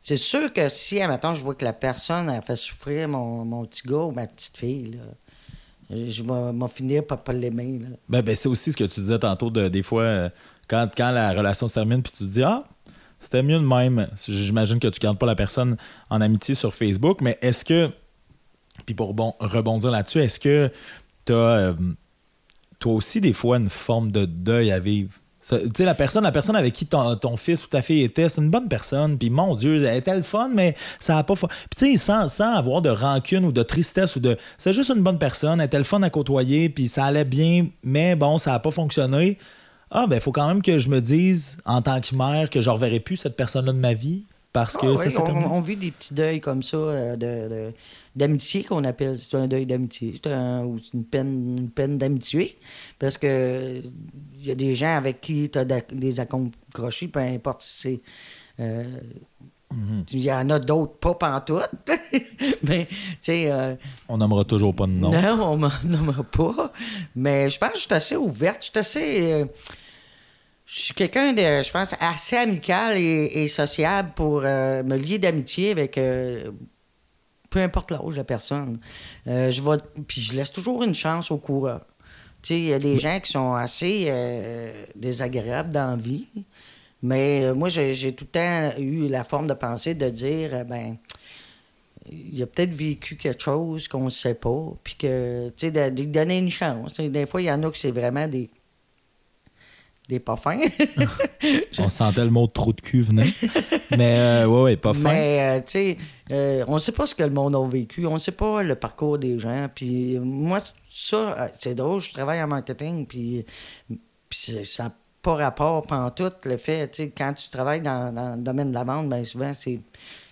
c'est 0.00 0.16
sûr 0.16 0.52
que 0.52 0.68
si, 0.68 1.00
admettons, 1.00 1.34
je 1.34 1.42
vois 1.42 1.54
que 1.54 1.64
la 1.64 1.72
personne 1.72 2.28
a 2.28 2.40
fait 2.42 2.56
souffrir 2.56 3.08
mon, 3.08 3.44
mon 3.44 3.64
petit 3.64 3.82
gars 3.86 3.96
ou 3.98 4.12
ma 4.12 4.26
petite 4.26 4.56
fille, 4.56 4.92
là, 4.92 5.96
je 6.08 6.22
vais 6.22 6.52
m'en 6.52 6.68
finir 6.68 7.06
par 7.06 7.22
pas 7.22 7.32
l'aimer, 7.32 7.78
là. 7.80 7.88
Ben, 8.08 8.22
ben, 8.22 8.34
c'est 8.34 8.48
aussi 8.48 8.72
ce 8.72 8.76
que 8.76 8.84
tu 8.84 9.00
disais 9.00 9.18
tantôt, 9.18 9.50
de, 9.50 9.68
des 9.68 9.82
fois, 9.82 10.02
euh, 10.02 10.28
quand, 10.68 10.88
quand 10.96 11.10
la 11.10 11.32
relation 11.32 11.68
se 11.68 11.74
termine, 11.74 12.02
puis 12.02 12.12
tu 12.12 12.18
te 12.18 12.30
dis, 12.30 12.42
ah, 12.42 12.64
c'était 13.22 13.42
mieux 13.42 13.58
de 13.58 13.64
même. 13.64 14.08
J'imagine 14.26 14.80
que 14.80 14.88
tu 14.88 14.98
gardes 14.98 15.16
pas 15.16 15.26
la 15.26 15.36
personne 15.36 15.76
en 16.10 16.20
amitié 16.20 16.56
sur 16.56 16.74
Facebook, 16.74 17.20
mais 17.20 17.38
est-ce 17.40 17.64
que, 17.64 17.88
puis 18.84 18.96
pour 18.96 19.14
bon, 19.14 19.34
rebondir 19.38 19.92
là-dessus, 19.92 20.18
est-ce 20.18 20.40
que 20.40 20.72
tu 21.24 21.32
as, 21.32 21.72
toi 22.80 22.92
aussi, 22.94 23.20
des 23.20 23.32
fois, 23.32 23.58
une 23.58 23.70
forme 23.70 24.10
de 24.10 24.24
deuil 24.24 24.72
à 24.72 24.80
vivre? 24.80 25.12
Tu 25.40 25.56
sais, 25.76 25.84
la 25.84 25.94
personne, 25.94 26.24
la 26.24 26.32
personne 26.32 26.56
avec 26.56 26.72
qui 26.72 26.86
ton, 26.86 27.36
fils 27.36 27.64
ou 27.64 27.68
ta 27.68 27.80
fille 27.80 28.02
était, 28.02 28.28
c'est 28.28 28.40
une 28.40 28.50
bonne 28.50 28.68
personne, 28.68 29.16
puis 29.16 29.30
mon 29.30 29.54
Dieu, 29.54 29.84
elle 29.84 29.96
était 29.96 30.16
le 30.16 30.22
fun, 30.22 30.50
mais 30.52 30.74
ça 30.98 31.16
a 31.16 31.22
pas... 31.22 31.34
Puis 31.36 31.48
tu 31.76 31.92
sais, 31.92 31.96
sans, 31.96 32.26
sans 32.26 32.54
avoir 32.54 32.82
de 32.82 32.90
rancune 32.90 33.44
ou 33.44 33.52
de 33.52 33.62
tristesse 33.62 34.16
ou 34.16 34.20
de... 34.20 34.36
C'est 34.56 34.72
juste 34.72 34.90
une 34.90 35.02
bonne 35.02 35.18
personne, 35.18 35.60
elle 35.60 35.66
était 35.66 35.78
le 35.78 35.84
fun 35.84 36.02
à 36.02 36.10
côtoyer, 36.10 36.68
puis 36.68 36.88
ça 36.88 37.04
allait 37.04 37.24
bien, 37.24 37.68
mais 37.84 38.16
bon, 38.16 38.38
ça 38.38 38.52
a 38.54 38.58
pas 38.58 38.72
fonctionné. 38.72 39.38
Ah, 39.94 40.06
ben, 40.06 40.16
il 40.16 40.20
faut 40.22 40.32
quand 40.32 40.48
même 40.48 40.62
que 40.62 40.78
je 40.78 40.88
me 40.88 41.00
dise, 41.00 41.58
en 41.66 41.82
tant 41.82 42.00
que 42.00 42.14
mère, 42.16 42.48
que 42.50 42.60
je 42.62 42.68
ne 42.70 42.74
reverrai 42.74 42.98
plus 42.98 43.16
cette 43.16 43.36
personne-là 43.36 43.72
de 43.72 43.78
ma 43.78 43.92
vie, 43.94 44.24
parce 44.52 44.76
que 44.76 44.86
Ah 44.86 45.10
ça 45.10 45.22
oui, 45.22 45.32
on, 45.50 45.60
vit 45.60 45.76
des 45.76 45.90
petits 45.90 46.14
deuils 46.14 46.40
comme 46.40 46.62
ça 46.62 46.76
euh, 46.76 47.16
de- 47.16 47.72
d'amitié 48.16 48.64
qu'on 48.64 48.84
appelle. 48.84 49.18
C'est 49.18 49.36
un 49.36 49.46
deuil 49.48 49.66
d'amitié. 49.66 50.14
C'est 50.22 50.30
un- 50.32 50.64
ou 50.64 50.78
c'est 50.82 50.94
une 50.94 51.04
peine, 51.04 51.56
une 51.58 51.70
peine 51.70 51.96
d'amitié. 51.98 52.58
Parce 52.98 53.16
que 53.18 53.82
il 54.38 54.46
y 54.46 54.50
a 54.50 54.54
des 54.54 54.74
gens 54.74 54.96
avec 54.96 55.20
qui 55.20 55.48
tu 55.50 55.58
as 55.58 55.64
des 55.64 56.20
accrochés, 56.20 57.08
peu 57.08 57.20
importe 57.20 57.62
si 57.62 57.80
c'est. 57.80 58.00
euh, 58.60 58.84
Mhm. 59.74 60.04
Il 60.12 60.18
y 60.20 60.30
en 60.30 60.50
a 60.50 60.58
d'autres, 60.58 60.98
pas 60.98 61.14
pantoute. 61.14 61.70
Mais, 62.62 62.86
tu 62.88 62.96
sais. 63.22 63.50
euh, 63.50 63.74
On 64.06 64.18
nommera 64.18 64.44
toujours 64.44 64.74
pas 64.76 64.84
de 64.86 64.92
nom. 64.92 65.10
non, 65.10 65.42
on 65.52 65.56
m'en 65.56 65.70
nommera 65.84 66.22
pas. 66.24 66.70
Mais 67.16 67.48
je 67.48 67.58
pense 67.58 67.70
que 67.70 67.76
je 67.78 67.80
suis 67.84 67.94
assez 67.94 68.16
ouverte. 68.16 68.58
Je 68.60 68.64
suis 68.70 68.78
assez. 68.78 69.32
euh, 69.32 69.44
je 70.66 70.80
suis 70.80 70.94
quelqu'un 70.94 71.32
de, 71.32 71.42
je 71.42 71.70
pense, 71.70 71.94
assez 72.00 72.36
amical 72.36 72.96
et, 72.96 73.42
et 73.42 73.48
sociable 73.48 74.12
pour 74.14 74.42
euh, 74.44 74.82
me 74.82 74.96
lier 74.96 75.18
d'amitié 75.18 75.70
avec 75.70 75.98
euh, 75.98 76.50
peu 77.50 77.60
importe 77.60 77.90
l'âge 77.90 78.12
de 78.12 78.16
la 78.16 78.24
personne. 78.24 78.78
Euh, 79.26 79.50
je 79.50 79.62
vais, 79.62 79.78
puis 80.06 80.20
je 80.20 80.34
laisse 80.34 80.52
toujours 80.52 80.82
une 80.82 80.94
chance 80.94 81.30
au 81.30 81.38
coureur. 81.38 81.84
Tu 82.42 82.48
sais, 82.48 82.58
il 82.58 82.66
y 82.66 82.72
a 82.72 82.78
des 82.78 82.98
gens 82.98 83.20
qui 83.20 83.30
sont 83.30 83.54
assez 83.54 84.10
désagréables 84.96 85.70
dans 85.70 85.90
la 85.90 85.96
vie. 85.96 86.26
Mais 87.00 87.52
moi, 87.54 87.68
j'ai 87.68 88.14
tout 88.14 88.24
le 88.24 88.30
temps 88.30 88.80
eu 88.80 89.06
la 89.08 89.22
forme 89.22 89.46
de 89.46 89.54
pensée 89.54 89.94
de 89.94 90.10
dire, 90.10 90.64
ben, 90.64 90.96
il 92.10 92.42
a 92.42 92.46
peut-être 92.46 92.72
vécu 92.72 93.16
quelque 93.16 93.42
chose 93.42 93.86
qu'on 93.86 94.04
ne 94.04 94.10
sait 94.10 94.34
pas, 94.34 94.72
puis 94.82 94.96
que, 94.96 95.50
tu 95.56 95.66
sais, 95.66 95.70
de, 95.70 96.04
donner 96.04 96.38
une 96.38 96.50
chance. 96.50 96.98
Des 96.98 97.26
fois, 97.26 97.42
il 97.42 97.46
y 97.46 97.52
en 97.52 97.62
a 97.62 97.70
que 97.70 97.78
c'est 97.78 97.92
vraiment 97.92 98.26
des. 98.26 98.50
Des 100.12 100.20
pas 100.20 100.36
fins. 100.36 100.60
On 101.78 101.88
sentait 101.88 102.24
le 102.24 102.30
mot 102.30 102.46
trou 102.46 102.72
de 102.72 102.80
cul 102.80 103.02
venir. 103.02 103.32
mais 103.96 104.18
euh, 104.18 104.46
ouais, 104.46 104.62
ouais, 104.62 104.76
pas 104.76 104.92
fin. 104.94 105.12
Mais, 105.12 105.40
euh, 105.40 105.60
tu 105.60 105.72
sais, 105.72 105.98
euh, 106.30 106.64
on 106.68 106.74
ne 106.74 106.78
sait 106.78 106.92
pas 106.92 107.06
ce 107.06 107.14
que 107.14 107.22
le 107.22 107.30
monde 107.30 107.56
a 107.56 107.66
vécu, 107.66 108.06
on 108.06 108.14
ne 108.14 108.18
sait 108.18 108.32
pas 108.32 108.62
le 108.62 108.74
parcours 108.74 109.18
des 109.18 109.38
gens. 109.38 109.68
Puis 109.74 110.18
moi, 110.18 110.58
ça, 110.90 111.16
euh, 111.16 111.48
c'est 111.58 111.74
drôle, 111.74 112.00
je 112.00 112.12
travaille 112.12 112.42
en 112.42 112.46
marketing, 112.46 113.06
puis, 113.06 113.44
ça 114.30 114.84
n'a 114.84 114.92
pas 115.20 115.34
rapport 115.34 115.86
tout 116.14 116.30
le 116.44 116.56
fait, 116.56 116.88
tu 116.88 117.02
sais, 117.02 117.12
quand 117.16 117.32
tu 117.34 117.48
travailles 117.50 117.80
dans, 117.80 118.12
dans 118.14 118.34
le 118.34 118.42
domaine 118.42 118.70
de 118.70 118.74
la 118.74 118.84
vente, 118.84 119.08
bien 119.08 119.24
souvent, 119.24 119.52
c'est 119.52 119.80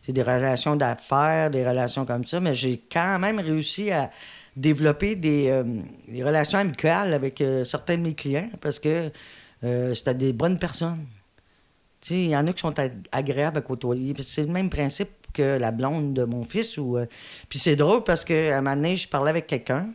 c'est 0.03 0.13
des 0.13 0.23
relations 0.23 0.77
d'affaires, 0.77 1.51
des 1.51 1.67
relations 1.67 2.07
comme 2.07 2.25
ça, 2.25 2.41
mais 2.41 2.55
j'ai 2.55 2.83
quand 2.91 3.19
même 3.19 3.39
réussi 3.39 3.91
à 3.91 4.11
développer 4.57 5.15
des, 5.15 5.49
euh, 5.51 5.63
des 6.09 6.25
relations 6.25 6.59
amicales 6.59 7.13
avec 7.13 7.45
certains 7.65 7.99
de 7.99 8.03
mes 8.03 8.15
clients 8.15 8.49
parce 8.63 8.79
que 8.79 9.13
euh, 9.65 9.95
c'était 9.95 10.15
des 10.15 10.33
bonnes 10.33 10.59
personnes. 10.59 11.07
Il 12.09 12.29
y 12.31 12.37
en 12.37 12.47
a 12.47 12.53
qui 12.53 12.61
sont 12.61 12.79
ag- 12.79 13.07
agréables 13.13 13.59
à 13.59 13.61
côtoyer. 13.61 14.15
C'est 14.23 14.43
le 14.43 14.49
même 14.53 14.71
principe 14.71 15.11
que 15.35 15.59
la 15.59 15.71
blonde 15.71 16.15
de 16.15 16.25
mon 16.25 16.45
fils. 16.45 16.79
Ou, 16.79 16.97
euh, 16.97 17.07
Puis 17.49 17.59
c'est 17.59 17.77
drôle 17.77 18.05
parce 18.05 18.25
qu'à 18.25 18.57
un 18.59 18.63
moment 18.63 18.75
donné, 18.77 18.97
je 18.97 19.07
parlais 19.09 19.31
avec 19.31 19.47
quelqu'un, 19.47 19.91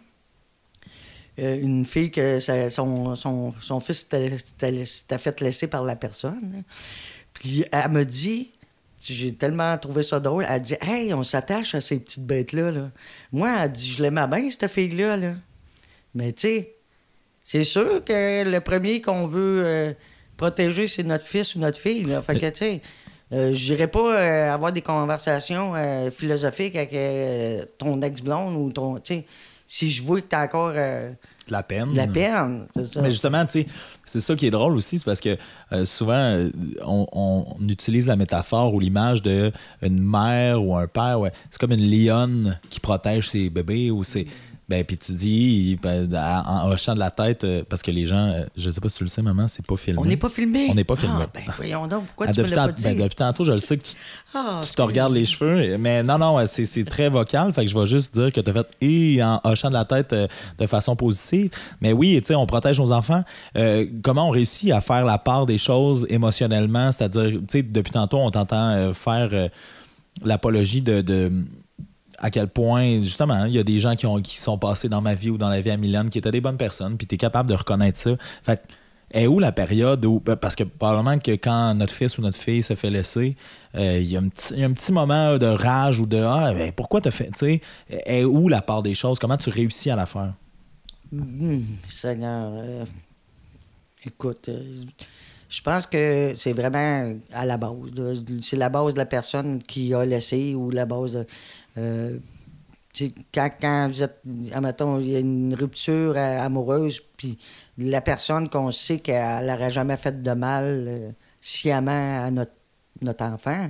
euh, 1.40 1.60
une 1.60 1.86
fille 1.86 2.12
que 2.12 2.40
son, 2.70 3.16
son, 3.16 3.54
son 3.60 3.80
fils 3.80 4.08
s'était- 4.10 4.38
fait 5.18 5.42
laisser 5.42 5.68
par 5.68 5.84
la 5.84 5.96
personne. 5.96 6.64
Puis 7.34 7.66
elle 7.72 7.90
me 7.92 8.06
dit, 8.06 8.54
j'ai 9.02 9.34
tellement 9.34 9.78
trouvé 9.78 10.04
ça 10.04 10.20
drôle, 10.20 10.46
elle 10.48 10.62
dit 10.62 10.76
Hey, 10.82 11.14
on 11.14 11.24
s'attache 11.24 11.76
à 11.76 11.82
ces 11.82 12.00
petites 12.00 12.26
bêtes-là. 12.26 12.72
là. 12.72 12.92
Moi, 13.32 13.54
elle 13.64 13.72
dit 13.72 13.92
Je 13.92 14.02
l'aimais 14.04 14.28
bien, 14.28 14.50
cette 14.50 14.72
fille-là. 14.72 15.18
Là. 15.18 15.34
Mais 16.14 16.32
tu 16.32 16.42
sais, 16.48 16.75
c'est 17.46 17.64
sûr 17.64 18.04
que 18.04 18.44
le 18.44 18.60
premier 18.60 19.02
qu'on 19.02 19.28
veut 19.28 19.62
euh, 19.64 19.94
protéger, 20.36 20.88
c'est 20.88 21.04
notre 21.04 21.26
fils 21.26 21.56
ou 21.56 21.60
notre 21.60 21.78
fille. 21.80 22.04
Là. 22.04 22.22
Fait 22.24 22.38
que, 22.40 22.50
tu 22.50 22.58
sais, 22.58 22.82
euh, 23.32 23.54
j'irai 23.54 23.88
pas 23.88 24.20
euh, 24.20 24.54
avoir 24.54 24.72
des 24.72 24.82
conversations 24.82 25.74
euh, 25.76 26.12
philosophiques 26.12 26.76
avec 26.76 26.96
ton 27.78 28.02
ex-blonde 28.02 28.56
ou 28.56 28.72
ton. 28.72 28.96
Tu 28.96 29.02
sais, 29.14 29.26
si 29.68 29.92
je 29.92 30.04
vois 30.04 30.22
que 30.22 30.28
t'as 30.28 30.46
encore 30.46 30.74
De 30.74 31.16
la 31.50 31.64
peine. 31.64 31.94
de 31.94 31.98
la 31.98 32.08
peine, 32.08 32.68
c'est 32.76 32.86
ça. 32.86 33.02
Mais 33.02 33.12
justement, 33.12 33.46
tu 33.46 33.62
sais, 33.62 33.68
c'est 34.06 34.22
ça 34.22 34.36
qui 34.36 34.48
est 34.48 34.52
drôle 34.52 34.76
aussi, 34.76 34.98
c'est 35.00 35.06
parce 35.06 35.22
que 35.22 35.38
souvent, 35.86 36.50
on, 36.84 37.08
on 37.12 37.68
utilise 37.70 38.08
la 38.08 38.16
métaphore 38.16 38.74
ou 38.74 38.80
l'image 38.80 39.22
de 39.22 39.52
une 39.82 40.02
mère 40.02 40.64
ou 40.64 40.76
un 40.76 40.88
père. 40.88 41.20
ouais. 41.20 41.32
C'est 41.50 41.60
comme 41.60 41.72
une 41.74 41.88
lionne 41.88 42.60
qui 42.70 42.80
protège 42.80 43.30
ses 43.30 43.50
bébés 43.50 43.90
ou 43.92 44.04
ses. 44.04 44.28
Ben, 44.68 44.84
puis 44.84 44.98
tu 44.98 45.12
dis, 45.14 45.78
ben, 45.80 46.10
en, 46.16 46.70
hochant 46.72 46.96
de 46.96 47.00
la 47.00 47.12
tête, 47.12 47.44
euh, 47.44 47.62
parce 47.70 47.84
que 47.84 47.92
les 47.92 48.08
gens, 48.08 48.30
euh, 48.30 48.46
je 48.58 48.72
sais 48.72 48.82
pas 48.82 48.90
si 48.90 48.98
tu 48.98 49.04
le 49.04 49.10
sais, 49.10 49.22
maman, 49.22 49.48
c'est 49.48 49.64
pas 49.64 49.78
filmé. 49.78 50.00
On 50.02 50.06
n'est 50.06 50.18
pas 50.18 50.28
filmé. 50.30 50.68
On 50.72 50.74
n'est 50.74 50.84
pas 50.84 50.96
filmé. 50.96 51.16
Ah, 51.22 51.30
ben 51.32 51.44
voyons 51.56 51.88
donc, 51.88 52.06
pourquoi 52.08 52.26
Ah, 52.30 52.34
tu 52.34 52.42
me 52.42 52.48
l'as 52.48 52.66
pas 52.66 52.72
dit? 52.72 52.84
ben, 52.84 52.98
depuis 52.98 53.16
tantôt, 53.16 53.46
je 53.46 53.52
le 53.52 53.60
sais 53.60 53.78
que 53.78 53.84
tu, 53.84 53.92
Ah, 54.34 54.62
tu 54.68 54.72
te 54.74 54.82
regardes 54.82 55.14
les 55.14 55.26
cheveux. 55.26 55.78
Mais 55.78 56.02
non, 56.02 56.18
non, 56.18 56.44
c'est 56.48 56.84
très 56.86 57.10
vocal. 57.10 57.54
Fait 57.54 57.64
que 57.64 57.70
je 57.72 57.78
vais 57.78 57.86
juste 57.86 58.16
dire 58.16 58.32
que 58.32 58.42
tu 58.42 58.50
as 58.50 58.54
fait 58.54 58.68
et 58.82 59.24
en 59.24 59.40
hochant 59.44 59.70
de 59.70 59.76
la 59.76 59.86
tête 59.86 60.14
euh, 60.14 60.28
de 60.58 60.66
façon 60.66 60.96
positive. 60.96 61.52
Mais 61.80 61.94
oui, 61.94 62.18
tu 62.22 62.28
sais, 62.30 62.36
on 62.36 62.48
protège 62.48 62.80
nos 62.80 62.92
enfants. 62.92 63.24
Euh, 63.56 63.86
comment 64.02 64.28
on 64.30 64.32
réussit 64.32 64.72
à 64.72 64.82
faire 64.82 65.06
la 65.06 65.20
part 65.20 65.46
des 65.46 65.60
choses 65.60 66.08
émotionnellement? 66.10 66.92
C'est-à-dire, 66.92 67.30
tu 67.34 67.46
sais, 67.50 67.62
depuis 67.62 67.92
tantôt, 67.92 68.18
on 68.18 68.32
t'entend 68.32 68.94
faire 68.96 69.30
l'apologie 70.24 70.82
de, 70.82 71.02
de- 71.02 71.32
à 72.20 72.30
quel 72.32 72.48
point, 72.48 73.04
justement, 73.04 73.46
il 73.46 73.54
y 73.54 73.60
a 73.60 73.64
des 73.64 73.80
gens 73.80 73.96
qui, 73.96 74.06
ont, 74.06 74.22
qui 74.22 74.38
sont 74.38 74.58
passés 74.58 74.90
dans 74.90 75.02
ma 75.02 75.16
vie 75.16 75.30
ou 75.30 75.38
dans 75.38 75.50
la 75.50 75.62
vie 75.62 75.72
à 75.72 75.78
Milan 75.78 76.08
qui 76.08 76.18
étaient 76.18 76.32
des 76.32 76.42
bonnes 76.42 76.58
personnes, 76.58 76.98
puis 76.98 77.08
tu 77.08 77.16
es 77.16 77.18
capable 77.18 77.50
de 77.50 77.56
reconnaître 77.56 77.98
ça. 77.98 78.12
Fait 78.44 78.62
est 79.12 79.28
où 79.28 79.40
la 79.40 79.52
période 79.52 80.04
où. 80.06 80.20
ben, 80.20 80.36
Parce 80.36 80.56
que 80.56 80.64
probablement 80.64 81.20
que 81.20 81.32
quand 81.32 81.74
notre 81.76 81.94
fils 81.94 82.18
ou 82.18 82.22
notre 82.22 82.38
fille 82.38 82.64
se 82.64 82.76
fait 82.76 82.90
laisser, 82.90 83.38
euh, 83.76 84.00
il 84.00 84.12
y, 84.12 84.18
a 84.18 84.20
un 84.20 84.28
petit- 84.28 84.54
il 84.56 84.60
y 84.60 84.64
a 84.64 84.68
un 84.68 84.74
petit 84.74 84.92
moment 84.92 85.38
de 85.38 85.46
rage 85.46 86.00
ou 86.00 86.06
de 86.08 86.18
Ah, 86.18 86.54
ben, 86.54 86.72
pourquoi 86.72 87.02
t'as 87.02 87.12
fait. 87.12 87.30
Tu 87.32 87.38
sais, 87.38 87.62
est 87.88 88.24
où 88.24 88.50
la 88.50 88.62
part 88.62 88.82
des 88.82 88.96
choses? 88.96 89.20
Comment 89.20 89.38
tu 89.38 89.50
réussis 89.52 89.92
à 89.92 89.96
la 89.96 90.06
faire? 90.08 90.34
Hum, 91.14 91.64
Seigneur, 91.88 92.52
euh, 92.56 92.86
écoute, 94.06 94.50
euh, 94.50 94.84
je 95.50 95.62
pense 95.62 95.86
que 95.86 96.34
c'est 96.36 96.54
vraiment 96.54 97.14
à 97.32 97.46
la 97.46 97.58
base. 97.58 97.72
C'est 98.42 98.58
la 98.58 98.70
base 98.70 98.94
de 98.94 99.00
la 99.00 99.06
personne 99.06 99.62
qui 99.62 99.94
a 99.94 100.04
laissé 100.04 100.56
ou 100.56 100.72
la 100.72 100.86
base 100.86 101.14
de. 101.14 101.28
Euh, 101.78 102.18
quand, 103.34 103.88
vous 103.90 104.04
êtes, 104.04 104.22
admettons, 104.54 105.00
il 105.00 105.10
y 105.10 105.16
a 105.16 105.20
une 105.20 105.54
rupture 105.54 106.14
euh, 106.16 106.40
amoureuse, 106.40 107.02
puis 107.18 107.38
la 107.78 108.02
personne 108.02 108.50
qu'on 108.50 108.72
sait 108.72 109.00
qu'elle 109.00 109.46
n'aurait 109.46 109.72
jamais 109.72 109.98
fait 109.98 110.22
de 110.22 110.32
mal 110.32 110.86
euh, 110.88 111.12
sciemment 111.42 112.26
à 112.26 112.32
notre, 112.32 112.54
notre 113.02 113.24
enfant, 113.26 113.70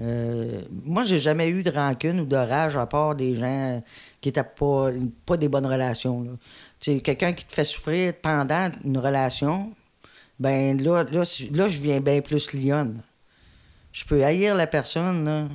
euh, 0.00 0.62
moi, 0.84 1.04
j'ai 1.04 1.18
jamais 1.18 1.48
eu 1.48 1.62
de 1.62 1.70
rancune 1.70 2.20
ou 2.20 2.26
de 2.26 2.36
rage 2.36 2.76
à 2.76 2.86
part 2.86 3.14
des 3.14 3.34
gens 3.34 3.82
qui 4.20 4.28
n'étaient 4.28 4.44
pas, 4.44 4.90
pas 5.24 5.36
des 5.36 5.48
bonnes 5.48 5.66
relations. 5.66 6.38
Quelqu'un 6.80 7.32
qui 7.32 7.44
te 7.44 7.52
fait 7.52 7.64
souffrir 7.64 8.12
pendant 8.20 8.70
une 8.84 8.98
relation, 8.98 9.72
ben 10.38 10.80
là, 10.82 11.04
là, 11.04 11.22
là 11.52 11.68
je 11.68 11.80
viens 11.80 12.00
bien 12.00 12.20
plus 12.20 12.52
lionne. 12.52 13.00
Je 13.92 14.04
peux 14.04 14.22
haïr 14.22 14.54
la 14.54 14.66
personne, 14.66 15.24
là. 15.24 15.48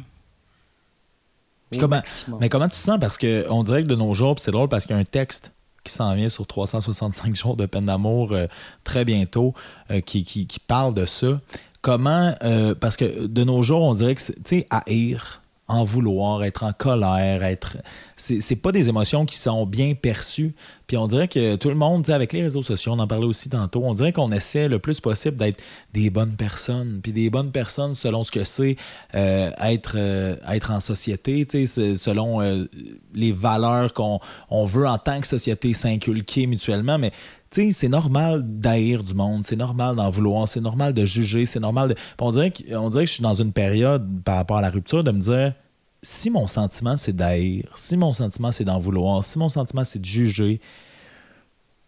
Puis 1.71 1.79
comment-. 1.79 2.01
Mais 2.39 2.49
comment 2.49 2.67
tu 2.67 2.75
te 2.77 2.83
sens? 2.83 2.99
Parce 2.99 3.17
qu'on 3.17 3.63
dirait 3.63 3.81
que 3.83 3.87
de 3.87 3.95
nos 3.95 4.13
jours, 4.13 4.35
c'est 4.39 4.51
drôle 4.51 4.69
parce 4.69 4.85
qu'il 4.85 4.95
y 4.95 4.99
a 4.99 5.01
un 5.01 5.05
texte 5.05 5.53
qui 5.83 5.91
s'en 5.91 6.13
vient 6.13 6.29
sur 6.29 6.45
365 6.45 7.35
jours 7.35 7.55
de 7.55 7.65
peine 7.65 7.85
d'amour 7.87 8.33
euh, 8.33 8.45
très 8.83 9.03
bientôt 9.05 9.53
euh, 9.89 9.99
qui, 10.01 10.23
qui- 10.23 10.45
qui 10.45 10.59
parle 10.59 10.93
de 10.93 11.05
ça. 11.07 11.39
Comment, 11.81 12.35
euh, 12.43 12.75
parce 12.75 12.95
que 12.97 13.25
de 13.25 13.43
nos 13.43 13.63
jours, 13.63 13.81
on 13.81 13.95
dirait 13.95 14.13
que, 14.13 14.21
c'est- 14.21 14.35
tu 14.43 14.59
sais, 14.59 14.67
haïr, 14.69 15.40
en 15.71 15.83
vouloir, 15.83 16.43
être 16.43 16.63
en 16.63 16.73
colère, 16.73 17.43
être. 17.43 17.77
C'est 18.17 18.55
pas 18.57 18.71
des 18.71 18.89
émotions 18.89 19.25
qui 19.25 19.35
sont 19.35 19.65
bien 19.65 19.95
perçues. 19.95 20.53
Puis 20.85 20.97
on 20.97 21.07
dirait 21.07 21.27
que 21.27 21.55
tout 21.55 21.69
le 21.69 21.75
monde, 21.75 22.07
avec 22.09 22.33
les 22.33 22.43
réseaux 22.43 22.61
sociaux, 22.61 22.91
on 22.91 22.99
en 22.99 23.07
parlait 23.07 23.25
aussi 23.25 23.49
tantôt, 23.49 23.81
on 23.83 23.93
dirait 23.93 24.11
qu'on 24.11 24.31
essaie 24.31 24.67
le 24.67 24.77
plus 24.77 24.99
possible 24.99 25.37
d'être 25.37 25.63
des 25.93 26.09
bonnes 26.09 26.35
personnes. 26.35 26.99
Puis 27.01 27.13
des 27.13 27.29
bonnes 27.29 27.51
personnes 27.51 27.95
selon 27.95 28.23
ce 28.23 28.31
que 28.31 28.43
c'est 28.43 28.75
euh, 29.15 29.49
être, 29.63 29.95
euh, 29.95 30.35
être 30.51 30.71
en 30.71 30.81
société, 30.81 31.47
selon 31.47 32.41
euh, 32.41 32.65
les 33.13 33.31
valeurs 33.31 33.93
qu'on 33.93 34.19
on 34.49 34.65
veut 34.65 34.87
en 34.87 34.97
tant 34.97 35.21
que 35.21 35.27
société 35.27 35.73
s'inculquer 35.73 36.45
mutuellement. 36.45 36.99
Mais 36.99 37.11
c'est 37.53 37.89
normal 37.89 38.43
d'haïr 38.45 39.03
du 39.03 39.13
monde, 39.13 39.43
c'est 39.43 39.57
normal 39.57 39.97
d'en 39.97 40.09
vouloir, 40.09 40.47
c'est 40.47 40.61
normal 40.61 40.93
de 40.93 41.05
juger, 41.05 41.45
c'est 41.45 41.59
normal 41.59 41.89
de. 41.89 41.93
Puis 41.95 42.03
On 42.19 42.31
dirait, 42.31 42.51
que, 42.51 42.75
on 42.75 42.89
dirait 42.89 43.03
que 43.03 43.09
je 43.09 43.15
suis 43.15 43.23
dans 43.23 43.33
une 43.33 43.51
période 43.51 44.23
par 44.23 44.37
rapport 44.37 44.57
à 44.57 44.61
la 44.61 44.69
rupture 44.69 45.03
de 45.03 45.11
me 45.11 45.19
dire 45.19 45.53
si 46.01 46.29
mon 46.29 46.47
sentiment 46.47 46.97
c'est 46.97 47.15
d'haïr, 47.15 47.65
si 47.75 47.97
mon 47.97 48.13
sentiment 48.13 48.51
c'est 48.51 48.63
d'en 48.63 48.79
vouloir, 48.79 49.23
si 49.23 49.37
mon 49.37 49.49
sentiment 49.49 49.83
c'est 49.83 49.99
de 49.99 50.05
juger, 50.05 50.61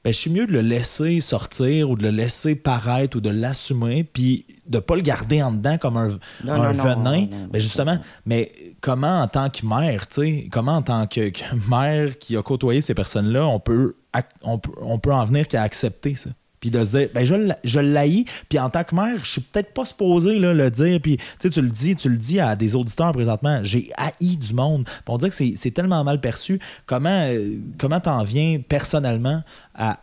ben, 0.04 0.13
je 0.13 0.18
suis 0.20 0.30
mieux 0.32 0.46
de 0.48 0.52
le 0.52 0.62
laisser 0.62 1.22
sortir 1.22 1.89
ou 1.89 1.96
de 1.96 2.04
le 2.04 2.10
laisser 2.10 2.56
paraître 2.56 3.18
ou 3.18 3.22
de 3.22 3.30
l'assumer, 3.30 4.04
puis 4.04 4.46
de 4.68 4.80
pas 4.80 4.96
le 4.96 5.02
garder 5.02 5.42
en 5.42 5.52
dedans 5.54 5.78
comme 5.78 5.96
un, 5.98 6.10
Non, 6.44 6.54
un 6.54 6.58
non, 6.58 6.74
non, 6.74 6.84
venin. 6.84 7.28
non, 7.28 7.48
Ben, 7.52 7.62
justement, 7.62 7.98
mais 8.26 8.52
comment 8.82 9.22
en 9.22 9.28
tant 9.28 9.50
que 9.50 9.66
mère, 9.66 10.08
tu 10.08 10.22
sais, 10.22 10.50
comment 10.52 10.76
en 10.78 10.82
tant 10.82 11.08
que, 11.08 11.30
que 11.30 11.44
mère 11.70 12.18
qui 12.18 12.36
a 12.36 12.44
côtoyé 12.44 12.82
ces 12.82 12.94
personnes-là, 12.94 13.48
on 13.48 13.60
peut, 13.62 13.96
on, 14.42 14.60
peut, 14.60 14.72
on 14.82 15.00
peut 15.00 15.13
en 15.13 15.24
venir 15.26 15.48
qu'à 15.48 15.62
accepter 15.62 16.16
ça? 16.16 16.32
Puis 16.63 16.71
de 16.71 16.82
se 16.86 16.97
dire, 16.97 17.10
ben 17.13 17.26
je, 17.26 17.52
je 17.65 17.80
l'haïs, 17.82 18.23
puis 18.47 18.58
en 18.58 18.69
tant 18.69 18.86
que 18.86 18.95
mère, 18.95 19.19
je 19.26 19.32
suis 19.32 19.41
peut-être 19.41 19.73
pas 19.73 19.84
supposé 19.84 20.39
là, 20.39 20.54
le 20.54 20.71
dire, 20.71 20.97
puis 21.02 21.17
tu 21.41 21.62
le 21.62 21.69
dis, 21.69 21.93
tu 21.93 22.08
le 22.08 22.17
dis 22.17 22.39
à 22.39 22.56
des 22.56 22.78
auditeurs 22.78 23.12
présentement, 23.12 23.60
j'ai 23.63 23.91
haï 23.97 24.38
du 24.38 24.54
monde. 24.54 24.86
Puis 24.86 25.04
on 25.10 25.17
dirait 25.17 25.30
que 25.30 25.36
c'est, 25.36 25.71
tellement 25.71 26.06
mal 26.06 26.21
perçu. 26.21 26.62
Comment 26.86 27.28
euh, 27.28 27.58
comment 27.78 27.99
t'en 27.99 28.23
viens 28.23 28.62
personnellement 28.62 29.43
à, 29.76 29.99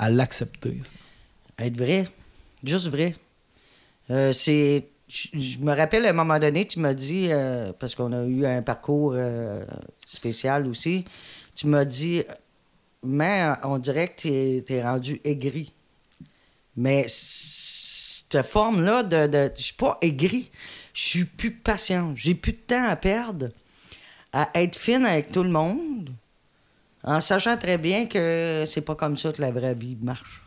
à 0.00 0.10
l'accepter? 0.10 0.80
Être 1.60 1.76
vrai. 1.76 2.08
Juste 2.64 2.88
vrai. 2.88 3.14
Euh, 4.10 4.32
c'est. 4.32 4.88
Je 5.06 5.58
me 5.60 5.72
rappelle 5.72 6.06
à 6.06 6.10
un 6.10 6.12
moment 6.12 6.40
donné, 6.40 6.66
tu 6.66 6.80
m'as 6.80 6.94
dit, 6.94 7.28
euh, 7.30 7.72
parce 7.78 7.94
qu'on 7.94 8.12
a 8.12 8.24
eu 8.24 8.46
un 8.46 8.62
parcours 8.62 9.14
spécial 10.08 10.66
aussi, 10.66 11.04
tu 11.54 11.68
m'as 11.68 11.84
dit, 11.84 12.24
mais 13.04 13.46
on 13.62 13.78
dirait 13.78 14.08
que 14.08 14.60
tu 14.60 14.74
es, 14.74 14.82
rendu 14.82 15.20
aigri. 15.22 15.72
Mais 16.76 17.06
cette 17.08 18.42
forme-là 18.42 19.02
de. 19.02 19.26
de 19.26 19.50
je 19.56 19.62
suis 19.62 19.74
pas 19.74 19.98
aigri. 20.00 20.50
Je 20.92 21.02
suis 21.02 21.24
plus 21.24 21.52
patient. 21.52 22.14
J'ai 22.14 22.34
plus 22.34 22.52
de 22.52 22.58
temps 22.58 22.88
à 22.88 22.96
perdre 22.96 23.48
à 24.32 24.50
être 24.54 24.76
fine 24.76 25.04
avec 25.04 25.32
tout 25.32 25.42
le 25.42 25.50
monde 25.50 26.10
en 27.02 27.20
sachant 27.20 27.56
très 27.56 27.78
bien 27.78 28.06
que 28.06 28.64
c'est 28.66 28.82
pas 28.82 28.94
comme 28.94 29.16
ça 29.16 29.32
que 29.32 29.40
la 29.40 29.50
vraie 29.50 29.74
vie 29.74 29.96
marche. 30.00 30.44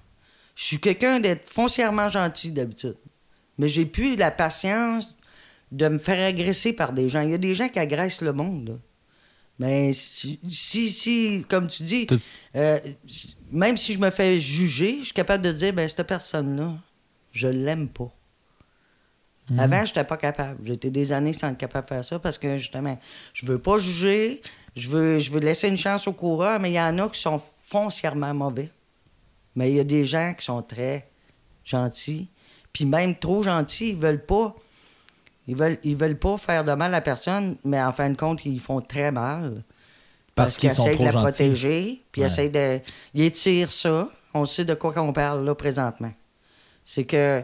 Je 0.55 0.63
suis 0.63 0.79
quelqu'un 0.79 1.19
d'être 1.19 1.49
foncièrement 1.49 2.09
gentil 2.09 2.51
d'habitude. 2.51 2.97
Mais 3.57 3.67
j'ai 3.67 3.85
plus 3.85 4.15
la 4.15 4.31
patience 4.31 5.17
de 5.71 5.87
me 5.87 5.97
faire 5.97 6.27
agresser 6.27 6.73
par 6.73 6.93
des 6.93 7.09
gens. 7.09 7.21
Il 7.21 7.31
y 7.31 7.33
a 7.33 7.39
des 7.39 7.55
gens 7.55 7.69
qui 7.69 7.79
agressent 7.79 8.21
le 8.21 8.33
monde. 8.33 8.69
là. 8.69 8.75
Mais 9.59 9.93
si, 9.93 10.39
si, 10.49 10.91
si, 10.91 11.45
comme 11.47 11.67
tu 11.67 11.83
dis, 11.83 12.07
euh, 12.55 12.79
même 13.53 13.77
si 13.77 13.93
je 13.93 13.99
me 13.99 14.09
fais 14.09 14.39
juger, 14.39 14.97
je 14.99 15.05
suis 15.05 15.13
capable 15.13 15.43
de 15.43 15.51
dire, 15.51 15.73
ben 15.73 15.87
cette 15.87 16.05
personne-là, 16.07 16.73
je 17.31 17.47
l'aime 17.47 17.87
pas. 17.87 18.11
Avant, 19.57 19.85
je 19.85 19.91
n'étais 19.91 20.03
pas 20.03 20.17
capable. 20.17 20.65
J'étais 20.65 20.89
des 20.89 21.11
années 21.11 21.33
sans 21.33 21.49
être 21.49 21.57
capable 21.57 21.85
de 21.85 21.93
faire 21.93 22.03
ça 22.03 22.17
parce 22.17 22.37
que 22.37 22.57
justement, 22.57 22.97
je 23.33 23.45
veux 23.45 23.59
pas 23.59 23.77
juger, 23.77 24.41
je 24.75 24.89
veux, 24.89 25.19
je 25.19 25.31
veux 25.31 25.39
laisser 25.39 25.67
une 25.67 25.77
chance 25.77 26.07
au 26.07 26.13
coureur, 26.13 26.59
mais 26.59 26.71
il 26.71 26.75
y 26.75 26.79
en 26.79 26.97
a 26.97 27.09
qui 27.09 27.19
sont 27.19 27.41
foncièrement 27.63 28.33
mauvais. 28.33 28.69
Mais 29.55 29.69
il 29.69 29.75
y 29.75 29.79
a 29.79 29.83
des 29.83 30.05
gens 30.05 30.33
qui 30.33 30.45
sont 30.45 30.61
très 30.63 31.09
gentils, 31.63 32.29
puis 32.71 32.85
même 32.85 33.15
trop 33.15 33.43
gentils, 33.43 33.91
ils 33.91 33.97
veulent 33.97 34.25
pas. 34.25 34.55
Ils 35.47 35.55
veulent, 35.55 35.77
ils 35.83 35.95
veulent 35.95 36.17
pas 36.17 36.37
faire 36.37 36.63
de 36.63 36.71
mal 36.71 36.95
à 36.95 37.01
personne, 37.01 37.57
mais 37.65 37.81
en 37.83 37.91
fin 37.93 38.09
de 38.09 38.15
compte, 38.15 38.45
ils 38.45 38.61
font 38.61 38.81
très 38.81 39.11
mal. 39.11 39.63
Parce 40.35 40.57
qu'ils 40.57 40.69
sont 40.71 40.83
essayent 40.85 40.95
trop 40.95 41.03
de 41.03 41.07
la 41.09 41.11
gentils. 41.13 41.23
protéger, 41.43 42.01
puis 42.11 42.21
ils 42.21 42.23
Ouais. 42.25 42.31
essayent 42.31 42.49
de. 42.49 42.79
Ils 43.13 43.21
étirent 43.23 43.71
ça. 43.71 44.09
On 44.33 44.45
sait 44.45 44.65
de 44.65 44.73
quoi 44.73 44.91
qu'on 44.93 45.13
parle 45.13 45.45
là 45.45 45.53
présentement. 45.55 46.11
C'est 46.83 47.03
que. 47.05 47.43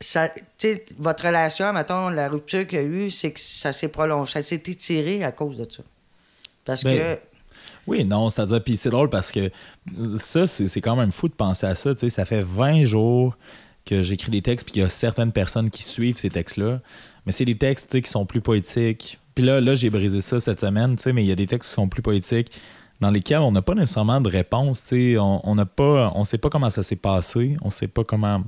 Ça, 0.00 0.28
tu 0.28 0.42
sais, 0.58 0.84
votre 0.98 1.24
relation, 1.26 1.72
mettons, 1.72 2.08
la 2.08 2.28
rupture 2.28 2.66
qu'il 2.66 2.78
y 2.78 2.82
a 2.82 2.84
eu, 2.84 3.10
c'est 3.10 3.30
que 3.32 3.40
ça 3.40 3.72
s'est 3.72 3.88
prolongé. 3.88 4.32
Ça 4.32 4.42
s'est 4.42 4.56
étiré 4.66 5.24
à 5.24 5.32
cause 5.32 5.56
de 5.56 5.66
ça. 5.70 5.82
Parce 6.64 6.84
Ben, 6.84 6.98
que. 6.98 7.18
Oui, 7.86 8.04
non, 8.04 8.30
c'est-à-dire, 8.30 8.62
puis 8.62 8.76
c'est 8.76 8.90
drôle 8.90 9.10
parce 9.10 9.30
que 9.30 9.50
ça, 10.16 10.46
c'est 10.46 10.68
c'est 10.68 10.80
quand 10.80 10.96
même 10.96 11.12
fou 11.12 11.28
de 11.28 11.34
penser 11.34 11.66
à 11.66 11.74
ça. 11.74 11.94
Tu 11.94 12.00
sais, 12.00 12.10
ça 12.10 12.24
fait 12.24 12.40
20 12.40 12.82
jours 12.82 13.36
que 13.86 14.02
j'écris 14.02 14.30
des 14.30 14.40
textes, 14.42 14.64
puis 14.66 14.72
qu'il 14.72 14.82
y 14.82 14.84
a 14.84 14.88
certaines 14.90 15.32
personnes 15.32 15.70
qui 15.70 15.82
suivent 15.82 16.16
ces 16.16 16.30
textes-là. 16.30 16.80
Mais 17.26 17.32
c'est 17.32 17.44
des 17.44 17.56
textes 17.56 17.90
tu 17.90 17.98
sais, 17.98 18.02
qui 18.02 18.10
sont 18.10 18.24
plus 18.26 18.40
poétiques. 18.40 19.18
Puis 19.34 19.44
là, 19.44 19.60
là 19.60 19.74
j'ai 19.74 19.90
brisé 19.90 20.20
ça 20.20 20.40
cette 20.40 20.60
semaine, 20.60 20.96
tu 20.96 21.02
sais, 21.02 21.12
mais 21.12 21.24
il 21.24 21.28
y 21.28 21.32
a 21.32 21.36
des 21.36 21.46
textes 21.46 21.70
qui 21.70 21.74
sont 21.74 21.88
plus 21.88 22.02
poétiques 22.02 22.50
dans 23.00 23.10
lesquels 23.10 23.40
on 23.40 23.50
n'a 23.52 23.62
pas 23.62 23.74
nécessairement 23.74 24.20
de 24.20 24.28
réponse. 24.30 24.82
tu 24.84 25.14
sais. 25.14 25.18
On 25.18 25.54
n'a 25.54 25.66
pas, 25.66 26.12
on 26.14 26.24
sait 26.24 26.38
pas 26.38 26.48
comment 26.50 26.70
ça 26.70 26.82
s'est 26.82 26.96
passé, 26.96 27.56
on 27.62 27.70
sait 27.70 27.88
pas 27.88 28.04
comment 28.04 28.42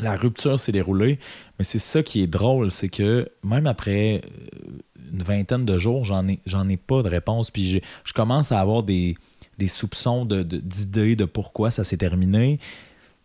la 0.00 0.16
rupture 0.16 0.58
s'est 0.60 0.70
déroulée. 0.72 1.18
Mais 1.58 1.64
c'est 1.64 1.78
ça 1.80 2.02
qui 2.02 2.22
est 2.22 2.26
drôle, 2.26 2.70
c'est 2.70 2.88
que 2.90 3.26
même 3.42 3.66
après 3.66 4.20
euh, 4.24 4.78
une 5.12 5.22
vingtaine 5.22 5.64
de 5.64 5.78
jours, 5.78 6.04
j'en 6.04 6.28
ai, 6.28 6.38
j'en 6.46 6.68
ai 6.68 6.76
pas 6.76 7.02
de 7.02 7.08
réponse. 7.08 7.50
Puis 7.50 7.80
je 8.04 8.12
commence 8.12 8.52
à 8.52 8.60
avoir 8.60 8.82
des, 8.82 9.16
des 9.56 9.66
soupçons 9.68 10.24
de- 10.26 10.42
de- 10.42 10.58
d'idées 10.58 11.16
de, 11.16 11.24
pourquoi 11.24 11.70
ça 11.70 11.82
s'est 11.82 11.96
terminé. 11.96 12.60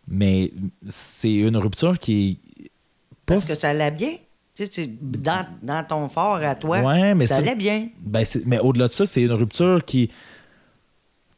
Mais 0.08 0.50
c'est 0.88 1.34
une 1.34 1.56
rupture 1.56 1.98
qui 1.98 2.40
est 2.60 2.70
pas. 3.26 3.34
Parce 3.34 3.44
que 3.44 3.54
ça 3.54 3.68
allait 3.70 3.90
bien. 3.90 4.16
Tu 4.54 4.66
sais, 4.66 4.88
dans, 5.00 5.44
dans 5.62 5.84
ton 5.84 6.08
fort 6.08 6.36
à 6.36 6.54
toi, 6.54 6.80
Ouais, 6.80 7.14
mais 7.14 7.26
ça 7.26 7.36
allait 7.38 7.56
bien. 7.56 7.88
Ben, 8.06 8.24
mais 8.46 8.58
au-delà 8.60 8.86
de 8.88 8.92
ça, 8.92 9.04
c'est 9.04 9.22
une 9.22 9.32
rupture 9.32 9.84
qui, 9.84 10.10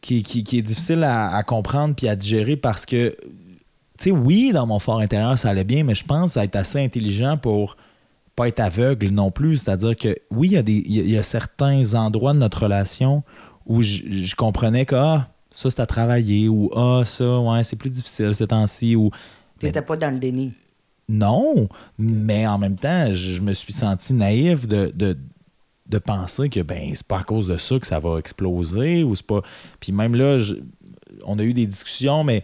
qui, 0.01 0.23
qui, 0.23 0.45
qui 0.45 0.59
est 0.59 0.63
difficile 0.63 1.03
à, 1.03 1.35
à 1.35 1.43
comprendre 1.43 1.95
puis 1.95 2.09
à 2.09 2.17
digérer 2.17 2.57
parce 2.57 2.85
que, 2.85 3.17
tu 3.99 4.05
sais, 4.05 4.11
oui, 4.11 4.51
dans 4.53 4.67
mon 4.67 4.79
fort 4.79 4.99
intérieur, 5.01 5.39
ça 5.39 5.49
allait 5.51 5.65
bien, 5.65 5.83
mais 5.83 5.95
je 5.95 6.05
pense 6.05 6.37
être 6.37 6.57
assez 6.57 6.79
intelligent 6.85 7.39
pour 7.39 7.77
pas 8.35 8.49
être 8.49 8.61
aveugle 8.61 9.09
non 9.09 9.31
plus. 9.31 9.59
C'est-à-dire 9.59 9.97
que, 9.97 10.15
oui, 10.31 10.49
il 10.49 10.53
y, 10.53 10.57
a 10.59 10.63
des- 10.63 10.83
y 10.87 11.01
a- 11.01 11.05
il 11.05 11.11
y 11.11 11.17
a 11.19 11.23
certains 11.23 11.95
endroits 11.95 12.35
de 12.35 12.39
notre 12.39 12.65
relation 12.65 13.23
où 13.64 13.83
je, 13.83 14.03
je 14.11 14.35
comprenais 14.37 14.85
que, 14.85 14.95
ah, 14.95 15.29
ça, 15.49 15.71
c'est 15.71 15.81
à 15.81 15.87
travailler 15.87 16.49
ou, 16.51 16.71
ah, 16.77 17.01
ça, 17.07 17.41
ouais, 17.41 17.64
c'est 17.64 17.77
plus 17.77 17.89
difficile 17.89 18.35
ces 18.35 18.47
temps-ci 18.49 18.95
ou. 18.95 19.11
Tu 19.59 19.64
n'étais 19.64 19.81
pas 19.81 19.97
dans 19.97 20.12
le 20.12 20.19
déni. 20.21 20.53
Non, 21.09 21.69
mais 21.99 22.47
en 22.47 22.59
même 22.59 22.77
temps, 22.77 23.15
je, 23.15 23.41
me 23.41 23.55
suis 23.55 23.73
senti 23.73 24.13
naïf 24.13 24.67
de, 24.67 25.99
penser 26.05 26.49
que 26.49 26.61
ben 26.61 26.93
c'est 26.95 27.07
pas 27.07 27.21
à 27.21 27.23
cause 27.23 27.47
de 27.47 27.57
ça 27.57 27.79
que 27.79 27.87
ça 27.87 28.01
va 28.01 28.19
exploser 28.19 29.05
ou 29.05 29.15
c'est 29.15 29.27
pas. 29.27 29.43
Puis 29.81 29.93
même 29.93 30.15
là, 30.15 30.39
on 31.25 31.39
a 31.39 31.43
eu 31.43 31.55
des 31.55 31.67
discussions, 31.67 32.25
mais 32.25 32.43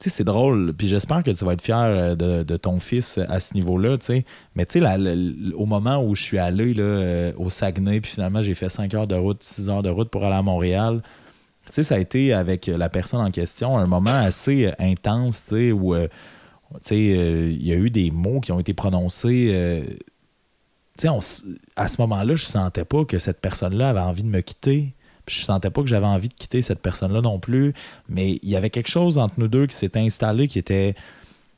tu 0.00 0.08
sais, 0.08 0.16
c'est 0.16 0.24
drôle. 0.24 0.74
Puis 0.76 0.88
j'espère 0.88 1.22
que 1.22 1.30
tu 1.30 1.44
vas 1.44 1.52
être 1.52 1.62
fier 1.62 1.76
euh, 1.76 2.14
de, 2.16 2.56
ton 2.56 2.80
fils 2.80 3.18
à 3.18 3.38
ce 3.38 3.54
niveau-là. 3.54 3.96
Mais 4.56 4.66
tu 4.66 4.80
sais, 4.80 5.52
au 5.54 5.66
moment 5.66 6.02
où 6.02 6.16
je 6.16 6.22
suis 6.22 6.38
allé 6.38 6.74
euh, 6.78 7.32
au 7.36 7.48
Saguenay, 7.50 8.00
puis 8.00 8.12
finalement 8.12 8.42
j'ai 8.42 8.54
fait 8.54 8.68
5 8.68 8.92
heures 8.94 9.06
de 9.06 9.14
route, 9.14 9.42
6 9.42 9.68
heures 9.68 9.82
de 9.82 9.90
route 9.90 10.10
pour 10.10 10.24
aller 10.24 10.36
à 10.36 10.42
Montréal, 10.42 11.02
tu 11.72 11.84
ça 11.84 11.94
a 11.94 11.98
été 11.98 12.32
avec 12.32 12.66
la 12.66 12.88
personne 12.88 13.20
en 13.20 13.30
question 13.30 13.78
un 13.78 13.86
moment 13.86 14.10
assez 14.10 14.72
intense, 14.78 15.44
tu 15.44 15.50
sais, 15.50 15.72
où 15.72 15.94
euh, 15.94 16.08
euh, 16.92 17.50
il 17.50 17.66
y 17.66 17.72
a 17.72 17.76
eu 17.76 17.90
des 17.90 18.10
mots 18.10 18.40
qui 18.40 18.52
ont 18.52 18.60
été 18.60 18.74
prononcés. 18.74 19.50
euh, 19.52 19.84
à 21.76 21.88
ce 21.88 22.00
moment-là, 22.00 22.36
je 22.36 22.44
sentais 22.44 22.84
pas 22.84 23.04
que 23.04 23.18
cette 23.18 23.40
personne-là 23.40 23.90
avait 23.90 24.00
envie 24.00 24.22
de 24.22 24.28
me 24.28 24.40
quitter. 24.40 24.94
Je 25.26 25.42
sentais 25.42 25.70
pas 25.70 25.82
que 25.82 25.88
j'avais 25.88 26.06
envie 26.06 26.28
de 26.28 26.34
quitter 26.34 26.62
cette 26.62 26.80
personne-là 26.80 27.20
non 27.20 27.38
plus. 27.38 27.72
Mais 28.08 28.38
il 28.42 28.48
y 28.48 28.56
avait 28.56 28.70
quelque 28.70 28.90
chose 28.90 29.18
entre 29.18 29.34
nous 29.38 29.48
deux 29.48 29.66
qui 29.66 29.76
s'était 29.76 30.00
installé 30.00 30.48
qui 30.48 30.58
était 30.58 30.94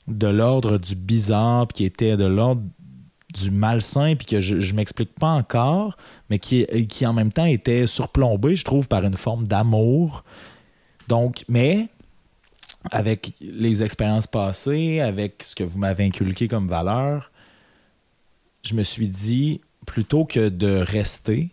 de 0.09 0.27
l'ordre 0.27 0.79
du 0.79 0.95
bizarre, 0.95 1.67
puis 1.69 1.77
qui 1.77 1.85
était 1.85 2.17
de 2.17 2.25
l'ordre 2.25 2.63
du 3.33 3.51
malsain, 3.51 4.15
puis 4.17 4.27
que 4.27 4.41
je, 4.41 4.61
je 4.61 4.75
m'explique 4.75 5.15
pas 5.15 5.31
encore, 5.31 5.97
mais 6.29 6.39
qui, 6.39 6.67
qui 6.89 7.07
en 7.07 7.13
même 7.13 7.33
temps 7.33 7.47
était 7.47 7.87
surplombé, 7.87 8.57
je 8.57 8.65
trouve, 8.65 8.89
par 8.89 9.05
une 9.05 9.17
forme 9.17 9.47
d'amour. 9.47 10.25
Donc, 11.09 11.45
mais 11.49 11.89
avec 12.91 13.35
les 13.41 13.83
expériences 13.83 14.27
passées, 14.27 15.01
avec 15.01 15.43
ce 15.43 15.55
que 15.55 15.65
vous 15.65 15.79
m'avez 15.79 16.05
inculqué 16.05 16.49
comme 16.49 16.69
valeur, 16.69 17.31
je 18.65 18.75
me 18.75 18.83
suis 18.83 19.09
dit, 19.09 19.61
plutôt 19.87 20.25
que 20.25 20.49
de 20.49 20.77
rester, 20.77 21.51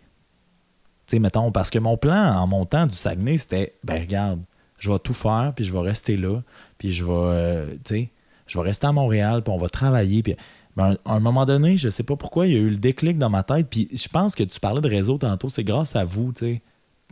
tu 1.06 1.16
sais, 1.16 1.18
mettons, 1.18 1.50
parce 1.52 1.70
que 1.70 1.78
mon 1.78 1.96
plan 1.96 2.36
en 2.36 2.46
montant 2.46 2.86
du 2.86 2.96
Saguenay, 2.96 3.38
c'était, 3.38 3.74
ben 3.84 4.00
regarde, 4.00 4.40
je 4.78 4.90
vais 4.90 4.98
tout 4.98 5.14
faire, 5.14 5.52
puis 5.54 5.64
je 5.64 5.72
vais 5.72 5.80
rester 5.80 6.16
là, 6.16 6.40
puis 6.78 6.92
je 6.92 7.04
vais, 7.04 7.12
euh, 7.12 7.70
tu 7.84 7.94
sais, 7.94 8.10
je 8.46 8.58
vais 8.58 8.64
rester 8.64 8.86
à 8.86 8.92
Montréal, 8.92 9.42
puis 9.42 9.52
on 9.52 9.58
va 9.58 9.68
travailler, 9.68 10.22
puis 10.22 10.36
ben, 10.76 10.96
à 11.04 11.14
un 11.14 11.20
moment 11.20 11.46
donné, 11.46 11.76
je 11.76 11.88
sais 11.88 12.02
pas 12.02 12.16
pourquoi, 12.16 12.46
il 12.46 12.52
y 12.52 12.56
a 12.56 12.60
eu 12.60 12.70
le 12.70 12.76
déclic 12.76 13.18
dans 13.18 13.30
ma 13.30 13.42
tête, 13.42 13.68
puis 13.68 13.88
je 13.92 14.08
pense 14.08 14.34
que 14.34 14.42
tu 14.44 14.60
parlais 14.60 14.80
de 14.80 14.88
réseau 14.88 15.18
tantôt, 15.18 15.48
c'est 15.48 15.64
grâce 15.64 15.96
à 15.96 16.04
vous, 16.04 16.32
tu 16.32 16.44
sais, 16.44 16.62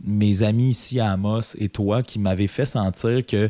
mes 0.03 0.43
amis 0.43 0.69
ici 0.69 0.99
à 0.99 1.11
Amos 1.11 1.55
et 1.57 1.69
toi 1.69 2.03
qui 2.03 2.19
m'avez 2.19 2.47
fait 2.47 2.65
sentir 2.65 3.25
que 3.25 3.49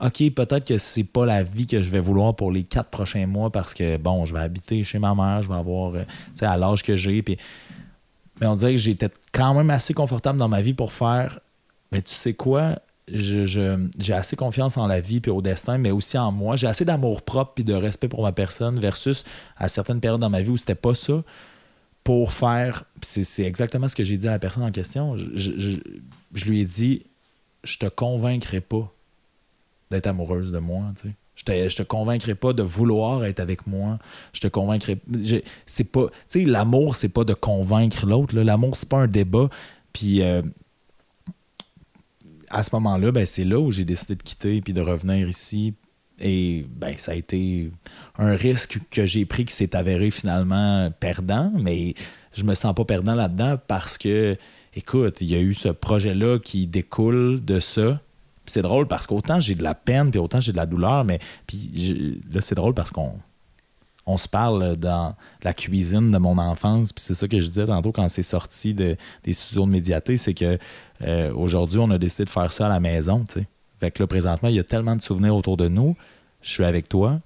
OK, 0.00 0.30
peut-être 0.34 0.64
que 0.64 0.78
c'est 0.78 1.04
pas 1.04 1.26
la 1.26 1.42
vie 1.42 1.66
que 1.66 1.82
je 1.82 1.90
vais 1.90 2.00
vouloir 2.00 2.36
pour 2.36 2.52
les 2.52 2.62
quatre 2.62 2.88
prochains 2.88 3.26
mois 3.26 3.50
parce 3.50 3.74
que, 3.74 3.96
bon, 3.96 4.26
je 4.26 4.34
vais 4.34 4.40
habiter 4.40 4.84
chez 4.84 4.98
ma 4.98 5.14
mère, 5.14 5.42
je 5.42 5.48
vais 5.48 5.56
avoir, 5.56 5.94
euh, 5.94 6.04
tu 6.04 6.38
sais, 6.38 6.46
à 6.46 6.56
l'âge 6.56 6.82
que 6.82 6.96
j'ai. 6.96 7.22
Puis... 7.22 7.36
Mais 8.40 8.46
on 8.46 8.54
dirait 8.54 8.72
que 8.72 8.78
j'étais 8.78 9.10
quand 9.32 9.54
même 9.54 9.70
assez 9.70 9.94
confortable 9.94 10.38
dans 10.38 10.48
ma 10.48 10.62
vie 10.62 10.74
pour 10.74 10.92
faire, 10.92 11.40
mais 11.90 12.00
tu 12.00 12.14
sais 12.14 12.34
quoi, 12.34 12.76
j'ai 13.08 14.12
assez 14.12 14.36
confiance 14.36 14.76
en 14.76 14.86
la 14.86 15.00
vie 15.00 15.20
puis 15.20 15.32
au 15.32 15.42
destin, 15.42 15.78
mais 15.78 15.90
aussi 15.90 16.16
en 16.16 16.30
moi. 16.30 16.56
J'ai 16.56 16.68
assez 16.68 16.84
d'amour 16.84 17.22
propre 17.22 17.54
puis 17.54 17.64
de 17.64 17.74
respect 17.74 18.08
pour 18.08 18.22
ma 18.22 18.32
personne 18.32 18.78
versus 18.78 19.24
à 19.56 19.66
certaines 19.66 20.00
périodes 20.00 20.20
dans 20.20 20.30
ma 20.30 20.42
vie 20.42 20.50
où 20.50 20.56
c'était 20.56 20.76
pas 20.76 20.94
ça 20.94 21.24
pour 22.04 22.32
faire. 22.32 22.84
C'est 23.02 23.44
exactement 23.44 23.88
ce 23.88 23.96
que 23.96 24.04
j'ai 24.04 24.16
dit 24.16 24.28
à 24.28 24.32
la 24.32 24.38
personne 24.38 24.62
en 24.62 24.70
question. 24.70 25.16
Je, 25.16 25.50
je 26.34 26.44
lui 26.44 26.60
ai 26.60 26.64
dit, 26.64 27.06
je 27.64 27.78
te 27.78 27.86
convaincrai 27.86 28.60
pas 28.60 28.92
d'être 29.90 30.06
amoureuse 30.06 30.52
de 30.52 30.58
moi, 30.58 30.82
tu 30.96 31.08
sais. 31.08 31.14
Je 31.34 31.44
te, 31.44 31.74
te 31.76 31.82
convaincrai 31.84 32.34
pas 32.34 32.52
de 32.52 32.64
vouloir 32.64 33.24
être 33.24 33.38
avec 33.38 33.68
moi. 33.68 33.98
Je 34.32 34.40
te 34.40 34.48
convaincrai. 34.48 34.98
C'est 35.66 35.84
pas. 35.84 36.08
Tu 36.28 36.40
sais, 36.40 36.44
l'amour, 36.44 36.96
c'est 36.96 37.08
pas 37.08 37.22
de 37.22 37.32
convaincre 37.32 38.06
l'autre. 38.06 38.36
L'amour, 38.36 38.74
c'est 38.74 38.88
pas 38.88 38.98
un 38.98 39.06
débat. 39.06 39.48
Puis 39.92 40.20
euh, 40.22 40.42
à 42.50 42.62
ce 42.62 42.70
moment-là, 42.74 43.12
ben, 43.12 43.26
c'est 43.26 43.44
là 43.44 43.58
où 43.58 43.72
j'ai 43.72 43.84
décidé 43.84 44.16
de 44.16 44.22
quitter 44.22 44.60
puis 44.60 44.72
de 44.72 44.80
revenir 44.80 45.28
ici. 45.28 45.74
Et 46.20 46.66
ben, 46.68 46.96
ça 46.98 47.12
a 47.12 47.14
été 47.14 47.70
un 48.16 48.34
risque 48.34 48.80
que 48.90 49.06
j'ai 49.06 49.24
pris 49.24 49.44
qui 49.44 49.54
s'est 49.54 49.76
avéré 49.76 50.10
finalement 50.10 50.90
perdant, 50.98 51.52
mais 51.56 51.94
je 52.32 52.42
me 52.42 52.54
sens 52.54 52.74
pas 52.74 52.84
perdant 52.84 53.14
là-dedans 53.14 53.56
parce 53.68 53.98
que, 53.98 54.36
écoute, 54.74 55.20
il 55.20 55.28
y 55.28 55.36
a 55.36 55.40
eu 55.40 55.54
ce 55.54 55.68
projet-là 55.68 56.40
qui 56.40 56.66
découle 56.66 57.44
de 57.44 57.60
ça 57.60 58.00
c'est 58.50 58.62
drôle 58.62 58.86
parce 58.86 59.06
qu'autant 59.06 59.40
j'ai 59.40 59.54
de 59.54 59.62
la 59.62 59.74
peine, 59.74 60.10
puis 60.10 60.18
autant 60.18 60.40
j'ai 60.40 60.52
de 60.52 60.56
la 60.56 60.66
douleur, 60.66 61.04
mais 61.04 61.18
puis 61.46 62.22
là, 62.32 62.40
c'est 62.40 62.54
drôle 62.54 62.74
parce 62.74 62.90
qu'on 62.90 63.14
on 64.06 64.16
se 64.16 64.26
parle 64.26 64.76
dans 64.76 65.14
la 65.42 65.52
cuisine 65.52 66.10
de 66.10 66.18
mon 66.18 66.38
enfance, 66.38 66.92
puis 66.92 67.04
c'est 67.04 67.14
ça 67.14 67.28
que 67.28 67.40
je 67.40 67.48
disais 67.48 67.66
tantôt 67.66 67.92
quand 67.92 68.08
c'est 68.08 68.22
sorti 68.22 68.72
de, 68.72 68.96
des 69.22 69.34
studios 69.34 69.66
de 69.66 69.70
médiaté, 69.70 70.16
c'est 70.16 70.32
que 70.32 70.58
euh, 71.02 71.32
aujourd'hui, 71.34 71.78
on 71.78 71.90
a 71.90 71.98
décidé 71.98 72.24
de 72.24 72.30
faire 72.30 72.50
ça 72.52 72.66
à 72.66 72.68
la 72.70 72.80
maison, 72.80 73.24
tu 73.28 73.40
sais. 73.40 73.46
Fait 73.78 73.90
que 73.90 74.02
là, 74.02 74.06
présentement, 74.06 74.48
il 74.48 74.56
y 74.56 74.58
a 74.58 74.64
tellement 74.64 74.96
de 74.96 75.02
souvenirs 75.02 75.36
autour 75.36 75.56
de 75.56 75.68
nous. 75.68 75.94
Je 76.42 76.50
suis 76.50 76.64
avec 76.64 76.88
toi. 76.88 77.20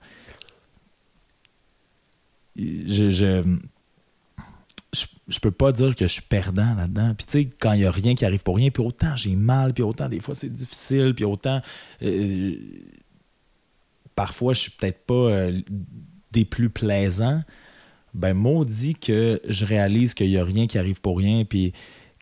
je 2.56 3.42
peux 5.40 5.50
pas 5.50 5.72
dire 5.72 5.94
que 5.94 6.06
je 6.06 6.12
suis 6.12 6.22
perdant 6.22 6.74
là-dedans. 6.74 7.14
Puis 7.14 7.26
tu 7.26 7.32
sais, 7.32 7.50
quand 7.58 7.72
il 7.72 7.80
y 7.80 7.86
a 7.86 7.90
rien 7.90 8.14
qui 8.14 8.24
arrive 8.24 8.42
pour 8.42 8.56
rien, 8.56 8.70
puis 8.70 8.82
autant 8.82 9.16
j'ai 9.16 9.36
mal, 9.36 9.74
puis 9.74 9.82
autant 9.82 10.08
des 10.08 10.20
fois 10.20 10.34
c'est 10.34 10.52
difficile, 10.52 11.14
puis 11.14 11.24
autant 11.24 11.60
euh, 12.02 12.54
parfois 14.14 14.54
je 14.54 14.60
suis 14.60 14.70
peut-être 14.70 15.04
pas 15.04 15.14
euh, 15.14 15.60
des 16.30 16.44
plus 16.44 16.70
plaisants, 16.70 17.42
ben 18.14 18.34
maudit 18.34 18.94
que 18.94 19.40
je 19.48 19.64
réalise 19.64 20.14
qu'il 20.14 20.28
y 20.28 20.38
a 20.38 20.44
rien 20.44 20.66
qui 20.66 20.78
arrive 20.78 21.00
pour 21.00 21.18
rien, 21.18 21.44
puis 21.44 21.72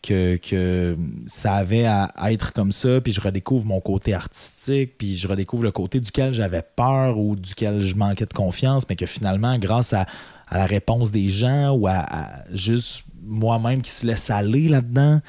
que, 0.02 0.36
que 0.36 0.96
ça 1.26 1.54
avait 1.54 1.84
à 1.84 2.10
être 2.30 2.52
comme 2.52 2.72
ça, 2.72 3.00
puis 3.00 3.12
je 3.12 3.20
redécouvre 3.20 3.66
mon 3.66 3.80
côté 3.80 4.14
artistique, 4.14 4.96
puis 4.96 5.14
je 5.14 5.28
redécouvre 5.28 5.62
le 5.62 5.72
côté 5.72 6.00
duquel 6.00 6.32
j'avais 6.32 6.62
peur 6.62 7.18
ou 7.18 7.36
duquel 7.36 7.82
je 7.82 7.94
manquais 7.96 8.24
de 8.24 8.32
confiance, 8.32 8.88
mais 8.88 8.96
que 8.96 9.04
finalement, 9.04 9.58
grâce 9.58 9.92
à 9.92 10.06
à 10.50 10.58
la 10.58 10.66
réponse 10.66 11.12
des 11.12 11.30
gens 11.30 11.70
ou 11.72 11.86
à, 11.86 12.04
juste 12.52 13.04
moi-même 13.22 13.80
qui 13.80 13.90
se 13.90 14.06
laisse 14.06 14.28
aller 14.30 14.68
là-dedans, 14.68 15.20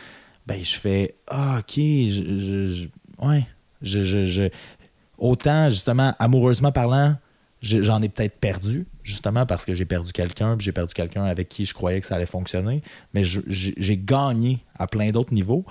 ben 0.48 0.64
je 0.64 0.76
fais 0.76 1.16
Ah, 1.28 1.60
ok, 1.60 1.76
je, 1.76 2.88
ouais, 3.22 3.46
je, 3.82 4.50
autant 5.18 5.70
justement 5.70 6.14
amoureusement 6.18 6.72
parlant, 6.72 7.16
j'en 7.62 8.02
ai 8.02 8.10
peut-être 8.10 8.40
perdu, 8.40 8.88
justement 9.04 9.46
parce 9.46 9.66
que 9.66 9.76
j'ai 9.76 9.86
perdu 9.86 10.12
quelqu'un, 10.12 10.58
puis 10.58 10.66
j'ai 10.66 10.72
perdu 10.72 10.94
quelqu'un 10.96 11.26
avec 11.26 11.48
qui 11.48 11.66
je 11.66 11.76
croyais 11.76 12.02
que 12.02 12.08
ça 12.08 12.16
allait 12.16 12.26
fonctionner, 12.26 12.82
mais 13.14 13.24
j'ai 13.24 13.98
gagné 13.98 14.60
à 14.76 14.88
plein 14.88 15.12
d'autres 15.12 15.34
niveaux. 15.34 15.64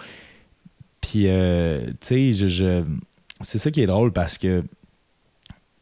Puis, 1.00 1.24
euh, 1.26 1.86
tu 2.00 2.32
sais, 2.32 2.84
c'est 3.40 3.58
ça 3.58 3.70
qui 3.70 3.80
est 3.80 3.86
drôle 3.86 4.12
parce 4.12 4.38
que 4.38 4.62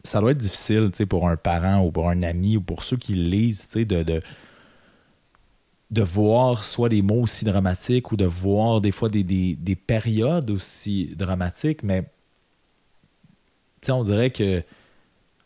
ça 0.04 0.20
doit 0.20 0.30
être 0.30 0.38
difficile 0.38 0.90
pour 1.08 1.28
un 1.28 1.36
parent 1.36 1.82
ou 1.84 1.90
pour 1.90 2.08
un 2.08 2.22
ami 2.22 2.56
ou 2.56 2.60
pour 2.60 2.82
ceux 2.82 2.96
qui 2.96 3.14
lisent 3.14 3.68
de, 3.68 3.84
de, 3.84 4.22
de, 5.90 6.02
voir 6.02 6.64
soit 6.64 6.88
des 6.88 7.02
mots 7.02 7.22
aussi 7.22 7.44
dramatiques 7.44 8.12
ou 8.12 8.16
de 8.16 8.24
voir 8.24 8.80
des 8.80 8.92
fois 8.92 9.08
des, 9.08 9.24
des, 9.24 9.76
périodes 9.76 10.50
aussi 10.50 11.14
dramatiques, 11.16 11.82
mais 11.82 12.04
on 13.88 14.04
dirait 14.04 14.30
que 14.30 14.62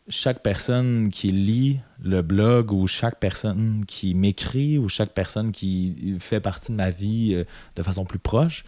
chaque 0.08 0.42
personne 0.42 1.08
qui 1.08 1.30
lit 1.32 1.80
le 2.02 2.22
blog 2.22 2.72
ou 2.72 2.86
chaque 2.86 3.20
personne 3.20 3.84
qui 3.86 4.14
m'écrit 4.14 4.76
ou 4.76 4.88
chaque 4.88 5.12
personne 5.12 5.52
qui 5.52 6.16
fait 6.18 6.40
partie 6.40 6.72
de 6.72 6.76
ma 6.76 6.90
vie 6.90 7.34
euh, 7.34 7.44
de 7.76 7.82
façon 7.82 8.04
plus 8.04 8.18
proche, 8.18 8.64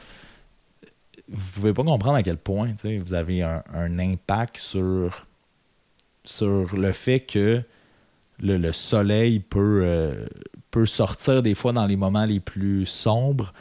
vous 1.28 1.52
pouvez 1.52 1.74
pas 1.74 1.82
comprendre 1.82 2.16
à 2.16 2.22
quel 2.22 2.36
point 2.36 2.72
vous 3.00 3.14
avez 3.14 3.42
un, 3.42 3.62
un 3.72 3.98
impact 3.98 4.58
sur 4.58 5.26
sur 6.24 6.76
le 6.76 6.92
fait 6.92 7.20
que 7.20 7.62
le, 8.40 8.72
soleil 8.72 9.40
peut, 9.40 9.80
euh, 9.84 10.26
peut 10.70 10.86
sortir 10.86 11.42
des 11.42 11.54
fois 11.54 11.72
dans 11.72 11.86
les 11.86 11.96
moments 11.96 12.24
les 12.24 12.40
plus 12.40 12.86
sombres. 12.86 13.52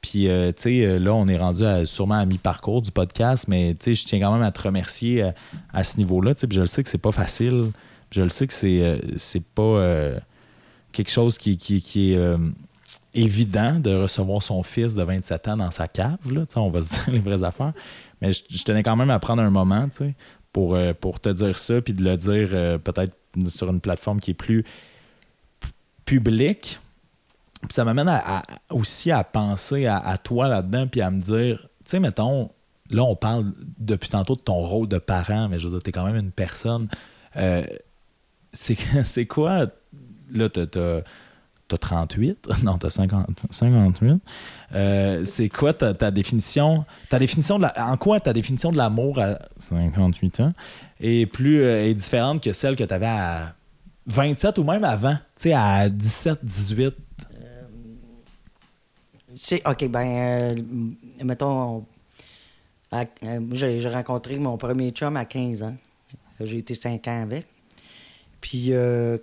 Puis, 0.00 0.28
euh, 0.28 0.52
tu 0.52 0.62
sais, 0.62 0.84
euh, 0.84 0.98
là, 0.98 1.14
on 1.14 1.26
est 1.26 1.38
rendu 1.38 1.64
sûrement 1.86 2.18
à 2.18 2.26
mi-parcours 2.26 2.82
du 2.82 2.90
podcast, 2.90 3.46
mais 3.48 3.74
tu 3.78 3.84
sais, 3.84 3.94
je 3.94 4.04
tiens 4.04 4.20
quand 4.20 4.32
même 4.32 4.42
à 4.42 4.50
te 4.50 4.62
remercier 4.62 5.24
à, 5.72 5.84
ce 5.84 5.96
niveau-là. 5.98 6.34
Je 6.50 6.60
le 6.60 6.66
sais 6.66 6.82
que 6.82 6.88
c'est 6.88 6.98
pas 6.98 7.12
facile. 7.12 7.70
Je 8.10 8.22
le 8.22 8.28
sais 8.28 8.46
que 8.46 8.52
c'est, 8.52 9.00
c'est 9.16 9.44
pas 9.44 10.12
quelque 10.92 11.10
chose 11.10 11.38
qui, 11.38 11.56
qui, 11.56 12.12
est 12.12 12.18
évident 13.14 13.78
de 13.78 13.94
recevoir 13.94 14.42
son 14.42 14.62
fils 14.62 14.94
de 14.94 15.02
27 15.02 15.48
ans 15.48 15.56
dans 15.56 15.70
sa 15.70 15.88
cave. 15.88 16.18
Là, 16.30 16.44
on 16.56 16.70
va 16.70 16.82
se 16.82 16.88
dire 17.04 17.04
les 17.08 17.20
vraies 17.20 17.44
affaires. 17.44 17.72
Mais 18.20 18.32
je, 18.32 18.64
tenais 18.64 18.82
quand 18.82 18.96
même 18.96 19.10
à 19.10 19.18
prendre 19.18 19.42
un 19.42 19.50
moment 19.50 19.88
pour, 20.52 20.74
euh, 20.74 20.92
pour 20.92 21.20
te 21.20 21.28
dire 21.28 21.58
ça, 21.58 21.80
puis 21.80 21.94
de 21.94 22.02
le 22.02 22.16
dire 22.16 22.50
euh, 22.52 22.78
peut-être 22.78 23.16
sur 23.48 23.70
une 23.70 23.80
plateforme 23.80 24.20
qui 24.20 24.32
est 24.32 24.34
plus 24.34 24.64
publique. 26.04 26.78
Puis 27.62 27.72
ça 27.72 27.84
m'amène 27.84 28.10
aussi 28.70 29.10
à 29.10 29.22
penser 29.24 29.86
à, 29.86 30.18
toi 30.18 30.48
là-dedans, 30.48 30.88
puis 30.88 31.00
à 31.00 31.10
me 31.10 31.20
dire, 31.20 31.68
tu 31.84 31.90
sais, 31.90 32.00
mettons, 32.00 32.50
là, 32.90 33.04
on 33.04 33.14
parle 33.14 33.52
depuis 33.78 34.08
tantôt 34.08 34.34
de 34.34 34.40
ton 34.40 34.60
rôle 34.60 34.88
de 34.88 34.98
parent, 34.98 35.48
mais 35.48 35.60
je 35.60 35.68
veux 35.68 35.74
dire, 35.74 35.82
t'es 35.82 35.92
quand 35.92 36.04
même 36.04 36.16
une 36.16 36.32
personne. 36.32 36.88
Euh, 37.36 37.64
c'est 38.52 39.26
quoi, 39.28 39.66
là, 40.32 40.48
t'as 40.48 41.02
38, 41.78 42.48
non, 42.64 42.78
t'as 42.78 42.90
50, 42.90 43.42
58. 43.50 44.22
Euh, 44.74 45.24
c'est 45.24 45.48
quoi 45.48 45.74
ta, 45.74 46.10
définition? 46.10 46.84
Ta 47.10 47.18
définition 47.18 47.58
de 47.58 47.66
en 47.76 47.96
quoi 47.96 48.20
ta 48.20 48.32
définition 48.32 48.72
de 48.72 48.76
l'amour 48.76 49.18
à 49.18 49.38
58 49.58 50.40
ans 50.40 50.52
est 51.00 51.26
plus 51.26 51.62
euh, 51.62 51.92
différente 51.92 52.42
que 52.42 52.52
celle 52.52 52.76
que 52.76 52.84
tu 52.84 52.94
avais 52.94 53.06
à 53.06 53.54
27 54.06 54.58
ou 54.58 54.64
même 54.64 54.84
avant, 54.84 55.14
tu 55.14 55.48
sais, 55.48 55.52
à 55.52 55.88
17, 55.88 56.38
18? 56.42 56.94
c'est 59.34 59.66
OK, 59.66 59.88
ben, 59.88 60.06
euh, 60.06 60.54
mettons, 61.24 61.86
j'ai 63.52 63.88
rencontré 63.88 64.38
mon 64.38 64.56
premier 64.58 64.90
chum 64.90 65.16
à 65.16 65.24
15 65.24 65.62
ans. 65.62 65.76
J'ai 66.40 66.58
été 66.58 66.74
5 66.74 67.08
ans 67.08 67.22
avec. 67.22 67.46
Puis 68.40 68.72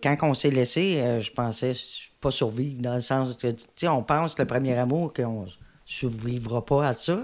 quand 0.02 0.16
on 0.24 0.34
s'est 0.34 0.50
laissé, 0.50 1.20
je 1.20 1.32
pensais 1.32 1.74
pas 2.20 2.32
survivre, 2.32 2.82
dans 2.82 2.95
le 2.95 3.01
sens 3.01 3.36
que, 3.36 3.47
tu 3.51 3.65
sais, 3.76 3.88
on 3.88 4.03
pense, 4.03 4.38
le 4.38 4.45
premier 4.45 4.76
amour, 4.76 5.13
qu'on 5.13 5.45
survivra 5.86 6.65
pas 6.65 6.88
à 6.88 6.93
ça. 6.93 7.20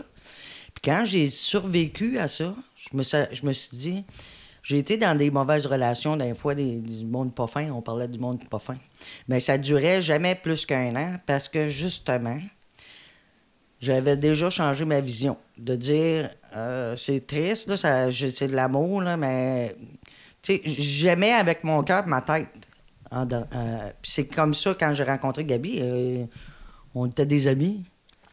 Puis 0.74 0.82
quand 0.84 1.04
j'ai 1.06 1.30
survécu 1.30 2.18
à 2.18 2.28
ça, 2.28 2.54
je 2.76 2.98
me, 2.98 3.04
je 3.04 3.46
me 3.46 3.54
suis 3.54 3.78
dit, 3.78 4.06
j'ai 4.64 4.80
été 4.80 4.98
dans 4.98 5.16
des 5.16 5.30
mauvaises 5.30 5.68
relations, 5.68 6.18
des 6.18 6.34
fois, 6.34 6.56
des, 6.56 6.78
du 6.78 7.06
monde 7.06 7.34
pas 7.36 7.46
fin, 7.46 7.70
on 7.72 7.82
parlait 7.82 8.08
du 8.08 8.18
monde 8.18 8.43
pas 8.50 8.60
fin. 8.60 8.78
Mais 9.28 9.39
ça 9.39 9.58
durait 9.58 10.02
jamais 10.02 10.34
plus 10.34 10.66
qu'un 10.66 10.96
an 10.96 11.20
parce 11.26 11.48
que, 11.48 11.68
justement, 11.68 12.39
j'avais 13.80 14.18
déjà 14.18 14.50
changé 14.50 14.86
ma 14.86 15.02
vision. 15.02 15.38
De 15.58 15.76
dire, 15.76 16.32
euh, 16.56 16.96
c'est 16.96 17.28
triste, 17.28 17.68
là, 17.68 17.78
ça, 17.78 18.12
c'est 18.12 18.48
de 18.48 18.56
l'amour, 18.56 19.02
là, 19.02 19.18
mais 19.18 19.76
j'aimais 20.66 21.34
avec 21.34 21.64
mon 21.64 21.84
cœur 21.84 22.08
ma 22.08 22.22
tête. 22.22 22.48
Euh, 23.16 23.89
c'est 24.03 24.26
comme 24.28 24.53
ça, 24.53 24.76
quand 24.80 24.93
j'ai 24.93 25.03
rencontré 25.03 25.45
Gabi, 25.45 25.80
euh, 25.82 26.26
on 26.93 27.05
était 27.07 27.26
des 27.26 27.47
amis. 27.47 27.84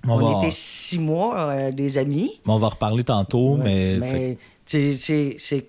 On 0.09 0.15
On, 0.15 0.17
va- 0.19 0.39
était 0.41 0.51
six 0.51 0.99
mois 0.99 1.39
euh, 1.51 1.71
des 1.71 1.97
amis. 1.99 2.41
Mais 2.47 2.53
on 2.53 2.59
va 2.59 2.69
reparler 2.69 3.05
tantôt, 3.05 3.57
mais. 3.57 3.99
Mais 4.01 4.39
c'est- 4.67 5.67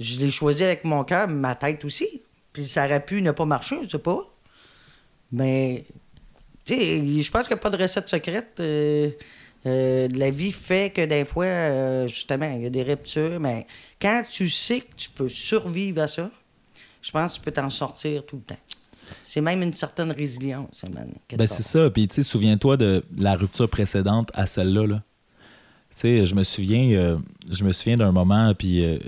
je 0.00 0.18
l'ai 0.20 0.30
choisi 0.30 0.62
avec 0.64 0.84
mon 0.84 1.04
cœur, 1.04 1.28
ma 1.28 1.54
tête 1.54 1.84
aussi. 1.84 2.22
Puis 2.52 2.66
ça 2.66 2.84
aurait 2.84 3.04
pu 3.04 3.22
ne 3.22 3.30
pas 3.30 3.44
marcher, 3.46 3.76
je 3.84 3.88
sais 3.90 3.98
pas. 3.98 4.18
Mais, 5.32 5.86
tu 6.64 6.74
sais, 6.74 7.22
je 7.22 7.30
pense 7.30 7.42
qu'il 7.48 7.54
n'y 7.56 7.60
a 7.60 7.62
pas 7.62 7.70
de 7.70 7.80
recette 7.80 8.08
secrète. 8.08 8.60
Euh, 8.60 9.10
la 9.66 10.30
vie 10.30 10.52
fait 10.52 10.92
que 10.94 11.04
des 11.06 11.24
fois, 11.24 11.46
euh, 11.46 12.06
justement, 12.06 12.52
il 12.54 12.62
y 12.64 12.66
a 12.66 12.70
des 12.70 12.82
ruptures, 12.82 13.40
mais 13.40 13.66
quand 14.00 14.22
tu 14.30 14.48
sais 14.50 14.80
que 14.80 14.94
tu 14.96 15.08
peux 15.10 15.28
survivre 15.30 16.02
à 16.02 16.08
ça, 16.08 16.30
je 17.04 17.10
pense 17.10 17.34
que 17.34 17.38
tu 17.38 17.44
peux 17.44 17.52
t'en 17.52 17.68
sortir 17.68 18.24
tout 18.24 18.36
le 18.36 18.42
temps. 18.42 18.60
C'est 19.22 19.42
même 19.42 19.62
une 19.62 19.74
certaine 19.74 20.10
résilience, 20.10 20.82
man, 20.84 21.12
Ben, 21.36 21.46
c'est 21.46 21.62
ça. 21.62 21.90
Puis, 21.90 22.08
tu 22.08 22.14
sais, 22.14 22.22
souviens-toi 22.22 22.78
de 22.78 23.04
la 23.18 23.36
rupture 23.36 23.68
précédente 23.68 24.30
à 24.32 24.46
celle-là. 24.46 24.86
Là. 24.86 25.02
Tu 25.90 25.96
sais, 25.96 26.26
je 26.26 26.34
me 26.34 26.42
souviens, 26.42 26.96
euh, 26.96 27.18
je 27.50 27.62
me 27.62 27.72
souviens 27.72 27.96
d'un 27.96 28.10
moment 28.10 28.54
puis, 28.54 28.82
euh, 28.82 28.98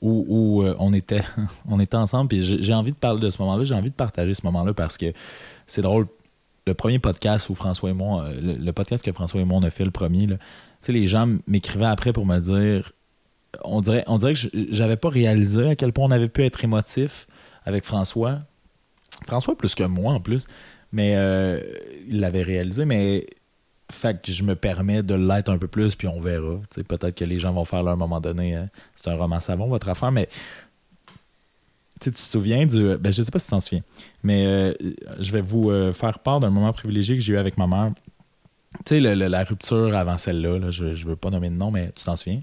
où, 0.00 0.24
où, 0.28 0.62
euh, 0.62 0.76
on, 0.78 0.92
était, 0.92 1.24
on 1.68 1.80
était 1.80 1.96
ensemble. 1.96 2.28
Puis, 2.28 2.44
j'ai 2.44 2.74
envie 2.74 2.92
de 2.92 2.96
parler 2.96 3.20
de 3.20 3.30
ce 3.30 3.42
moment-là. 3.42 3.64
J'ai 3.64 3.74
envie 3.74 3.90
de 3.90 3.96
partager 3.96 4.32
ce 4.32 4.46
moment-là 4.46 4.72
parce 4.72 4.96
que 4.96 5.12
c'est 5.66 5.82
drôle. 5.82 6.06
Le 6.68 6.74
premier 6.74 7.00
podcast 7.00 7.50
où 7.50 7.56
François 7.56 7.90
et 7.90 7.94
moi, 7.94 8.28
le, 8.40 8.54
le 8.54 8.72
podcast 8.72 9.04
que 9.04 9.12
François 9.12 9.40
et 9.40 9.44
moi, 9.44 9.58
on 9.58 9.64
a 9.64 9.70
fait 9.70 9.84
le 9.84 9.90
premier, 9.90 10.26
là, 10.28 10.36
tu 10.36 10.44
sais, 10.80 10.92
les 10.92 11.06
gens 11.06 11.28
m'écrivaient 11.48 11.84
après 11.86 12.12
pour 12.12 12.26
me 12.26 12.38
dire. 12.38 12.92
On 13.64 13.80
dirait, 13.80 14.04
on 14.06 14.18
dirait 14.18 14.34
que 14.34 14.40
j'avais 14.70 14.96
pas 14.96 15.08
réalisé 15.08 15.68
à 15.68 15.76
quel 15.76 15.92
point 15.92 16.06
on 16.06 16.10
avait 16.10 16.28
pu 16.28 16.44
être 16.44 16.64
émotif 16.64 17.26
avec 17.64 17.84
François. 17.84 18.40
François 19.26 19.56
plus 19.56 19.74
que 19.74 19.84
moi 19.84 20.12
en 20.12 20.20
plus, 20.20 20.46
mais 20.92 21.14
euh, 21.16 21.60
il 22.08 22.20
l'avait 22.20 22.42
réalisé, 22.42 22.84
mais 22.84 23.26
fait 23.92 24.20
que 24.20 24.32
je 24.32 24.42
me 24.42 24.56
permets 24.56 25.02
de 25.02 25.14
l'être 25.14 25.50
un 25.50 25.58
peu 25.58 25.68
plus, 25.68 25.94
puis 25.94 26.08
on 26.08 26.20
verra. 26.20 26.60
Peut-être 26.88 27.14
que 27.14 27.24
les 27.24 27.38
gens 27.38 27.52
vont 27.52 27.64
faire 27.64 27.82
là, 27.82 27.92
un 27.92 27.96
moment 27.96 28.20
donné. 28.20 28.54
hein. 28.54 28.68
C'est 28.94 29.08
un 29.08 29.14
roman 29.16 29.40
savon, 29.40 29.68
votre 29.68 29.88
affaire, 29.88 30.10
mais 30.10 30.28
tu 32.00 32.10
te 32.10 32.18
souviens 32.18 32.66
du. 32.66 32.96
Ben, 32.98 33.12
je 33.12 33.22
sais 33.22 33.30
pas 33.30 33.38
si 33.38 33.46
tu 33.46 33.50
t'en 33.50 33.60
souviens, 33.60 33.82
mais 34.22 34.46
euh, 34.46 34.72
je 35.20 35.32
vais 35.32 35.40
vous 35.40 35.70
euh, 35.70 35.92
faire 35.92 36.18
part 36.18 36.40
d'un 36.40 36.50
moment 36.50 36.72
privilégié 36.72 37.16
que 37.16 37.22
j'ai 37.22 37.34
eu 37.34 37.38
avec 37.38 37.56
ma 37.56 37.66
mère. 37.66 37.92
Tu 38.84 39.00
sais, 39.00 39.00
la 39.00 39.44
rupture 39.44 39.94
avant 39.94 40.18
celle-là, 40.18 40.58
là, 40.58 40.70
je, 40.72 40.94
je 40.94 41.06
veux 41.06 41.14
pas 41.14 41.30
nommer 41.30 41.48
de 41.48 41.54
nom, 41.54 41.70
mais 41.70 41.92
tu 41.96 42.04
t'en 42.04 42.16
souviens? 42.16 42.42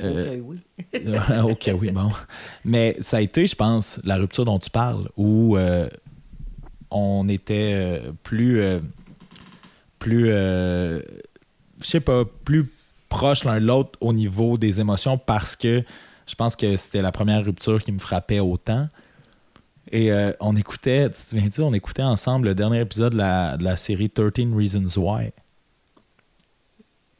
Euh, 0.00 0.38
Ok, 0.40 0.58
oui. 0.94 1.00
ok, 1.42 1.70
oui, 1.80 1.90
bon. 1.90 2.10
Mais 2.64 2.96
ça 3.00 3.18
a 3.18 3.20
été, 3.20 3.46
je 3.46 3.54
pense, 3.54 4.00
la 4.04 4.16
rupture 4.16 4.44
dont 4.44 4.58
tu 4.58 4.70
parles, 4.70 5.08
où 5.16 5.56
euh, 5.56 5.88
on 6.90 7.28
était 7.28 7.72
euh, 7.74 8.12
plus. 8.22 8.60
euh, 8.60 8.78
plus. 9.98 10.26
je 10.26 11.02
sais 11.80 12.00
pas, 12.00 12.24
plus 12.44 12.72
proches 13.08 13.44
l'un 13.44 13.60
de 13.60 13.66
l'autre 13.66 13.98
au 14.00 14.12
niveau 14.12 14.56
des 14.58 14.80
émotions 14.80 15.18
parce 15.18 15.54
que 15.54 15.84
je 16.26 16.34
pense 16.34 16.56
que 16.56 16.76
c'était 16.76 17.02
la 17.02 17.12
première 17.12 17.44
rupture 17.44 17.82
qui 17.82 17.92
me 17.92 17.98
frappait 17.98 18.40
autant. 18.40 18.88
Et 19.90 20.10
on 20.40 20.56
écoutait, 20.56 21.04
tu 21.06 21.12
te 21.12 21.16
souviens-tu, 21.18 21.60
on 21.60 21.74
écoutait 21.74 22.02
ensemble 22.02 22.48
le 22.48 22.54
dernier 22.54 22.80
épisode 22.80 23.12
de 23.12 23.18
la, 23.18 23.56
de 23.58 23.64
la 23.64 23.76
série 23.76 24.08
13 24.08 24.54
Reasons 24.54 24.88
Why. 25.00 25.32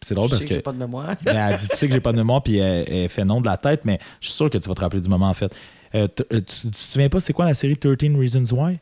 C'est 0.03 0.14
drôle 0.14 0.26
Je 0.28 0.32
parce 0.32 0.42
sais 0.42 0.48
que. 0.48 0.55
j'ai 0.57 0.61
pas 0.62 0.72
de 0.72 0.78
mémoire. 0.78 1.14
Ben, 1.24 1.34
elle 1.53 1.59
dit, 1.59 1.68
tu 1.68 1.76
sais 1.76 1.86
que 1.88 1.94
j'ai 1.94 2.00
pas 2.00 2.12
de 2.12 2.18
mémoire, 2.18 2.42
puis 2.42 2.59
elle, 2.59 2.84
elle 2.92 3.09
fait 3.09 3.24
non 3.24 3.40
de 3.40 3.46
la 3.46 3.57
tête, 3.57 3.84
mais 3.84 3.98
je 4.20 4.26
suis 4.28 4.36
sûr 4.36 4.50
que 4.50 4.59
tu 4.59 4.68
vas 4.68 4.74
te 4.74 4.80
rappeler 4.80 5.00
du 5.00 5.09
moment, 5.09 5.28
en 5.28 5.34
fait. 5.34 5.55
Euh, 5.94 6.09
euh, 6.32 6.40
tu, 6.40 6.42
tu 6.62 6.70
te 6.70 6.76
souviens 6.76 7.09
pas, 7.09 7.20
c'est 7.20 7.32
quoi 7.32 7.44
la 7.44 7.55
série 7.55 7.76
13 7.76 7.94
Reasons 8.16 8.44
Why? 8.57 8.78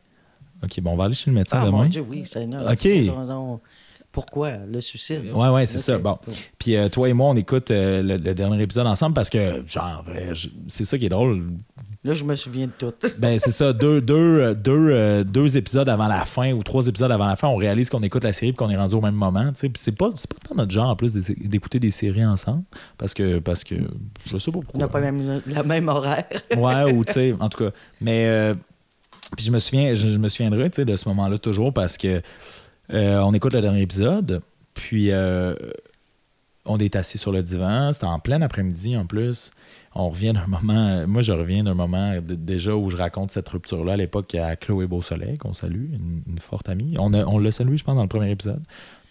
Ok, 0.63 0.79
bon, 0.81 0.91
on 0.91 0.95
va 0.97 1.05
aller 1.05 1.13
chez 1.15 1.29
le 1.31 1.35
médecin 1.35 1.59
Ah, 1.61 1.65
demain. 1.65 1.77
mon 1.77 1.85
Dieu, 1.85 2.05
oui, 2.07 2.23
c'est 2.25 2.43
énorme. 2.43 2.67
Ok. 2.71 2.87
Pourquoi? 4.11 4.57
Le 4.69 4.81
suicide? 4.81 5.21
Ouais, 5.33 5.47
ouais, 5.49 5.65
c'est 5.65 5.77
ça. 5.77 5.97
Bon. 5.97 6.17
Puis 6.57 6.75
euh, 6.75 6.89
toi 6.89 7.07
et 7.07 7.13
moi, 7.13 7.29
on 7.29 7.35
écoute 7.35 7.71
euh, 7.71 8.01
le, 8.01 8.17
le 8.17 8.33
dernier 8.33 8.61
épisode 8.61 8.85
ensemble 8.87 9.13
parce 9.13 9.29
que, 9.29 9.63
genre, 9.67 10.03
c'est 10.67 10.83
ça 10.83 10.97
qui 10.97 11.05
est 11.05 11.09
drôle. 11.09 11.47
Là, 12.03 12.13
je 12.13 12.23
me 12.23 12.33
souviens 12.35 12.65
de 12.65 12.71
tout. 12.75 12.93
Ben, 13.19 13.37
c'est 13.37 13.51
ça, 13.51 13.73
deux, 13.73 14.01
deux, 14.01 14.15
euh, 14.39 14.53
deux, 14.55 14.89
euh, 14.89 15.23
deux 15.23 15.55
épisodes 15.57 15.87
avant 15.87 16.07
la 16.07 16.25
fin 16.25 16.51
ou 16.51 16.63
trois 16.63 16.87
épisodes 16.87 17.11
avant 17.11 17.27
la 17.27 17.35
fin, 17.35 17.47
on 17.47 17.57
réalise 17.57 17.91
qu'on 17.91 18.01
écoute 18.01 18.23
la 18.23 18.33
série 18.33 18.49
et 18.49 18.53
qu'on 18.55 18.71
est 18.71 18.75
rendu 18.77 18.95
au 18.95 19.01
même 19.01 19.13
moment. 19.13 19.51
Puis 19.53 19.69
c'est 19.75 19.91
pas, 19.95 20.09
c'est 20.15 20.27
pas 20.33 20.37
dans 20.49 20.55
notre 20.55 20.71
genre, 20.71 20.89
en 20.89 20.95
plus, 20.95 21.13
d'écouter 21.13 21.79
des 21.79 21.91
séries 21.91 22.25
ensemble 22.25 22.63
parce 22.97 23.13
que, 23.13 23.37
parce 23.37 23.63
que 23.63 23.75
je 24.25 24.37
sais 24.39 24.51
pas 24.51 24.57
On 24.57 24.61
pourquoi. 24.61 24.79
n'a 24.79 24.87
pas 24.87 24.99
même, 24.99 25.41
la 25.45 25.61
même 25.63 25.87
horaire. 25.89 26.25
Ouais, 26.57 26.91
ou 26.91 27.05
tu 27.05 27.13
sais, 27.13 27.35
en 27.39 27.49
tout 27.49 27.65
cas. 27.65 27.71
Mais 28.01 28.25
euh, 28.25 28.55
puis 29.37 29.45
je 29.45 29.51
me 29.51 29.59
souviens, 29.59 29.93
je, 29.93 30.07
je 30.07 30.17
me 30.17 30.27
souviendrai 30.27 30.71
tu 30.71 30.77
sais, 30.77 30.85
de 30.85 30.95
ce 30.95 31.07
moment-là 31.09 31.37
toujours 31.37 31.71
parce 31.71 31.97
que 31.97 32.21
euh, 32.91 33.19
on 33.19 33.33
écoute 33.35 33.53
le 33.53 33.61
dernier 33.61 33.81
épisode, 33.81 34.41
puis 34.73 35.11
on 36.65 36.77
est 36.79 36.95
assis 36.95 37.17
sur 37.19 37.31
le 37.31 37.43
divan, 37.43 37.93
c'était 37.93 38.05
en 38.05 38.19
plein 38.19 38.41
après-midi 38.41 38.97
en 38.97 39.05
plus. 39.05 39.51
On 39.93 40.09
revient 40.09 40.31
d'un 40.31 40.47
moment, 40.47 41.05
moi 41.05 41.21
je 41.21 41.33
reviens 41.33 41.65
d'un 41.65 41.73
moment 41.73 42.13
déjà 42.21 42.73
où 42.75 42.89
je 42.89 42.95
raconte 42.95 43.31
cette 43.31 43.49
rupture-là 43.49 43.93
à 43.93 43.97
l'époque 43.97 44.33
à 44.35 44.55
Chloé 44.55 44.87
Beausoleil, 44.87 45.37
qu'on 45.37 45.53
salue, 45.53 45.93
une, 45.93 46.21
une 46.27 46.39
forte 46.39 46.69
amie. 46.69 46.95
On, 46.97 47.13
a- 47.13 47.25
on 47.25 47.37
l'a 47.39 47.51
salué, 47.51 47.77
je 47.77 47.83
pense, 47.83 47.95
dans 47.97 48.01
le 48.03 48.07
premier 48.07 48.31
épisode. 48.31 48.61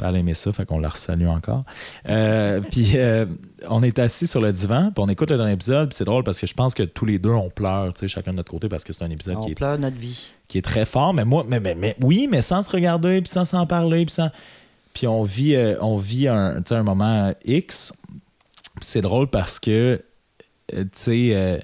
Elle 0.02 0.16
aimait 0.16 0.32
ça, 0.32 0.50
fait 0.54 0.64
qu'on 0.64 0.78
la 0.78 0.88
resalue 0.88 1.26
encore. 1.26 1.64
Euh, 2.08 2.62
puis 2.70 2.92
euh, 2.94 3.26
on 3.68 3.82
est 3.82 3.98
assis 3.98 4.26
sur 4.26 4.40
le 4.40 4.50
divan, 4.54 4.90
puis 4.94 5.04
on 5.04 5.08
écoute 5.10 5.30
le 5.30 5.36
dernier 5.36 5.52
épisode, 5.52 5.90
puis 5.90 5.96
c'est 5.96 6.06
drôle 6.06 6.24
parce 6.24 6.40
que 6.40 6.46
je 6.46 6.54
pense 6.54 6.72
que 6.74 6.84
tous 6.84 7.04
les 7.04 7.18
deux 7.18 7.28
on 7.28 7.50
pleure, 7.50 7.92
tu 7.92 8.00
sais, 8.00 8.08
chacun 8.08 8.30
de 8.30 8.36
notre 8.38 8.50
côté, 8.50 8.70
parce 8.70 8.82
que 8.82 8.94
c'est 8.94 9.04
un 9.04 9.10
épisode 9.10 9.36
On 9.36 9.40
qui 9.44 9.50
est 9.52 9.54
pleure 9.54 9.78
notre 9.78 9.98
vie. 9.98 10.18
qui 10.48 10.56
est 10.56 10.62
très 10.62 10.86
fort, 10.86 11.12
mais 11.12 11.26
moi, 11.26 11.44
mais, 11.46 11.60
mais, 11.60 11.74
mais- 11.74 11.96
oui, 12.00 12.26
mais 12.30 12.40
sans 12.40 12.62
se 12.62 12.70
regarder, 12.70 13.20
puis 13.20 13.30
sans 13.30 13.44
s'en 13.44 13.66
parler, 13.66 14.06
puis 14.06 14.14
sans. 14.14 14.30
Puis 14.94 15.06
on 15.06 15.22
vit, 15.24 15.54
euh, 15.56 15.76
on 15.82 15.98
vit 15.98 16.26
un, 16.28 16.62
un 16.70 16.82
moment 16.82 17.34
X. 17.44 17.92
C'est 18.80 19.02
drôle 19.02 19.26
parce 19.28 19.58
que, 19.58 19.70
euh, 19.70 19.98
tu 20.70 20.88
sais, 20.92 21.30
euh, 21.34 21.58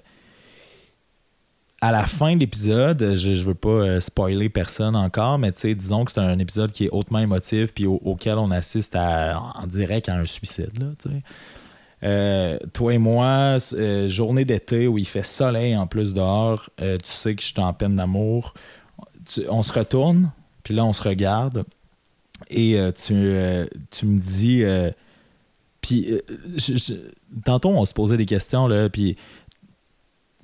à 1.81 1.93
la 1.93 2.07
fin 2.07 2.35
de 2.35 2.41
l'épisode, 2.41 3.15
je, 3.17 3.35
je 3.35 3.45
veux 3.45 3.55
pas 3.55 3.69
euh, 3.69 4.01
spoiler 4.01 4.49
personne 4.49 4.97
encore, 4.97 5.39
mais 5.39 5.53
disons 5.53 6.05
que 6.05 6.13
c'est 6.13 6.21
un 6.21 6.39
épisode 6.39 6.73
qui 6.73 6.87
est 6.87 6.91
hautement 6.91 7.19
émotif, 7.19 7.73
puis 7.75 7.87
au- 7.87 8.01
auquel 8.05 8.39
on 8.39 8.51
assiste 8.51 8.97
à, 8.97 9.39
en 9.55 9.67
direct 9.67 10.09
à 10.09 10.17
un 10.17 10.27
suicide, 10.27 10.79
là. 10.79 10.87
Euh, 12.03 12.59
toi 12.73 12.95
et 12.95 12.99
moi, 12.99 13.59
euh, 13.73 14.09
journée 14.09 14.45
d'été 14.45 14.87
où 14.87 14.99
il 14.99 15.07
fait 15.07 15.23
soleil 15.23 15.77
en 15.77 15.87
plus 15.87 16.13
dehors, 16.13 16.69
euh, 16.81 16.99
tu 16.99 17.11
sais 17.11 17.35
que 17.35 17.43
je 17.43 17.49
suis 17.49 17.61
en 17.61 17.73
peine 17.73 17.97
d'amour. 17.97 18.55
On 19.49 19.63
se 19.63 19.73
retourne, 19.73 20.31
puis 20.63 20.75
là, 20.75 20.85
on 20.85 20.93
se 20.93 21.03
regarde, 21.03 21.65
et 22.51 22.79
euh, 22.79 22.91
tu, 22.93 23.15
euh, 23.15 23.67
tu 23.91 24.07
me 24.07 24.19
dis. 24.19 24.63
Puis, 25.81 26.13
euh, 26.13 26.21
tantôt, 27.45 27.71
on 27.71 27.85
se 27.85 27.95
posait 27.95 28.17
des 28.17 28.27
questions, 28.27 28.67
là, 28.67 28.89
puis 28.89 29.17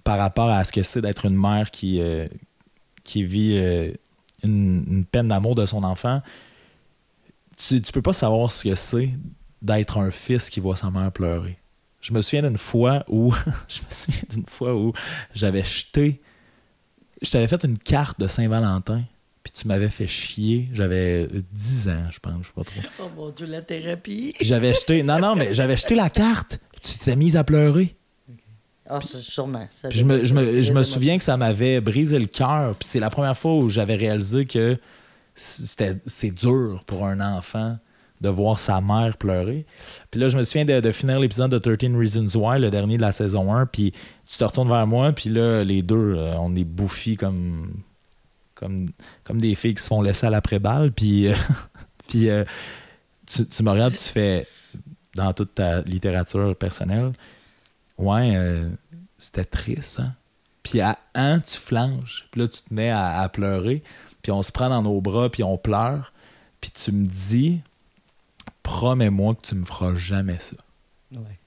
par 0.04 0.18
rapport 0.18 0.48
à 0.48 0.64
ce 0.64 0.72
que 0.72 0.82
c'est 0.82 1.00
d'être 1.00 1.26
une 1.26 1.36
mère 1.36 1.70
qui, 1.70 2.00
euh, 2.00 2.26
vit 3.14 3.56
euh, 3.56 3.92
une, 4.42 4.84
une 4.88 5.04
peine 5.04 5.28
d'amour 5.28 5.54
de 5.54 5.66
son 5.66 5.84
enfant. 5.84 6.22
Tu, 7.56 7.80
tu 7.80 7.92
peux 7.92 8.02
pas 8.02 8.12
savoir 8.12 8.50
ce 8.50 8.68
que 8.68 8.74
c'est 8.74 9.10
d'être 9.60 9.98
un 9.98 10.10
fils 10.10 10.50
qui 10.50 10.60
voit 10.60 10.76
sa 10.76 10.90
mère 10.90 11.12
pleurer. 11.12 11.58
Je 12.00 12.12
me 12.12 12.20
souviens 12.20 12.42
d'une 12.42 12.58
fois 12.58 13.04
où 13.08 13.32
je 13.68 13.80
me 13.80 13.90
souviens 13.90 14.22
d'une 14.30 14.46
fois 14.46 14.74
où 14.74 14.92
j'avais 15.34 15.62
jeté 15.62 16.20
je 17.22 17.30
t'avais 17.30 17.48
fait 17.48 17.64
une 17.64 17.78
carte 17.78 18.20
de 18.20 18.26
Saint-Valentin 18.26 19.04
puis 19.42 19.52
tu 19.52 19.66
m'avais 19.68 19.88
fait 19.88 20.06
chier, 20.06 20.68
j'avais 20.72 21.28
10 21.52 21.88
ans, 21.88 22.04
je 22.10 22.18
pense, 22.20 22.34
je 22.42 22.46
sais 22.48 22.52
pas 22.54 22.64
trop. 22.64 22.80
Oh 23.00 23.10
mon 23.16 23.30
Dieu, 23.30 23.46
la 23.46 23.62
thérapie. 23.62 24.34
J'avais 24.40 24.74
jeté 24.74 25.02
non 25.02 25.18
non, 25.18 25.34
mais 25.36 25.52
j'avais 25.54 25.76
jeté 25.76 25.94
la 25.94 26.10
carte, 26.10 26.60
tu 26.80 26.98
t'es 26.98 27.16
mise 27.16 27.36
à 27.36 27.44
pleurer. 27.44 27.96
Ah, 28.88 29.00
sûrement. 29.00 29.66
Ça 29.70 29.88
Puis 29.88 30.00
je 30.00 30.04
me, 30.04 30.24
je 30.24 30.34
me- 30.34 30.60
je 30.62 30.82
souviens 30.82 31.16
que 31.16 31.24
ça 31.24 31.36
m'avait 31.36 31.80
brisé 31.80 32.18
le 32.18 32.26
cœur. 32.26 32.76
Puis 32.76 32.86
c'est 32.88 33.00
la 33.00 33.08
première 33.10 33.36
fois 33.38 33.54
où 33.54 33.68
j'avais 33.68 33.94
réalisé 33.94 34.44
que 34.44 34.76
c'était, 35.34 35.96
c'est 36.04 36.32
dur 36.34 36.82
pour 36.86 37.06
un 37.06 37.20
enfant 37.20 37.78
de 38.20 38.28
voir 38.28 38.58
sa 38.58 38.80
mère 38.80 39.16
pleurer. 39.16 39.66
Puis 40.10 40.20
là, 40.20 40.28
je 40.28 40.36
me 40.36 40.42
souviens 40.42 40.64
de, 40.64 40.80
de 40.80 40.92
finir 40.92 41.18
l'épisode 41.20 41.50
de 41.50 41.58
13 41.58 41.96
Reasons 41.96 42.38
Why, 42.38 42.60
le 42.60 42.70
dernier 42.70 42.96
de 42.96 43.02
la 43.02 43.12
saison 43.12 43.52
1. 43.54 43.66
Puis 43.66 43.92
tu 44.28 44.36
te 44.36 44.44
retournes 44.44 44.68
vers 44.68 44.86
moi, 44.86 45.12
puis 45.12 45.30
là, 45.30 45.64
les 45.64 45.82
deux, 45.82 46.16
euh, 46.18 46.34
on 46.38 46.54
est 46.54 46.64
bouffis 46.64 47.16
comme, 47.16 47.72
comme, 48.62 48.90
comme 49.24 49.40
des 49.40 49.54
filles 49.56 49.74
qui 49.74 49.82
se 49.82 49.88
font 49.88 50.02
laisser 50.02 50.26
à 50.26 50.30
l'après-balle. 50.30 50.92
Puis, 50.92 51.26
euh, 51.28 51.34
puis 52.08 52.30
euh, 52.30 52.44
tu, 53.26 53.46
tu 53.46 53.62
me 53.62 53.70
regardes, 53.70 53.96
tu 53.96 54.08
fais 54.08 54.46
dans 55.16 55.32
toute 55.32 55.56
ta 55.56 55.82
littérature 55.82 56.54
personnelle. 56.56 57.12
Ouais, 57.98 58.34
euh, 58.36 58.68
c'était 59.18 59.44
triste, 59.44 60.00
hein? 60.00 60.14
Puis 60.62 60.80
à 60.80 60.96
un, 61.14 61.40
tu 61.40 61.56
flanches. 61.58 62.28
Puis 62.30 62.40
là, 62.40 62.48
tu 62.48 62.60
te 62.62 62.72
mets 62.72 62.90
à, 62.90 63.20
à 63.20 63.28
pleurer. 63.28 63.82
Puis 64.22 64.30
on 64.30 64.42
se 64.44 64.52
prend 64.52 64.68
dans 64.68 64.82
nos 64.82 65.00
bras, 65.00 65.28
puis 65.28 65.42
on 65.42 65.58
pleure. 65.58 66.12
Puis 66.60 66.70
tu 66.70 66.92
me 66.92 67.04
dis, 67.04 67.60
promets-moi 68.62 69.34
que 69.34 69.40
tu 69.48 69.54
me 69.56 69.64
feras 69.64 69.96
jamais 69.96 70.38
ça. 70.38 70.56
Ouais. 71.12 71.38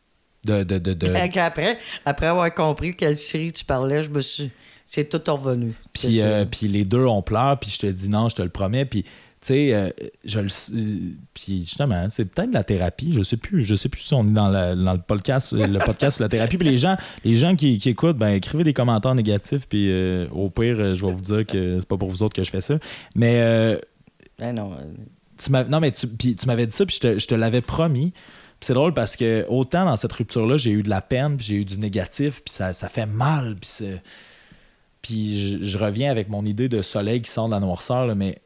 De, 0.43 0.63
de, 0.63 0.77
de, 0.77 0.93
de- 0.93 1.27
qu'après, 1.31 1.79
après 2.05 2.27
avoir 2.27 2.53
compris 2.53 2.95
quelle 2.95 3.17
série 3.17 3.51
tu 3.53 3.63
parlais, 3.65 4.03
je 4.03 4.09
me 4.09 4.19
suis. 4.21 4.51
C'est 4.85 5.09
tout 5.09 5.21
revenu. 5.33 5.73
Puis, 5.93 6.21
euh, 6.21 6.45
puis 6.45 6.67
les 6.67 6.85
deux, 6.85 7.05
on 7.05 7.21
pleure, 7.21 7.59
puis 7.59 7.69
je 7.69 7.79
te 7.79 7.87
dis 7.87 8.07
non, 8.09 8.29
je 8.29 8.35
te 8.35 8.41
le 8.41 8.49
promets. 8.49 8.85
Puis, 8.85 9.03
tu 9.03 9.09
sais, 9.41 9.73
euh, 9.73 9.89
je 10.23 10.39
le 10.39 10.47
euh, 10.47 11.13
Puis 11.33 11.63
justement, 11.63 12.07
c'est 12.09 12.25
peut-être 12.25 12.49
de 12.49 12.53
la 12.53 12.63
thérapie. 12.63 13.11
Je 13.13 13.21
sais 13.23 13.37
plus. 13.37 13.63
Je 13.63 13.75
sais 13.75 13.89
plus 13.89 14.01
si 14.01 14.13
on 14.13 14.25
est 14.27 14.31
dans, 14.31 14.47
la- 14.47 14.75
dans 14.75 14.93
le 14.93 15.01
podcast, 15.01 15.53
le 15.53 15.79
podcast 15.79 16.15
sur 16.17 16.23
la 16.23 16.29
thérapie. 16.29 16.57
Puis 16.57 16.67
les 16.69 16.77
gens, 16.77 16.95
les 17.23 17.35
gens 17.35 17.55
qui, 17.55 17.77
qui 17.77 17.89
écoutent, 17.89 18.17
ben 18.17 18.29
écrivez 18.29 18.63
des 18.63 18.73
commentaires 18.73 19.15
négatifs. 19.15 19.67
Puis 19.67 19.91
euh, 19.91 20.27
au 20.31 20.49
pire, 20.49 20.95
je 20.95 21.05
vais 21.05 21.11
vous 21.11 21.21
dire 21.21 21.45
que 21.45 21.79
c'est 21.79 21.87
pas 21.87 21.97
pour 21.97 22.09
vous 22.09 22.23
autres 22.23 22.35
que 22.35 22.43
je 22.43 22.49
fais 22.49 22.61
ça. 22.61 22.75
Mais 23.15 23.37
euh, 23.41 23.77
Ben 24.39 24.53
non. 24.55 24.77
tu 25.37 25.51
non, 25.51 25.79
mais 25.79 25.91
tu, 25.91 26.07
puis 26.07 26.35
tu 26.35 26.45
m'avais 26.47 26.65
dit 26.67 26.73
ça, 26.75 26.85
puis 26.85 26.95
je 26.95 26.99
te, 27.01 27.19
je 27.19 27.27
te 27.27 27.35
l'avais 27.35 27.61
promis. 27.61 28.13
C'est 28.61 28.73
drôle 28.73 28.93
parce 28.93 29.15
que 29.15 29.45
autant 29.49 29.85
dans 29.85 29.95
cette 29.97 30.13
rupture-là, 30.13 30.57
j'ai 30.57 30.71
eu 30.71 30.81
de 30.81 30.89
la 30.89 31.01
peine, 31.01 31.37
puis 31.37 31.45
j'ai 31.47 31.55
eu 31.57 31.65
du 31.65 31.77
négatif, 31.77 32.41
puis 32.43 32.53
ça, 32.53 32.73
ça 32.73 32.87
fait 32.89 33.05
mal, 33.05 33.57
puis 33.59 33.69
Puis 35.05 35.63
je, 35.63 35.77
reviens 35.77 36.09
avec 36.09 36.29
mon 36.29 36.43
idée 36.47 36.67
de 36.67 36.81
soleil 36.81 37.21
qui 37.21 37.29
sort 37.29 37.45
de 37.45 37.51
la 37.51 37.59
noirceur, 37.59 38.15
mais 38.15 38.39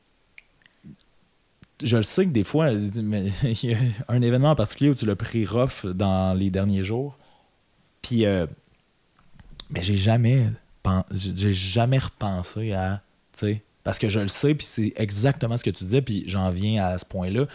je 1.82 1.96
le 1.96 2.04
sais 2.04 2.26
que 2.26 2.32
des 2.32 2.44
fois, 2.44 2.70
il 2.74 3.64
y 3.64 3.74
a 3.74 3.78
un 4.10 4.22
événement 4.22 4.52
en 4.52 4.56
particulier 4.56 4.90
où 4.90 4.94
tu 4.94 5.06
l'as 5.06 5.16
pris 5.16 5.46
rough 5.46 5.86
dans 5.86 6.34
les 6.34 6.50
derniers 6.50 6.84
jours. 6.84 7.18
Puis, 8.02 8.26
euh, 8.26 8.46
mais 9.70 9.82
j'ai 9.82 9.96
jamais, 9.96 10.48
j'ai 11.14 11.54
jamais 11.54 12.00
repensé 12.00 12.74
à, 12.74 13.04
tu 13.32 13.62
parce 13.86 13.98
que 13.98 14.10
je 14.10 14.20
le 14.20 14.28
sais, 14.28 14.54
puis 14.54 14.68
c'est 14.68 14.92
exactement 14.98 15.56
ce 15.56 15.64
que 15.64 15.70
tu 15.70 15.86
disais, 15.86 16.02
puis 16.02 16.26
j'en 16.28 16.50
viens 16.50 16.84
à 16.84 16.98
ce 16.98 17.06
point-là. 17.06 17.46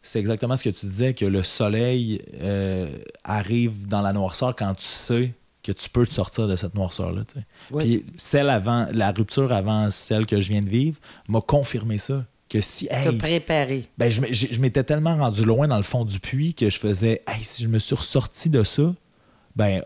C'est 0.00 0.20
exactement 0.20 0.56
ce 0.56 0.62
que 0.62 0.70
tu 0.70 0.86
disais, 0.86 1.12
que 1.12 1.24
le 1.24 1.42
soleil 1.42 2.22
euh, 2.40 2.96
arrive 3.24 3.88
dans 3.88 4.00
la 4.00 4.12
noirceur 4.12 4.54
quand 4.54 4.74
tu 4.74 4.84
sais 4.84 5.34
que 5.68 5.72
tu 5.72 5.90
peux 5.90 6.06
te 6.06 6.14
sortir 6.14 6.48
de 6.48 6.56
cette 6.56 6.74
noirceur-là. 6.74 7.24
Oui. 7.70 7.84
Puis 7.84 8.12
celle 8.16 8.48
avant, 8.48 8.86
la 8.92 9.10
rupture 9.12 9.52
avant 9.52 9.90
celle 9.90 10.24
que 10.24 10.40
je 10.40 10.48
viens 10.48 10.62
de 10.62 10.68
vivre 10.68 10.98
m'a 11.28 11.42
confirmé 11.42 11.98
ça. 11.98 12.24
Que 12.48 12.62
si, 12.62 12.88
hey, 12.90 13.18
préparer. 13.18 13.90
ben, 13.98 14.10
je 14.10 14.58
m'étais 14.58 14.82
tellement 14.82 15.14
rendu 15.16 15.44
loin 15.44 15.68
dans 15.68 15.76
le 15.76 15.82
fond 15.82 16.06
du 16.06 16.18
puits 16.18 16.54
que 16.54 16.70
je 16.70 16.78
faisais, 16.78 17.22
hey, 17.26 17.44
si 17.44 17.62
je 17.64 17.68
me 17.68 17.78
suis 17.78 17.94
ressorti 17.94 18.48
de 18.48 18.64
ça, 18.64 18.94
ben, 19.54 19.82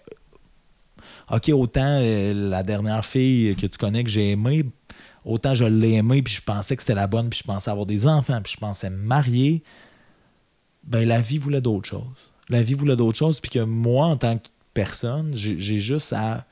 OK, 1.32 1.48
autant 1.48 1.98
euh, 2.00 2.32
la 2.32 2.62
dernière 2.62 3.04
fille 3.04 3.56
que 3.56 3.66
tu 3.66 3.76
connais 3.76 4.04
que 4.04 4.10
j'ai 4.10 4.30
aimée, 4.30 4.64
autant 5.24 5.56
je 5.56 5.64
l'ai 5.64 5.94
aimée, 5.94 6.22
puis 6.22 6.34
je 6.34 6.42
pensais 6.42 6.76
que 6.76 6.82
c'était 6.82 6.94
la 6.94 7.08
bonne, 7.08 7.28
puis 7.28 7.40
je 7.40 7.44
pensais 7.44 7.72
avoir 7.72 7.86
des 7.86 8.06
enfants, 8.06 8.40
puis 8.40 8.52
je 8.52 8.60
pensais 8.60 8.88
me 8.88 8.98
marier. 8.98 9.64
Ben, 10.84 11.08
la 11.08 11.20
vie 11.20 11.38
voulait 11.38 11.60
d'autres 11.60 11.88
choses. 11.88 12.30
La 12.48 12.62
vie 12.62 12.74
voulait 12.74 12.94
d'autres 12.96 13.18
choses, 13.18 13.40
puis 13.40 13.50
que 13.50 13.58
moi, 13.58 14.06
en 14.06 14.16
tant 14.16 14.38
que 14.38 14.46
personne, 14.74 15.32
j'ai 15.34 15.80
juste 15.80 16.12
à 16.12 16.44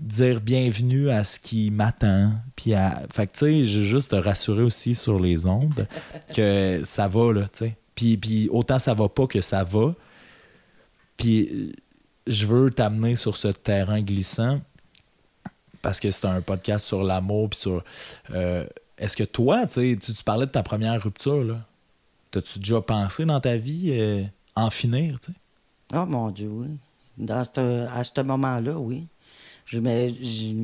dire 0.00 0.40
bienvenue 0.40 1.10
à 1.10 1.24
ce 1.24 1.40
qui 1.40 1.70
m'attend. 1.70 2.32
Puis 2.56 2.74
à. 2.74 3.02
Fait 3.12 3.26
que, 3.26 3.32
tu 3.32 3.38
sais, 3.40 3.66
j'ai 3.66 3.84
juste 3.84 4.12
te 4.12 4.16
rassurer 4.16 4.62
aussi 4.62 4.94
sur 4.94 5.18
les 5.18 5.46
ondes 5.46 5.86
que 6.36 6.82
ça 6.84 7.08
va, 7.08 7.32
là, 7.32 7.42
tu 7.48 7.58
sais. 7.58 7.76
Puis, 7.94 8.16
puis 8.16 8.48
autant 8.50 8.78
ça 8.78 8.94
va 8.94 9.08
pas 9.08 9.26
que 9.26 9.40
ça 9.40 9.64
va. 9.64 9.94
Puis 11.16 11.48
euh, 11.52 11.72
je 12.28 12.46
veux 12.46 12.70
t'amener 12.70 13.16
sur 13.16 13.36
ce 13.36 13.48
terrain 13.48 14.00
glissant 14.02 14.60
parce 15.82 15.98
que 15.98 16.10
c'est 16.12 16.26
un 16.26 16.40
podcast 16.42 16.86
sur 16.86 17.02
l'amour 17.02 17.50
puis 17.50 17.58
sur. 17.58 17.82
euh, 18.30 18.64
Est-ce 18.98 19.16
que 19.16 19.24
toi, 19.24 19.66
tu 19.66 19.74
sais, 19.74 19.98
tu 20.00 20.14
tu 20.14 20.22
parlais 20.24 20.46
de 20.46 20.50
ta 20.52 20.62
première 20.62 21.02
rupture, 21.02 21.42
là. 21.42 21.60
T'as-tu 22.30 22.58
déjà 22.60 22.80
pensé 22.82 23.24
dans 23.24 23.40
ta 23.40 23.56
vie 23.56 23.90
euh, 23.92 24.22
en 24.54 24.70
finir, 24.70 25.18
tu 25.18 25.32
sais? 25.32 25.38
Oh 25.94 26.04
mon 26.06 26.30
Dieu, 26.30 26.48
oui. 26.48 26.68
Dans 27.18 27.42
ce- 27.44 27.86
à 27.88 28.04
ce 28.04 28.20
moment-là, 28.22 28.78
oui. 28.78 29.06
Je 29.66 29.78
je- 29.80 30.54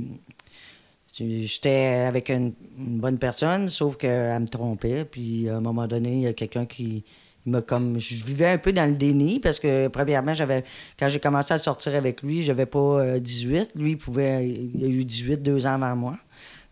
J'étais 1.17 2.05
avec 2.09 2.29
une, 2.31 2.55
bonne 2.77 3.19
personne, 3.19 3.69
sauf 3.69 3.97
qu'elle 3.97 4.41
me 4.41 4.49
trompait. 4.49 5.05
Puis 5.05 5.49
à 5.49 5.57
un 5.57 5.61
moment 5.61 5.87
donné, 5.87 6.13
il 6.13 6.21
y 6.23 6.27
a 6.27 6.33
quelqu'un 6.33 6.67
qui 6.67 7.05
m'a 7.47 7.63
comme. 7.63 8.01
Je 8.01 8.25
vivais 8.25 8.49
un 8.49 8.59
peu 8.59 8.73
dans 8.73 8.89
le 8.91 8.97
déni 8.97 9.39
parce 9.39 9.61
que, 9.61 9.87
premièrement, 9.89 10.35
j'avais 10.35 10.65
quand 10.99 11.09
j'ai 11.09 11.21
commencé 11.21 11.55
à 11.55 11.59
sortir 11.59 11.95
avec 11.95 12.23
lui, 12.23 12.43
j'avais 12.43 12.67
pas 12.67 12.79
euh, 13.01 13.21
18. 13.21 13.71
Lui, 13.77 13.93
il 13.93 13.97
pouvait. 13.99 14.49
Il 14.75 14.85
a 14.85 14.89
eu 14.89 15.05
18 15.05 15.37
deux 15.43 15.67
ans 15.67 15.75
avant 15.81 15.95
moi. 15.97 16.19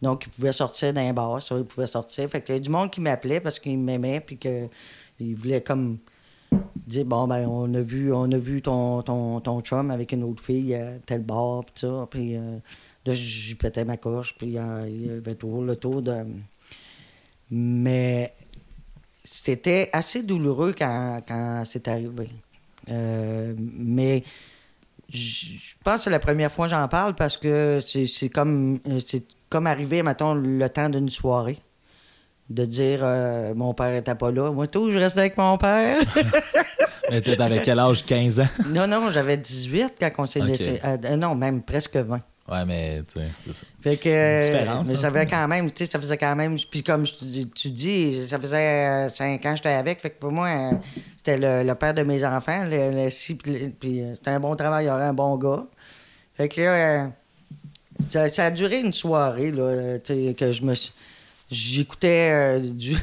Donc, 0.03 0.24
il 0.26 0.30
pouvait 0.30 0.53
sortir 0.53 0.93
d'un 0.93 1.12
bar, 1.12 1.41
ça, 1.41 1.57
il 1.57 1.64
pouvait 1.64 1.87
sortir. 1.87 2.28
Fait 2.28 2.41
que 2.41 2.53
y 2.53 2.57
a 2.57 2.59
du 2.59 2.70
monde 2.70 2.91
qui 2.91 3.01
m'appelait 3.01 3.39
parce 3.41 3.61
qu'il 3.61 3.78
m'aimait, 3.78 4.20
puis 4.20 4.39
que 4.39 4.66
il 5.20 5.37
voulait 5.37 5.61
comme 5.61 5.99
bon 7.05 7.26
ben 7.26 7.46
on 7.46 7.72
a 7.74 7.80
vu 7.80 8.12
on 8.12 8.30
a 8.30 8.36
vu 8.36 8.61
ton, 8.62 9.03
ton, 9.03 9.40
ton 9.40 9.61
chum 9.61 9.90
avec 9.90 10.12
une 10.12 10.24
autre 10.24 10.42
fille 10.42 10.74
à 10.74 10.98
tel 11.07 11.22
bar 11.22 11.64
puis 11.64 11.80
ça 11.80 12.07
puis 12.11 12.36
euh, 12.36 12.59
là 13.07 13.14
j'y 13.14 13.55
pétais 13.55 13.84
ma 13.84 13.96
coche 13.96 14.34
puis 14.36 14.59
euh, 14.59 14.86
il 14.88 15.07
y 15.07 15.11
avait 15.11 15.34
toujours 15.34 15.62
le 15.62 15.76
tour 15.76 16.03
de 16.03 16.24
mais 17.50 18.34
c'était 19.24 19.90
assez 19.92 20.22
douloureux 20.22 20.74
quand, 20.76 21.18
quand 21.26 21.62
c'est 21.64 21.86
arrivé. 21.88 22.28
Euh, 22.90 23.55
mais 23.59 24.24
je 25.11 25.57
pense 25.84 25.96
que 25.96 26.03
c'est 26.05 26.11
la 26.11 26.18
première 26.18 26.50
fois 26.50 26.66
que 26.66 26.70
j'en 26.72 26.88
parle 26.88 27.14
parce 27.14 27.36
que 27.36 27.80
c'est 27.80 28.28
comme 28.30 28.80
c'est 29.07 29.24
comme 29.50 29.66
arrivé 29.66 30.03
mettons 30.03 30.34
le 30.34 30.68
temps 30.68 30.88
d'une 30.88 31.11
soirée 31.11 31.59
de 32.53 32.64
dire 32.64 33.00
euh, 33.03 33.55
mon 33.55 33.74
père 33.74 33.94
était 33.94 34.14
pas 34.14 34.30
là 34.30 34.50
moi 34.53 34.66
tout 34.66 34.90
je 34.92 34.98
restais 34.98 35.20
avec 35.20 35.36
mon 35.36 35.57
père 35.59 35.98
Mais 37.11 37.20
t'étais 37.20 37.42
avec 37.42 37.62
quel 37.62 37.78
âge? 37.78 38.05
15 38.07 38.40
ans? 38.40 38.46
Non, 38.68 38.86
non, 38.86 39.11
j'avais 39.11 39.36
18 39.36 39.94
quand 40.00 40.11
on 40.18 40.26
s'est 40.26 40.40
Ok. 40.40 40.48
laissé. 40.48 40.80
euh, 40.84 40.96
euh, 41.05 41.16
non, 41.16 41.34
même 41.34 41.61
presque 41.62 41.96
20. 41.96 42.20
Ouais, 42.50 42.64
mais 42.66 43.03
tu 43.07 43.20
sais, 43.20 43.26
c'est 43.38 43.55
ça. 43.55 43.66
Fait 43.82 43.96
que. 43.96 44.46
Différence, 44.46 44.86
mais 44.88 44.94
un 44.94 44.96
ça 44.96 45.11
faisait 45.11 45.26
quand 45.26 45.46
même, 45.48 45.70
tu 45.70 45.84
sais, 45.84 45.90
ça 45.90 45.98
faisait 46.00 46.16
quand 46.16 46.34
même. 46.34 46.57
Puis 46.70 46.82
comme 46.82 47.05
te- 47.05 47.42
tu 47.55 47.70
dis, 47.70 48.26
ça 48.26 48.38
faisait 48.38 49.09
5 49.11 49.44
ans 49.44 49.50
que 49.50 49.57
j'étais 49.57 49.68
avec. 49.70 50.00
Fait 50.00 50.11
que 50.11 50.18
pour 50.20 50.32
moi, 50.32 50.48
c'était 51.16 51.36
le, 51.36 51.62
le 51.68 51.74
père 51.74 51.92
de 51.92 52.03
mes 52.03 52.24
enfants. 52.24 52.64
Le, 52.64 53.05
le- 53.05 53.11
si- 53.11 53.34
puis 53.34 54.03
c'était 54.14 54.30
un 54.30 54.40
bon 54.40 54.57
travailleur, 54.57 54.96
un 54.96 55.12
bon 55.12 55.36
gars. 55.36 55.64
Fait 56.36 56.48
que 56.48 56.61
là, 56.62 57.11
ça, 58.11 58.28
ça 58.28 58.46
a 58.46 58.50
duré 58.50 58.80
une 58.80 58.92
soirée, 58.94 59.50
là, 59.53 59.98
tu 59.98 60.14
sais, 60.28 60.34
que 60.34 60.50
je 60.53 60.62
me 60.62 60.74
suis- 60.74 60.92
J'écoutais 61.53 62.30
euh, 62.32 62.61
du. 62.61 62.96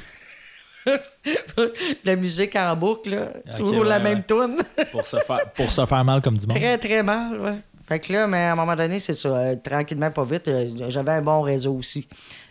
de 0.85 1.71
la 2.03 2.15
musique 2.15 2.55
en 2.55 2.75
boucle, 2.75 3.11
là. 3.11 3.27
Toujours 3.57 3.81
ouais, 3.83 3.87
la 3.89 3.97
ouais. 3.97 4.03
même 4.03 4.23
tune. 4.23 4.57
Pour 4.91 5.05
se 5.05 5.17
faire, 5.17 5.51
pour 5.55 5.71
se 5.71 5.85
faire 5.85 6.03
mal 6.03 6.21
comme 6.21 6.37
du 6.37 6.47
monde. 6.47 6.57
Très, 6.57 6.77
très 6.77 7.03
mal, 7.03 7.39
ouais. 7.39 7.57
Fait 7.87 7.99
que 7.99 8.13
là, 8.13 8.27
mais 8.27 8.37
à 8.45 8.51
un 8.53 8.55
moment 8.55 8.75
donné, 8.75 8.99
c'est 8.99 9.13
ça. 9.13 9.29
euh, 9.29 9.55
tranquillement, 9.55 10.11
pas 10.11 10.23
vite, 10.23 10.47
euh, 10.47 10.69
j'avais 10.89 11.11
un 11.13 11.21
bon 11.21 11.41
réseau 11.41 11.73
aussi. 11.73 12.07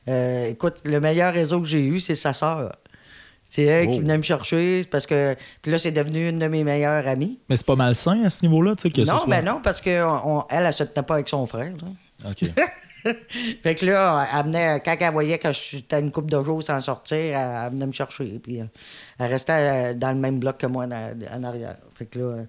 Euh, 0.08 0.48
écoute, 0.48 0.76
le 0.84 1.00
meilleur 1.00 1.32
réseau 1.32 1.60
que 1.60 1.66
j'ai 1.66 1.84
eu, 1.84 2.00
c'est 2.00 2.14
sa 2.16 2.32
sœur. 2.32 2.74
C'est 3.48 3.62
elle 3.62 3.88
Oh. 3.88 3.92
qui 3.92 4.00
venait 4.00 4.16
me 4.18 4.22
chercher, 4.22 4.84
parce 4.90 5.06
que. 5.06 5.34
Puis 5.62 5.70
là, 5.72 5.78
c'est 5.78 5.90
devenu 5.92 6.28
une 6.28 6.38
de 6.38 6.48
mes 6.48 6.64
meilleures 6.64 7.06
amies. 7.08 7.38
Mais 7.48 7.56
c'est 7.56 7.66
pas 7.66 7.76
malsain 7.76 8.22
à 8.24 8.30
ce 8.30 8.44
niveau-là, 8.44 8.74
tu 8.76 8.82
sais, 8.82 8.90
que 8.90 9.04
ce 9.04 9.10
non, 9.10 9.18
soit... 9.18 9.26
ben 9.30 9.44
non, 9.44 9.60
parce 9.62 9.80
qu'elle, 9.80 10.04
elle, 10.50 10.66
elle 10.66 10.72
se 10.72 10.82
tenait 10.84 11.06
pas 11.06 11.14
avec 11.14 11.28
son 11.28 11.46
frère. 11.46 11.72
là. 12.24 12.30
OK. 12.30 12.42
Fait 13.62 13.74
que 13.74 13.86
là, 13.86 14.26
elle 14.32 14.82
quand 14.84 14.96
elle 15.00 15.12
voyait 15.12 15.38
que 15.38 15.52
j'étais 15.52 16.00
une 16.00 16.10
couple 16.12 16.30
de 16.30 16.42
jours 16.42 16.62
sans 16.62 16.80
sortir, 16.80 17.18
elle, 17.18 17.34
elle 17.34 17.72
venait 17.72 17.86
me 17.86 17.92
chercher. 17.92 18.38
Puis 18.42 18.60
euh, 18.60 18.64
elle 19.18 19.30
restait 19.30 19.92
euh, 19.92 19.94
dans 19.94 20.10
le 20.12 20.18
même 20.18 20.38
bloc 20.38 20.58
que 20.58 20.66
moi 20.66 20.84
en, 20.86 21.42
arrière. 21.44 21.76
Fait 21.94 22.06
que 22.06 22.18
là. 22.18 22.24
euh, 22.24 22.44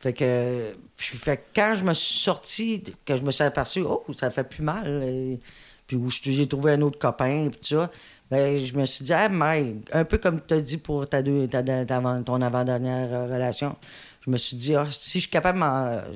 fait 0.00 0.12
que, 0.14 0.74
puis, 0.96 1.16
fait 1.16 1.36
que 1.36 1.42
quand 1.54 1.74
je 1.76 1.84
me 1.84 1.92
suis 1.94 2.18
sorti, 2.18 2.82
que 3.04 3.16
je 3.16 3.22
me 3.22 3.30
suis 3.30 3.44
aperçu, 3.44 3.82
oh, 3.82 4.04
ça 4.18 4.30
fait 4.30 4.42
plus 4.44 4.62
mal. 4.62 4.86
et- 5.04 5.38
puis 5.86 5.96
où 5.96 6.08
j'ai 6.10 6.48
trouvé 6.48 6.72
un 6.72 6.82
autre 6.82 6.98
copain, 6.98 7.48
puis 7.50 7.60
ça. 7.74 7.90
Ben, 8.30 8.58
je 8.64 8.74
me 8.76 8.86
suis 8.86 9.04
dit, 9.04 9.12
ah, 9.12 9.28
mais, 9.28 9.74
un 9.92 10.04
peu 10.04 10.16
comme 10.18 10.40
tu 10.40 10.54
as 10.54 10.60
dit 10.60 10.78
pour 10.78 11.06
ta 11.08 11.22
deux, 11.22 11.46
ta- 11.48 11.62
ta- 11.62 11.84
ton 12.24 12.40
avant-dernière 12.40 13.12
euh, 13.12 13.26
relation, 13.26 13.76
je 14.24 14.30
me 14.30 14.38
suis 14.38 14.56
dit, 14.56 14.74
ah, 14.74 14.86
si 14.90 15.18
je 15.18 15.24
suis 15.24 15.30
capable, 15.30 15.58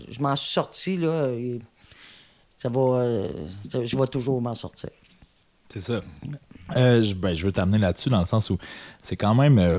je 0.09 0.19
m'en 0.21 0.35
suis 0.35 0.51
sorti, 0.53 0.97
là, 0.97 1.29
ça 2.59 2.69
va, 2.69 2.81
euh, 2.81 3.29
ça- 3.71 3.85
je 3.85 3.97
vais 3.97 4.07
toujours 4.07 4.41
m'en 4.41 4.55
sortir. 4.55 4.91
C'est 5.73 5.81
ça. 5.83 6.01
Euh, 6.77 7.03
je, 7.03 7.15
ben, 7.15 7.35
je 7.35 7.45
veux 7.47 7.53
t'amener 7.53 7.79
là-dessus 7.79 8.09
dans 8.09 8.21
le 8.21 8.27
sens 8.27 8.51
où 8.51 8.59
c'est 9.03 9.17
quand 9.17 9.35
même. 9.35 9.59
euh, 9.59 9.79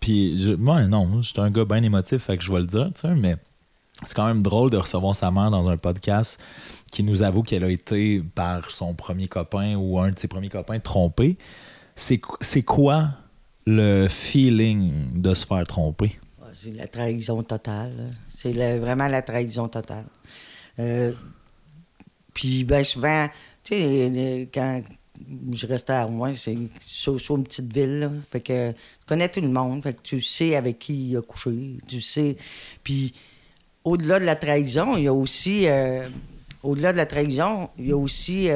puis, 0.00 0.38
je- 0.38 0.52
moi, 0.52 0.82
non, 0.82 1.22
j'étais 1.22 1.40
un 1.40 1.50
gars 1.50 1.64
bien 1.64 1.82
émotif, 1.82 2.24
fait 2.24 2.36
que 2.36 2.42
je 2.44 2.52
vais 2.52 2.60
le 2.60 2.66
dire, 2.66 2.90
tu 2.94 3.02
sais, 3.02 3.14
mais 3.14 3.36
c'est 4.02 4.14
quand 4.14 4.26
même 4.26 4.42
drôle 4.42 4.70
de 4.70 4.76
recevoir 4.76 5.14
sa 5.14 5.30
mère 5.30 5.50
dans 5.50 5.68
un 5.68 5.76
podcast 5.76 6.40
qui 6.90 7.02
nous 7.02 7.22
avoue 7.22 7.42
qu'elle 7.42 7.64
a 7.64 7.70
été 7.70 8.22
par 8.34 8.70
son 8.70 8.94
premier 8.94 9.28
copain 9.28 9.76
ou 9.76 9.98
un 9.98 10.10
de 10.12 10.18
ses 10.18 10.28
premiers 10.28 10.50
copains 10.50 10.78
trompé. 10.78 11.38
C'est 11.96 12.18
quoi 12.62 13.08
le 13.66 14.08
feeling 14.08 15.20
de 15.22 15.32
se 15.34 15.46
faire 15.46 15.64
tromper? 15.64 16.18
Ah, 16.42 16.46
C'est 16.52 16.72
la 16.72 16.86
trahison 16.88 17.42
totale. 17.42 18.10
C'est 18.28 18.52
vraiment 18.78 19.06
la 19.08 19.22
trahison 19.22 19.68
totale. 19.68 20.06
Euh, 20.78 21.12
puis, 22.32 22.64
bien 22.64 22.82
souvent, 22.84 23.28
tu 23.62 23.74
sais, 23.74 24.10
euh, 24.14 24.44
quand 24.52 24.82
je 25.52 25.66
restais 25.66 25.92
à 25.92 26.04
Rouen, 26.04 26.32
c'est 26.36 26.56
sur, 26.84 27.36
une 27.36 27.44
petite 27.44 27.72
ville. 27.72 28.10
Fait 28.30 28.40
que 28.40 28.72
tu 28.72 28.76
connais 29.06 29.28
tout 29.28 29.40
le 29.40 29.48
monde. 29.48 29.82
Fait 29.82 29.94
que 29.94 30.02
tu 30.02 30.20
sais 30.20 30.56
avec 30.56 30.78
qui 30.80 31.10
il 31.10 31.16
a 31.16 31.22
couché. 31.22 31.78
Tu 31.88 32.00
sais. 32.00 32.36
Puis, 32.82 33.14
au-delà 33.84 34.18
de 34.20 34.24
la 34.24 34.36
trahison, 34.36 34.96
il 34.96 35.04
y 35.04 35.08
a 35.08 35.12
aussi. 35.14 35.68
euh, 35.68 36.06
au-delà 36.62 36.92
de 36.92 36.96
la 36.96 37.06
trahison, 37.06 37.70
il 37.78 37.86
y 37.88 37.92
a 37.92 37.96
aussi. 37.96 38.48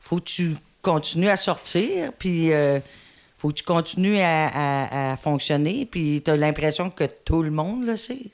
faut 0.00 0.16
que 0.16 0.24
tu 0.24 0.56
continues 0.82 1.28
à 1.28 1.36
sortir, 1.36 2.12
puis. 2.18 2.52
euh, 2.52 2.80
faut 3.40 3.50
que 3.50 3.54
tu 3.54 3.62
continues 3.62 4.18
à, 4.18 4.48
à- 4.48 5.12
à 5.12 5.16
fonctionner, 5.16 5.86
puis 5.86 6.20
tu 6.24 6.28
as 6.32 6.36
l'impression 6.36 6.90
que 6.90 7.04
tout 7.24 7.44
le 7.44 7.52
monde 7.52 7.86
le 7.86 7.96
sait. 7.96 8.32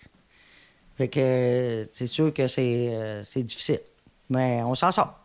Fait 0.96 1.08
que 1.08 1.88
c'est 1.92 2.06
sûr 2.06 2.32
que 2.32 2.46
c'est 2.46 2.88
euh, 2.90 3.22
c'est 3.24 3.42
difficile. 3.42 3.80
Mais 4.30 4.62
on 4.62 4.74
s'en 4.74 4.92
sort. 4.92 5.18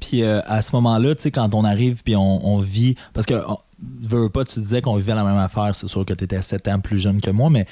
Puis 0.00 0.22
euh, 0.22 0.40
à 0.46 0.62
ce 0.62 0.74
moment-là, 0.76 1.14
tu 1.14 1.22
sais, 1.22 1.30
quand 1.30 1.54
on 1.54 1.64
arrive 1.64 2.02
puis 2.02 2.16
on, 2.16 2.58
vit. 2.58 2.96
Parce 3.12 3.26
que, 3.26 3.34
veux 3.80 4.28
pas, 4.28 4.44
tu 4.44 4.58
disais 4.60 4.82
qu'on 4.82 4.96
vivait 4.96 5.14
la 5.14 5.24
même 5.24 5.36
affaire. 5.36 5.74
C'est 5.74 5.86
sûr 5.86 6.04
que 6.04 6.12
tu 6.12 6.24
étais 6.24 6.42
7 6.42 6.68
ans 6.68 6.80
plus 6.80 6.98
jeune 6.98 7.20
que 7.20 7.30
moi, 7.30 7.50
mais 7.50 7.66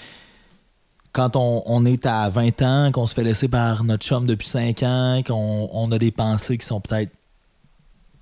quand 1.13 1.35
on, 1.35 1.63
on 1.67 1.85
est 1.85 2.07
à 2.07 2.29
20 2.31 2.63
ans, 2.63 2.93
qu'on 2.93 3.07
se 3.07 3.15
fait 3.15 3.25
laisser 3.25 3.49
par 3.49 3.83
notre 3.85 4.05
chum 4.05 4.27
depuis 4.27 4.49
5 4.49 4.83
ans, 4.85 5.23
qu'on 5.27 5.69
on 5.73 5.91
a 5.93 5.99
des 5.99 6.13
pensées 6.13 6.57
qui 6.57 6.67
sont 6.67 6.81
peut-être 6.81 7.11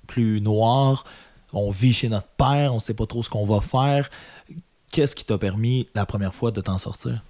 plus 0.07 0.41
noires, 0.41 1.05
on 1.53 1.71
vit 1.71 1.93
chez 1.93 2.09
notre 2.09 2.29
père, 2.29 2.75
on 2.75 2.81
sait 2.81 2.95
pas 2.95 3.07
trop 3.07 3.23
ce 3.23 3.31
qu'on 3.31 3.45
va 3.45 3.61
faire. 3.61 4.09
Qu'est-ce 4.91 5.15
qui 5.15 5.25
t'a 5.25 5.37
permis 5.37 5.87
la 5.95 6.07
première 6.07 6.35
fois 6.35 6.51
de 6.51 6.61
t'en 6.61 6.79
sortir? 6.79 7.23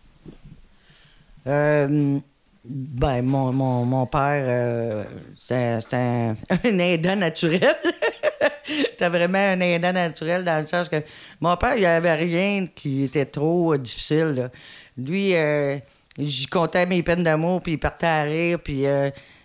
Euh, 1.49 2.21
ben, 2.65 3.23
mon, 3.23 3.53
mon, 3.53 3.85
mon 3.85 4.07
père, 4.07 4.45
euh, 4.47 5.05
c'était 5.37 5.97
un, 5.97 6.37
un 6.51 6.79
aidant 6.79 7.17
naturel. 7.17 7.77
C'était 8.67 9.09
vraiment 9.09 9.39
un 9.39 9.61
aidant 9.61 9.95
naturel 9.95 10.45
dans 10.45 10.61
le 10.61 10.67
sens 10.67 10.91
que 10.91 11.03
mon 11.41 11.57
père, 11.57 11.77
il 11.77 11.81
n'y 11.81 11.87
avait 11.87 12.15
rien 12.15 12.67
qui 12.67 13.05
était 13.05 13.25
trop 13.25 13.73
euh, 13.73 13.79
difficile. 13.79 14.51
Lui, 14.99 15.35
euh, 15.35 15.79
j'y 16.19 16.47
comptais 16.47 16.85
mes 16.85 17.03
peines 17.03 17.23
d'amour, 17.23 17.63
puis 17.63 17.73
il 17.73 17.79
partait 17.79 18.07
à 18.07 18.23
rire, 18.25 18.59
puis 18.63 18.85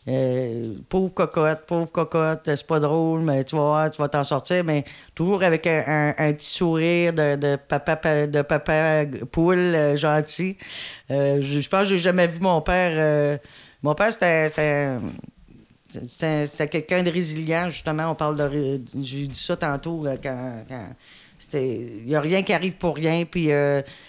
euh, 0.05 0.75
pauvre 0.89 1.13
cocotte, 1.13 1.65
pauvre 1.65 1.89
cocotte, 1.89 2.41
c'est 2.43 2.67
pas 2.67 2.79
drôle, 2.81 3.21
mais 3.21 3.43
tu 3.45 3.55
vas 3.55 3.61
voir, 3.61 3.89
tu 3.89 4.01
vas 4.01 4.09
t'en 4.09 4.25
sortir, 4.25 4.63
mais 4.63 4.83
toujours 5.15 5.43
avec 5.43 5.65
un, 5.65 6.33
petit 6.33 6.45
sourire 6.45 7.13
de, 7.13 7.55
papa, 7.55 7.95
pa- 7.95 8.27
de 8.27 8.41
papa 8.41 9.05
poule 9.31 9.57
euh, 9.57 9.95
gentil. 9.95 10.57
Euh, 11.09 11.39
je, 11.41 11.67
pense 11.69 11.83
que 11.83 11.89
j'ai 11.89 11.99
jamais 11.99 12.27
vu 12.27 12.39
mon 12.41 12.59
père. 12.59 13.39
mon 13.81 13.95
père, 13.95 14.11
c'était. 14.11 14.99
quelqu'un 16.67 17.03
de 17.03 17.09
résilient, 17.09 17.69
justement. 17.69 18.11
On 18.11 18.15
parle 18.15 18.37
de. 18.37 18.81
J'ai 19.01 19.27
dit 19.27 19.39
ça 19.39 19.55
tantôt 19.55 20.05
quand. 20.21 20.65
quand 20.67 20.87
il 21.55 22.05
n'y 22.07 22.15
a 22.15 22.21
rien 22.21 22.41
qui 22.41 22.51
arrive 22.51 22.73
pour 22.73 22.95
rien. 22.95 23.25
Puis, 23.25 23.49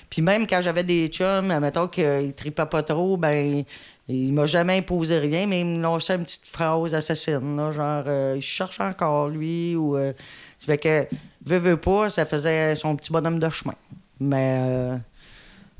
puis 0.09 0.22
même 0.22 0.47
quand 0.47 0.62
j'avais 0.62 0.82
des 0.82 1.09
chums, 1.09 1.51
admettons 1.51 1.88
qu'ils 1.88 2.05
ne 2.05 2.30
tripaient 2.30 2.64
pas 2.64 2.82
trop, 2.82 3.18
ben 3.18 3.64
il 4.09 4.32
m'a 4.34 4.46
jamais 4.46 4.78
imposé 4.78 5.18
rien, 5.18 5.46
mais 5.46 5.61
il 5.61 5.66
me 5.66 5.82
lançait 5.82 6.14
une 6.16 6.24
petite 6.24 6.46
phrase 6.46 6.94
assassine, 6.94 7.57
genre 7.72 8.05
euh, 8.07 8.34
il 8.36 8.42
cherche 8.42 8.80
encore 8.80 9.28
lui 9.28 9.74
ou. 9.76 9.96
euh, 9.96 10.12
ça 10.59 10.66
fait 10.66 10.78
que, 10.78 11.07
veut, 11.44 11.59
veut 11.59 11.76
pas, 11.76 12.11
ça 12.11 12.24
faisait 12.26 12.74
son 12.76 12.96
petit 12.96 13.11
bonhomme 13.12 13.38
de 13.38 13.48
chemin. 13.48 13.74
Mais. 14.20 14.59
euh, 14.61 14.96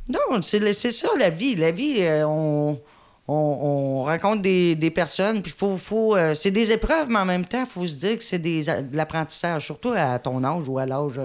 non, 0.09 0.41
c'est 0.43 0.75
ça 0.93 1.09
la 1.19 1.31
vie. 1.31 1.55
La 1.57 1.71
vie, 1.71 1.97
euh, 2.01 2.27
on, 2.27 2.79
on, 3.27 3.35
on 3.35 4.05
rencontre 4.05 4.43
des, 4.43 4.75
des 4.75 4.91
personnes, 4.91 5.41
puis 5.43 5.53
faut, 5.57 5.79
faut, 5.79 6.17
c'est 6.35 6.51
des 6.51 6.73
épreuves, 6.73 7.09
mais 7.09 7.19
en 7.21 7.25
même 7.25 7.47
temps, 7.47 7.65
il 7.67 7.71
faut 7.73 7.87
se 7.87 7.95
dire 7.95 8.19
que 8.19 8.25
c'est 8.25 8.39
des 8.39 8.65
de 8.65 8.95
l'apprentissage, 8.97 9.65
surtout 9.65 9.93
à 9.97 10.19
ton 10.19 10.45
âge 10.45 10.69
ou 10.69 10.79
à 10.79 10.85
l'âge 10.87 11.21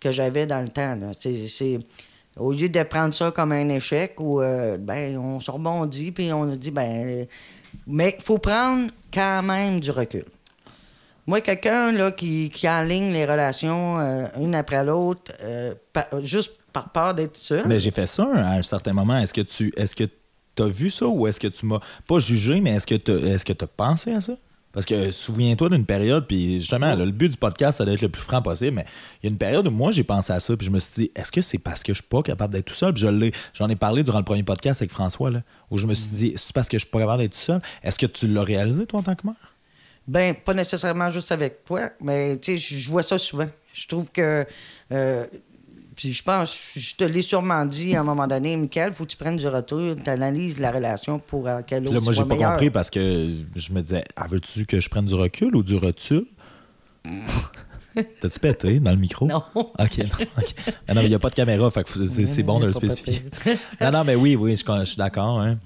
que 0.00 0.10
j'avais 0.12 0.46
dans 0.46 0.60
le 0.60 0.68
temps. 0.68 0.96
c'est- 1.18 1.78
au 2.38 2.52
lieu 2.52 2.68
de 2.68 2.82
prendre 2.82 3.14
ça 3.14 3.30
comme 3.30 3.52
un 3.52 3.68
échec, 3.68 4.20
ou 4.20 4.40
ben, 4.40 5.18
on 5.18 5.40
se 5.40 5.50
rebondit, 5.50 6.12
puis 6.12 6.32
on 6.32 6.52
a 6.52 6.56
dit, 6.56 6.70
ben, 6.70 7.06
euh, 7.06 7.24
mais 7.86 8.14
il 8.18 8.24
faut 8.24 8.38
prendre 8.38 8.90
quand 9.12 9.42
même 9.42 9.80
du 9.80 9.90
recul. 9.90 10.24
Moi, 11.26 11.40
quelqu'un 11.42 11.92
là, 11.92 12.10
qui, 12.10 12.50
qui 12.50 12.68
enligne 12.68 13.12
les 13.12 13.26
relations 13.26 14.00
euh, 14.00 14.26
une 14.40 14.54
après 14.54 14.82
l'autre, 14.84 15.32
euh, 15.42 15.74
juste 16.22 16.52
par 16.72 16.90
peur 16.90 17.14
d'être 17.14 17.36
seul. 17.36 17.66
Mais 17.66 17.80
j'ai 17.80 17.90
fait 17.90 18.06
ça 18.06 18.26
à 18.34 18.54
un 18.54 18.62
certain 18.62 18.92
moment. 18.92 19.18
Est-ce 19.18 19.34
que 19.34 19.42
tu 19.42 19.72
est-ce 19.76 19.94
que 19.94 20.04
as 20.60 20.66
vu 20.66 20.90
ça 20.90 21.06
ou 21.06 21.26
est-ce 21.26 21.38
que 21.38 21.46
tu 21.46 21.66
m'as 21.66 21.80
pas 22.06 22.18
jugé, 22.18 22.60
mais 22.60 22.70
est-ce 22.70 22.86
que 22.86 22.94
tu 22.94 23.12
est-ce 23.12 23.44
que 23.44 23.52
as 23.52 23.66
pensé 23.66 24.12
à 24.12 24.20
ça? 24.20 24.34
Parce 24.78 24.86
que 24.86 25.10
souviens-toi 25.10 25.70
d'une 25.70 25.84
période, 25.84 26.28
puis 26.28 26.60
justement, 26.60 26.94
le 26.94 27.10
but 27.10 27.30
du 27.30 27.36
podcast, 27.36 27.78
ça 27.78 27.84
doit 27.84 27.94
être 27.94 28.00
le 28.00 28.10
plus 28.10 28.22
franc 28.22 28.40
possible, 28.42 28.76
mais 28.76 28.84
il 29.20 29.26
y 29.26 29.28
a 29.28 29.30
une 29.32 29.36
période 29.36 29.66
où 29.66 29.72
moi, 29.72 29.90
j'ai 29.90 30.04
pensé 30.04 30.32
à 30.32 30.38
ça, 30.38 30.56
puis 30.56 30.64
je 30.64 30.70
me 30.70 30.78
suis 30.78 30.92
dit, 30.94 31.10
est-ce 31.16 31.32
que 31.32 31.40
c'est 31.40 31.58
parce 31.58 31.82
que 31.82 31.92
je 31.94 32.00
suis 32.00 32.08
pas 32.08 32.22
capable 32.22 32.52
d'être 32.54 32.66
tout 32.66 32.74
seul? 32.74 32.94
Puis 32.94 33.04
j'en 33.54 33.68
ai 33.68 33.74
parlé 33.74 34.04
durant 34.04 34.18
le 34.18 34.24
premier 34.24 34.44
podcast 34.44 34.80
avec 34.80 34.92
François, 34.92 35.32
là, 35.32 35.42
où 35.72 35.78
je 35.78 35.88
me 35.88 35.94
suis 35.94 36.06
dit, 36.10 36.34
c'est 36.36 36.52
parce 36.52 36.68
que 36.68 36.78
je 36.78 36.84
suis 36.84 36.90
pas 36.92 37.00
capable 37.00 37.22
d'être 37.22 37.32
tout 37.32 37.38
seul? 37.38 37.60
Est-ce 37.82 37.98
que 37.98 38.06
tu 38.06 38.28
l'as 38.28 38.44
réalisé, 38.44 38.86
toi, 38.86 39.00
en 39.00 39.02
tant 39.02 39.16
que 39.16 39.26
mère? 39.26 39.56
Ben, 40.06 40.32
pas 40.32 40.54
nécessairement 40.54 41.10
juste 41.10 41.32
avec 41.32 41.64
toi, 41.64 41.90
mais 42.00 42.38
tu 42.38 42.52
sais, 42.52 42.56
je 42.56 42.78
je 42.78 42.88
vois 42.88 43.02
ça 43.02 43.18
souvent. 43.18 43.48
Je 43.72 43.88
trouve 43.88 44.06
que. 44.12 44.46
euh, 44.92 45.26
puis 45.98 46.12
je 46.12 46.22
pense, 46.22 46.56
je 46.76 46.94
te 46.94 47.02
l'ai 47.02 47.22
sûrement 47.22 47.64
dit 47.64 47.96
à 47.96 48.02
un 48.02 48.04
moment 48.04 48.28
donné, 48.28 48.56
Michael, 48.56 48.92
faut 48.92 49.04
que 49.04 49.10
tu 49.10 49.16
prennes 49.16 49.36
du 49.36 49.48
retour, 49.48 49.96
tu 50.02 50.08
analyses 50.08 50.56
la 50.60 50.70
relation 50.70 51.18
pour 51.18 51.48
euh, 51.48 51.60
qu'elle 51.62 51.82
là, 51.82 51.98
moi, 52.00 52.12
j'ai 52.12 52.24
pas 52.24 52.36
compris 52.36 52.70
parce 52.70 52.88
que 52.88 53.34
je 53.56 53.72
me 53.72 53.80
disais, 53.82 54.04
ah, 54.14 54.28
veux-tu 54.30 54.64
que 54.64 54.78
je 54.78 54.88
prenne 54.88 55.06
du 55.06 55.14
recul 55.14 55.56
ou 55.56 55.64
du 55.64 55.74
recul? 55.74 56.24
T'as-tu 58.20 58.38
pété 58.38 58.78
dans 58.78 58.92
le 58.92 58.96
micro? 58.96 59.26
Non. 59.26 59.42
OK, 59.56 59.74
non. 59.98 60.06
Mais 60.86 60.94
non, 60.94 61.00
mais 61.00 61.02
il 61.02 61.08
n'y 61.08 61.14
a 61.16 61.18
pas 61.18 61.30
de 61.30 61.34
caméra, 61.34 61.68
fait 61.72 61.82
que 61.82 61.90
faut- 61.90 62.04
c'est 62.04 62.42
bon 62.44 62.60
de 62.60 62.66
le 62.66 62.72
spécifier. 62.72 63.24
non, 63.80 63.90
non, 63.90 64.04
mais 64.04 64.14
oui, 64.14 64.36
oui, 64.36 64.54
je, 64.56 64.62
je 64.80 64.84
suis 64.84 64.96
d'accord. 64.98 65.40
Hein. 65.40 65.58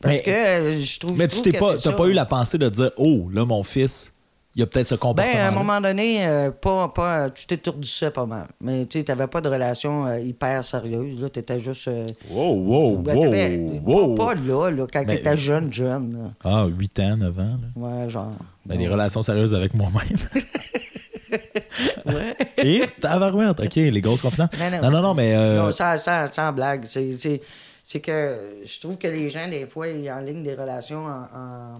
Parce 0.00 0.14
Mais- 0.16 0.22
que 0.22 0.30
euh, 0.30 0.80
je 0.80 0.98
trouve. 0.98 1.18
Mais 1.18 1.28
tu 1.28 1.42
t'es 1.42 1.52
pas, 1.52 1.76
t'as 1.76 1.92
pas 1.92 2.06
eu 2.06 2.14
la 2.14 2.24
pensée 2.24 2.56
de 2.56 2.70
dire, 2.70 2.90
oh, 2.96 3.28
là, 3.30 3.44
mon 3.44 3.62
fils, 3.62 4.13
il 4.56 4.62
a 4.62 4.66
peut-être 4.66 4.86
ce 4.86 4.94
comportement. 4.94 5.32
Ben, 5.34 5.40
à 5.40 5.48
un 5.48 5.50
moment 5.50 5.80
donné, 5.80 6.24
euh, 6.26 6.50
pas, 6.50 6.88
pas, 6.88 7.30
tu 7.30 7.46
t'étourdissais 7.46 8.10
pas 8.10 8.24
mal. 8.26 8.46
Mais 8.60 8.86
tu 8.86 9.02
n'avais 9.06 9.26
pas 9.26 9.40
de 9.40 9.48
relation 9.48 10.06
euh, 10.06 10.20
hyper 10.20 10.62
sérieuse. 10.62 11.20
Là, 11.20 11.28
tu 11.30 11.40
étais 11.40 11.58
juste. 11.58 11.88
euh, 11.88 12.06
Wow, 12.30 12.54
wow, 12.54 12.96
ben, 12.98 13.80
wow. 13.84 14.14
Pas, 14.14 14.26
pas 14.26 14.34
là, 14.34 14.70
là, 14.70 14.86
quand 14.92 15.04
Ben, 15.04 15.14
tu 15.14 15.20
étais 15.20 15.36
jeune, 15.36 15.72
jeune. 15.72 16.34
Ah, 16.44 16.66
8 16.66 17.00
ans, 17.00 17.16
9 17.16 17.38
ans. 17.38 17.42
Là. 17.42 17.58
Ouais, 18.02 18.08
genre. 18.08 18.32
Ben, 18.64 18.78
des 18.78 18.88
relations 18.88 19.22
sérieuses 19.22 19.54
avec 19.54 19.74
moi-même. 19.74 20.18
Ouais. 22.06 22.36
Et 22.58 22.84
tabarouette, 23.00 23.58
OK, 23.58 23.74
les 23.74 24.00
grosses 24.00 24.22
confidences. 24.22 24.50
Non, 24.58 24.70
non. 24.70 24.82
Non, 24.82 24.90
non, 24.90 25.02
non, 25.02 25.14
mais. 25.14 25.34
euh, 25.34 25.58
Non, 25.62 25.72
sans, 25.72 25.98
sans, 25.98 26.28
sans 26.32 26.52
blague. 26.52 26.84
C'est, 26.86 27.10
c'est, 27.12 27.40
c'est 27.82 27.98
que 28.00 28.38
je 28.64 28.80
trouve 28.80 28.96
que 28.96 29.08
les 29.08 29.28
gens, 29.30 29.48
des 29.48 29.66
fois, 29.66 29.88
ils 29.88 30.08
enlignent 30.10 30.44
des 30.44 30.54
relations 30.54 31.04
en, 31.04 31.22
en, 31.36 31.72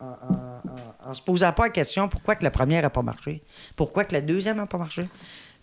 en, 0.00 1.10
en 1.10 1.14
se 1.14 1.22
posant 1.22 1.52
pas 1.52 1.64
la 1.64 1.70
question 1.70 2.08
pourquoi 2.08 2.34
que 2.36 2.44
la 2.44 2.50
première 2.50 2.82
n'a 2.82 2.90
pas 2.90 3.02
marché, 3.02 3.42
pourquoi 3.76 4.04
que 4.04 4.14
la 4.14 4.20
deuxième 4.20 4.56
n'a 4.56 4.66
pas 4.66 4.78
marché, 4.78 5.08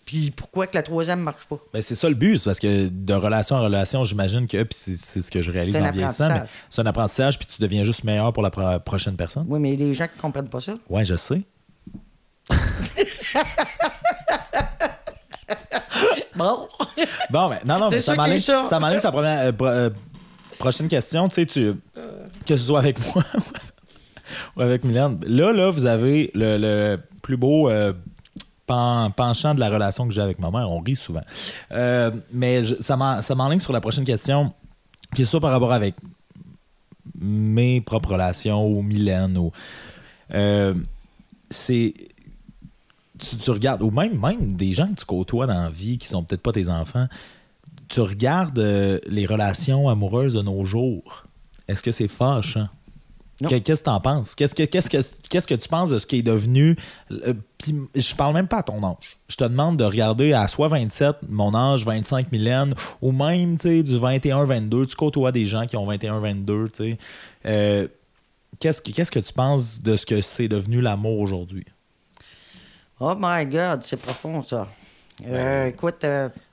puis 0.04 0.30
pourquoi 0.30 0.66
que 0.66 0.74
la 0.76 0.82
troisième 0.82 1.18
ne 1.20 1.24
marche 1.24 1.44
pas? 1.48 1.58
Ben, 1.72 1.82
c'est 1.82 1.94
ça 1.94 2.08
le 2.08 2.14
but, 2.14 2.38
c'est 2.38 2.44
parce 2.46 2.58
que 2.60 2.88
de 2.88 3.14
relation 3.14 3.56
en 3.56 3.62
relation, 3.62 4.04
j'imagine 4.04 4.46
que, 4.46 4.62
puis 4.62 4.78
c'est, 4.80 5.20
ce 5.20 5.30
que 5.30 5.42
je 5.42 5.50
réalise 5.50 5.76
en 5.76 5.90
vieillissant, 5.90 6.28
mais 6.28 6.42
c'est 6.70 6.80
un 6.82 6.86
apprentissage, 6.86 7.38
puis 7.38 7.46
tu 7.46 7.60
deviens 7.60 7.84
juste 7.84 8.04
meilleur 8.04 8.32
pour 8.32 8.42
la 8.42 8.50
pro- 8.50 8.78
prochaine 8.80 9.16
personne. 9.16 9.46
Oui, 9.48 9.58
mais 9.60 9.76
les 9.76 9.92
gens 9.94 10.06
qui 10.06 10.18
comprennent 10.18 10.48
pas 10.48 10.60
ça. 10.60 10.74
Ouais, 10.88 11.04
je 11.04 11.16
sais. 11.16 11.42
Bon. 16.34 16.68
Bon, 17.30 17.48
mais 17.48 17.60
non, 17.64 17.78
non, 17.80 17.90
mais 17.90 18.00
ça 18.00 18.14
m'enligne 18.14 18.38
ça. 18.38 18.62
ça 18.64 19.00
sa 19.00 19.10
première, 19.12 19.40
euh, 19.48 19.52
pro- 19.52 19.66
euh, 19.66 19.90
prochaine 20.58 20.86
question. 20.88 21.28
Tu 21.28 21.34
sais, 21.34 21.46
tu, 21.46 21.74
que 22.46 22.56
ce 22.56 22.64
soit 22.64 22.78
avec 22.78 22.98
moi 23.14 23.24
ou 24.56 24.60
avec 24.60 24.84
Mylène. 24.84 25.18
Là, 25.26 25.52
là, 25.52 25.70
vous 25.70 25.86
avez 25.86 26.30
le, 26.34 26.56
le 26.58 26.98
plus 27.22 27.36
beau 27.36 27.68
euh, 27.68 27.92
pen- 28.66 29.10
penchant 29.16 29.54
de 29.54 29.60
la 29.60 29.68
relation 29.70 30.06
que 30.06 30.14
j'ai 30.14 30.20
avec 30.22 30.38
ma 30.38 30.50
mère. 30.50 30.70
On 30.70 30.80
rit 30.80 30.96
souvent. 30.96 31.24
Euh, 31.72 32.10
mais 32.32 32.62
ça 32.80 32.96
m'en- 32.96 33.22
ça 33.22 33.34
m'enligne 33.34 33.60
sur 33.60 33.72
la 33.72 33.80
prochaine 33.80 34.04
question, 34.04 34.52
qui 35.14 35.22
est 35.22 35.24
soit 35.24 35.40
par 35.40 35.50
rapport 35.50 35.72
avec 35.72 35.94
mes 37.20 37.80
propres 37.80 38.12
relations 38.12 38.66
ou 38.66 38.82
Mylène 38.82 39.36
ou. 39.38 39.50
euh, 40.34 40.74
c'est 41.50 41.94
tu, 43.40 43.50
regardes, 43.50 43.82
ou 43.82 43.90
même, 43.90 44.16
même 44.20 44.54
des 44.54 44.72
gens 44.72 44.86
que 44.86 45.00
tu 45.00 45.04
côtoies 45.04 45.46
dans 45.48 45.54
la 45.64 45.70
vie 45.70 45.98
qui 45.98 46.06
sont 46.06 46.22
peut-être 46.22 46.42
pas 46.42 46.52
tes 46.52 46.68
enfants, 46.68 47.08
tu 47.88 48.00
regardes 48.00 48.58
les 49.08 49.26
relations 49.26 49.88
amoureuses 49.88 50.34
de 50.34 50.42
nos 50.42 50.64
jours. 50.64 51.24
est-ce 51.66 51.82
que 51.82 51.90
c'est 51.90 52.06
fâchant? 52.06 52.68
Que- 53.46 53.58
Qu'est-ce 53.58 53.82
que 53.82 53.84
t'en 53.84 54.00
penses? 54.00 54.34
Qu'est-ce 54.34 54.54
que, 54.54 54.64
qu'est-ce, 54.64 54.90
que, 54.90 54.98
qu'est-ce 55.28 55.46
que 55.46 55.54
tu 55.54 55.68
penses 55.68 55.90
de 55.90 55.98
ce 56.00 56.06
qui 56.06 56.16
est 56.18 56.22
devenu. 56.22 56.76
euh, 57.12 57.34
puis 57.58 57.74
je 57.94 58.14
parle 58.16 58.34
même 58.34 58.48
pas 58.48 58.58
à 58.58 58.62
ton 58.64 58.82
âge. 58.82 59.16
Je 59.28 59.36
te 59.36 59.44
demande 59.44 59.76
de 59.76 59.84
regarder 59.84 60.32
à 60.32 60.48
soit 60.48 60.66
27, 60.68 61.16
mon 61.28 61.54
âge, 61.54 61.84
25 61.84 62.32
millénaires, 62.32 62.66
ou 63.00 63.12
même 63.12 63.56
tu 63.58 63.68
sais, 63.68 63.82
du 63.84 63.96
21-22. 63.96 64.86
Tu 64.86 64.96
côtoies 64.96 65.30
des 65.30 65.46
gens 65.46 65.66
qui 65.66 65.76
ont 65.76 65.86
21-22. 65.88 66.70
tu 66.70 66.76
sais. 66.92 66.98
Euh, 67.46 67.86
qu'est-ce, 68.58 68.82
que, 68.82 68.90
qu'est-ce 68.90 69.12
que 69.12 69.20
tu 69.20 69.32
penses 69.32 69.82
de 69.82 69.94
ce 69.96 70.04
que 70.04 70.20
c'est 70.20 70.48
devenu 70.48 70.80
l'amour 70.80 71.20
aujourd'hui? 71.20 71.64
Oh 73.00 73.14
my 73.16 73.46
God, 73.46 73.82
c'est 73.84 73.96
profond, 73.98 74.42
ça. 74.42 74.66
Euh, 75.24 75.64
Ben, 75.64 75.72
écoute, 75.74 76.04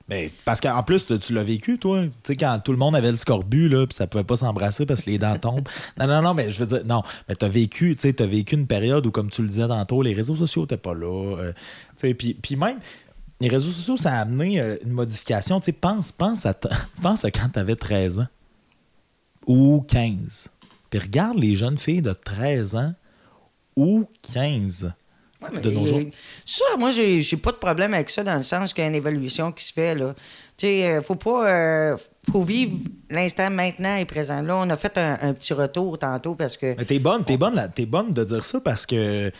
Ben, 0.08 0.30
parce 0.44 0.60
qu'en 0.60 0.82
plus, 0.84 1.06
tu 1.06 1.34
l'as 1.34 1.42
vécu, 1.42 1.78
toi. 1.78 2.04
Tu 2.04 2.10
sais, 2.24 2.36
quand 2.36 2.60
tout 2.64 2.70
le 2.70 2.78
monde 2.78 2.94
avait 2.94 3.10
le 3.10 3.16
scorbut, 3.16 3.68
là, 3.68 3.86
puis 3.86 3.94
ça 3.94 4.06
pouvait 4.06 4.24
pas 4.24 4.36
s'embrasser 4.36 4.86
parce 4.86 5.02
que 5.02 5.10
les 5.10 5.18
dents 5.18 5.36
tombent. 5.38 5.68
non, 5.98 6.06
non, 6.06 6.22
non, 6.22 6.34
mais 6.34 6.50
je 6.50 6.60
veux 6.60 6.66
dire, 6.66 6.86
non. 6.86 7.02
Mais 7.28 7.34
t'as 7.34 7.48
vécu, 7.48 7.96
tu 7.96 8.02
sais, 8.02 8.12
t'as 8.12 8.26
vécu 8.26 8.54
une 8.54 8.68
période 8.68 9.04
où, 9.04 9.10
comme 9.10 9.30
tu 9.30 9.42
le 9.42 9.48
disais 9.48 9.66
tantôt, 9.66 10.02
les 10.02 10.14
réseaux 10.14 10.36
sociaux 10.36 10.62
n'étaient 10.62 10.76
pas 10.76 10.94
là. 10.94 11.36
euh, 11.38 11.52
tu 11.96 12.08
sais, 12.08 12.14
puis, 12.14 12.56
même, 12.56 12.78
les 13.40 13.48
réseaux 13.48 13.72
sociaux, 13.72 13.96
ça 13.96 14.12
a 14.12 14.20
amené 14.20 14.60
euh, 14.60 14.76
une 14.84 14.92
modification. 14.92 15.58
Tu 15.60 15.66
sais, 15.66 15.72
pense, 15.72 16.12
pense, 16.12 16.46
à 16.46 16.54
pense 17.02 17.24
à 17.24 17.30
quand 17.32 17.48
t'avais 17.48 17.76
13 17.76 18.20
ans 18.20 18.28
ou 19.46 19.84
15. 19.88 20.50
Puis 20.90 21.00
regarde 21.00 21.38
les 21.38 21.56
jeunes 21.56 21.78
filles 21.78 22.02
de 22.02 22.12
13 22.12 22.76
ans 22.76 22.94
ou 23.74 24.06
15 24.32 24.92
Ouais, 25.52 25.60
de 25.60 25.70
nos 25.70 25.86
jours. 25.86 26.00
Ça, 26.44 26.64
moi, 26.78 26.90
j'ai 26.92 27.22
j'ai 27.22 27.36
pas 27.36 27.52
de 27.52 27.56
problème 27.56 27.94
avec 27.94 28.10
ça 28.10 28.22
dans 28.24 28.36
le 28.36 28.42
sens 28.42 28.72
qu'il 28.72 28.82
y 28.82 28.86
a 28.86 28.88
une 28.88 28.94
évaluation 28.96 29.52
qui 29.52 29.64
se 29.64 29.72
fait, 29.72 29.94
là. 29.94 30.14
Tu 30.56 30.66
sais, 30.66 30.86
euh, 30.90 31.02
faut 31.02 31.14
pas... 31.16 31.50
euh, 31.50 31.96
faut 32.32 32.42
vivre 32.42 32.76
l'instant 33.10 33.50
maintenant 33.50 33.96
et 33.96 34.04
présent. 34.04 34.42
Là, 34.42 34.56
on 34.56 34.68
a 34.70 34.76
fait 34.76 34.96
un, 34.98 35.18
un 35.22 35.32
petit 35.32 35.52
retour 35.52 35.98
tantôt 35.98 36.34
parce 36.34 36.56
que... 36.56 36.74
Mais 36.76 36.84
t'es 36.84 36.98
bonne, 36.98 37.24
t'es 37.24 37.36
bonne, 37.36 37.54
là- 37.54 37.68
t'es 37.68 37.86
bonne 37.86 38.12
de 38.12 38.24
dire 38.24 38.42
ça 38.42 38.60
parce 38.60 38.84
que 38.86 39.30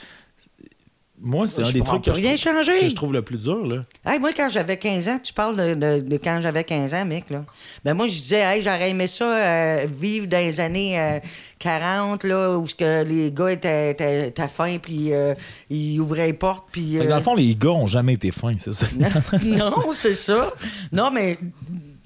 moi, 1.21 1.47
c'est 1.47 1.63
un 1.63 1.71
des 1.73 1.81
trucs 1.81 2.03
que 2.05 2.13
je, 2.13 2.21
rien 2.21 2.37
trouve, 2.37 2.55
que 2.67 2.89
je 2.91 2.95
trouve 2.95 3.13
le 3.13 3.23
plus 3.23 3.39
dur. 3.39 3.67
Là. 3.67 3.85
Hey, 4.05 4.19
moi, 4.19 4.33
quand 4.37 4.49
j'avais 4.51 4.77
15 4.77 5.09
ans, 5.09 5.19
tu 5.23 5.33
parles 5.33 5.57
de, 5.57 5.75
de- 5.75 6.01
de 6.01 6.17
quand 6.19 6.41
j'avais 6.43 6.63
15 6.63 6.93
ans, 6.95 7.05
mec, 7.07 7.31
là. 7.31 7.45
Ben, 7.85 7.95
moi, 7.95 8.07
je 8.07 8.21
disais, 8.21 8.41
hey, 8.41 8.63
j'aurais 8.63 8.91
aimé 8.91 9.07
ça 9.07 9.25
euh, 9.25 9.87
vivre 9.87 10.27
dans 10.27 10.39
les 10.39 10.61
années 10.61 11.01
euh, 11.01 11.19
40, 11.59 12.23
là, 12.25 12.57
où 12.59 12.65
que 12.65 13.03
les 13.05 13.33
gars 13.33 13.51
étaient, 13.53 13.93
étaient, 13.93 14.29
étaient 14.29 14.49
fins, 14.49 14.79
puis 14.79 15.13
euh, 15.15 15.35
ils 15.71 15.99
ouvraient 16.01 16.27
les 16.27 16.33
portes, 16.35 16.67
puis... 16.71 16.99
Euh, 16.99 17.09
Dans 17.09 17.17
le 17.17 17.23
fond, 17.23 17.35
les 17.35 17.55
gars 17.57 17.71
ont 17.71 17.87
jamais 17.87 18.13
été 18.15 18.31
fins, 18.31 18.53
c'est 18.59 18.75
ça. 18.75 18.87
non, 19.45 19.73
c'est 19.95 20.15
ça. 20.15 20.53
Non, 20.93 21.11
mais 21.11 21.39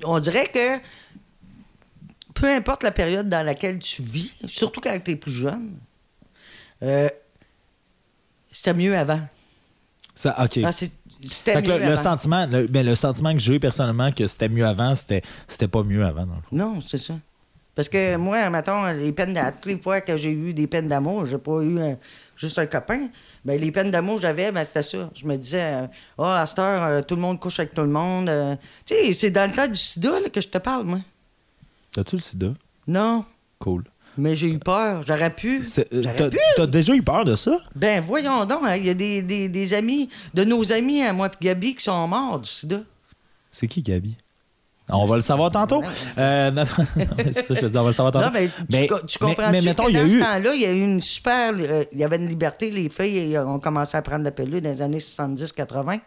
on 0.04 0.20
dirait 0.20 0.46
que 0.46 0.78
peu 2.34 2.46
importe 2.48 2.82
la 2.84 2.90
période 2.92 3.28
dans 3.28 3.44
laquelle 3.44 3.78
tu 3.80 4.02
vis, 4.02 4.32
surtout 4.46 4.80
quand 4.80 4.96
tu 5.04 5.10
es 5.10 5.16
plus 5.16 5.32
jeune, 5.32 5.74
euh, 6.82 7.08
c'était 8.50 8.74
mieux 8.74 8.96
avant. 8.96 9.20
ça 10.14 10.36
OK. 10.44 10.58
Ah, 10.64 10.72
Fait 10.72 10.90
que 11.62 11.70
le, 11.90 11.96
sentiment, 11.96 12.46
le, 12.46 12.66
ben, 12.66 12.84
le 12.84 12.94
sentiment 12.94 13.32
que 13.32 13.38
j'ai 13.38 13.56
eu 13.56 13.60
personnellement 13.60 14.10
que 14.12 14.26
c'était 14.26 14.48
mieux 14.48 14.64
avant, 14.66 14.94
c'était, 14.94 15.22
c'était 15.48 15.68
pas 15.68 15.82
mieux 15.82 16.04
avant. 16.04 16.26
dans 16.26 16.36
le 16.36 16.42
fond. 16.42 16.48
Non, 16.56 16.80
c'est 16.86 16.98
ça. 16.98 17.14
Parce 17.74 17.88
que 17.88 18.16
moi, 18.16 18.50
mettons, 18.50 18.86
les 18.88 19.12
peines 19.12 19.38
toutes 19.62 19.66
les 19.72 19.78
fois 19.80 20.00
que 20.00 20.16
j'ai 20.16 20.32
eu 20.32 20.52
des 20.52 20.66
peines 20.66 20.88
d'amour, 20.88 21.24
j'ai 21.26 21.38
pas 21.38 21.60
eu 21.62 21.78
un- 21.80 21.96
juste 22.36 22.58
un 22.58 22.66
copain. 22.66 23.08
Ben, 23.44 23.58
les 23.60 23.70
peines 23.70 23.90
d'amour 23.90 24.16
que 24.16 24.22
j'avais, 24.22 24.50
ben, 24.52 24.64
c'était 24.64 24.82
ça. 24.82 25.08
Je 25.14 25.24
me 25.24 25.36
disais, 25.36 25.62
euh, 25.82 25.86
ah, 26.18 26.40
à 26.42 26.46
cette 26.46 26.58
heure, 26.58 26.82
euh, 26.82 27.02
tout 27.02 27.14
le 27.14 27.20
monde 27.22 27.38
couche 27.38 27.58
avec 27.60 27.72
tout 27.72 27.80
le 27.82 27.88
monde. 27.88 28.28
euh. 28.28 28.56
Tu 28.84 28.94
sais, 28.94 29.12
c'est 29.12 29.30
dans 29.30 29.48
le 29.48 29.54
cas 29.56 29.68
du 29.68 29.76
sida 29.76 30.20
là, 30.20 30.28
que 30.28 30.40
je 30.40 30.48
te 30.48 30.58
parle, 30.58 30.84
moi. 30.84 31.00
T'as-tu 31.92 32.16
le 32.16 32.20
sida? 32.20 32.48
Non, 32.86 33.24
Cool. 33.58 33.84
Mais 34.20 34.36
j'ai 34.36 34.48
eu 34.48 34.58
peur. 34.58 35.02
J'aurais 35.06 35.30
pu. 35.30 35.62
Euh, 35.78 36.02
t'as, 36.16 36.30
pu. 36.30 36.38
t'as 36.56 36.66
déjà 36.66 36.94
eu 36.94 37.02
peur 37.02 37.24
de 37.24 37.34
ça? 37.34 37.58
Ben, 37.74 38.02
voyons 38.06 38.44
donc, 38.44 38.60
hein, 38.64 38.76
il 38.76 38.86
y 38.86 38.90
a 38.90 38.94
des, 38.94 39.22
des- 39.22 39.48
des 39.48 39.74
amis, 39.74 40.08
de 40.34 40.44
nos 40.44 40.70
amis, 40.72 41.02
à 41.02 41.12
moi 41.12 41.28
et 41.28 41.44
Gabi, 41.44 41.74
qui 41.74 41.82
sont 41.84 42.06
morts 42.06 42.38
du 42.40 42.48
sida. 42.48 42.80
C'est 43.50 43.66
qui, 43.66 43.82
Gabi? 43.82 44.16
On 44.92 45.06
va 45.06 45.14
le 45.14 45.22
savoir 45.22 45.52
tantôt. 45.52 45.84
Euh, 46.18 46.50
non, 46.50 46.64
non, 46.64 46.84
non, 46.96 47.04
mais 47.16 47.32
c'est 47.32 47.42
ça, 47.42 47.54
je 47.54 47.60
te 47.60 47.66
dis, 47.66 47.78
on 47.78 47.82
va 47.82 47.88
le 47.90 47.94
savoir 47.94 48.12
tantôt. 48.12 48.24
Non, 48.26 48.32
mais, 48.68 48.86
tu 48.88 48.92
co- 48.92 49.00
tu, 49.06 49.18
comprends 49.18 49.50
mais, 49.52 49.60
mettons, 49.62 49.88
y 49.88 49.96
a 49.96 50.00
dans 50.02 50.08
eu. 50.08 50.18
ce 50.18 50.24
temps-là, 50.24 50.54
il 50.56 50.60
y 50.62 50.66
a 50.66 50.72
eu 50.72 50.82
une 50.82 51.00
super... 51.00 51.52
euh, 51.56 51.84
il 51.92 52.00
y 52.00 52.02
avait 52.04 52.16
une 52.16 52.26
liberté. 52.26 52.72
Les 52.72 52.88
filles 52.88 53.38
ont 53.38 53.60
commencé 53.60 53.96
à 53.96 54.02
prendre 54.02 54.24
la 54.24 54.32
pilule 54.32 54.60
dans 54.60 54.70
les 54.70 54.82
années 54.82 54.98
70-80. 54.98 56.00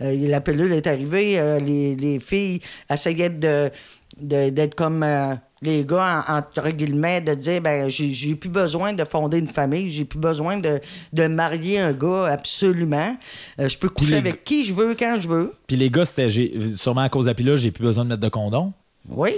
Euh, 0.00 0.28
la 0.28 0.40
pilule 0.40 0.72
est 0.72 0.86
arrivée. 0.86 1.58
les, 1.60 1.94
les 1.96 2.18
filles 2.18 2.60
essayaient 2.88 3.28
de, 3.28 3.70
de- 4.18 4.48
d'être 4.48 4.74
comme 4.74 5.02
les 5.62 5.84
gars, 5.84 6.24
en- 6.28 6.36
entre 6.38 6.70
guillemets, 6.70 7.20
de 7.20 7.34
dire, 7.34 7.60
ben 7.60 7.88
j'ai, 7.88 8.34
plus 8.34 8.48
besoin 8.48 8.92
de 8.94 9.04
fonder 9.04 9.38
une 9.38 9.48
famille. 9.48 9.90
J'ai 9.90 10.04
plus 10.04 10.18
besoin 10.18 10.58
de, 10.58 10.80
de 11.12 11.26
marier 11.26 11.78
un 11.80 11.92
gars 11.92 12.26
absolument. 12.32 13.16
Euh, 13.58 13.68
je 13.68 13.76
peux 13.78 13.88
coucher 13.90 14.16
avec 14.16 14.44
qui 14.44 14.64
je 14.64 14.72
veux, 14.72 14.94
quand 14.94 15.18
je 15.20 15.28
veux. 15.28 15.52
Puis 15.66 15.76
les 15.76 15.90
gars, 15.90 16.04
c'était 16.04 16.30
sûrement 16.76 17.02
à 17.02 17.08
cause 17.08 17.24
de 17.26 17.30
la 17.30 17.34
pilule, 17.34 17.56
j'ai 17.56 17.70
plus 17.70 17.82
besoin 17.84 18.04
de 18.04 18.08
mettre 18.10 18.22
de 18.22 18.28
condom. 18.28 18.72
Oui. 19.08 19.32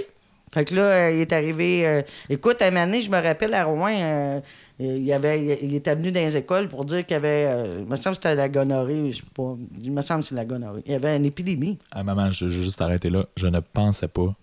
Fait 0.53 0.65
que 0.65 0.75
là, 0.75 0.81
euh, 0.83 1.11
il 1.11 1.19
est 1.21 1.33
arrivé. 1.33 1.85
euh, 1.87 2.01
écoute, 2.29 2.61
à 2.61 2.67
un 2.67 2.71
moment 2.71 2.85
donné, 2.85 3.01
je 3.01 3.09
me 3.09 3.19
rappelle 3.21 3.53
à 3.55 3.63
Rouen, 3.65 4.41
il, 4.79 5.11
avait, 5.13 5.59
il 5.61 5.73
était 5.75 5.95
venu 5.95 6.11
dans 6.11 6.19
les 6.19 6.37
écoles 6.37 6.69
pour 6.69 6.85
dire 6.85 7.05
qu'il 7.05 7.13
y 7.15 7.17
avait. 7.17 7.45
euh, 7.47 7.77
il 7.81 7.85
me 7.89 7.95
semble 7.95 8.15
que 8.15 8.21
c'était 8.23 8.35
la 8.35 8.49
gonorrhée. 8.49 9.11
Je 9.11 9.17
sais 9.17 9.23
pas. 9.35 9.55
Il 9.83 9.91
me 9.91 10.01
semble 10.01 10.21
que 10.21 10.27
c'est 10.27 10.35
la 10.35 10.45
gonorrhée. 10.45 10.81
Il 10.85 10.91
y 10.91 10.95
avait 10.95 11.15
une 11.17 11.25
épidémie. 11.25 11.79
Ah, 11.91 12.03
maman, 12.03 12.31
je, 12.31 12.49
je 12.49 12.59
vais 12.59 12.63
juste 12.65 12.81
arrêter 12.81 13.09
là. 13.09 13.25
Je 13.35 13.47
ne 13.47 13.59
pensais 13.59 14.07
pas 14.07 14.33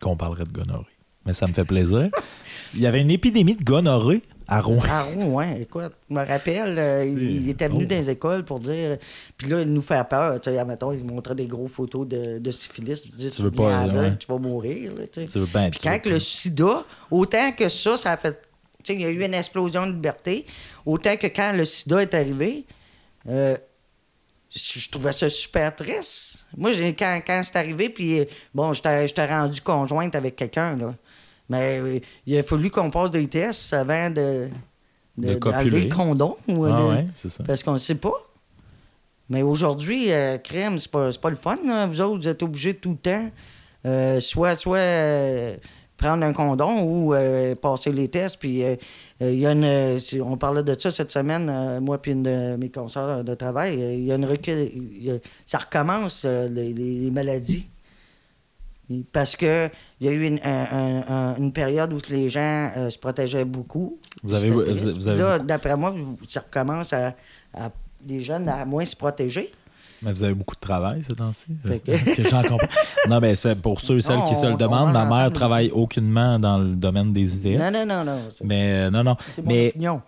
qu'on 0.00 0.16
parlerait 0.16 0.44
de 0.44 0.52
gonorrhée. 0.52 0.84
Mais 1.24 1.32
ça 1.32 1.46
me 1.46 1.52
fait 1.52 1.64
plaisir. 1.64 2.08
Il 2.74 2.80
y 2.80 2.86
avait 2.86 3.00
une 3.02 3.10
épidémie 3.10 3.54
de 3.56 3.64
gonorrhée 3.64 4.22
à 4.48 4.60
Rouen. 4.60 4.82
À 4.88 5.02
Rouen, 5.02 5.54
écoute. 5.60 5.92
Je 6.08 6.14
me 6.14 6.24
rappelle, 6.24 6.78
euh, 6.78 7.04
il, 7.04 7.48
était 7.48 7.66
venu 7.68 7.82
Oh. 7.84 7.88
dans 7.88 7.96
les 7.96 8.10
écoles 8.10 8.44
pour 8.44 8.60
dire. 8.60 8.98
Puis 9.36 9.48
là, 9.48 9.62
il 9.62 9.72
nous 9.72 9.82
fait 9.82 10.06
peur. 10.08 10.40
Tu 10.40 10.50
sais, 10.50 10.58
admettons, 10.58 10.92
il 10.92 11.02
montrait 11.04 11.34
des 11.34 11.46
gros 11.46 11.66
photos 11.66 12.06
de, 12.06 12.38
de 12.38 12.50
syphilis. 12.52 13.02
Il 13.06 13.10
disait, 13.10 13.30
Tu 13.30 13.42
veux 13.42 13.50
pas, 13.50 13.80
aveugle, 13.80 13.98
ouais. 13.98 14.16
Tu 14.18 14.26
vas 14.28 14.38
mourir. 14.38 14.94
Là, 14.94 15.06
tu 15.08 15.22
sais. 15.22 15.26
Tu 15.26 15.38
veux 15.40 15.46
pas 15.46 15.62
être- 15.66 15.72
Puis 15.72 15.80
quand 15.82 15.98
que 15.98 16.08
le 16.10 16.20
sida, 16.20 16.84
autant 17.10 17.50
que 17.52 17.68
ça, 17.68 17.96
ça 17.96 18.12
a 18.12 18.16
fait. 18.16 18.40
Tu 18.84 18.92
sais, 18.92 18.94
il 18.94 19.00
y 19.00 19.04
a 19.04 19.10
eu 19.10 19.24
une 19.24 19.34
explosion 19.34 19.84
de 19.86 19.92
liberté, 19.92 20.46
autant 20.84 21.16
que 21.16 21.26
quand 21.26 21.52
le 21.56 21.64
sida 21.64 22.02
est 22.02 22.14
arrivé, 22.14 22.66
euh, 23.28 23.56
je 24.54 24.78
je 24.78 24.90
trouvais 24.90 25.10
ça 25.12 25.28
super 25.28 25.74
triste. 25.74 26.35
Moi, 26.56 26.72
quand, 26.98 27.20
quand 27.26 27.40
c'est 27.44 27.56
arrivé, 27.56 27.88
puis 27.90 28.20
euh, 28.20 28.24
bon, 28.54 28.72
j'étais 28.72 29.26
rendu 29.26 29.60
conjointe 29.60 30.14
avec 30.14 30.36
quelqu'un, 30.36 30.76
là. 30.76 30.94
Mais 31.48 31.78
euh, 31.78 32.00
il 32.26 32.36
a 32.38 32.42
fallu 32.42 32.70
qu'on 32.70 32.90
passe 32.90 33.10
des 33.10 33.28
tests 33.28 33.72
avant 33.72 34.10
de, 34.10 34.48
De 35.16 35.34
de, 35.34 35.76
le 35.76 35.94
condom. 35.94 36.36
ou 36.48 36.64
Ah 36.64 36.80
de- 36.80 36.86
ouais, 36.88 37.06
c'est 37.14 37.28
ça. 37.28 37.44
Parce 37.44 37.62
qu'on 37.62 37.74
ne 37.74 37.78
sait 37.78 37.94
pas. 37.94 38.10
Mais 39.28 39.42
aujourd'hui, 39.42 40.12
euh, 40.12 40.38
crème, 40.38 40.78
c'est 40.78 40.90
pas, 40.90 41.10
c'est 41.12 41.20
pas 41.20 41.30
le 41.30 41.36
fun. 41.36 41.58
là. 41.64 41.86
Vous 41.86 42.00
autres, 42.00 42.20
vous 42.22 42.28
êtes 42.28 42.42
obligés 42.42 42.74
tout 42.74 42.90
le 42.92 42.96
temps, 42.96 43.30
euh, 43.84 44.18
soit, 44.20 44.54
soit 44.56 44.78
euh, 44.78 45.56
prendre 45.96 46.24
un 46.24 46.32
condom 46.32 46.82
ou 46.82 47.14
euh, 47.14 47.54
passer 47.54 47.90
les 47.92 48.08
tests. 48.08 48.36
Puis 48.38 48.62
euh, 48.62 48.76
euh, 49.22 49.32
il 49.32 49.38
y 49.40 49.46
a 49.46 49.52
une. 49.52 49.64
euh, 49.64 49.98
on 50.24 50.36
parlait 50.36 50.62
de 50.62 50.78
ça 50.78 50.90
cette 50.90 51.10
semaine, 51.10 51.48
euh, 51.50 51.80
moi 51.80 51.98
puis 52.02 52.12
une 52.12 52.22
de 52.22 52.56
mes 52.56 52.70
consoeurs 52.70 53.24
de 53.24 53.34
travail. 53.34 53.82
Euh, 53.82 53.92
Il 53.94 54.04
y 54.04 54.12
a 54.12 54.16
une 54.16 54.24
recul. 54.26 54.70
il 54.74 55.10
a- 55.10 55.18
ça 55.46 55.58
recommence, 55.58 56.22
euh, 56.24 56.48
les, 56.48 57.10
maladies. 57.10 57.66
Parce 59.12 59.34
que 59.34 59.68
il 60.00 60.06
y 60.06 60.10
a 60.10 60.12
eu 60.12 60.24
une, 60.26 60.38
un- 60.44 60.68
un- 60.70 61.04
un- 61.08 61.36
une 61.38 61.52
période 61.52 61.92
où 61.92 61.98
les 62.08 62.28
gens 62.28 62.70
euh, 62.76 62.88
se 62.88 62.98
protégeaient 62.98 63.44
beaucoup. 63.44 63.98
Vous 64.22 64.32
avez- 64.32 64.42
C'était 64.48 64.54
vous- 64.54 64.62
triste. 64.64 64.86
vous 64.88 65.08
avez 65.08 65.18
Là, 65.18 65.38
d'après 65.40 65.76
moi, 65.76 65.92
ça 66.28 66.40
recommence 66.40 66.92
à, 66.92 67.16
à- 67.52 67.72
les 68.06 68.22
jeunes 68.22 68.48
à 68.48 68.64
moins 68.64 68.84
se 68.84 68.94
protéger. 68.94 69.50
Mais 70.02 70.12
vous 70.12 70.22
avez 70.22 70.34
beaucoup 70.34 70.54
de 70.54 70.60
travail 70.60 71.02
ces 71.02 71.14
temps-ci. 71.14 71.46
Que- 71.64 71.90
Est-ce 71.92 72.14
que 72.22 72.28
j'en 72.28 72.42
comprends? 72.42 72.68
Non, 73.08 73.20
mais 73.20 73.34
c'est 73.34 73.54
pour 73.60 73.80
ceux 73.80 73.98
et 73.98 74.00
celles 74.02 74.22
qui 74.24 74.34
se 74.36 74.46
le 74.46 74.56
demandent, 74.56 74.92
ma 74.92 75.04
mère 75.04 75.32
travaille 75.32 75.70
aucunement 75.70 76.38
dans 76.38 76.58
le 76.58 76.74
domaine 76.76 77.12
des 77.12 77.36
IDS. 77.36 77.58
Non, 77.58 77.70
non, 77.72 77.86
non, 77.86 78.04
non. 78.04 78.18
Mais 78.44 78.72
euh, 78.72 78.90
non, 78.90 79.02
non. 79.04 79.16
c'est 79.34 79.42
mon 79.42 79.48
Mais 79.48 79.68
opinion. 79.68 80.02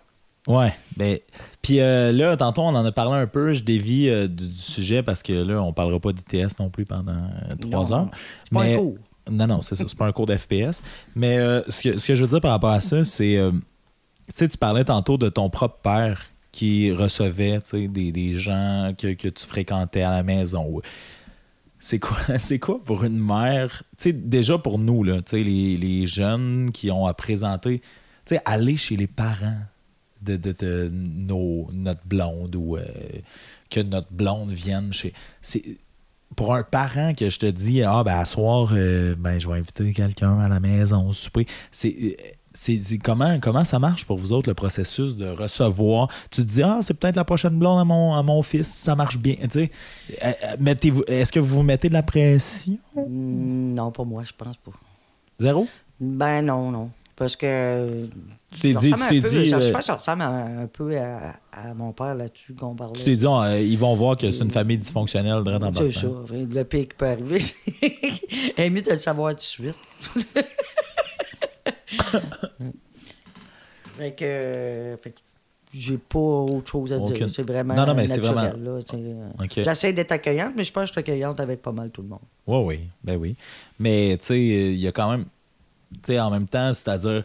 Ouais, 0.47 0.73
ben, 0.97 1.17
puis 1.61 1.79
euh, 1.79 2.11
là, 2.11 2.35
tantôt, 2.37 2.61
on 2.61 2.67
en 2.75 2.83
a 2.85 2.91
parlé 2.91 3.15
un 3.21 3.27
peu, 3.27 3.53
je 3.53 3.61
dévie 3.63 4.09
euh, 4.09 4.27
du, 4.27 4.47
du 4.47 4.57
sujet 4.57 5.03
parce 5.03 5.21
que 5.21 5.33
là, 5.33 5.61
on 5.61 5.73
parlera 5.73 5.99
pas 5.99 6.11
d'ITS 6.13 6.57
non 6.59 6.69
plus 6.69 6.85
pendant 6.85 7.11
euh, 7.11 7.55
trois 7.59 7.83
Non, 7.89 7.95
heures. 7.95 8.07
c'est 8.45 8.53
pas 8.55 8.63
un 8.63 8.75
cours. 8.77 8.95
Non, 9.29 9.45
non, 9.47 9.61
c'est 9.61 9.75
ça, 9.75 9.83
c'est 9.87 9.97
pas 9.97 10.05
un 10.07 10.11
cours 10.11 10.25
d'FPS. 10.25 10.81
Mais 11.15 11.37
ce, 11.67 11.81
que, 11.89 11.97
ce 11.99 12.07
que 12.07 12.15
je 12.15 12.23
veux 12.23 12.29
dire 12.29 12.41
par 12.41 12.51
rapport 12.51 12.71
à 12.71 12.81
ça, 12.81 13.03
c'est, 13.03 13.37
tu 14.27 14.33
sais, 14.33 14.47
tu 14.47 14.57
parlais 14.57 14.85
tantôt 14.85 15.17
de 15.17 15.29
ton 15.29 15.49
propre 15.51 15.77
père 15.83 16.28
qui 16.51 16.91
recevait, 16.91 17.59
des, 17.73 18.11
des 18.11 18.37
gens 18.37 18.93
que, 18.97 19.13
que 19.13 19.27
tu 19.27 19.45
fréquentais 19.45 20.01
à 20.01 20.11
la 20.11 20.23
maison. 20.23 20.81
C'est 21.79 21.99
quoi, 21.99 22.17
c'est 22.37 22.59
quoi 22.59 22.83
pour 22.83 23.03
une 23.03 23.19
mère, 23.19 23.83
déjà 24.05 24.57
pour 24.57 24.79
nous, 24.79 25.03
là, 25.03 25.21
les, 25.31 25.77
les 25.77 26.07
jeunes 26.07 26.71
qui 26.71 26.91
ont 26.91 27.05
à 27.05 27.13
présenter, 27.13 27.81
aller 28.45 28.77
chez 28.77 28.95
les 28.95 29.07
parents 29.07 29.61
de, 30.21 30.35
de, 30.35 30.89
nos, 30.91 31.67
notre 31.73 32.05
blonde 32.05 32.55
ou 32.55 32.75
euh, 32.75 32.83
que 33.69 33.79
notre 33.79 34.11
blonde 34.11 34.51
vienne 34.51 34.91
chez. 34.93 35.13
C'est, 35.41 35.63
pour 36.35 36.53
un 36.53 36.63
parent 36.63 37.13
que 37.13 37.29
je 37.29 37.39
te 37.39 37.45
dis, 37.47 37.81
ah, 37.83 38.03
ben, 38.03 38.19
à 38.19 38.25
soir, 38.25 38.69
euh, 38.73 39.15
ben, 39.17 39.39
je 39.39 39.47
vais 39.47 39.55
inviter 39.57 39.91
quelqu'un 39.93 40.39
à 40.39 40.47
la 40.47 40.59
maison 40.59 41.07
au 41.07 41.13
souper, 41.13 41.47
c'est. 41.71 42.17
Euh, 42.69 42.77
c'est 42.81 42.97
comment, 42.97 43.39
comment 43.39 43.63
ça 43.63 43.79
marche 43.79 44.05
pour 44.05 44.17
vous 44.17 44.31
autres, 44.33 44.49
le 44.49 44.53
processus 44.53 45.15
de 45.15 45.27
recevoir? 45.29 46.07
Tu 46.31 46.41
te 46.41 46.47
dis, 46.51 46.63
ah, 46.63 46.79
c'est 46.81 46.93
peut-être 46.93 47.15
la 47.15 47.23
prochaine 47.23 47.57
blonde 47.57 47.79
à 47.79 47.83
mon, 47.83 48.13
à 48.15 48.23
mon 48.23 48.41
fils, 48.43 48.67
ça 48.67 48.95
marche 48.95 49.17
bien. 49.17 49.35
Tu 49.43 49.49
sais, 49.51 49.71
Euh, 50.23 50.27
euh, 50.43 50.55
mettez-vous, 50.59 51.03
est-ce 51.07 51.31
que 51.31 51.39
vous 51.39 51.57
vous 51.57 51.63
mettez 51.63 51.89
de 51.89 51.93
la 51.93 52.03
pression? 52.03 52.77
Mm, 52.95 53.73
Non, 53.73 53.91
pas 53.91 54.03
moi, 54.03 54.23
je 54.25 54.31
pense 54.37 54.57
pas. 54.57 54.71
Zéro? 55.39 55.67
Ben 55.99 56.41
non, 56.41 56.71
non. 56.71 56.89
Parce 57.15 57.35
que. 57.35 58.07
Tu 58.51 58.61
t'es 58.61 58.73
dit, 58.73 58.93
tu 58.93 59.21
t'es 59.21 59.29
dit, 59.29 59.45
Je, 59.49 59.49
je 59.49 59.55
euh, 59.67 59.71
pense 59.73 59.81
que 59.81 59.87
je 59.87 59.97
ressemble 59.97 60.21
un, 60.21 60.61
un 60.63 60.67
peu 60.67 60.97
à, 60.97 61.35
à 61.51 61.73
mon 61.73 61.91
père 61.91 62.15
là-dessus 62.15 62.53
qu'on 62.53 62.73
parlait. 62.75 62.93
tu 62.93 63.03
t'es 63.03 63.15
dit, 63.17 63.25
ah, 63.27 63.43
euh, 63.43 63.59
ils 63.59 63.77
vont 63.77 63.93
voir 63.95 64.15
que 64.15 64.31
c'est 64.31 64.41
une 64.43 64.49
famille 64.51 64.77
dysfonctionnelle 64.77 65.43
C'est 65.77 65.91
ça. 65.91 66.07
Le 66.31 66.63
pire 66.63 66.87
qui 66.87 66.95
peut 66.97 67.07
arriver, 67.07 67.39
c'est 68.55 68.69
mieux 68.69 68.81
de 68.81 68.91
le 68.91 68.95
savoir 68.95 69.31
tout 69.33 69.39
de 69.39 69.41
suite. 69.41 69.75
fait 73.97 74.11
que, 74.11 74.23
euh, 74.25 74.95
j'ai 75.73 75.97
pas 75.97 76.17
autre 76.19 76.71
chose 76.71 76.91
à 76.93 76.97
Aucune- 76.97 77.15
dire. 77.27 77.29
C'est 77.35 77.43
vraiment 77.43 77.75
Non, 77.75 77.85
non, 77.85 77.93
mais 77.93 78.07
c'est 78.07 78.19
vraiment- 78.19 78.51
euh. 78.55 79.47
J'essaie 79.55 79.93
d'être 79.93 80.11
accueillante, 80.11 80.53
mais 80.55 80.63
je 80.63 80.71
pense 80.71 80.83
que 80.83 80.87
je 80.87 80.91
suis 80.93 80.99
accueillante 80.99 81.39
avec 81.39 81.61
pas 81.61 81.71
mal 81.71 81.91
tout 81.91 82.01
le 82.01 82.07
monde. 82.07 82.19
Oui, 82.47 82.57
oui, 82.65 82.79
ben 83.03 83.17
oui. 83.17 83.35
Mais 83.79 84.17
tu 84.19 84.25
sais, 84.25 84.39
il 84.41 84.79
y 84.79 84.87
a 84.87 84.91
quand 84.91 85.11
même, 85.11 85.25
tu 85.93 85.99
sais, 86.07 86.19
en 86.19 86.31
même 86.31 86.47
temps, 86.47 86.73
c'est-à-dire, 86.73 87.23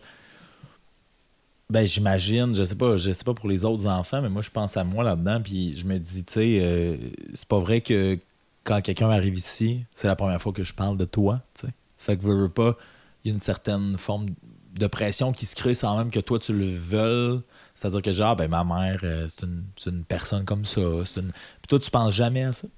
ben 1.71 1.87
j'imagine, 1.87 2.55
je 2.55 2.65
sais 2.65 2.75
pas, 2.75 2.99
je 2.99 3.11
sais 3.13 3.25
pas 3.25 3.33
pour 3.33 3.49
les 3.49 3.65
autres 3.65 3.87
enfants, 3.87 4.21
mais 4.21 4.29
moi 4.29 4.43
je 4.43 4.51
pense 4.51 4.77
à 4.77 4.85
moi 4.85 5.03
là-dedans, 5.03 5.41
puis 5.43 5.75
je 5.77 5.87
me 5.87 5.99
dis, 5.99 6.23
tu 6.25 6.33
sais, 6.35 6.59
euh, 6.61 6.97
c'est 7.33 7.49
pas 7.49 7.59
vrai 7.59 7.81
que 7.81 8.19
quand 8.65 8.83
quelqu'un 8.83 9.09
arrive 9.09 9.35
ici, 9.39 9.85
c'est 9.95 10.07
la 10.07 10.17
première 10.17 10.41
fois 10.43 10.53
que 10.53 10.63
je 10.65 10.75
parle 10.75 10.99
de 10.99 11.07
toi, 11.07 11.41
tu 11.55 11.67
sais. 11.67 11.73
Fait 11.97 12.19
que 12.19 12.23
veux, 12.23 12.35
veux 12.43 12.49
pas, 12.51 12.77
il 13.25 13.29
y 13.29 13.31
a 13.31 13.35
une 13.35 13.41
certaine 13.41 13.97
forme 13.97 14.27
de 14.75 14.87
pression 14.87 15.33
qui 15.33 15.47
se 15.47 15.55
crée 15.57 15.75
sans 15.75 15.97
même 15.99 16.11
que 16.11 16.21
toi 16.21 16.39
tu 16.39 16.53
le 16.53 16.67
veuilles. 16.75 17.41
C'est-à-dire 17.75 18.03
que 18.03 18.13
genre, 18.13 18.37
ben 18.37 18.49
ma 18.49 18.63
mère, 18.65 19.01
euh, 19.03 19.27
c'est 19.29 19.45
une, 19.47 19.65
c'est 19.77 19.91
une 19.91 20.05
personne 20.05 20.45
comme 20.45 20.65
ça. 20.65 20.81
c'est 21.05 21.21
Une... 21.21 21.31
Puis 21.33 21.69
toi, 21.69 21.79
tu 21.79 21.91
penses 21.91 22.13
jamais 22.15 22.45
à 22.45 22.53
ça? 22.53 22.69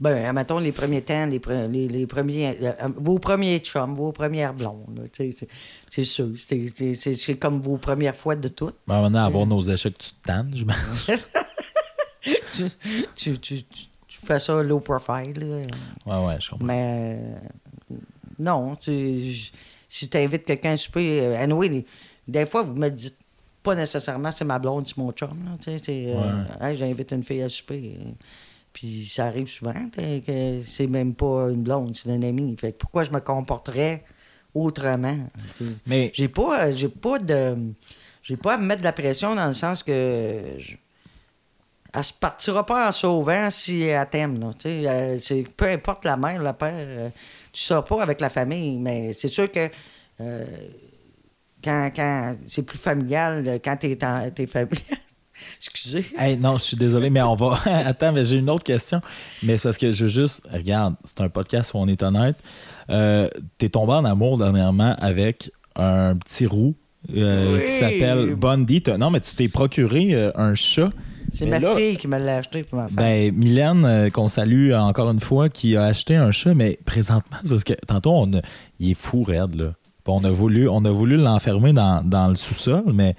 Ben, 0.00 0.24
admettons, 0.24 0.58
les 0.60 0.70
premiers 0.70 1.02
temps, 1.02 1.26
les, 1.26 1.40
pre- 1.40 1.68
les, 1.68 1.88
les 1.88 2.06
premiers. 2.06 2.56
euh, 2.62 2.72
euh, 2.82 2.88
vos 2.96 3.18
premiers 3.18 3.58
chums, 3.58 3.94
vos 3.96 4.12
premières 4.12 4.54
blondes, 4.54 4.96
là, 4.96 5.02
c'est- 5.12 5.34
c'est 5.90 6.04
sûr. 6.04 6.28
C'est- 6.36 6.72
c'est- 6.76 6.94
C'est 6.94 7.14
c'est 7.16 7.36
comme 7.36 7.60
vos 7.60 7.78
premières 7.78 8.14
fois 8.14 8.36
de 8.36 8.46
tout. 8.48 8.70
Ben, 8.86 9.00
maintenant, 9.02 9.24
avoir 9.24 9.44
nos 9.46 9.60
échecs, 9.62 9.98
tu 9.98 10.10
te 10.10 10.26
tannes, 10.26 10.52
je 10.54 10.64
tu, 12.54 12.70
tu, 13.16 13.38
tu, 13.38 13.62
tu- 13.64 13.64
tu 14.06 14.18
fais 14.26 14.38
ça 14.38 14.62
low 14.62 14.80
profile. 14.80 15.34
là. 15.38 15.46
Ouais, 16.06 16.26
ouais, 16.26 16.36
je 16.40 16.50
comprends. 16.50 16.66
Mais 16.66 17.18
euh, 17.90 17.96
non, 18.38 18.76
tu, 18.76 18.92
j- 19.32 19.52
si 19.88 20.08
tu 20.08 20.16
invites 20.18 20.44
quelqu'un 20.44 20.72
à 20.72 20.76
souper, 20.76 21.20
euh, 21.22 21.42
anyway, 21.42 21.84
des, 22.26 22.46
fois, 22.46 22.62
vous 22.62 22.74
me 22.74 22.88
dites 22.90 23.16
pas 23.62 23.74
nécessairement 23.74 24.30
c'est 24.30 24.44
ma 24.44 24.58
blonde, 24.58 24.86
c'est 24.86 24.96
mon 24.96 25.10
chum. 25.12 25.30
Là, 25.44 25.56
euh, 25.66 26.14
Ouais. 26.14 26.68
Hey, 26.70 26.76
j'invite 26.76 27.10
une 27.12 27.24
fille 27.24 27.42
à 27.42 27.48
souper. 27.48 27.98
Puis 28.72 29.10
ça 29.12 29.26
arrive 29.26 29.48
souvent 29.48 29.74
que 29.96 30.60
c'est 30.66 30.86
même 30.86 31.14
pas 31.14 31.48
une 31.50 31.62
blonde, 31.62 31.96
c'est 31.96 32.10
un 32.10 32.22
ami. 32.22 32.54
Fait 32.60 32.72
que 32.72 32.76
pourquoi 32.78 33.04
je 33.04 33.10
me 33.10 33.18
comporterais 33.20 34.04
autrement? 34.54 35.18
Mais 35.86 36.10
J'ai 36.14 36.28
pas, 36.28 36.66
euh, 36.66 36.72
j'ai 36.74 36.88
pas 36.88 37.18
de. 37.18 37.56
J'ai 38.22 38.36
pas 38.36 38.54
à 38.54 38.56
me 38.58 38.66
mettre 38.66 38.80
de 38.80 38.84
la 38.84 38.92
pression 38.92 39.34
dans 39.34 39.46
le 39.46 39.54
sens 39.54 39.82
que. 39.82 40.42
je- 40.58 40.76
elle 41.94 42.04
se 42.04 42.12
partira 42.12 42.64
pas 42.66 42.88
en 42.88 42.92
sauvant 42.92 43.50
si 43.50 43.80
elle 43.82 44.08
t'aime. 44.08 44.38
là. 44.38 44.50
Euh, 44.66 45.16
c'est- 45.16 45.46
peu 45.56 45.66
importe 45.66 46.04
la 46.04 46.16
mère, 46.18 46.40
le 46.42 46.52
père, 46.52 46.70
euh, 46.86 47.08
tu 47.58 47.64
sors 47.64 47.84
pas 47.84 48.02
avec 48.02 48.20
la 48.20 48.28
famille, 48.28 48.76
mais 48.78 49.12
c'est 49.12 49.28
sûr 49.28 49.50
que 49.50 49.68
euh, 50.20 50.44
quand, 51.62 51.90
quand 51.94 52.36
c'est 52.46 52.62
plus 52.62 52.78
familial, 52.78 53.44
euh, 53.46 53.58
quand 53.62 53.76
t'es, 53.76 53.98
en- 54.04 54.30
t'es 54.30 54.46
familial. 54.46 54.78
Excusez. 55.56 56.04
Hey, 56.18 56.36
non, 56.36 56.54
je 56.58 56.64
suis 56.64 56.76
désolé, 56.76 57.10
mais 57.10 57.22
on 57.22 57.36
va. 57.36 57.58
Attends, 57.66 58.12
mais 58.12 58.24
j'ai 58.24 58.36
une 58.36 58.50
autre 58.50 58.64
question. 58.64 59.00
Mais 59.42 59.56
c'est 59.56 59.64
parce 59.64 59.78
que 59.78 59.92
je 59.92 60.04
veux 60.04 60.08
juste. 60.10 60.46
Regarde, 60.52 60.94
c'est 61.04 61.20
un 61.20 61.28
podcast 61.28 61.72
où 61.74 61.78
on 61.78 61.86
est 61.88 62.02
honnête. 62.02 62.36
Euh, 62.90 63.28
T'es 63.56 63.68
tombé 63.68 63.92
en 63.92 64.04
amour 64.04 64.38
dernièrement 64.38 64.94
avec 64.98 65.50
un 65.76 66.16
petit 66.16 66.46
roux 66.46 66.74
euh, 67.16 67.56
Oui. 67.58 67.64
qui 67.66 67.70
s'appelle 67.70 68.34
Bundy. 68.34 68.82
T'as- 68.82 68.98
Non, 68.98 69.10
mais 69.10 69.20
tu 69.20 69.34
t'es 69.36 69.48
procuré 69.48 70.12
euh, 70.14 70.32
un 70.34 70.54
chat. 70.56 70.90
C'est 71.32 71.46
ma 71.46 71.58
là- 71.58 71.76
fille 71.76 71.96
qui 71.96 72.08
me 72.08 72.18
l'a 72.18 72.38
acheté 72.38 72.62
pour 72.62 72.78
ma 72.78 72.86
femme. 72.86 72.96
Ben, 72.96 73.34
Mylène, 73.34 73.84
euh, 73.84 74.10
qu'on 74.10 74.28
salue 74.28 74.72
encore 74.72 75.10
une 75.10 75.20
fois, 75.20 75.48
qui 75.48 75.76
a 75.76 75.84
acheté 75.84 76.16
un 76.16 76.30
chat, 76.30 76.54
mais 76.54 76.78
présentement, 76.84 77.36
parce 77.48 77.64
que 77.64 77.74
tantôt, 77.86 78.12
on 78.12 78.32
a- 78.38 78.42
il 78.80 78.90
est 78.92 78.94
fou, 78.94 79.22
raide, 79.22 79.54
là. 79.54 79.72
On 80.10 80.24
a 80.24 80.30
voulu, 80.30 80.68
on 80.70 80.84
a 80.86 80.90
voulu 80.90 81.18
l'enfermer 81.18 81.74
dans, 81.74 82.02
dans 82.02 82.28
le 82.28 82.34
sous-sol, 82.36 82.84
mais 82.94 83.14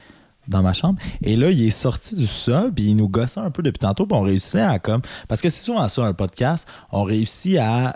dans 0.48 0.64
ma 0.64 0.74
chambre. 0.74 0.98
Et 1.22 1.36
là, 1.36 1.52
il 1.52 1.62
est 1.64 1.70
sorti 1.70 2.16
du 2.16 2.26
sol, 2.26 2.74
puis 2.74 2.86
il 2.86 2.96
nous 2.96 3.08
gossait 3.08 3.40
un 3.40 3.52
peu 3.52 3.62
depuis 3.62 3.78
tantôt, 3.78 4.08
puis 4.08 4.18
on 4.18 4.24
réussit 4.24 4.56
à 4.56 4.80
comme. 4.80 5.02
Parce 5.28 5.40
que 5.40 5.50
c'est 5.50 5.62
souvent 5.64 5.88
ça, 5.88 6.04
un 6.06 6.14
podcast, 6.14 6.68
on 6.92 7.04
réussit 7.04 7.58
à. 7.60 7.96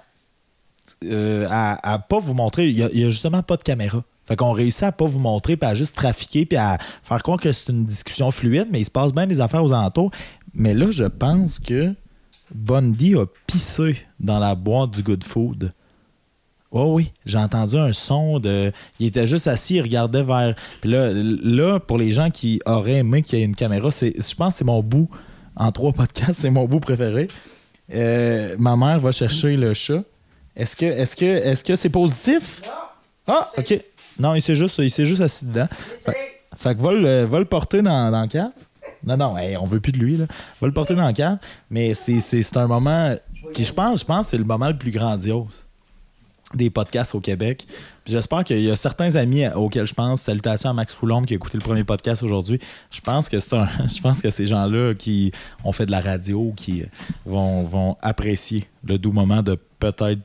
euh, 1.06 1.48
à, 1.50 1.94
à 1.94 1.98
pas 1.98 2.20
vous 2.20 2.36
montrer. 2.36 2.68
Il 2.70 2.78
y, 2.78 2.84
a, 2.84 2.90
il 2.94 3.00
y 3.00 3.06
a 3.06 3.10
justement 3.10 3.42
pas 3.42 3.58
de 3.58 3.64
caméra. 3.64 4.04
Fait 4.26 4.36
qu'on 4.36 4.52
réussit 4.52 4.84
à 4.84 4.92
pas 4.92 5.06
vous 5.06 5.20
montrer, 5.20 5.58
puis 5.58 5.70
à 5.70 5.76
juste 5.76 5.96
trafiquer, 5.96 6.46
puis 6.46 6.58
à 6.58 6.78
faire 7.04 7.22
croire 7.24 7.40
que 7.40 7.52
c'est 7.52 7.70
une 7.72 7.86
discussion 7.86 8.32
fluide, 8.32 8.68
mais 8.72 8.80
il 8.80 8.86
se 8.86 8.92
passe 8.92 9.14
bien 9.14 9.28
des 9.28 9.42
affaires 9.42 9.64
aux 9.64 9.74
alentours. 9.74 10.12
Mais 10.54 10.74
là, 10.74 10.92
je 10.92 11.04
pense 11.04 11.60
que 11.60 11.94
Bundy 12.54 13.16
a 13.16 13.26
pissé 13.48 13.98
dans 14.20 14.40
la 14.40 14.56
boîte 14.56 14.92
du 14.92 15.04
Good 15.04 15.24
Food. 15.24 15.74
Oh 16.72 16.94
oui, 16.96 17.12
j'ai 17.26 17.38
entendu 17.38 17.78
un 17.78 17.94
son 17.94 18.40
de. 18.40 18.72
Il 19.00 19.06
était 19.06 19.28
juste 19.28 19.48
assis, 19.48 19.76
il 19.76 19.82
regardait 19.82 20.24
vers. 20.24 20.56
Puis 20.82 20.90
là, 20.90 21.12
là, 21.14 21.80
pour 21.80 22.00
les 22.00 22.12
gens 22.12 22.32
qui 22.32 22.62
auraient 22.66 22.98
aimé 22.98 23.22
qu'il 23.22 23.38
y 23.38 23.42
ait 23.44 23.46
une 23.46 23.56
caméra, 23.56 23.92
c'est, 23.92 24.14
je 24.16 24.36
pense 24.36 24.54
que 24.54 24.58
c'est 24.60 24.66
mon 24.66 24.82
bout 24.82 25.08
en 25.56 25.72
trois 25.72 25.92
podcasts, 25.94 26.40
c'est 26.40 26.50
mon 26.50 26.66
bout 26.66 26.80
préféré. 26.80 27.28
Euh, 27.94 28.56
ma 28.58 28.76
mère 28.76 29.00
va 29.00 29.12
chercher 29.12 29.56
le 29.56 29.76
chat. 29.76 30.04
Est-ce 30.56 30.76
que 30.76 30.86
est-ce 30.86 31.16
que 31.16 31.26
est-ce 31.26 31.64
que 31.64 31.76
c'est 31.76 31.90
positif? 31.90 32.62
Ah, 33.28 33.50
ok. 33.58 33.80
Non, 34.20 34.36
il 34.36 34.42
s'est 34.42 34.56
juste, 34.56 34.78
il 34.80 34.92
s'est 34.92 35.06
juste 35.06 35.22
assis 35.22 35.46
dedans. 35.46 35.68
Fait, 36.06 36.16
fait 36.56 36.76
que 36.76 36.82
va 36.82 36.92
le, 36.92 37.26
va 37.26 37.40
le 37.40 37.46
porter 37.46 37.82
dans, 37.82 38.12
dans 38.12 38.22
le 38.22 38.28
cave. 38.28 38.52
Non, 39.06 39.18
non, 39.18 39.38
hey, 39.38 39.58
on 39.58 39.66
veut 39.66 39.80
plus 39.80 39.92
de 39.92 40.00
lui. 40.00 40.18
Là. 40.18 40.26
Va 40.62 40.68
le 40.68 40.74
porter 40.74 40.96
dans 40.96 41.08
le 41.08 41.14
cave. 41.14 41.38
Mais 41.70 41.94
c'est, 41.94 42.58
un 42.58 42.68
moment 42.68 43.16
qui, 43.54 43.64
je 43.64 43.74
pense, 43.74 44.02
je 44.02 44.06
pense, 44.06 44.26
que 44.26 44.32
c'est 44.32 44.38
le 44.38 44.46
moment 44.46 44.68
le 44.68 44.78
plus 44.78 44.92
grandiose 44.92 45.66
des 46.54 46.70
podcasts 46.70 47.16
au 47.16 47.20
Québec. 47.20 47.66
J'espère 48.06 48.44
qu'il 48.44 48.60
y 48.60 48.70
a 48.70 48.76
certains 48.76 49.16
amis 49.16 49.48
auxquels 49.48 49.88
je 49.88 49.94
pense. 49.94 50.22
Salutations 50.22 50.70
à 50.70 50.74
Max 50.74 50.94
Foulombe 50.94 51.26
qui 51.26 51.34
a 51.34 51.36
écouté 51.36 51.58
le 51.58 51.64
premier 51.64 51.84
podcast 51.84 52.22
aujourd'hui. 52.22 52.60
Je 52.92 53.02
pense 53.02 53.28
que 53.28 53.40
c'est 53.40 53.54
un, 53.54 53.68
je 53.88 54.02
pense 54.02 54.22
que 54.22 54.30
ces 54.30 54.46
gens-là 54.46 54.94
qui 54.94 55.32
ont 55.64 55.72
fait 55.72 55.86
de 55.86 55.92
la 55.92 56.02
radio, 56.02 56.54
qui 56.56 56.84
vont, 57.26 57.64
vont 57.64 57.98
apprécier 58.02 58.68
le 58.84 58.98
doux 58.98 59.12
moment 59.12 59.42
de 59.42 59.58
peut-être 59.80 60.20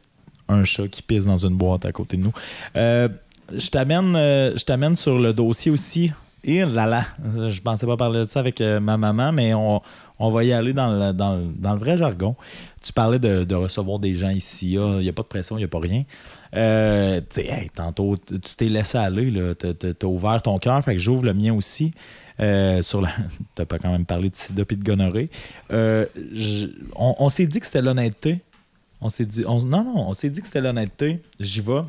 un 0.48 0.64
chat 0.64 0.88
qui 0.88 1.02
pisse 1.02 1.24
dans 1.24 1.36
une 1.36 1.56
boîte 1.56 1.84
à 1.84 1.92
côté 1.92 2.16
de 2.16 2.22
nous. 2.22 2.32
Euh, 2.76 3.08
je 3.56 3.70
t'amène, 3.70 4.14
euh, 4.16 4.56
je 4.56 4.64
t'amène 4.64 4.96
sur 4.96 5.18
le 5.18 5.32
dossier 5.32 5.70
aussi. 5.70 6.12
Et 6.44 6.64
là 6.64 6.86
là, 6.86 7.04
je 7.50 7.60
pensais 7.60 7.84
pas 7.86 7.96
parler 7.96 8.20
de 8.20 8.26
ça 8.26 8.40
avec 8.40 8.60
euh, 8.60 8.78
ma 8.80 8.96
maman, 8.96 9.32
mais 9.32 9.54
on, 9.54 9.82
on 10.20 10.30
va 10.30 10.44
y 10.44 10.52
aller 10.52 10.72
dans 10.72 10.90
le, 10.92 11.12
dans 11.12 11.36
le- 11.36 11.78
vrai 11.78 11.98
jargon. 11.98 12.36
Tu 12.80 12.92
parlais 12.92 13.18
de, 13.18 13.54
recevoir 13.54 13.98
des 13.98 14.14
gens 14.14 14.30
ici. 14.30 14.72
Il 14.74 14.98
n'y 14.98 15.08
a 15.08 15.12
pas 15.12 15.22
de 15.22 15.28
pression, 15.28 15.56
il 15.56 15.60
n'y 15.60 15.64
a 15.64 15.68
pas 15.68 15.80
rien. 15.80 16.04
Euh, 16.54 17.20
tantôt, 17.74 18.14
tu 18.26 18.38
t'es 18.56 18.68
laissé 18.68 18.98
aller. 18.98 19.32
Tu 19.58 19.66
as 19.66 20.06
ouvert 20.06 20.40
ton 20.40 20.58
cœur, 20.58 20.82
fait 20.84 20.94
que 20.94 21.00
j'ouvre 21.00 21.24
le 21.24 21.34
mien 21.34 21.52
aussi. 21.54 21.92
Euh, 22.40 22.82
sur. 22.82 23.04
T'as 23.56 23.64
pas 23.64 23.78
quand 23.80 23.90
même 23.90 24.06
parlé 24.06 24.30
de 24.30 24.36
sida 24.36 24.62
et 24.70 24.76
de 24.76 24.84
gonorrhée. 24.84 25.28
On 26.94 27.28
s'est 27.28 27.46
dit 27.46 27.58
que 27.58 27.66
c'était 27.66 27.82
l'honnêteté. 27.82 28.40
On 29.00 29.08
s'est 29.08 29.26
dit. 29.26 29.44
on- 29.46 29.62
non, 29.62 29.82
non, 29.84 30.08
on 30.08 30.14
s'est 30.14 30.30
dit 30.30 30.40
que 30.40 30.46
c'était 30.46 30.60
l'honnêteté. 30.60 31.20
J'y 31.40 31.60
vais. 31.60 31.82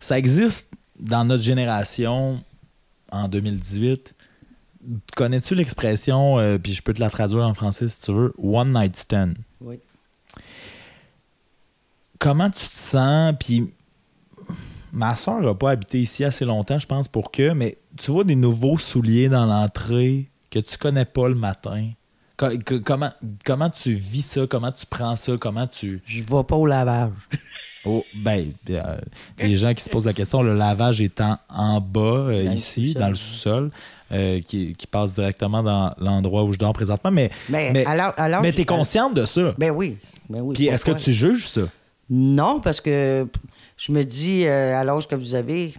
Ça 0.00 0.18
existe 0.18 0.72
dans 0.98 1.24
notre 1.24 1.42
génération 1.42 2.40
en 3.10 3.28
2018. 3.28 4.14
Connais-tu 5.16 5.54
l'expression, 5.54 6.38
euh, 6.38 6.58
puis 6.58 6.72
je 6.72 6.82
peux 6.82 6.94
te 6.94 7.00
la 7.00 7.10
traduire 7.10 7.44
en 7.44 7.54
français 7.54 7.88
si 7.88 8.00
tu 8.00 8.12
veux, 8.12 8.34
one 8.38 8.72
night 8.72 8.96
stand? 8.96 9.36
Oui. 9.60 9.80
Comment 12.18 12.50
tu 12.50 12.68
te 12.68 12.78
sens? 12.78 13.34
Puis 13.38 13.72
ma 14.92 15.16
soeur 15.16 15.40
n'a 15.40 15.54
pas 15.54 15.70
habité 15.70 16.00
ici 16.00 16.24
assez 16.24 16.44
longtemps, 16.44 16.78
je 16.78 16.86
pense, 16.86 17.08
pour 17.08 17.30
que, 17.30 17.52
mais 17.52 17.78
tu 17.96 18.10
vois 18.10 18.24
des 18.24 18.36
nouveaux 18.36 18.78
souliers 18.78 19.28
dans 19.28 19.46
l'entrée 19.46 20.30
que 20.50 20.58
tu 20.58 20.78
connais 20.78 21.04
pas 21.04 21.28
le 21.28 21.34
matin. 21.34 21.90
Comment, 22.36 23.10
comment 23.44 23.70
tu 23.70 23.94
vis 23.94 24.22
ça? 24.22 24.46
Comment 24.46 24.70
tu 24.70 24.84
prends 24.86 25.16
ça? 25.16 25.36
Comment 25.40 25.66
tu. 25.66 26.02
Je 26.04 26.22
vais 26.22 26.44
pas 26.44 26.56
au 26.56 26.66
lavage. 26.66 27.12
Oh, 27.86 28.04
ben, 28.14 28.52
euh, 28.70 28.98
les 29.38 29.56
gens 29.56 29.72
qui 29.74 29.82
se 29.84 29.88
posent 29.90 30.06
la 30.06 30.12
question, 30.12 30.42
le 30.42 30.54
lavage 30.54 31.00
étant 31.00 31.38
en 31.48 31.80
bas, 31.80 32.00
euh, 32.00 32.44
Dans 32.44 32.50
ici, 32.52 32.94
dans 32.94 33.08
le 33.08 33.14
sous-sol, 33.14 33.70
euh, 34.12 34.40
qui, 34.40 34.74
qui 34.74 34.86
passe 34.86 35.14
directement 35.14 35.62
dans 35.62 35.94
l'endroit 35.98 36.44
où 36.44 36.52
je 36.52 36.58
dors 36.58 36.72
présentement. 36.72 37.10
Mais, 37.10 37.30
Mais, 37.48 37.72
mais, 37.72 37.84
alors, 37.86 38.12
alors 38.16 38.42
mais 38.42 38.52
t'es 38.52 38.64
consciente 38.64 39.14
de 39.14 39.24
ça. 39.24 39.54
Ben 39.58 39.70
oui. 39.70 39.96
Ben 40.28 40.40
oui, 40.42 40.54
Puis 40.54 40.66
est-ce 40.66 40.84
que 40.84 40.92
tu 40.92 41.12
juges 41.12 41.46
ça? 41.46 41.62
Non, 42.10 42.60
parce 42.60 42.80
que 42.80 43.26
je 43.76 43.92
me 43.92 44.02
dis, 44.04 44.46
à 44.46 44.82
l'âge 44.84 45.06
que 45.08 45.14
vous 45.14 45.34
avez, 45.34 45.74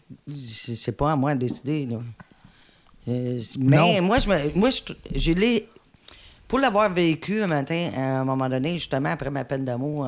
c'est 0.75 0.95
pas 0.95 1.11
à 1.11 1.15
moi 1.15 1.35
de 1.35 1.39
décider. 1.45 1.85
là. 1.85 1.97
Mais 3.07 3.37
Non. 3.57 4.01
moi, 4.01 4.19
je 4.19 4.27
me, 4.29 4.35
moi, 4.55 4.69
je- 4.69 4.93
j'ai 5.15 5.33
les. 5.33 5.67
Pour 6.47 6.59
l'avoir 6.59 6.89
vécu 6.91 7.41
un 7.41 7.47
matin, 7.47 7.89
à 7.95 8.19
un 8.19 8.23
moment 8.25 8.47
donné, 8.49 8.73
justement, 8.77 9.09
après 9.09 9.29
ma 9.29 9.43
peine 9.43 9.65
d'amour, 9.65 10.07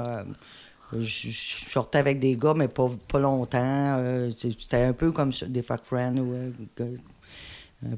je, 0.93 1.29
sortais 1.31 1.97
avec 1.99 2.19
des 2.19 2.35
gars, 2.35 2.53
mais 2.55 2.67
pas, 2.67 2.89
pas 3.07 3.19
longtemps. 3.19 3.59
euh, 3.99 4.31
C'était 4.37 4.83
un 4.83 4.93
peu 4.93 5.11
comme 5.11 5.31
ça, 5.33 5.45
des 5.45 5.61
fuck 5.61 5.83
friends. 5.83 6.17
ou, 6.17 6.33
euh, 6.33 6.51
euh, 6.81 7.95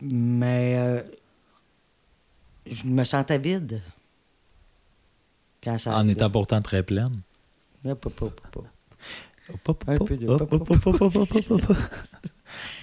mais 0.00 0.74
euh, 0.78 1.02
je 2.70 2.84
me 2.84 3.04
sentais 3.04 3.38
vide. 3.38 3.80
Quand 5.62 5.78
ça 5.78 5.90
En 5.90 5.94
arrivait. 5.98 6.12
étant 6.14 6.30
pourtant 6.30 6.60
très 6.62 6.82
pleine. 6.82 7.20
Ouais, 7.84 7.94
pas- 7.94 8.10
pas- 8.10 8.26
pas- 8.30 8.48
pas. 8.60 8.68
Hop, 9.66 9.84
Un 9.86 9.96
peu 9.98 10.16
de-. 10.16 10.26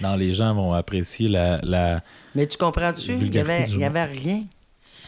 Non, 0.00 0.16
les 0.16 0.34
gens 0.34 0.54
vont 0.54 0.72
apprécier 0.72 1.28
la. 1.28 1.60
la... 1.62 2.02
Mais 2.34 2.46
tu 2.46 2.56
comprends-tu? 2.58 3.12
Il 3.14 3.30
n'y 3.30 3.38
avait, 3.38 3.64
rien. 4.04 4.44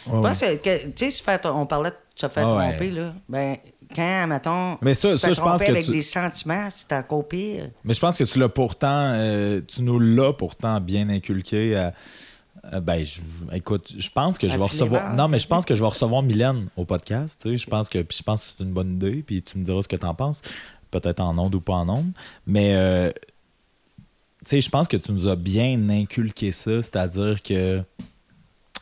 Ouais, 0.07 0.19
ouais. 0.19 0.59
que, 0.59 0.91
se 1.11 1.23
on 1.51 1.67
parlait 1.67 1.91
de 1.91 1.97
se 2.15 2.29
faire 2.29 2.47
Ah 2.49 2.57
ouais. 2.57 2.69
tromper, 2.71 2.91
là. 2.91 3.15
Ben, 3.29 3.57
quand, 3.95 4.27
mettons, 4.29 4.79
Mais 4.83 4.95
ça- 4.95 5.17
ça, 5.17 5.33
je 5.33 5.41
pense 5.41 5.63
que 5.63 5.71
avec 5.71 5.85
tu- 5.85 5.91
des 5.93 6.03
sentiments, 6.03 6.69
c'est 6.75 6.93
encore 6.95 7.27
pire. 7.29 7.71
Mais 7.85 7.95
je 7.95 8.01
pense 8.01 8.17
que 8.17 8.25
tu 8.25 8.39
l'as 8.39 8.49
pourtant, 8.49 9.13
euh, 9.15 9.61
tu 9.67 9.83
nous 9.83 9.99
l'as 9.99 10.33
pourtant 10.33 10.81
bien 10.81 11.09
inculqué. 11.09 11.77
à- 11.77 11.95
à- 12.65 12.81
ben, 12.81 13.05
je- 13.05 13.21
écoute, 13.53 13.93
je 13.99 14.09
pense 14.11 14.39
que 14.39 14.49
je 14.49 14.57
vais 14.57 14.63
recevoir. 14.63 15.15
Non, 15.15 15.27
mais 15.29 15.39
je 15.41 15.49
pense 15.49 15.65
que 15.65 15.75
je 15.75 15.81
vais 15.83 15.89
recevoir 15.89 16.23
Mylène 16.23 16.69
au 16.77 16.85
podcast. 16.85 17.41
tu 17.43 17.51
sais. 17.51 17.57
Je 17.57 17.67
pense 17.69 17.89
que, 17.89 18.01
puis 18.03 18.19
je 18.19 18.23
pense 18.23 18.43
que 18.45 18.49
c'est 18.57 18.65
une 18.65 18.73
bonne 18.73 18.93
idée. 18.95 19.23
Puis 19.27 19.43
tu 19.43 19.59
me 19.59 19.65
diras 19.65 19.83
ce 19.83 19.89
que 19.89 19.97
tu 19.97 20.07
en 20.07 20.15
penses, 20.15 20.43
peut-être 20.91 21.21
en 21.21 21.37
ondes 21.39 21.55
ou 21.55 21.61
pas 21.61 21.75
en 21.75 21.89
ondes. 21.89 22.13
Mais 22.47 22.75
euh, 22.75 23.11
tu 24.45 24.51
sais, 24.51 24.61
je 24.61 24.71
pense 24.71 24.87
que 24.89 24.97
tu 24.97 25.11
nous 25.13 25.27
as 25.29 25.37
bien 25.37 25.89
inculqué 25.89 26.53
ça, 26.53 26.83
c'est-à-dire 26.83 27.43
que 27.43 27.83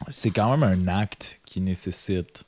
c'est 0.09 0.31
quand 0.31 0.57
même 0.57 0.63
un 0.63 0.89
acte 0.89 1.41
qui 1.47 1.61
nécessite 1.61 2.45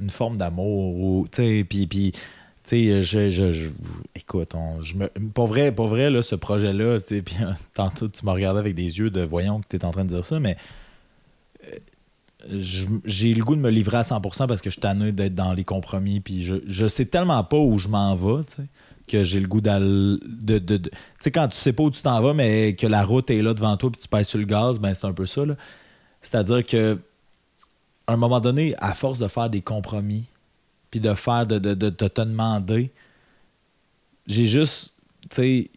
une 0.00 0.10
forme 0.10 0.36
d'amour 0.36 0.94
ou 0.96 1.26
tu 1.30 1.42
sais 1.42 1.64
puis 1.68 1.86
puis 1.86 2.12
tu 2.12 2.20
sais 2.64 3.02
je, 3.02 3.30
je, 3.30 3.70
écoute 4.14 4.54
on, 4.54 4.80
je 4.82 4.96
me 4.96 5.08
vrai 5.36 5.72
pour 5.72 5.88
vrai 5.88 6.10
là 6.10 6.22
ce 6.22 6.34
projet 6.34 6.72
là 6.72 7.00
tu 7.00 7.16
sais 7.16 7.22
puis 7.22 7.36
tantôt 7.74 8.08
tu 8.08 8.24
m'as 8.24 8.32
regardé 8.32 8.60
avec 8.60 8.74
des 8.74 8.98
yeux 8.98 9.10
de 9.10 9.22
voyons 9.22 9.60
que 9.60 9.66
tu 9.70 9.76
es 9.76 9.84
en 9.84 9.90
train 9.90 10.04
de 10.04 10.10
dire 10.10 10.24
ça 10.24 10.40
mais 10.40 10.56
euh, 11.64 11.76
j'ai 13.04 13.34
le 13.34 13.44
goût 13.44 13.56
de 13.56 13.60
me 13.60 13.70
livrer 13.70 13.98
à 13.98 14.02
100% 14.02 14.46
parce 14.46 14.60
que 14.62 14.70
je 14.70 14.78
suis 14.80 15.12
d'être 15.12 15.34
dans 15.34 15.52
les 15.52 15.64
compromis 15.64 16.20
puis 16.20 16.44
je, 16.44 16.56
je 16.66 16.86
sais 16.86 17.06
tellement 17.06 17.42
pas 17.42 17.58
où 17.58 17.78
je 17.78 17.88
m'en 17.88 18.14
vais 18.14 18.44
tu 18.44 18.54
sais 18.54 18.68
que 19.08 19.22
j'ai 19.22 19.38
le 19.40 19.46
goût 19.46 19.60
de, 19.60 20.18
de, 20.26 20.58
de- 20.58 20.76
tu 20.78 20.90
sais 21.20 21.30
quand 21.30 21.48
tu 21.48 21.56
sais 21.56 21.72
pas 21.72 21.84
où 21.84 21.90
tu 21.90 22.02
t'en 22.02 22.20
vas 22.20 22.34
mais 22.34 22.74
que 22.74 22.86
la 22.86 23.04
route 23.04 23.30
est 23.30 23.40
là 23.40 23.54
devant 23.54 23.76
toi 23.76 23.90
puis 23.90 24.00
tu 24.02 24.08
pèses 24.08 24.28
sur 24.28 24.38
le 24.38 24.44
gaz 24.44 24.78
ben 24.78 24.94
c'est 24.94 25.06
un 25.06 25.12
peu 25.12 25.26
ça 25.26 25.46
là. 25.46 25.54
C'est-à-dire 26.20 26.64
que 26.66 26.98
à 28.06 28.12
un 28.12 28.16
moment 28.16 28.40
donné, 28.40 28.74
à 28.78 28.94
force 28.94 29.18
de 29.18 29.28
faire 29.28 29.50
des 29.50 29.62
compromis, 29.62 30.26
puis 30.90 31.00
de 31.00 31.14
faire, 31.14 31.46
de, 31.46 31.58
de, 31.58 31.74
de- 31.74 31.90
de 31.90 32.08
te 32.08 32.20
demander, 32.20 32.92
j'ai 34.26 34.46
juste, 34.46 34.94
tu 35.30 35.36
sais, 35.36 35.70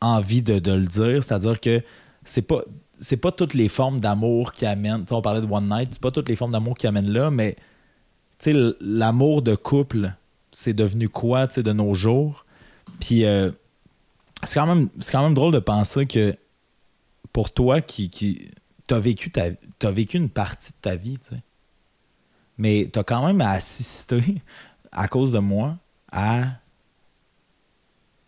envie 0.00 0.42
de, 0.42 0.54
le 0.54 0.86
dire. 0.86 1.22
C'est-à-dire 1.22 1.60
que 1.60 1.82
c'est 2.24 2.42
pas, 2.42 2.62
c'est 2.98 3.16
pas 3.16 3.32
toutes 3.32 3.54
les 3.54 3.68
formes 3.68 4.00
d'amour 4.00 4.52
qui 4.52 4.66
amènent. 4.66 5.04
on 5.10 5.22
parlait 5.22 5.40
de 5.40 5.50
One 5.50 5.68
Night, 5.68 5.90
c'est 5.92 6.02
pas 6.02 6.10
toutes 6.10 6.28
les 6.28 6.36
formes 6.36 6.52
d'amour 6.52 6.76
qui 6.76 6.86
amènent 6.86 7.10
là, 7.10 7.30
mais 7.30 7.56
l'amour 8.80 9.42
de 9.42 9.54
couple, 9.54 10.12
c'est 10.52 10.74
devenu 10.74 11.08
quoi, 11.08 11.46
de 11.46 11.72
nos 11.72 11.94
jours? 11.94 12.44
Puis 13.00 13.24
euh, 13.24 13.50
c'est 14.42 14.60
quand 14.60 14.66
même, 14.66 14.88
quand 15.10 15.22
même 15.22 15.34
drôle 15.34 15.52
de 15.52 15.58
penser 15.58 16.06
que 16.06 16.36
pour 17.32 17.50
toi 17.50 17.80
qui, 17.80 18.10
qui 18.10 18.50
t'as 18.86 18.98
vécu 18.98 19.30
ta, 19.30 19.46
t'as 19.84 19.90
vécu 19.90 20.16
une 20.16 20.30
partie 20.30 20.72
de 20.72 20.78
ta 20.80 20.96
vie, 20.96 21.18
tu 21.18 21.34
sais. 21.34 21.42
Mais 22.56 22.88
t'as 22.90 23.02
quand 23.02 23.26
même 23.26 23.42
assisté, 23.42 24.22
à 24.92 25.08
cause 25.08 25.30
de 25.30 25.40
moi, 25.40 25.76
à 26.10 26.44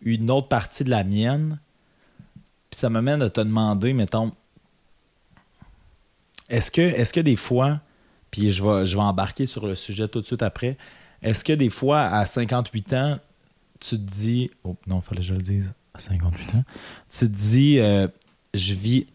une 0.01 0.29
autre 0.29 0.49
partie 0.49 0.83
de 0.83 0.91
la 0.91 1.03
mienne. 1.03 1.59
Puis 2.69 2.79
ça 2.79 2.91
m'amène 2.91 3.23
à 3.23 3.31
te 3.31 3.41
demander, 3.41 3.93
mettons, 3.93 4.33
est-ce 6.47 6.69
que, 6.69 6.81
est-ce 6.81 7.11
que 7.11 7.21
des 7.21 7.35
fois, 7.35 7.81
puis 8.29 8.51
je 8.51 8.63
vais, 8.63 8.85
je 8.85 8.95
vais 8.95 9.01
embarquer 9.01 9.47
sur 9.47 9.65
le 9.65 9.73
sujet 9.73 10.07
tout 10.07 10.21
de 10.21 10.27
suite 10.27 10.43
après, 10.43 10.77
est-ce 11.23 11.43
que 11.43 11.53
des 11.53 11.71
fois, 11.71 12.03
à 12.03 12.27
58 12.27 12.93
ans, 12.93 13.19
tu 13.79 13.89
te 13.89 13.95
dis, 13.95 14.51
oh 14.63 14.75
non, 14.85 15.01
fallait 15.01 15.21
que 15.21 15.27
je 15.27 15.33
le 15.33 15.41
dise, 15.41 15.73
à 15.95 15.99
58 15.99 16.55
ans, 16.55 16.63
tu 17.09 17.19
te 17.19 17.25
dis, 17.25 17.79
euh, 17.79 18.07
je 18.53 18.75
vis. 18.75 19.07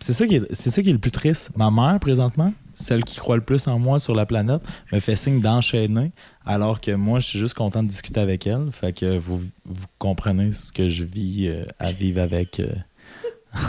C'est 0.00 0.12
ça, 0.12 0.26
qui 0.26 0.36
est, 0.36 0.92
le 0.92 0.98
plus 0.98 1.10
triste. 1.10 1.50
Ma 1.56 1.70
mère, 1.70 1.98
présentement, 2.00 2.52
celle 2.74 3.02
qui 3.04 3.16
croit 3.16 3.36
le 3.36 3.42
plus 3.42 3.66
en 3.66 3.78
moi 3.78 3.98
sur 3.98 4.14
la 4.14 4.26
planète, 4.26 4.60
me 4.92 5.00
fait 5.00 5.16
signe 5.16 5.40
d'enchaîner, 5.40 6.12
alors 6.44 6.80
que 6.80 6.90
moi, 6.92 7.20
je 7.20 7.26
suis 7.26 7.38
juste 7.38 7.54
content 7.54 7.82
de 7.82 7.88
discuter 7.88 8.20
avec 8.20 8.46
elle. 8.46 8.70
Fait 8.72 8.92
que 8.92 9.16
vous, 9.16 9.40
vous 9.64 9.86
comprenez 9.98 10.52
ce 10.52 10.72
que 10.72 10.88
je 10.88 11.04
vis 11.04 11.48
euh, 11.48 11.64
à 11.78 11.92
vivre 11.92 12.20
avec. 12.20 12.60
euh. 12.60 12.72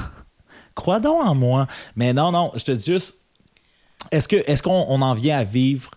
Crois 0.75 0.99
donc 0.99 1.25
en 1.25 1.33
moi. 1.33 1.67
Mais 1.95 2.13
non, 2.13 2.31
non, 2.31 2.51
je 2.55 2.63
te 2.63 2.71
dis 2.71 2.91
juste, 2.91 3.21
est-ce, 4.11 4.27
que, 4.27 4.35
est-ce 4.45 4.61
qu'on 4.61 4.85
on 4.89 5.01
en 5.01 5.13
vient 5.13 5.37
à 5.37 5.43
vivre 5.43 5.91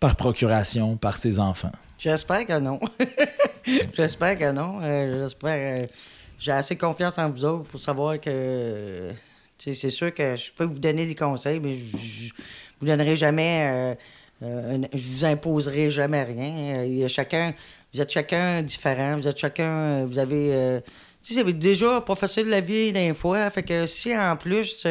par 0.00 0.16
procuration, 0.16 0.96
par 0.96 1.16
ses 1.16 1.38
enfants? 1.38 1.72
J'espère 1.98 2.44
que 2.46 2.58
non. 2.58 2.80
J'espère 3.94 4.36
que 4.36 4.50
non. 4.50 4.80
Euh, 4.82 5.22
J'espère. 5.22 5.86
J'ai 6.42 6.50
assez 6.52 6.74
confiance 6.76 7.16
en 7.18 7.30
vous 7.30 7.44
autres 7.44 7.68
pour 7.68 7.78
savoir 7.78 8.20
que. 8.20 9.10
c'est 9.58 9.74
sûr 9.90 10.12
que 10.12 10.34
je 10.34 10.50
peux 10.56 10.64
vous 10.64 10.78
donner 10.80 11.06
des 11.06 11.14
conseils, 11.14 11.60
mais 11.60 11.76
je, 11.76 12.32
vous 12.80 12.86
donnerai 12.86 13.14
jamais. 13.14 13.60
euh, 13.72 13.94
euh, 14.42 14.78
je 14.92 15.08
vous 15.08 15.24
imposerai 15.24 15.88
jamais 15.92 16.24
rien. 16.24 16.78
Euh, 16.80 16.86
il 16.86 16.98
y 16.98 17.04
a 17.04 17.08
chacun. 17.08 17.54
Vous 17.94 18.00
êtes 18.00 18.10
chacun 18.10 18.60
différent. 18.62 19.14
Vous 19.16 19.28
êtes 19.28 19.38
chacun. 19.38 20.04
Vous 20.04 20.18
avez. 20.18 20.52
euh, 20.52 20.80
tu 21.22 21.32
sais, 21.32 21.44
c'est 21.46 21.52
déjà 21.58 22.00
pas 22.00 22.16
facile 22.16 22.48
la 22.48 22.60
vie 22.60 22.92
d'un 22.92 23.14
fois. 23.14 23.48
Fait 23.50 23.62
que 23.62 23.86
si 23.86 24.16
en 24.16 24.36
plus. 24.36 24.84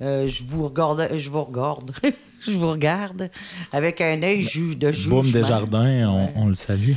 je 0.00 0.42
vous 0.48 0.64
regarde, 0.68 1.10
je 1.18 1.28
vous 1.28 1.44
regarde, 1.44 1.90
je 2.46 2.52
vous 2.52 2.70
regarde 2.70 3.30
avec 3.72 4.00
un 4.00 4.22
œil 4.22 4.40
ju- 4.42 4.74
de 4.76 4.90
jugement. 4.90 5.20
Boum 5.20 5.32
Desjardins, 5.32 6.08
on, 6.08 6.44
on 6.44 6.46
le 6.46 6.54
salue. 6.54 6.92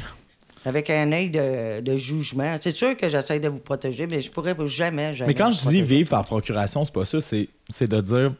Avec 0.65 0.89
un 0.91 1.11
œil 1.11 1.29
de, 1.31 1.79
de 1.81 1.95
jugement. 1.95 2.55
C'est 2.61 2.75
sûr 2.75 2.95
que 2.95 3.09
j'essaie 3.09 3.39
de 3.39 3.47
vous 3.49 3.57
protéger, 3.59 4.05
mais 4.05 4.21
je 4.21 4.29
pourrais 4.29 4.55
jamais, 4.67 5.13
jamais 5.13 5.29
Mais 5.29 5.33
quand 5.33 5.51
je 5.51 5.67
dis 5.67 5.81
vivre 5.81 6.09
par 6.09 6.23
procuration, 6.25 6.85
c'est 6.85 6.93
pas 6.93 7.05
ça, 7.05 7.19
c'est, 7.19 7.49
c'est 7.69 7.87
de 7.89 7.99
dire 8.01 8.33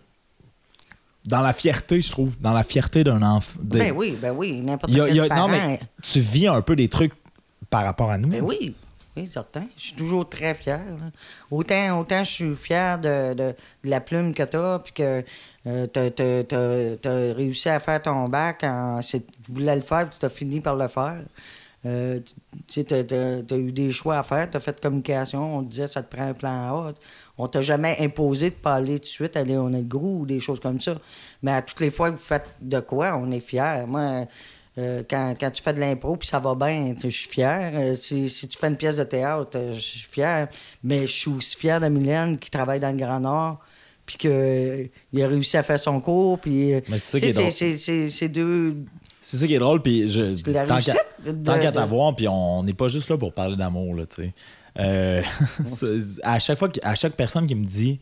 dans 1.26 1.41
la 1.41 1.53
fierté, 1.53 2.02
je 2.02 2.11
trouve, 2.11 2.39
dans 2.39 2.53
la 2.53 2.64
fierté 2.64 3.03
d'un 3.03 3.22
enfant. 3.22 3.60
Ben 3.64 3.91
oui, 3.95 4.18
ben 4.19 4.31
oui, 4.35 4.53
n'importe 4.61 4.93
quel 4.93 5.07
il 5.10 5.15
y 5.15 5.19
a- 5.19 5.27
parent. 5.27 5.48
non, 5.48 5.53
mais 5.56 5.80
tu 6.02 6.19
vis 6.19 6.48
un 6.48 6.61
peu 6.61 6.76
des 6.76 6.89
trucs 6.89 7.14
par 7.69 7.84
rapport 7.85 8.10
à 8.11 8.18
nous. 8.18 8.30
Ben 8.30 8.41
oui, 8.43 8.73
oui, 9.15 9.30
certain. 9.31 9.65
Je 9.77 9.81
suis 9.84 9.93
toujours 9.93 10.27
très 10.27 10.56
fier. 10.56 10.80
Autant, 11.52 11.99
autant 11.99 12.23
je 12.23 12.30
suis 12.31 12.56
fier 12.56 12.98
de, 12.99 13.34
de- 13.34 13.56
de 13.84 13.89
la 13.89 13.99
plume 14.02 14.34
que 14.34 14.43
t'as, 14.43 14.80
puis 14.80 14.93
que 14.93 15.23
euh, 15.68 15.88
t'as, 15.88 16.10
t'as- 16.10 16.43
t'as- 16.43 16.98
t'as 17.02 17.34
réussi 17.34 17.69
à 17.69 17.80
faire 17.80 18.02
ton 18.02 18.26
bac, 18.26 18.64
en, 18.64 18.99
tu 19.02 19.22
voulais 19.49 19.76
le 19.76 19.81
faire, 19.81 20.07
puis 20.10 20.18
tu 20.19 20.26
as 20.26 20.30
fini 20.30 20.60
par 20.60 20.76
le 20.76 20.88
faire. 20.88 21.18
Euh, 21.86 22.20
tu 22.68 22.84
sais, 22.84 23.14
as, 23.14 23.56
eu 23.56 23.72
des 23.72 23.91
choix 23.91 24.20
à 24.20 24.24
faire, 24.24 24.49
tu 24.49 24.56
as 24.56 24.60
fait 24.60 24.80
communication, 24.80 25.58
on 25.58 25.64
te 25.64 25.70
disait 25.70 25.88
ça 25.88 26.03
te 26.03 26.16
prend 26.16 26.28
un 26.28 26.34
plan 26.34 26.49
A. 26.49 26.94
On 27.38 27.48
t'a 27.48 27.62
jamais 27.64 27.98
imposé 27.99 28.52
de 28.52 28.56
pas 28.56 28.76
aller 28.76 28.99
tout 28.99 29.06
de 29.06 29.08
suite 29.08 29.36
aller 29.36 29.58
on 29.58 29.74
est 29.74 29.82
gros 29.82 30.20
ou 30.20 30.26
des 30.28 30.40
choses 30.40 30.60
comme 30.60 30.80
ça. 30.80 30.99
Mais 31.41 31.52
à 31.52 31.62
toutes 31.64 31.80
les 31.80 31.90
fois 31.90 32.12
que 32.12 32.16
vous 32.16 32.22
faites 32.22 32.48
de 32.62 32.80
quoi, 32.80 33.18
on 33.18 33.32
est 33.32 33.40
fiers. 33.40 33.86
Moi, 33.88 34.28
euh, 34.78 35.02
quand, 35.10 35.34
quand 35.40 35.49
tu 35.49 35.64
fais 35.64 35.74
de 35.74 35.80
l'impro 35.80 36.16
puis 36.18 36.28
ça 36.28 36.40
va 36.40 36.53
bien, 36.53 36.94
je 37.02 37.10
suis 37.10 37.30
fier. 37.30 37.72
Euh, 37.74 37.95
si, 37.95 38.30
si 38.30 38.48
tu 38.48 38.58
fais 38.60 38.68
une 38.68 38.78
pièce 38.78 38.98
de 38.98 39.03
théâtre, 39.03 39.60
je 39.74 39.80
suis 39.80 40.08
fier. 40.08 40.49
Mais 40.84 41.08
je 41.08 41.12
suis 41.12 41.32
aussi 41.32 41.56
fier 41.56 41.80
de 41.82 41.88
Mylène 41.88 42.38
qui 42.38 42.52
travaille 42.52 42.80
dans 42.80 42.91
le 42.91 42.98
Grand 42.98 43.20
Nord 43.20 43.60
puis 44.06 44.18
qu'il 44.18 45.24
a 45.24 45.28
réussi 45.28 45.58
à 45.58 45.64
faire 45.64 45.80
son 45.80 45.99
cours. 45.99 46.38
Puis, 46.38 46.74
Mais 46.90 46.98
c'est 46.98 47.20
ça 47.20 47.20
qui 47.20 47.26
est 47.26 47.34
drôle. 47.34 48.12
c'est 48.12 48.30
deux... 48.30 48.76
C'est 49.23 49.38
ça 49.38 49.45
qui 49.48 49.53
est 49.53 49.60
drôle, 49.60 49.81
puis 49.84 50.10
je, 50.10 50.35
tant 51.43 51.60
qu'à, 51.60 51.72
t'avoir, 51.72 52.15
puis 52.15 52.27
on 52.27 52.64
n'est 52.64 52.73
pas 52.73 52.88
juste 52.88 53.07
là 53.10 53.18
pour 53.18 53.34
parler 53.34 53.56
d'amour, 53.56 53.93
là, 53.95 54.06
tu 54.07 54.23
sais. 54.23 54.34
Euh, 54.80 55.22
à 56.23 56.39
chaque 56.39 56.57
fois, 56.57 56.69
à 56.81 56.95
chaque 56.95 57.14
personne 57.14 57.45
qui 57.45 57.56
me 57.56 57.65
dit 57.65 57.99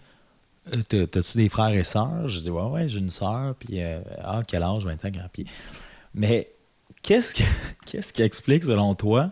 Euh, 0.73 0.81
T'as- 0.87 1.07
T'as-tu 1.07 1.37
des 1.37 1.49
frères 1.49 1.73
et 1.73 1.83
sœurs? 1.83 2.27
Je 2.29 2.39
dis 2.41 2.49
Ouais, 2.49 2.63
ouais, 2.63 2.87
j'ai 2.87 2.99
une 2.99 3.09
sœur, 3.09 3.55
puis 3.59 3.81
euh, 3.83 3.99
ah, 4.23 4.41
quel 4.47 4.63
âge? 4.63 4.85
25 4.85 5.17
ans. 5.17 5.27
Puis... 5.33 5.45
Mais 6.13 6.49
qu'est-ce, 7.01 7.33
que- 7.35 7.43
qu'est-ce 7.85 8.13
qui 8.13 8.21
explique, 8.21 8.63
selon 8.63 8.93
toi, 8.95 9.31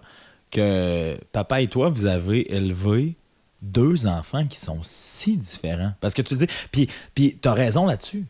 que 0.52 1.18
papa 1.32 1.62
et 1.62 1.68
toi, 1.68 1.90
vous 1.90 2.06
avez 2.06 2.54
élevé 2.54 3.16
deux 3.62 4.08
enfants 4.08 4.46
qui 4.46 4.58
sont 4.60 4.80
si 4.84 5.38
différents? 5.38 5.94
Parce 6.02 6.14
que 6.14 6.22
tu 6.24 6.34
le 6.36 6.46
dis, 6.46 6.54
puis, 6.72 6.90
puis 7.16 7.38
t'as 7.40 7.54
raison 7.54 7.86
là-dessus. 7.86 8.26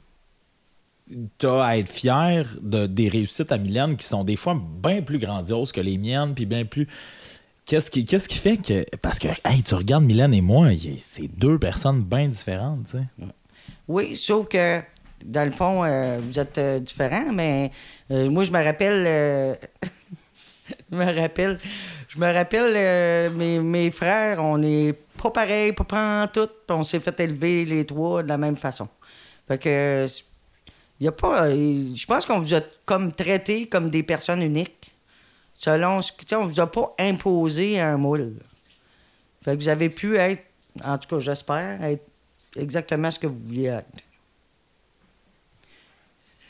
T'as 1.38 1.64
à 1.64 1.78
être 1.78 1.90
fier 1.90 2.46
de, 2.62 2.86
des 2.86 3.10
réussites 3.10 3.52
à 3.52 3.58
Mylène 3.58 3.96
qui 3.96 4.06
sont 4.06 4.24
des 4.24 4.36
fois 4.36 4.60
bien 4.82 5.02
plus 5.02 5.20
grandioses 5.20 5.72
que 5.72 5.82
les 5.82 5.98
miennes, 5.98 6.34
puis 6.34 6.46
bien 6.46 6.66
plus. 6.66 6.88
Qu'est-ce 7.66 7.92
qui, 7.92 8.06
qu'est-ce 8.06 8.30
qui 8.30 8.38
fait 8.38 8.58
que. 8.58 8.86
Parce 8.98 9.20
que, 9.20 9.28
hey, 9.44 9.62
tu 9.62 9.76
regardes 9.76 10.04
Mylène 10.04 10.34
et 10.34 10.42
moi, 10.42 10.70
c'est 11.02 11.28
deux 11.28 11.60
personnes 11.60 12.04
bien 12.04 12.28
différentes, 12.28 12.86
tu 12.86 12.98
sais. 12.98 13.28
Oui, 13.88 14.16
sauf 14.16 14.48
que, 14.48 14.82
dans 15.24 15.46
le 15.46 15.52
fond, 15.52 15.84
euh, 15.84 16.20
vous 16.22 16.40
êtes 16.40 16.58
euh, 16.58 16.80
différents, 16.80 17.32
mais 17.32 17.72
euh, 18.12 18.30
moi, 18.30 18.44
je 18.44 18.52
me 18.52 18.64
rappelle. 18.64 19.60
je 20.92 20.96
me 20.96 21.22
rappelle. 21.22 21.60
Je 22.10 22.20
me 22.20 22.34
rappelle, 22.34 23.32
mes, 23.34 23.60
mes 23.60 23.92
frères, 23.92 24.40
on 24.42 24.62
est 24.64 24.94
pas 25.22 25.32
pareil, 25.32 25.74
pas 25.74 25.84
prendre 25.84 26.32
tout, 26.32 26.50
on 26.70 26.84
s'est 26.84 27.02
fait 27.02 27.20
élever 27.20 27.66
les 27.66 27.86
trois 27.86 28.24
de 28.24 28.30
la 28.30 28.38
même 28.38 28.58
façon. 28.58 28.88
Fait 29.48 29.58
que. 29.58 30.08
Y 31.00 31.08
a 31.08 31.12
pas. 31.12 31.48
euh, 31.48 31.96
Je 31.96 32.06
pense 32.06 32.26
qu'on 32.26 32.40
vous 32.40 32.54
a 32.56 32.62
comme 32.86 33.14
traités 33.14 33.68
comme 33.68 33.90
des 33.90 34.04
personnes 34.04 34.42
uniques. 34.42 34.94
Selon 35.58 36.02
ce 36.02 36.12
que. 36.12 36.36
On 36.36 36.46
vous 36.48 36.60
a 36.60 36.72
pas 36.72 36.96
imposé 37.00 37.80
un 37.80 37.98
moule. 37.98 38.36
Fait 39.44 39.56
que 39.56 39.62
vous 39.62 39.70
avez 39.70 39.90
pu 39.90 40.18
être, 40.18 40.44
en 40.84 40.98
tout 40.98 41.08
cas, 41.08 41.20
j'espère, 41.20 41.84
être 41.84 42.06
exactement 42.56 43.10
ce 43.12 43.20
que 43.20 43.28
vous 43.28 43.40
vouliez 43.46 43.66
être. 43.68 43.88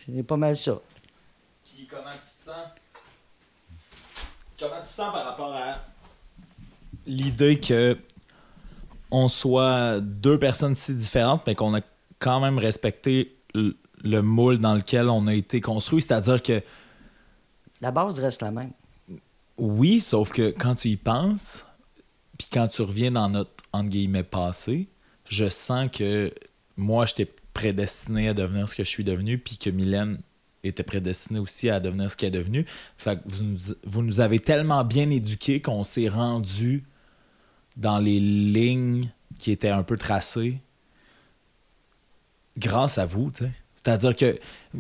C'est 0.05 0.23
pas 0.23 0.37
mal 0.37 0.55
ça. 0.55 0.79
Puis 1.65 1.85
comment 1.89 2.03
tu 2.11 2.39
te 2.39 2.49
sens? 2.49 2.67
Comment 4.59 4.81
tu 4.81 4.87
sens 4.87 5.13
par 5.13 5.25
rapport 5.25 5.53
à 5.55 5.81
l'idée 7.05 7.59
que 7.59 7.97
on 9.11 9.27
soit 9.27 9.99
deux 10.01 10.39
personnes 10.39 10.75
si 10.75 10.93
différentes, 10.93 11.45
mais 11.45 11.55
qu'on 11.55 11.75
a 11.75 11.81
quand 12.19 12.39
même 12.39 12.57
respecté 12.57 13.35
le, 14.03 14.09
le 14.09 14.21
moule 14.21 14.57
dans 14.59 14.75
lequel 14.75 15.09
on 15.09 15.27
a 15.27 15.33
été 15.33 15.61
construit, 15.61 16.01
c'est-à-dire 16.01 16.41
que 16.41 16.61
La 17.81 17.91
base 17.91 18.19
reste 18.19 18.41
la 18.41 18.51
même. 18.51 18.71
oui, 19.57 20.01
sauf 20.01 20.31
que 20.31 20.51
quand 20.51 20.75
tu 20.75 20.89
y 20.89 20.97
penses, 20.97 21.65
puis 22.37 22.47
quand 22.51 22.67
tu 22.67 22.81
reviens 22.83 23.11
dans 23.11 23.29
notre 23.29 23.51
entre 23.73 23.89
guillemets 23.89 24.23
passé, 24.23 24.87
je 25.29 25.49
sens 25.49 25.89
que 25.91 26.31
moi 26.77 27.05
j'étais 27.05 27.31
prédestiné 27.53 28.29
à 28.29 28.33
devenir 28.33 28.69
ce 28.69 28.75
que 28.75 28.83
je 28.83 28.89
suis 28.89 29.03
devenu, 29.03 29.37
puis 29.39 29.57
que 29.57 29.69
Mylène 29.69 30.19
était 30.63 30.83
prédestinée 30.83 31.39
aussi 31.39 31.69
à 31.69 31.79
devenir 31.79 32.11
ce 32.11 32.15
qu'elle 32.17 32.35
est 32.35 32.37
devenue. 32.39 32.65
Fait 32.97 33.17
que 33.17 33.21
vous 33.25 33.43
nous, 33.43 33.59
vous 33.83 34.03
nous 34.03 34.19
avez 34.19 34.39
tellement 34.39 34.83
bien 34.83 35.09
éduqués 35.09 35.61
qu'on 35.61 35.83
s'est 35.83 36.07
rendu 36.09 36.83
dans 37.77 37.99
les 37.99 38.19
lignes 38.19 39.09
qui 39.39 39.51
étaient 39.51 39.69
un 39.69 39.83
peu 39.83 39.97
tracées 39.97 40.59
grâce 42.57 42.97
à 42.97 43.05
vous, 43.05 43.31
tu 43.31 43.45
sais. 43.45 43.51
C'est-à-dire 43.87 44.17
que, 44.17 44.37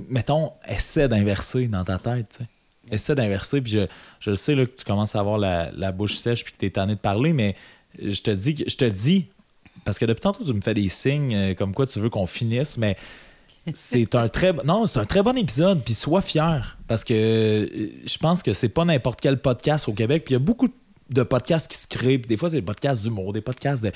mettons, 0.09 0.51
essaie 0.67 1.07
d'inverser 1.07 1.69
dans 1.69 1.85
ta 1.85 1.97
tête, 1.97 2.27
tu 2.29 2.37
sais. 2.43 2.49
Essaie 2.91 3.15
d'inverser, 3.15 3.61
puis 3.61 3.71
je, 3.71 3.87
je 4.19 4.31
le 4.31 4.35
sais 4.35 4.53
là, 4.53 4.65
que 4.65 4.75
tu 4.75 4.83
commences 4.83 5.15
à 5.15 5.19
avoir 5.21 5.37
la, 5.37 5.71
la 5.71 5.93
bouche 5.93 6.15
sèche 6.15 6.43
puis 6.43 6.53
que 6.53 6.57
tu 6.57 6.65
es 6.65 6.69
tanné 6.71 6.95
de 6.95 6.99
parler, 6.99 7.31
mais 7.31 7.55
je 8.01 8.21
te 8.21 8.31
dis, 8.31 8.65
je 8.67 8.75
te 8.75 8.83
dis, 8.83 9.27
parce 9.85 9.97
que 9.97 10.03
depuis 10.03 10.21
tantôt, 10.21 10.43
tu 10.43 10.53
me 10.53 10.59
fais 10.59 10.73
des 10.73 10.89
signes 10.89 11.33
euh, 11.33 11.53
comme 11.53 11.73
quoi 11.73 11.87
tu 11.87 11.99
veux 11.99 12.09
qu'on 12.09 12.27
finisse, 12.27 12.77
mais 12.77 12.97
c'est 13.73 14.13
un 14.13 14.27
très 14.27 14.51
non, 14.65 14.85
c'est 14.85 14.99
un 14.99 15.05
très 15.05 15.23
bon 15.23 15.37
épisode, 15.37 15.83
puis 15.85 15.93
sois 15.93 16.21
fier, 16.21 16.77
parce 16.87 17.05
que 17.05 17.13
euh, 17.13 17.89
je 18.05 18.17
pense 18.17 18.43
que 18.43 18.53
c'est 18.53 18.69
pas 18.69 18.83
n'importe 18.83 19.21
quel 19.21 19.39
podcast 19.39 19.87
au 19.87 19.93
Québec, 19.93 20.25
puis 20.25 20.33
il 20.33 20.35
y 20.35 20.41
a 20.41 20.43
beaucoup 20.43 20.67
de 21.09 21.23
podcasts 21.23 21.71
qui 21.71 21.77
se 21.77 21.87
créent, 21.87 22.19
puis 22.19 22.27
des 22.27 22.35
fois 22.35 22.49
c'est 22.49 22.57
des 22.57 22.61
podcasts 22.61 23.01
d'humour, 23.01 23.31
des 23.31 23.41
podcasts 23.41 23.83
de 23.83 23.91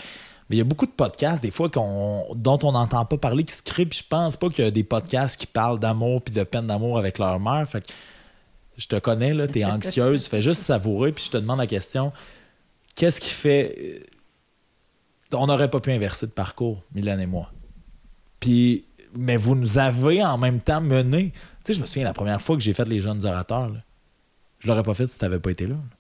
mais 0.52 0.58
il 0.58 0.60
y 0.60 0.64
a 0.64 0.66
beaucoup 0.66 0.86
de 0.86 0.92
podcasts, 0.92 1.42
des 1.42 1.50
fois, 1.50 1.70
dont 1.70 2.60
on 2.64 2.72
n'entend 2.74 3.06
pas 3.06 3.18
parler, 3.18 3.46
qui 3.46 3.56
se 3.56 3.64
créent, 3.64 3.86
puis 3.86 4.00
je 4.00 4.04
pense 4.06 4.36
pas 4.36 4.50
qu'il 4.50 4.66
y 4.66 4.68
a 4.68 4.72
des 4.72 4.84
podcasts 4.84 5.40
qui 5.40 5.48
parlent 5.48 5.80
d'amour 5.80 6.22
puis 6.22 6.34
de 6.34 6.44
peine 6.44 6.68
d'amour 6.68 6.98
avec 6.98 7.20
leur 7.20 7.40
mère. 7.40 7.66
Fait 7.70 7.80
que 7.80 7.94
je 8.76 8.86
te 8.86 9.00
connais, 9.00 9.34
là, 9.34 9.48
t'es 9.48 9.64
anxieuse, 9.78 10.28
fais 10.28 10.42
juste 10.42 10.62
savourer, 10.62 11.14
puis 11.14 11.24
je 11.24 11.32
te 11.32 11.38
demande 11.38 11.60
la 11.60 11.68
question 11.68 12.12
qu'est-ce 12.96 13.22
qui 13.22 13.30
fait. 13.30 13.78
euh, 15.34 15.38
On 15.38 15.48
n'aurait 15.48 15.70
pas 15.70 15.80
pu 15.80 15.94
inverser 15.94 16.28
de 16.28 16.34
parcours, 16.34 16.84
Mylène 16.94 17.22
et 17.22 17.28
moi? 17.28 17.50
Puis, 18.42 18.84
mais 19.16 19.38
vous 19.38 19.56
nous 19.56 19.78
avez 19.78 20.22
en 20.22 20.38
même 20.38 20.62
temps 20.62 20.82
mené. 20.82 21.32
Tu 21.32 21.40
sais, 21.64 21.74
je 21.76 21.82
me 21.82 21.86
souviens 21.86 22.04
la 22.04 22.14
première 22.14 22.42
fois 22.42 22.58
que 22.58 22.62
j'ai 22.62 22.74
fait 22.74 22.90
les 22.90 23.00
jeunes 23.00 23.26
orateurs, 23.26 23.70
là, 23.70 23.80
je 24.60 24.68
l'aurais 24.68 24.84
pas 24.84 24.96
fait 24.96 25.08
si 25.08 25.18
t'avais 25.18 25.40
pas 25.40 25.52
été 25.52 25.66
là. 25.66 25.76
là. 25.76 25.98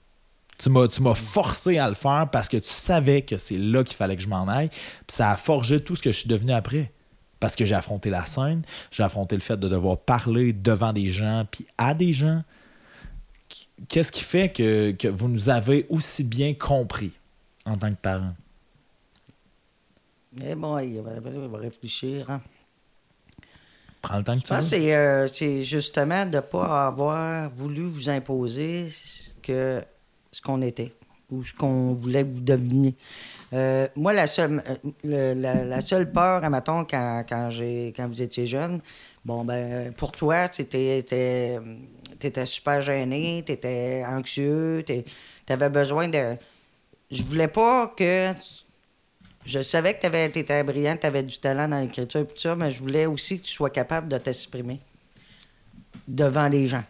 Tu 0.61 0.69
m'as, 0.69 0.87
tu 0.87 1.01
m'as 1.01 1.15
forcé 1.15 1.79
à 1.79 1.89
le 1.89 1.95
faire 1.95 2.29
parce 2.31 2.47
que 2.47 2.57
tu 2.57 2.69
savais 2.69 3.23
que 3.23 3.37
c'est 3.37 3.57
là 3.57 3.83
qu'il 3.83 3.95
fallait 3.95 4.15
que 4.15 4.21
je 4.21 4.27
m'en 4.27 4.47
aille. 4.47 4.69
Puis 4.69 5.15
ça 5.15 5.31
a 5.31 5.37
forgé 5.37 5.79
tout 5.79 5.95
ce 5.95 6.03
que 6.03 6.11
je 6.11 6.19
suis 6.19 6.29
devenu 6.29 6.51
après. 6.51 6.91
Parce 7.39 7.55
que 7.55 7.65
j'ai 7.65 7.73
affronté 7.73 8.11
la 8.11 8.27
scène, 8.27 8.61
j'ai 8.91 9.01
affronté 9.01 9.35
le 9.35 9.41
fait 9.41 9.57
de 9.57 9.67
devoir 9.67 9.97
parler 9.97 10.53
devant 10.53 10.93
des 10.93 11.07
gens, 11.07 11.47
puis 11.49 11.65
à 11.79 11.95
des 11.95 12.13
gens. 12.13 12.43
Qu'est-ce 13.89 14.11
qui 14.11 14.21
fait 14.21 14.49
que, 14.49 14.91
que 14.91 15.07
vous 15.07 15.27
nous 15.27 15.49
avez 15.49 15.87
aussi 15.89 16.23
bien 16.23 16.53
compris 16.53 17.11
en 17.65 17.77
tant 17.77 17.89
que 17.89 17.99
parents? 17.99 18.35
Mais 20.33 20.53
bon, 20.53 20.77
il 20.77 21.01
va, 21.01 21.57
réfléchir. 21.57 22.29
Hein. 22.29 22.41
Prends 24.01 24.19
le 24.19 24.23
temps 24.23 24.39
que 24.39 24.45
tu 24.45 24.53
veux. 24.53 24.61
c'est, 24.61 24.95
euh, 24.95 25.27
c'est 25.27 25.63
justement 25.63 26.25
de 26.25 26.35
ne 26.35 26.41
pas 26.41 26.87
avoir 26.87 27.49
voulu 27.49 27.87
vous 27.87 28.09
imposer 28.09 28.89
que, 29.41 29.83
ce 30.31 30.41
qu'on 30.41 30.61
était 30.61 30.93
ou 31.29 31.43
ce 31.43 31.53
qu'on 31.53 31.93
voulait 31.93 32.23
vous 32.23 32.41
deveniez. 32.41 32.93
Euh, 33.53 33.87
moi, 33.95 34.13
la 34.13 34.27
seule, 34.27 34.61
euh, 35.05 35.33
le- 35.35 35.69
la, 35.69 35.81
seule 35.81 36.11
peur, 36.11 36.43
admettons, 36.43 36.85
quand, 36.85 37.23
quand, 37.27 37.49
quand 37.95 38.07
vous 38.07 38.21
étiez 38.21 38.45
jeune, 38.47 38.81
bon, 39.23 39.43
ben, 39.45 39.93
pour 39.93 40.11
toi, 40.11 40.47
c'était, 40.51 41.01
t'étais, 41.03 41.59
t'étais 42.19 42.45
super 42.45 42.81
gêné, 42.81 43.43
t'étais 43.45 44.03
anxieux, 44.05 44.85
t'avais 45.45 45.69
besoin 45.69 46.07
de... 46.07 46.35
Je 47.09 47.23
voulais 47.23 47.47
pas 47.47 47.93
que... 47.95 48.33
Je 49.45 49.61
savais 49.61 49.95
que 49.95 50.07
tu 50.27 50.39
étais 50.39 50.63
brillant, 50.63 50.95
tu 50.99 51.07
avais 51.07 51.23
du 51.23 51.37
talent 51.39 51.67
dans 51.67 51.79
l'écriture 51.79 52.21
et 52.21 52.27
tout 52.27 52.37
ça, 52.37 52.55
mais 52.55 52.71
je 52.71 52.79
voulais 52.79 53.05
aussi 53.07 53.39
que 53.39 53.45
tu 53.45 53.51
sois 53.51 53.71
capable 53.71 54.07
de 54.07 54.17
t'exprimer 54.17 54.79
devant 56.07 56.47
les 56.47 56.67
gens. 56.67 56.83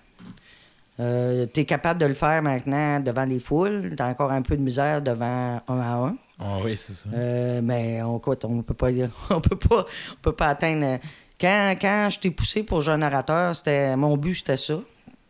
Tu 1.53 1.59
es 1.59 1.65
capable 1.65 1.99
de 1.99 2.05
le 2.05 2.13
faire 2.13 2.41
maintenant 2.41 2.99
devant 2.99 3.25
les 3.25 3.39
foules. 3.39 3.93
Tu 3.95 4.01
as 4.01 4.07
encore 4.07 4.31
un 4.31 4.41
peu 4.41 4.55
de 4.55 4.61
misère 4.61 5.01
devant 5.01 5.61
un 5.67 5.79
à 5.79 5.93
un. 5.95 6.15
Ah 6.39 6.57
oui, 6.63 6.75
c'est 6.75 6.93
ça. 6.93 7.09
Euh, 7.13 7.61
mais 7.63 8.01
on 8.01 8.17
écoute, 8.17 8.43
on 8.45 8.61
peut 8.63 8.73
pas 8.73 8.89
on 9.29 9.41
peut 9.41 9.55
pas 9.55 9.85
on 9.85 10.21
peut 10.21 10.33
pas 10.33 10.49
atteindre 10.49 10.99
quand, 11.39 11.75
quand 11.81 12.09
je 12.11 12.19
t'ai 12.19 12.31
poussé 12.31 12.63
pour 12.63 12.81
jeune 12.81 13.03
orateur, 13.03 13.55
c'était 13.55 13.95
mon 13.95 14.15
but 14.15 14.35
c'était 14.35 14.57
ça. 14.57 14.79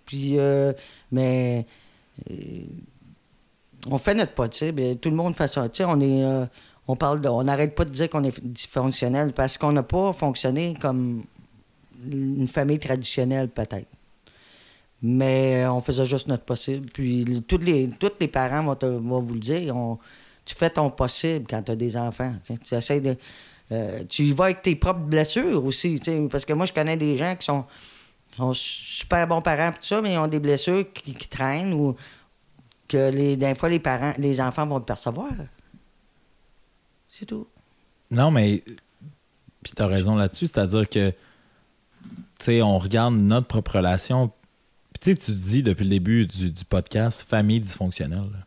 Puis 0.06 0.38
euh, 0.38 0.74
mais 1.12 1.66
euh, 2.30 2.36
on 3.88 3.98
fait 3.98 4.14
notre 4.14 4.34
possible, 4.34 4.98
tout 4.98 5.10
le 5.10 5.16
monde 5.16 5.36
fait 5.36 5.48
ça, 5.48 5.68
on 5.88 6.00
est 6.02 6.24
euh, 6.24 6.46
on 6.88 6.96
parle 6.96 7.22
de, 7.22 7.30
on 7.30 7.44
n'arrête 7.44 7.76
pas 7.76 7.86
de 7.86 7.92
dire 7.92 8.10
qu'on 8.10 8.24
est 8.24 8.44
dysfonctionnel 8.44 9.32
parce 9.34 9.58
qu'on 9.58 9.72
n'a 9.72 9.84
pas 9.84 10.12
fonctionné 10.12 10.74
comme 10.80 11.24
une 12.10 12.48
famille 12.48 12.80
traditionnelle 12.80 13.48
peut-être. 13.48 13.88
Mais 15.04 15.66
on 15.66 15.82
faisait 15.82 16.06
juste 16.06 16.28
notre 16.28 16.44
possible. 16.44 16.90
Puis 16.92 17.44
tous 17.48 17.58
les, 17.58 17.90
les 18.20 18.28
parents 18.28 18.64
vont, 18.64 18.76
te- 18.76 18.86
vont 18.86 19.20
vous 19.22 19.34
le 19.34 19.40
dire. 19.40 19.76
on- 19.76 19.98
tu 20.46 20.56
fais 20.56 20.70
ton 20.70 20.90
possible 20.90 21.46
quand 21.50 21.62
tu 21.64 21.72
as 21.72 21.76
des 21.76 21.96
enfants. 21.98 22.34
tu 22.68 22.76
essaies 22.76 23.00
de. 23.02 23.16
euh, 23.72 24.04
tu 24.10 24.24
y 24.26 24.32
vas 24.32 24.46
avec 24.46 24.62
tes 24.64 24.76
propres 24.76 25.00
blessures 25.00 25.64
aussi. 25.66 26.00
Parce 26.30 26.46
que 26.46 26.54
moi, 26.54 26.66
je 26.66 26.74
connais 26.74 26.98
des 26.98 27.16
gens 27.16 27.36
qui 27.36 27.46
sont, 27.46 27.64
sont 28.36 28.54
super 28.54 29.28
bons 29.28 29.42
parents, 29.42 29.72
tout 29.72 29.78
ça, 29.82 30.02
mais 30.02 30.14
ils 30.14 30.18
ont 30.18 30.28
des 30.28 30.40
blessures 30.40 30.92
qui, 30.94 31.14
qui 31.14 31.28
traînent 31.28 31.74
ou 31.74 31.96
que 32.88 33.10
les, 33.10 33.38
des 33.38 33.56
fois, 33.56 33.70
les 33.70 33.80
parents, 33.80 34.14
les 34.18 34.42
enfants 34.42 34.66
vont 34.68 34.78
le 34.80 34.84
percevoir. 34.84 35.32
C'est 37.08 37.26
tout. 37.26 37.48
Non, 38.10 38.32
mais. 38.32 38.64
Puis 39.64 39.74
t'as 39.76 39.88
raison 39.88 40.16
là-dessus, 40.16 40.48
c'est-à-dire 40.48 40.88
que. 40.90 41.12
Tu 41.12 41.16
sais, 42.46 42.62
on 42.64 42.80
regarde 42.80 43.14
notre 43.16 43.48
propre 43.48 43.76
relation. 43.78 44.32
Tu 45.02 45.10
sais, 45.12 45.16
tu 45.18 45.32
dis 45.32 45.64
depuis 45.64 45.84
le 45.84 45.90
début 45.90 46.28
du, 46.28 46.52
du 46.52 46.64
podcast 46.64 47.28
famille 47.28 47.60
dysfonctionnelle. 47.60 48.20
là. 48.32 48.46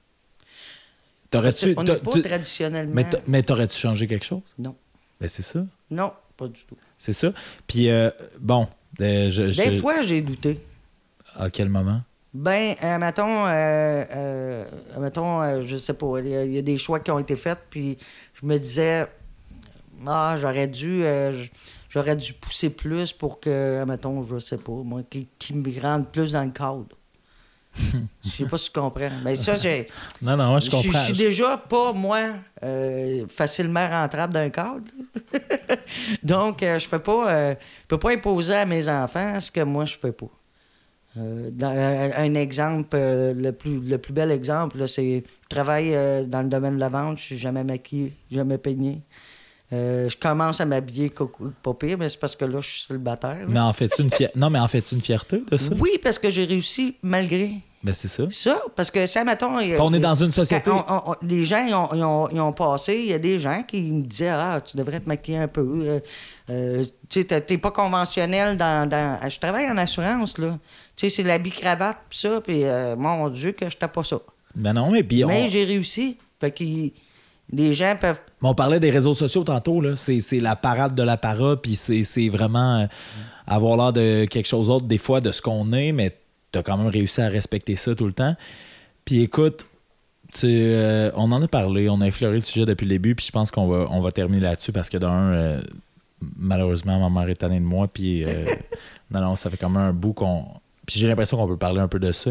T'aurais-tu. 1.31 1.74
on 1.76 1.85
t'as- 1.85 1.94
n'est 1.94 1.98
pas 1.98 2.20
traditionnellement. 2.22 2.94
mais 2.94 3.10
t'a- 3.10 3.18
mais 3.26 3.43
t'aurais-tu 3.43 3.76
changé 3.76 4.06
quelque 4.06 4.24
chose? 4.24 4.43
Non. 4.59 4.76
Ben, 5.20 5.26
c'est 5.28 5.43
ça. 5.43 5.64
Non, 5.90 6.12
pas 6.36 6.47
du 6.47 6.60
tout. 6.64 6.76
C'est 6.97 7.12
ça. 7.12 7.32
Puis, 7.66 7.90
euh, 7.90 8.09
bon, 8.39 8.68
euh, 9.01 9.31
je, 9.31 9.51
je- 9.51 9.62
Des 9.62 9.78
fois, 9.78 10.02
j'ai 10.02 10.22
douté. 10.22 10.60
À 11.35 11.51
quel 11.51 11.68
moment? 11.68 12.02
Ben, 12.32 12.76
euh, 12.85 12.98
mettons, 12.98 13.47
euh, 13.47 14.05
euh, 14.12 14.64
mettons 15.01 15.43
euh, 15.43 15.62
je 15.62 15.76
sais 15.76 15.94
pas, 15.94 16.18
il 16.20 16.28
y, 16.28 16.36
a- 16.36 16.44
il 16.44 16.52
y 16.52 16.59
a 16.59 16.62
des 16.62 16.78
choix 16.78 17.01
qui 17.01 17.10
ont 17.10 17.18
été 17.18 17.35
faits, 17.35 17.59
puis 17.68 17.98
je 18.40 18.47
me 18.47 18.59
disais, 18.59 19.06
ah, 20.06 20.36
j'aurais 20.40 20.68
dû, 20.68 21.02
euh, 21.05 21.32
j- 21.32 21.51
j'aurais 21.95 22.16
dû 22.16 22.33
pousser 22.33 22.71
plus 22.71 23.12
pour 23.12 23.39
que, 23.39 23.85
mettons, 23.87 24.25
je 24.25 24.39
sais 24.41 24.59
pas, 24.59 24.73
moi, 24.73 25.03
qui, 25.09 25.29
qui 25.39 25.55
me 25.55 25.81
rentre 25.81 26.11
plus 26.11 26.33
dans 26.33 26.43
le 26.45 26.51
cadre. 26.51 26.87
Je 28.25 28.31
sais 28.31 28.47
pas 28.47 28.57
si 28.57 28.71
tu 28.73 28.79
comprends. 28.81 29.11
Mais 29.25 29.35
ça, 29.35 29.57
j'ai. 29.57 29.89
Non, 30.23 30.37
non, 30.37 30.61
je 30.61 30.66
Je 30.66 30.71
comprends. 30.71 30.93
je 30.93 31.05
suis 31.07 31.12
déjà 31.12 31.57
pas, 31.57 31.93
moi, 31.93 32.21
euh, 32.62 33.27
facilement 33.29 33.89
rentrable 33.89 34.33
d'un 34.33 34.49
cadre. 34.49 34.85
Donc, 36.23 36.62
euh, 36.62 36.79
je 36.79 36.89
peux 36.89 37.01
pas 37.01 37.33
euh, 37.33 37.55
je 37.83 37.87
peux 37.89 37.99
pas 37.99 38.12
imposer 38.12 38.55
à 38.55 38.65
mes 38.65 38.89
enfants 38.89 39.41
ce 39.41 39.51
que 39.51 39.61
moi, 39.62 39.85
je 39.87 39.97
fais 39.99 40.12
pas. 40.12 40.31
Dans- 41.16 41.66
un, 41.69 42.11
un 42.12 42.35
exemple, 42.35 42.97
le, 42.97 43.51
plus, 43.51 43.81
le 43.81 43.99
plus 43.99 44.12
bel 44.12 44.31
exemple, 44.31 44.87
c'est 44.89 45.25
je 45.43 45.49
travaille 45.49 45.93
dans 46.29 46.43
le 46.43 46.49
domaine 46.49 46.75
de 46.77 46.81
la 46.81 46.89
vente, 46.89 47.19
je 47.19 47.23
suis 47.25 47.39
jamais 47.39 47.62
maquillé, 47.65 48.12
jamais 48.31 48.59
peigné. 48.59 49.03
Euh, 49.75 50.09
je 50.09 50.17
commence 50.17 50.61
à 50.61 50.65
m'habiller 50.65 51.13
pas 51.63 51.75
pire, 51.75 51.99
mais 51.99 52.09
c'est 52.09 52.19
parce 52.21 52.37
que 52.37 52.45
là, 52.45 52.61
je 52.61 52.69
suis 52.71 52.83
célibataire. 52.87 53.39
là. 53.41 53.47
Mais 53.49 53.61
en 53.61 53.73
fait 53.73 53.91
une 53.99 54.11
fier- 54.11 54.31
Non, 54.37 54.49
mais 54.51 54.61
en 54.61 54.69
fait 54.69 54.93
une 54.93 55.01
fierté 55.01 55.43
de 55.51 55.57
ça? 55.57 55.73
Oui, 55.81 55.91
parce 56.03 56.19
que 56.19 56.31
j'ai 56.31 56.45
réussi 56.45 56.97
malgré. 57.03 57.51
Ben, 57.83 57.93
c'est 57.93 58.09
ça. 58.09 58.25
Ça, 58.31 58.63
parce 58.77 58.91
que 58.91 59.07
ça, 59.07 59.25
mettons. 59.25 59.57
On 59.79 59.93
est 59.93 59.99
dans 59.99 60.15
une 60.15 60.33
société- 60.33 60.71
Quand 60.71 60.87
on- 60.89 61.11
on- 61.11 61.15
les 61.27 61.45
gens, 61.45 61.67
ils 61.67 61.75
ont, 61.75 61.89
ils 61.95 62.03
ont- 62.03 62.29
ils 62.31 62.41
ont 62.41 62.53
passé, 62.53 62.95
il 62.99 63.07
y 63.07 63.13
a 63.13 63.19
des 63.19 63.39
gens 63.39 63.63
qui 63.63 63.93
me 63.93 64.03
disaient 64.03 64.29
Ah, 64.31 64.59
tu 64.65 64.77
devrais 64.79 65.01
te 65.01 65.09
maquiller 65.09 65.39
un 65.39 65.49
peu. 65.49 65.61
euh, 65.83 66.01
euh, 66.51 66.85
tu 67.11 67.21
sais, 67.21 67.25
t'es- 67.43 67.59
pas 67.59 67.71
conventionnel 67.71 68.57
dans, 68.57 68.89
dans- 68.89 69.19
Je 69.29 69.39
travaille 69.39 69.69
en 69.71 69.77
assurance, 69.77 70.39
là. 70.39 70.59
Tu 70.97 71.11
sais, 71.11 71.17
c'est 71.17 71.23
l'habit 71.25 71.51
cravate, 71.51 71.99
pis 72.09 72.19
ça, 72.21 72.41
puis 72.41 72.65
euh, 72.65 72.97
mon 72.97 73.29
Dieu, 73.29 73.53
que 73.53 73.69
je 73.69 73.77
pas 73.77 74.05
ça. 74.05 74.19
Ben 74.55 74.73
non, 74.73 74.91
mais 74.91 75.03
puis 75.03 75.25
Mais 75.25 75.49
j'ai 75.49 75.65
réussi. 75.65 76.17
Fait 76.41 76.53
que 76.53 76.65
les 77.53 77.75
gens 77.75 77.97
peuvent. 78.01 78.21
Mais 78.45 78.51
on 78.51 78.55
parlait 78.55 78.79
des 78.79 78.91
réseaux 78.91 79.15
sociaux 79.15 79.43
tantôt, 79.43 79.81
là. 79.81 79.97
C'est, 79.97 80.21
c'est 80.21 80.39
la 80.39 80.55
parade 80.55 80.95
de 80.95 81.03
la 81.03 81.16
para, 81.16 81.57
puis 81.57 81.77
c'est, 81.77 82.05
c'est 82.05 82.29
vraiment 82.29 82.81
euh, 82.81 82.87
avoir 83.47 83.79
l'air 83.79 83.93
de 83.95 84.27
quelque 84.27 84.47
chose 84.47 84.66
d'autre, 84.66 84.85
des 84.85 84.99
fois, 84.99 85.23
de 85.23 85.33
ce 85.33 85.41
qu'on 85.41 85.73
est, 85.73 85.93
mais 85.93 86.15
t'as 86.53 86.62
quand 86.62 86.77
même 86.77 86.89
réussi 86.89 87.23
à 87.23 87.29
respecter 87.29 87.75
ça 87.75 87.95
tout 87.95 88.05
le 88.05 88.12
temps. 88.12 88.37
Puis 89.07 89.23
écoute, 89.23 89.66
tu, 90.35 90.47
euh, 90.47 91.11
on 91.15 91.33
en 91.33 91.43
a 91.43 91.49
parlé, 91.49 91.89
on 91.89 92.03
a 92.03 92.07
effleuré 92.07 92.35
le 92.35 92.41
sujet 92.41 92.66
depuis 92.66 92.85
le 92.85 92.91
début, 92.91 93.15
puis 93.15 93.25
je 93.25 93.33
pense 93.33 93.51
qu'on 93.51 93.66
va, 93.66 93.87
on 93.89 94.03
va 94.03 94.12
terminer 94.12 94.41
là-dessus 94.41 94.73
parce 94.73 94.91
que 94.91 94.99
d'un, 94.99 95.33
euh, 95.33 95.62
malheureusement, 96.37 97.09
ma 97.09 97.21
mère 97.21 97.31
est 97.31 97.37
tannée 97.37 97.61
de 97.61 97.65
moi, 97.65 97.89
puis 97.89 98.25
euh, 98.25 98.45
non, 99.11 99.23
non, 99.23 99.37
ça 99.37 99.49
fait 99.49 99.57
quand 99.57 99.71
même 99.71 99.83
un 99.83 99.93
bout 99.95 100.12
qu'on. 100.12 100.45
Puis 100.85 101.01
j'ai 101.01 101.09
l'impression 101.09 101.39
qu'on 101.39 101.49
peut 101.49 101.57
parler 101.57 101.81
un 101.81 101.89
peu 101.89 101.99
de 101.99 102.12
ça. 102.12 102.31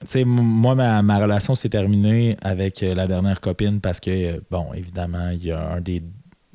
Tu 0.00 0.06
sais, 0.06 0.24
moi, 0.24 0.74
ma, 0.74 1.02
ma 1.02 1.18
relation 1.18 1.54
s'est 1.54 1.68
terminée 1.68 2.36
avec 2.42 2.82
euh, 2.82 2.94
la 2.94 3.06
dernière 3.06 3.40
copine 3.40 3.80
parce 3.82 4.00
que, 4.00 4.10
euh, 4.10 4.40
bon, 4.50 4.72
évidemment, 4.74 5.28
il 5.30 5.44
y 5.44 5.52
a 5.52 5.72
un 5.72 5.80
des, 5.82 6.02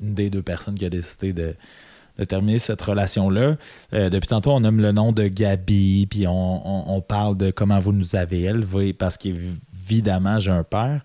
une 0.00 0.14
des 0.14 0.30
deux 0.30 0.42
personnes 0.42 0.74
qui 0.74 0.84
a 0.84 0.90
décidé 0.90 1.32
de, 1.32 1.54
de 2.18 2.24
terminer 2.24 2.58
cette 2.58 2.82
relation-là. 2.82 3.54
Euh, 3.94 4.10
depuis 4.10 4.26
tantôt, 4.26 4.50
on 4.50 4.58
nomme 4.60 4.80
le 4.80 4.90
nom 4.90 5.12
de 5.12 5.28
Gabi, 5.28 6.08
puis 6.10 6.26
on, 6.26 6.92
on- 6.92 7.00
parle 7.00 7.36
de 7.36 7.52
comment 7.52 7.78
vous 7.78 7.92
nous 7.92 8.16
avez 8.16 8.42
élevés 8.42 8.92
parce 8.92 9.16
qu'évidemment, 9.16 10.40
j'ai 10.40 10.50
un 10.50 10.64
père. 10.64 11.02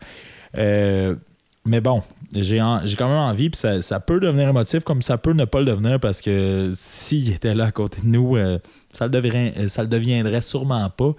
Mais 1.64 1.80
bon, 1.80 2.02
j'ai 2.34 2.58
quand 2.58 3.08
même 3.08 3.18
envie, 3.18 3.52
puis 3.52 3.60
ça, 3.60 3.84
ça 3.84 4.00
peut 4.00 4.20
devenir 4.20 4.50
émotif 4.50 4.84
comme 4.84 5.04
ça 5.04 5.20
peut 5.20 5.34
ne 5.34 5.46
pas 5.46 5.60
le 5.60 5.66
devenir 5.66 6.00
parce 6.00 6.20
que 6.22 6.70
s'il 6.74 7.32
était 7.32 7.54
là 7.54 7.66
à 7.66 7.72
côté 7.72 8.02
de 8.02 8.08
nous, 8.08 8.36
ça, 8.94 9.06
le 9.06 9.12
devrait- 9.12 9.68
ça 9.68 9.82
le 9.84 9.88
deviendrait 9.88 10.42
sûrement 10.42 10.90
pas. 10.90 11.12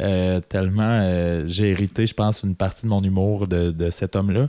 Euh, 0.00 0.40
tellement 0.40 0.82
euh, 1.02 1.44
j'ai 1.46 1.70
hérité, 1.70 2.06
je 2.06 2.14
pense, 2.14 2.42
une 2.42 2.54
partie 2.54 2.82
de 2.82 2.88
mon 2.88 3.02
humour 3.02 3.46
de, 3.46 3.70
de 3.70 3.90
cet 3.90 4.16
homme-là. 4.16 4.48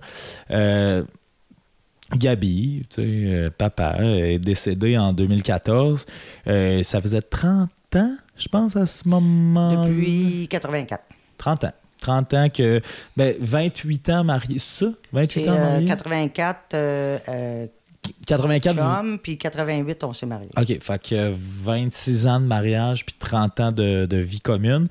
Euh, 0.52 1.03
Gabi, 2.15 2.84
tu 2.89 2.95
sais, 3.02 3.07
euh, 3.34 3.49
papa, 3.57 3.95
est 4.02 4.38
décédé 4.39 4.98
en 4.98 5.14
2014. 5.14 6.06
Euh, 6.48 6.84
ça 6.84 6.99
faisait 6.99 7.22
30 7.22 7.69
ans, 7.95 8.15
je 8.35 8.48
pense, 8.49 8.76
à 8.76 8.85
ce 8.85 9.07
moment. 9.07 9.85
Depuis 9.88 10.48
84. 10.49 11.03
30 11.38 11.64
ans. 11.65 11.72
30 12.02 12.34
ans 12.34 12.49
que. 12.49 12.81
Ben, 13.15 13.34
28 13.39 14.10
ans 14.10 14.23
marié, 14.26 14.60
ça? 14.60 14.88
28 15.14 15.43
C'est 15.43 15.49
ans 15.49 15.53
euh, 15.53 15.69
marié? 15.72 15.88
84 15.88 16.76
euh, 18.07 18.10
euh, 18.10 18.14
84. 18.26 18.76
vous- 18.76 18.82
chum, 18.82 19.19
puis 19.19 19.38
88, 19.38 20.03
on 20.03 20.14
s'est 20.14 20.26
mariés. 20.26 20.49
OK, 20.57 20.82
fait 20.82 21.02
que 21.02 21.32
26 21.34 22.28
ans 22.28 22.40
de 22.40 22.45
mariage 22.45 23.06
puis 23.06 23.15
30 23.18 23.60
ans 23.60 23.72
de, 23.72 24.06
de 24.06 24.18
vie 24.18 24.41
commune. 24.41 24.88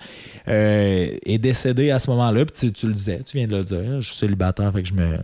Euh, 0.48 1.16
est 1.24 1.38
décédé 1.38 1.90
à 1.90 1.98
ce 1.98 2.10
moment-là, 2.10 2.44
puis 2.44 2.54
tu, 2.68 2.72
tu 2.72 2.86
le 2.86 2.94
disais, 2.94 3.20
tu 3.24 3.36
viens 3.36 3.46
de 3.46 3.56
le 3.56 3.64
dire, 3.64 4.00
je 4.00 4.06
suis 4.08 4.16
célibataire, 4.16 4.72
fait 4.72 4.82
que 4.82 4.88
je 4.88 4.94
me 4.94 5.18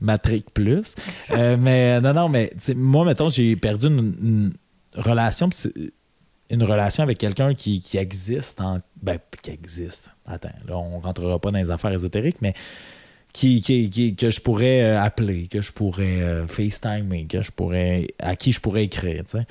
matrique 0.00 0.52
plus. 0.52 0.94
Euh, 1.30 1.56
mais 1.58 2.00
non, 2.00 2.12
non, 2.14 2.28
mais 2.28 2.52
moi, 2.76 3.04
mettons, 3.04 3.28
j'ai 3.28 3.54
perdu 3.56 3.86
une, 3.86 4.14
une 4.22 4.52
relation, 4.94 5.48
une 6.50 6.62
relation 6.64 7.02
avec 7.02 7.18
quelqu'un 7.18 7.54
qui, 7.54 7.80
qui 7.80 7.96
existe, 7.98 8.60
en, 8.60 8.80
ben, 9.00 9.18
qui 9.42 9.50
existe. 9.50 10.10
Attends, 10.26 10.50
là, 10.68 10.76
on 10.76 11.00
rentrera 11.00 11.38
pas 11.38 11.50
dans 11.50 11.58
les 11.58 11.70
affaires 11.70 11.92
ésotériques, 11.92 12.38
mais 12.42 12.52
qui, 13.32 13.60
qui- 13.62 13.88
qui- 13.90 14.14
que 14.14 14.30
je 14.30 14.40
pourrais 14.40 14.82
euh, 14.82 15.00
appeler, 15.00 15.46
que 15.48 15.62
je 15.62 15.72
pourrais 15.72 16.20
euh, 16.20 16.46
FaceTimer, 16.46 17.26
que 17.26 17.40
je 17.42 17.50
pourrais, 17.50 18.08
à 18.18 18.36
qui 18.36 18.52
je 18.52 18.60
pourrais 18.60 18.84
écrire, 18.84 19.24
tu 19.24 19.38
sais. 19.38 19.46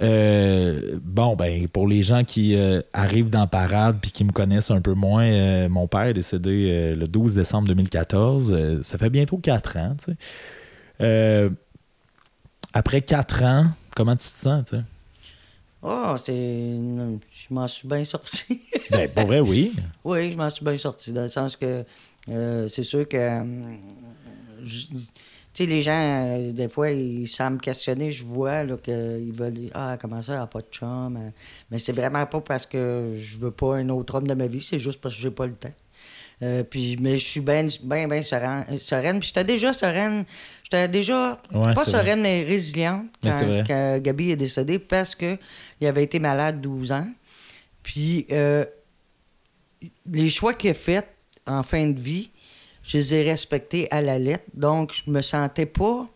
Euh, 0.00 0.98
bon, 1.02 1.34
ben, 1.34 1.66
pour 1.66 1.88
les 1.88 2.02
gens 2.02 2.22
qui 2.22 2.54
euh, 2.54 2.80
arrivent 2.92 3.30
dans 3.30 3.48
Parade 3.48 3.98
puis 4.00 4.12
qui 4.12 4.22
me 4.22 4.30
connaissent 4.30 4.70
un 4.70 4.80
peu 4.80 4.94
moins, 4.94 5.24
euh, 5.24 5.68
mon 5.68 5.88
père 5.88 6.02
est 6.02 6.14
décédé 6.14 6.94
le 6.94 7.08
12 7.08 7.34
décembre 7.34 7.66
2014. 7.66 8.52
Euh, 8.52 8.82
ça 8.82 8.96
fait 8.96 9.10
bientôt 9.10 9.38
quatre 9.38 9.76
ans, 9.76 9.96
tu 9.98 10.12
sais. 10.12 10.16
Euh, 11.00 11.50
après 12.72 13.00
quatre 13.00 13.42
ans, 13.42 13.66
comment 13.96 14.14
tu 14.14 14.28
te 14.28 14.38
sens, 14.38 14.64
tu 14.66 14.76
sais? 14.76 14.82
Oh, 15.82 16.14
c'est. 16.24 16.32
Je 16.32 17.54
m'en 17.54 17.66
suis 17.66 17.86
bien 17.88 18.04
sorti. 18.04 18.60
Ben, 18.90 19.08
pour 19.08 19.26
vrai, 19.26 19.40
oui. 19.40 19.72
oui, 20.04 20.32
je 20.32 20.36
m'en 20.36 20.50
suis 20.50 20.64
bien 20.64 20.76
sorti, 20.76 21.12
dans 21.12 21.22
le 21.22 21.28
sens 21.28 21.56
que 21.56 21.84
euh, 22.30 22.68
c'est 22.68 22.82
sûr 22.82 23.06
que. 23.08 23.16
euh, 23.16 23.42
tu 25.54 25.64
sais, 25.64 25.66
les 25.70 25.82
gens, 25.82 25.92
euh, 25.94 26.52
des 26.52 26.68
fois, 26.68 26.90
ils, 26.90 27.22
me 27.26 27.58
questionner, 27.58 28.10
je 28.12 28.22
vois 28.24 28.64
qu'ils 28.82 29.32
veulent 29.32 29.52
dire 29.54 29.70
Ah, 29.74 29.96
comment 30.00 30.22
ça, 30.22 30.34
elle 30.34 30.38
n'a 30.40 30.46
pas 30.46 30.60
de 30.60 30.66
chum. 30.70 31.16
euh. 31.16 31.30
Mais 31.70 31.78
c'est 31.78 31.92
vraiment 31.92 32.24
pas 32.26 32.40
parce 32.40 32.66
que 32.66 33.14
je 33.16 33.38
veux 33.38 33.50
pas 33.50 33.76
un 33.76 33.88
autre 33.88 34.14
homme 34.16 34.26
de 34.26 34.34
ma 34.34 34.46
vie, 34.46 34.62
c'est 34.62 34.78
juste 34.78 35.00
parce 35.00 35.14
que 35.16 35.20
j'ai 35.22 35.30
pas 35.30 35.46
le 35.46 35.54
temps. 35.54 35.72
Euh, 36.42 36.62
puis, 36.62 36.96
mais 37.00 37.18
je 37.18 37.24
suis 37.26 37.40
bien, 37.40 37.66
bien, 37.82 38.06
bien 38.06 38.22
sereine. 38.22 38.64
sereine. 38.78 39.18
Puis 39.18 39.28
j'étais 39.28 39.42
déjà 39.42 39.72
sereine. 39.72 40.24
J'étais 40.62 40.86
déjà, 40.86 41.40
Ouais, 41.52 41.74
pas 41.74 41.82
vrai. 41.82 41.84
sereine, 41.90 42.20
mais 42.20 42.44
résiliente 42.44 43.06
Mais 43.24 43.30
quand, 43.32 43.64
quand 43.66 43.98
Gabi 44.00 44.30
est 44.30 44.36
décédé 44.36 44.78
parce 44.78 45.16
qu'il 45.16 45.38
avait 45.82 46.04
été 46.04 46.20
malade 46.20 46.60
12 46.60 46.92
ans. 46.92 47.08
Puis 47.82 48.26
euh, 48.30 48.64
les 50.06 50.28
choix 50.30 50.54
qu'il 50.54 50.70
a 50.70 50.74
faits 50.74 51.08
en 51.48 51.62
fin 51.62 51.86
de 51.86 51.98
vie, 51.98 52.30
je 52.82 52.98
les 52.98 53.14
ai 53.14 53.22
respectés 53.22 53.88
à 53.90 54.00
la 54.00 54.18
lettre. 54.18 54.44
Donc, 54.54 54.92
je 54.94 55.10
me 55.10 55.20
sentais 55.22 55.66
pas 55.66 56.06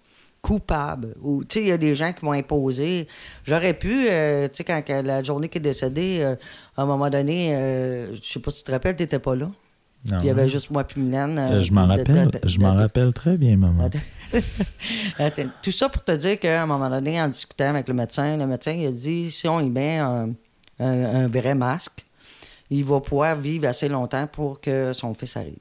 coupable. 0.40 1.14
Ou, 1.22 1.44
tu 1.44 1.58
sais, 1.58 1.64
il 1.64 1.68
y 1.68 1.72
a 1.72 1.78
des 1.78 1.94
gens 1.94 2.12
qui 2.12 2.24
m'ont 2.24 2.32
imposé. 2.32 3.06
J'aurais 3.44 3.74
pu, 3.74 4.06
euh, 4.10 4.48
tu 4.48 4.56
sais, 4.56 4.64
quand 4.64 4.82
la 5.04 5.22
journée 5.22 5.48
qu'il 5.48 5.60
est 5.60 5.64
décédé, 5.70 6.18
euh, 6.20 6.34
à 6.76 6.82
un 6.82 6.86
moment 6.86 7.08
donné, 7.10 7.54
euh, 7.54 8.14
je 8.16 8.20
sais 8.32 8.40
pas 8.40 8.50
si 8.50 8.58
tu 8.58 8.64
te 8.64 8.70
rappelles, 8.72 8.96
t'étais 8.96 9.18
pas 9.20 9.36
là. 9.36 9.50
Non. 10.10 10.18
Il 10.20 10.26
y 10.26 10.30
avait 10.30 10.48
juste 10.48 10.68
moi 10.70 10.82
puis 10.82 11.00
Mylène. 11.00 11.38
euh, 11.38 11.62
je 11.62 11.72
m'en 11.72 11.82
de- 11.86 11.92
de- 11.92 11.98
rappelle, 11.98 12.28
de- 12.42 12.48
je 12.48 12.58
m'en 12.58 12.74
rappelle 12.74 13.12
très 13.12 13.36
bien, 13.36 13.56
maman. 13.56 13.88
Tout 15.62 15.70
ça 15.70 15.88
pour 15.88 16.02
te 16.02 16.12
dire 16.12 16.38
qu'à 16.40 16.62
un 16.62 16.66
moment 16.66 16.90
donné, 16.90 17.20
en 17.22 17.28
discutant 17.28 17.66
avec 17.70 17.86
le 17.86 17.94
médecin, 17.94 18.36
le 18.36 18.46
médecin 18.46 18.72
il 18.72 18.86
a 18.86 18.90
dit 18.90 19.30
si 19.30 19.46
on 19.46 19.60
y 19.60 19.70
met 19.70 19.98
un, 19.98 20.30
un- 20.80 21.14
un 21.24 21.28
vrai 21.28 21.54
masque, 21.54 22.04
il 22.78 22.84
va 22.84 23.00
pouvoir 23.00 23.36
vivre 23.36 23.68
assez 23.68 23.88
longtemps 23.88 24.26
pour 24.26 24.60
que 24.60 24.92
son 24.92 25.14
fils 25.14 25.36
arrive. 25.36 25.58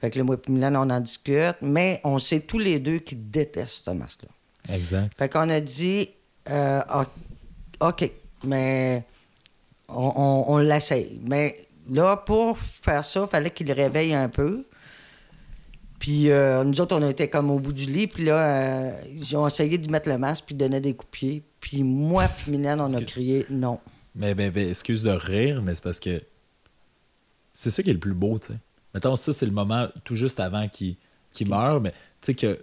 Fait 0.00 0.10
que 0.10 0.18
le 0.18 0.24
moi 0.24 0.36
et 0.36 0.50
Mylène, 0.50 0.76
on 0.76 0.90
en 0.90 1.00
discute, 1.00 1.56
mais 1.62 2.00
on 2.04 2.18
sait 2.18 2.40
tous 2.40 2.58
les 2.58 2.78
deux 2.78 2.98
qu'ils 2.98 3.30
détestent 3.30 3.84
ce 3.86 3.90
masque-là. 3.90 4.74
Exact. 4.74 5.12
Fait 5.18 5.28
qu'on 5.28 5.48
a 5.48 5.60
dit 5.60 6.10
euh, 6.50 6.80
OK, 7.80 8.10
mais 8.44 9.04
on, 9.88 10.12
on, 10.16 10.54
on 10.54 10.58
l'essaye. 10.58 11.20
Mais 11.26 11.66
là, 11.90 12.16
pour 12.16 12.58
faire 12.58 13.04
ça, 13.04 13.22
il 13.22 13.30
fallait 13.30 13.50
qu'il 13.50 13.66
le 13.66 13.74
réveille 13.74 14.14
un 14.14 14.28
peu. 14.28 14.64
Puis 15.98 16.30
euh, 16.30 16.64
nous 16.64 16.80
autres, 16.80 16.96
on 16.96 17.08
était 17.08 17.28
comme 17.28 17.50
au 17.50 17.58
bout 17.58 17.72
du 17.72 17.86
lit. 17.86 18.06
Puis 18.06 18.24
là, 18.24 18.36
euh, 18.36 19.00
ils 19.10 19.36
ont 19.36 19.46
essayé 19.46 19.78
de 19.78 19.90
mettre 19.90 20.08
le 20.08 20.18
masque 20.18 20.44
puis 20.46 20.54
donner 20.54 20.80
des 20.80 20.94
coups 20.94 21.10
de 21.10 21.16
pied. 21.16 21.42
Puis 21.60 21.82
moi 21.82 22.28
puis 22.28 22.52
Mylène, 22.52 22.80
on 22.80 22.92
a 22.92 23.02
crié 23.02 23.46
non. 23.48 23.80
Mais, 24.14 24.34
mais, 24.34 24.50
excuse 24.68 25.02
de 25.02 25.10
rire, 25.10 25.60
mais 25.62 25.74
c'est 25.74 25.82
parce 25.82 26.00
que 26.00 26.22
c'est 27.52 27.70
ça 27.70 27.82
qui 27.82 27.90
est 27.90 27.94
le 27.94 27.98
plus 27.98 28.14
beau, 28.14 28.38
tu 28.38 28.48
sais. 28.48 28.58
Mettons, 28.94 29.16
ça, 29.16 29.32
c'est 29.32 29.46
le 29.46 29.52
moment 29.52 29.88
tout 30.04 30.14
juste 30.14 30.38
avant 30.38 30.68
qu'il 30.68 30.96
meure, 31.46 31.80
mais 31.80 31.90
tu 31.90 31.96
sais 32.26 32.34
que 32.34 32.60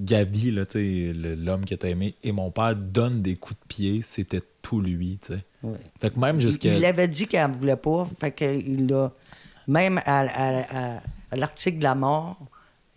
Gabi, 0.00 0.50
l'homme 0.50 1.64
que 1.64 1.74
t'as 1.76 1.88
aimé, 1.88 2.16
et 2.22 2.32
mon 2.32 2.50
père 2.50 2.74
donnent 2.74 3.22
des 3.22 3.36
coups 3.36 3.60
de 3.60 3.66
pied, 3.68 4.02
c'était 4.02 4.42
tout 4.62 4.80
lui, 4.80 5.18
tu 5.22 5.34
sais. 5.34 5.44
Ouais. 5.62 5.78
Fait 6.00 6.10
que 6.10 6.18
même 6.18 6.40
jusqu'à... 6.40 6.74
Il, 6.74 6.84
avait 6.84 7.06
dit 7.06 7.26
qu'elle 7.26 7.50
ne 7.50 7.56
voulait 7.56 7.76
pas. 7.76 8.08
Fait 8.18 8.32
qu'il 8.32 8.88
l'a. 8.88 9.12
Même 9.68 9.98
à, 10.04 10.20
à- 10.20 10.96
à- 10.96 11.02
à 11.30 11.36
l'article 11.36 11.78
de 11.78 11.84
la 11.84 11.94
mort, 11.94 12.36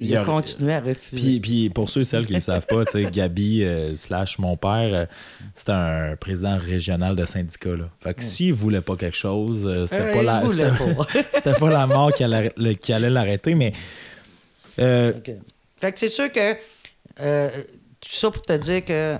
Il, 0.02 0.10
Il 0.10 0.16
a 0.18 0.22
a- 0.22 0.26
continué 0.26 0.74
à 0.74 0.82
refuser. 0.82 1.16
Puis, 1.16 1.40
puis 1.40 1.70
pour 1.70 1.90
ceux 1.90 2.02
et 2.02 2.04
celles 2.04 2.26
qui 2.26 2.34
ne 2.34 2.38
le 2.38 2.42
savent 2.44 2.66
pas, 2.68 2.84
Gabi 2.84 3.64
euh, 3.64 3.96
slash 3.96 4.38
mon 4.40 4.58
père, 4.58 4.90
euh, 4.94 5.06
c'était 5.54 5.72
un 5.72 6.16
président 6.18 6.58
régional 6.58 7.16
de 7.16 7.26
syndicat. 7.26 7.78
Là. 7.78 7.90
Fait 8.04 8.14
que 8.14 8.22
s'il 8.22 8.54
voulait 8.54 8.82
pas 8.82 8.98
quelque 8.98 9.16
chose, 9.16 9.66
euh, 9.66 9.88
c'était 9.88 10.02
Euh, 10.02 10.14
pas 10.16 10.24
la 10.24 10.48
c'était- 10.50 10.70
pas. 10.96 11.08
c'était 11.34 11.54
pas 11.60 11.70
la 11.70 11.88
mort 11.88 12.12
qui 12.14 12.26
allait, 12.26 12.52
le- 12.58 12.74
qui 12.74 12.92
allait 12.92 13.10
l'arrêter, 13.10 13.56
mais. 13.56 13.72
Fait 14.78 15.14
que 15.92 16.00
c'est 16.00 16.10
sûr 16.10 16.30
que 16.32 16.54
tout 17.16 18.10
ça 18.12 18.32
pour 18.32 18.42
te 18.42 18.54
dire 18.58 18.84
que 18.84 19.16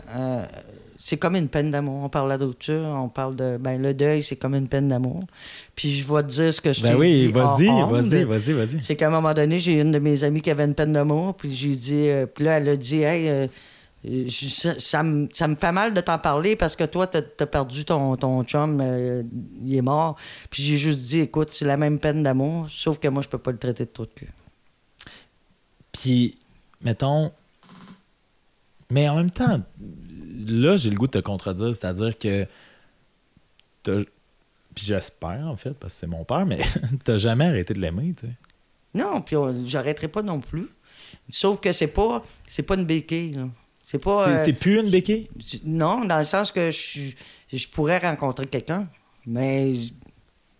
c'est 1.08 1.18
comme 1.18 1.36
une 1.36 1.50
peine 1.50 1.70
d'amour. 1.70 2.04
On 2.04 2.10
parle 2.10 2.32
rupture, 2.34 2.82
on 2.84 3.10
parle 3.10 3.36
de 3.36 3.58
ben 3.58 3.80
le 3.80 3.94
deuil, 3.94 4.24
c'est 4.24 4.38
comme 4.38 4.56
une 4.56 4.68
peine 4.68 4.88
d'amour. 4.88 5.20
Puis 5.76 5.96
je 5.98 6.12
vais 6.12 6.24
te 6.24 6.30
dire 6.30 6.52
ce 6.52 6.60
que 6.60 6.74
je 6.74 6.82
ben 6.82 6.96
oui, 6.96 7.28
vas-y, 7.28 7.68
vas-y, 7.68 8.24
vas-y, 8.24 8.54
vas-y. 8.54 8.82
C'est 8.82 8.96
qu'à 8.96 9.06
un 9.06 9.12
moment 9.12 9.36
donné, 9.36 9.60
j'ai 9.60 9.74
une 9.80 9.92
de 9.92 10.00
mes 10.00 10.24
amies 10.24 10.42
qui 10.42 10.50
avait 10.50 10.66
une 10.66 10.74
peine 10.74 10.94
d'amour, 10.94 11.36
puis 11.36 11.54
j'ai 11.54 11.76
dit, 11.76 12.08
euh, 12.10 12.26
puis 12.26 12.46
là, 12.46 12.58
elle 12.58 12.70
a 12.70 12.76
dit, 12.76 13.04
hey, 13.04 13.30
euh, 13.30 13.46
je- 14.04 14.48
ça, 14.48 14.80
ça 14.80 15.04
me, 15.04 15.30
ça 15.32 15.48
me 15.48 15.54
fait 15.56 15.72
mal 15.72 15.94
de 15.94 16.02
t'en 16.02 16.18
parler 16.18 16.56
parce 16.56 16.76
que 16.76 16.86
toi, 16.86 17.06
t'as 17.06 17.22
as 17.40 17.46
perdu 17.46 17.86
ton, 17.86 18.16
ton 18.16 18.44
chum, 18.44 18.80
euh, 18.82 19.22
il 19.64 19.76
est 19.76 19.84
mort. 19.84 20.16
Puis 20.50 20.64
j'ai 20.64 20.78
juste 20.80 21.02
dit, 21.02 21.20
écoute, 21.20 21.50
c'est 21.52 21.66
la 21.66 21.78
même 21.78 22.00
peine 22.00 22.24
d'amour, 22.24 22.66
sauf 22.68 22.98
que 22.98 23.08
moi, 23.10 23.22
je 23.22 23.30
peux 23.30 23.38
pas 23.38 23.52
le 23.52 23.60
traiter 23.60 23.86
de 23.86 23.92
trop 23.92 24.06
de 24.08 24.12
cul. 24.16 24.34
Puis, 25.92 26.40
mettons. 26.84 27.32
Mais 28.92 29.08
en 29.08 29.16
même 29.18 29.32
temps, 29.32 29.62
là, 30.48 30.76
j'ai 30.78 30.90
le 30.90 30.96
goût 30.96 31.08
de 31.08 31.12
te 31.12 31.18
contredire, 31.24 31.68
c'est-à-dire 31.74 32.18
que. 32.18 32.46
Puis 33.84 34.86
j'espère, 34.86 35.48
en 35.48 35.56
fait, 35.56 35.74
parce 35.74 35.94
que 35.94 36.00
c'est 36.02 36.08
mon 36.08 36.24
père, 36.26 36.46
mais 36.46 36.60
t'as 37.04 37.18
jamais 37.18 37.46
arrêté 37.46 37.74
de 37.74 37.80
l'aimer, 37.80 38.14
tu 38.18 38.26
sais. 38.28 38.34
Non, 38.94 39.22
puis 39.22 39.36
j'arrêterai 39.66 40.08
pas 40.08 40.22
non 40.22 40.40
plus. 40.40 40.68
Sauf 41.30 41.60
que 41.60 41.72
c'est 41.72 41.88
pas, 41.88 42.24
c'est 42.48 42.64
pas 42.64 42.76
une 42.76 42.86
béquille. 42.86 43.40
C'est 43.86 44.00
pas. 44.00 44.36
C'est- 44.38 44.52
euh, 44.52 44.56
plus 44.56 44.80
une 44.80 44.90
béquille? 44.90 45.30
non, 45.64 46.06
dans 46.06 46.18
le 46.20 46.26
sens 46.26 46.52
que 46.52 46.72
je, 46.72 47.12
je 47.54 47.68
pourrais 47.68 48.00
rencontrer 48.00 48.48
quelqu'un, 48.48 48.88
mais 49.26 49.74
Mais 49.74 49.74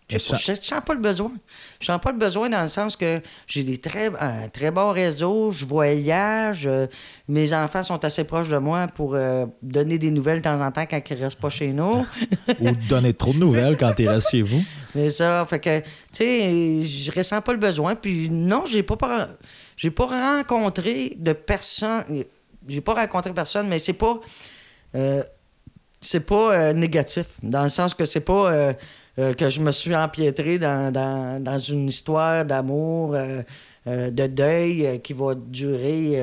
Je 0.08 0.18
je 0.18 0.52
sens 0.62 0.80
pas 0.86 0.94
le 0.94 1.00
besoin. 1.00 1.32
Je 1.80 1.86
sens 1.86 2.00
pas 2.00 2.12
le 2.12 2.18
besoin 2.18 2.48
dans 2.48 2.62
le 2.62 2.68
sens 2.68 2.94
que 2.94 3.20
j'ai 3.48 3.64
des 3.64 3.78
très, 3.78 4.06
un 4.20 4.48
très 4.48 4.70
bon 4.70 4.92
réseau, 4.92 5.50
je 5.50 5.64
voyage, 5.66 6.64
euh, 6.66 6.86
mes 7.28 7.52
enfants 7.52 7.82
sont 7.82 8.04
assez 8.04 8.22
proches 8.22 8.48
de 8.48 8.58
moi 8.58 8.86
pour 8.94 9.14
euh, 9.16 9.46
donner 9.62 9.98
des 9.98 10.12
nouvelles 10.12 10.38
de 10.38 10.44
temps 10.44 10.60
en 10.64 10.70
temps 10.70 10.86
quand 10.88 11.00
ils 11.10 11.14
restent 11.16 11.40
pas 11.40 11.50
chez 11.50 11.72
nous. 11.72 12.06
Ou 12.60 12.70
donner 12.88 13.14
trop 13.14 13.32
de 13.32 13.38
nouvelles 13.38 13.76
quand 13.76 13.92
tu 13.94 14.08
restes 14.08 14.30
chez 14.30 14.42
vous. 14.42 14.62
Mais 14.94 15.10
ça, 15.10 15.44
fait 15.50 15.58
que, 15.58 15.80
tu 15.80 15.86
sais, 16.12 16.82
je 16.82 17.10
ressens 17.10 17.40
pas 17.42 17.52
le 17.52 17.58
besoin. 17.58 17.96
Puis 17.96 18.28
non, 18.30 18.62
j'ai 18.64 18.84
pas, 18.84 18.96
pas- 18.96 19.28
j'ai 19.76 19.90
pas 19.90 20.06
rencontré 20.06 21.14
de 21.18 21.32
personne. 21.32 22.04
J'ai 22.68 22.80
pas 22.80 22.94
rencontré 22.94 23.32
personne, 23.32 23.66
mais 23.66 23.80
c'est 23.80 23.92
pas. 23.92 24.20
euh, 24.94 25.22
c'est 26.00 26.20
pas 26.20 26.72
négatif. 26.72 27.26
Dans 27.42 27.64
le 27.64 27.68
sens 27.70 27.92
que 27.92 28.04
c'est 28.04 28.20
pas 28.20 28.74
euh, 29.18 29.34
que 29.34 29.48
je 29.50 29.60
me 29.60 29.72
suis 29.72 29.94
empiétré 29.94 30.58
dans, 30.58 30.92
dans- 30.92 31.42
dans 31.42 31.58
une 31.58 31.88
histoire 31.88 32.44
d'amour, 32.44 33.14
euh, 33.14 33.42
euh, 33.86 34.10
de 34.10 34.26
deuil 34.26 35.00
qui 35.02 35.12
va 35.12 35.34
durer 35.36 36.20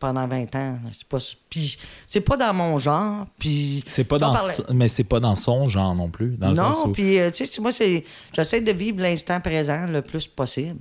pendant 0.00 0.26
20 0.26 0.54
ans. 0.56 0.78
C'est 0.92 1.06
pas, 1.06 1.18
puis 1.50 1.76
c'est 2.06 2.22
pas 2.22 2.36
dans 2.38 2.54
mon 2.54 2.78
genre. 2.78 3.26
Puis 3.38 3.82
C'est 3.86 4.04
pas 4.04 4.18
dans 4.18 4.32
parlais. 4.32 4.54
mais 4.72 4.88
c'est 4.88 5.04
pas 5.04 5.20
dans 5.20 5.36
son 5.36 5.68
genre 5.68 5.94
non 5.94 6.08
plus. 6.08 6.30
Dans 6.38 6.52
non, 6.52 6.70
où. 6.86 6.88
puis 6.92 7.18
tu 7.34 7.44
sais, 7.46 7.60
moi, 7.60 7.70
c'est 7.70 8.04
j'essaie 8.34 8.60
de 8.62 8.72
vivre 8.72 9.00
l'instant 9.02 9.40
présent 9.40 9.86
le 9.86 10.00
plus 10.00 10.26
possible. 10.26 10.80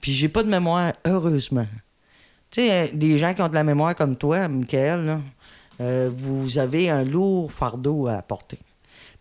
Puis 0.00 0.12
j'ai 0.12 0.28
pas 0.28 0.42
de 0.42 0.48
mémoire, 0.48 0.92
heureusement. 1.06 1.66
Tu 2.50 2.62
sais, 2.62 2.90
des 2.92 3.16
gens 3.16 3.32
qui 3.32 3.42
ont 3.42 3.48
de 3.48 3.54
la 3.54 3.62
mémoire 3.62 3.94
comme 3.94 4.16
toi, 4.16 4.48
Michael, 4.48 5.04
là, 5.06 5.20
euh, 5.80 6.10
vous 6.12 6.58
avez 6.58 6.90
un 6.90 7.04
lourd 7.04 7.52
fardeau 7.52 8.08
à 8.08 8.20
porter. 8.22 8.58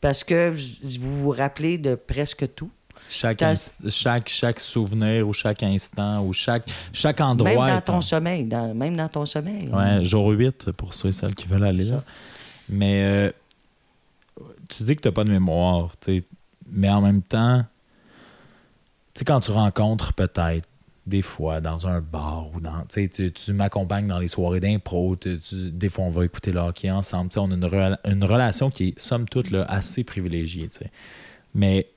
Parce 0.01 0.23
que 0.23 0.53
vous 0.83 1.23
vous 1.23 1.29
rappelez 1.31 1.77
de 1.77 1.95
presque 1.95 2.53
tout. 2.55 2.69
Chaque, 3.11 3.43
chaque, 3.89 4.29
chaque 4.29 4.59
souvenir 4.59 5.27
ou 5.27 5.33
chaque 5.33 5.63
instant 5.63 6.23
ou 6.23 6.31
chaque, 6.31 6.69
chaque 6.93 7.19
endroit. 7.21 7.49
même 7.65 7.75
dans 7.75 7.81
ton 7.81 8.01
sommeil. 8.01 8.43
dans- 8.45 8.73
même 8.75 8.95
dans 8.95 9.09
ton 9.09 9.25
sommeil. 9.25 9.67
Ouais, 9.69 10.05
jour 10.05 10.27
8 10.29 10.71
pour 10.73 10.93
ceux 10.93 11.09
et 11.09 11.11
celles 11.11 11.33
qui 11.33 11.47
veulent 11.47 11.63
aller 11.63 11.85
là. 11.85 12.03
Mais 12.69 13.01
euh, 13.03 13.31
tu 14.69 14.83
dis 14.83 14.95
que 14.95 15.01
t'as 15.01 15.11
pas 15.11 15.23
de 15.23 15.31
mémoire, 15.31 15.89
tu 15.99 16.23
mais 16.71 16.89
en 16.89 17.01
même 17.01 17.23
temps, 17.23 17.63
tu 19.15 19.19
sais, 19.19 19.25
quand 19.25 19.39
tu 19.39 19.49
rencontres 19.49 20.13
peut-être 20.13 20.68
des 21.09 21.21
fois 21.21 21.59
dans 21.59 21.87
un 21.87 21.99
bar 21.99 22.49
ou 22.55 22.61
dans. 22.61 22.85
Tu 22.87 23.09
tu, 23.09 23.53
m'accompagnes 23.53 24.07
dans 24.07 24.19
les 24.19 24.27
soirées 24.27 24.59
d'impro, 24.59 25.17
des 25.17 25.89
fois 25.89 26.05
on 26.05 26.09
va 26.09 26.25
écouter 26.25 26.51
le 26.51 26.59
hockey 26.59 26.89
ensemble. 26.89 27.31
On 27.37 27.51
a 27.51 27.55
une, 27.55 27.97
une 28.05 28.23
relation 28.23 28.69
qui 28.69 28.89
est, 28.89 28.99
somme 28.99 29.27
toute, 29.27 29.51
là, 29.51 29.65
assez 29.67 30.03
privilégiée. 30.03 30.69
tu 30.69 30.79
sais. 30.79 30.91
Mais 31.53 31.89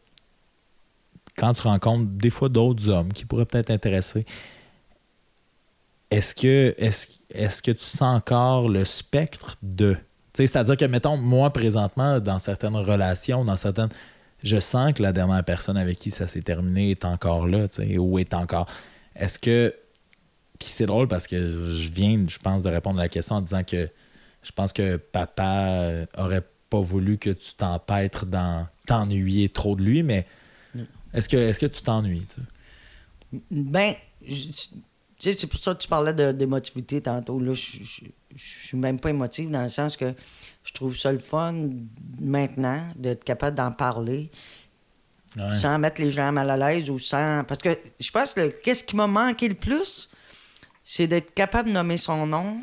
quand 1.36 1.52
tu 1.52 1.62
rencontres 1.62 2.10
des 2.10 2.30
fois 2.30 2.48
d'autres 2.48 2.88
hommes 2.88 3.12
qui 3.12 3.24
pourraient 3.24 3.46
peut-être 3.46 3.66
t'intéresser, 3.66 4.26
est-ce 6.10 6.34
que, 6.34 6.74
est 6.76 7.08
est 7.30 7.62
que 7.62 7.70
tu 7.70 7.84
sens 7.84 8.16
encore 8.16 8.68
le 8.68 8.84
spectre 8.84 9.56
de. 9.62 9.96
C'est-à-dire 10.34 10.76
que, 10.76 10.84
mettons, 10.84 11.16
moi, 11.16 11.50
présentement, 11.52 12.20
dans 12.20 12.38
certaines 12.38 12.76
relations, 12.76 13.44
dans 13.44 13.56
certaines. 13.56 13.90
Je 14.42 14.58
sens 14.58 14.92
que 14.92 15.02
la 15.02 15.12
dernière 15.12 15.44
personne 15.44 15.76
avec 15.76 15.98
qui 15.98 16.10
ça 16.10 16.26
s'est 16.26 16.42
terminé 16.42 16.90
est 16.90 17.04
encore 17.04 17.46
là, 17.46 17.66
ou 17.98 18.18
est 18.18 18.34
encore. 18.34 18.66
Est-ce 19.16 19.38
que. 19.38 19.74
Puis 20.58 20.68
c'est 20.68 20.86
drôle 20.86 21.08
parce 21.08 21.26
que 21.26 21.48
je 21.48 21.88
viens, 21.90 22.24
je 22.28 22.38
pense, 22.38 22.62
de 22.62 22.68
répondre 22.68 22.98
à 23.00 23.02
la 23.04 23.08
question 23.08 23.36
en 23.36 23.40
disant 23.40 23.64
que 23.64 23.88
je 24.42 24.52
pense 24.52 24.72
que 24.72 24.96
papa 24.96 26.06
aurait 26.16 26.46
pas 26.70 26.80
voulu 26.80 27.18
que 27.18 27.30
tu 27.30 27.54
t'empêtres 27.54 28.26
dans 28.26 28.66
t'ennuyer 28.86 29.48
trop 29.48 29.74
de 29.76 29.82
lui, 29.82 30.02
mais 30.02 30.26
est-ce 31.12 31.28
que, 31.28 31.36
est 31.36 31.58
que 31.58 31.66
tu 31.66 31.82
t'ennuies? 31.82 32.26
Ben, 33.50 33.94
je- 34.26 34.46
tu 34.48 34.50
sais, 35.18 35.32
c'est 35.34 35.46
pour 35.46 35.60
ça 35.60 35.74
que 35.74 35.80
tu 35.82 35.88
parlais 35.88 36.12
de- 36.14 36.32
d'émotivité 36.32 37.00
tantôt. 37.00 37.38
Là, 37.40 37.54
je 37.54 37.78
je- 37.82 38.04
je 38.34 38.42
suis 38.66 38.76
même 38.78 38.98
pas 38.98 39.10
émotive 39.10 39.50
dans 39.50 39.62
le 39.62 39.68
sens 39.68 39.96
que 39.96 40.14
je 40.64 40.72
trouve 40.72 40.96
ça 40.96 41.12
le 41.12 41.18
fun 41.18 41.54
maintenant 42.20 42.80
d'être 42.96 43.24
capable 43.24 43.56
d'en 43.56 43.72
parler 43.72 44.30
Ouais. 45.36 45.54
sans 45.54 45.78
mettre 45.78 46.00
les 46.00 46.10
gens 46.10 46.30
mal 46.32 46.50
à 46.50 46.56
l'aise 46.56 46.90
ou 46.90 46.98
sans. 46.98 47.42
Parce 47.44 47.60
que 47.60 47.78
je 47.98 48.10
pense 48.10 48.34
que 48.34 48.48
qu'est-ce 48.48 48.84
qui 48.84 48.96
m'a 48.96 49.06
manqué 49.06 49.48
le 49.48 49.54
plus, 49.54 50.08
c'est 50.84 51.06
d'être 51.06 51.32
capable 51.34 51.68
de 51.70 51.74
nommer 51.74 51.96
son 51.96 52.26
nom 52.26 52.56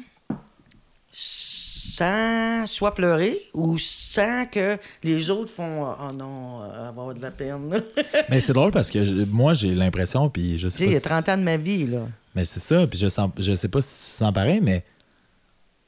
sans 1.11 2.65
soit 2.67 2.93
pleurer 2.95 3.37
ou 3.53 3.77
sans 3.77 4.45
que 4.45 4.77
les 5.03 5.29
autres 5.29 5.51
font 5.51 5.85
Oh 5.99 6.13
non, 6.13 6.61
euh, 6.63 6.87
avoir 6.89 7.13
de 7.13 7.21
la 7.21 7.31
peine. 7.31 7.83
Mais 8.29 8.39
c'est 8.39 8.53
drôle 8.53 8.71
parce 8.71 8.89
que 8.91 9.03
je- 9.05 9.23
moi, 9.25 9.53
j'ai 9.53 9.73
l'impression, 9.73 10.29
puis 10.29 10.57
je 10.59 10.69
sais 10.69 10.77
sais, 10.77 10.83
pas. 10.85 10.89
il 10.91 10.93
y 10.93 10.97
a 10.97 10.99
si- 10.99 11.05
30 11.05 11.29
ans 11.29 11.37
de 11.37 11.43
ma 11.43 11.57
vie, 11.57 11.87
là. 11.87 12.07
Mais 12.35 12.45
c'est 12.45 12.59
ça, 12.59 12.85
puis 12.87 12.99
je, 12.99 13.07
sens, 13.07 13.31
je 13.37 13.55
sais 13.55 13.67
pas 13.67 13.81
si 13.81 14.03
tu 14.03 14.09
sens 14.11 14.31
pareil, 14.31 14.59
mais 14.61 14.85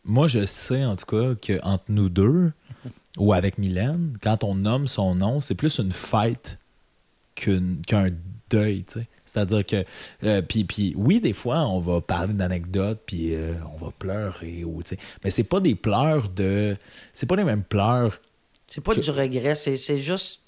moi, 0.04 0.28
je 0.28 0.46
sais 0.46 0.84
en 0.84 0.96
tout 0.96 1.06
cas 1.06 1.36
qu'entre 1.36 1.84
nous 1.88 2.10
deux, 2.10 2.52
ou 3.18 3.34
avec 3.34 3.58
Mylène, 3.58 4.18
quand 4.22 4.44
on 4.44 4.56
nomme 4.56 4.88
son 4.88 5.14
nom, 5.16 5.40
c'est 5.40 5.56
plus 5.56 5.78
une 5.80 5.92
fête 5.92 6.58
qu'un 7.36 8.10
deuil, 8.50 8.84
tu 8.84 9.00
sais. 9.00 9.08
C'est-à-dire 9.26 9.66
que, 9.66 9.86
euh, 10.26 10.42
puis, 10.42 10.66
puis 10.66 10.94
oui, 10.98 11.22
des 11.22 11.32
fois, 11.32 11.66
on 11.66 11.80
va 11.80 12.02
parler 12.02 12.34
d'anecdotes, 12.34 13.02
puis 13.06 13.34
euh, 13.34 13.54
on 13.74 13.86
va 13.86 13.92
pleurer, 13.98 14.66
ou, 14.66 14.84
tu 14.84 14.90
sais. 14.90 14.98
Mais 15.24 15.32
c'est 15.32 15.46
pas 15.46 15.62
des 15.62 15.76
pleurs 15.76 16.30
de. 16.30 16.76
C'est 17.14 17.26
pas 17.28 17.38
les 17.38 17.46
mêmes 17.46 17.64
pleurs. 17.64 18.20
C'est 18.68 18.82
pas 18.82 18.94
Que- 18.94 19.00
du 19.00 19.10
regret, 19.10 19.56
c'est 19.56 19.78
c'est 19.78 20.00
juste. 20.00 20.42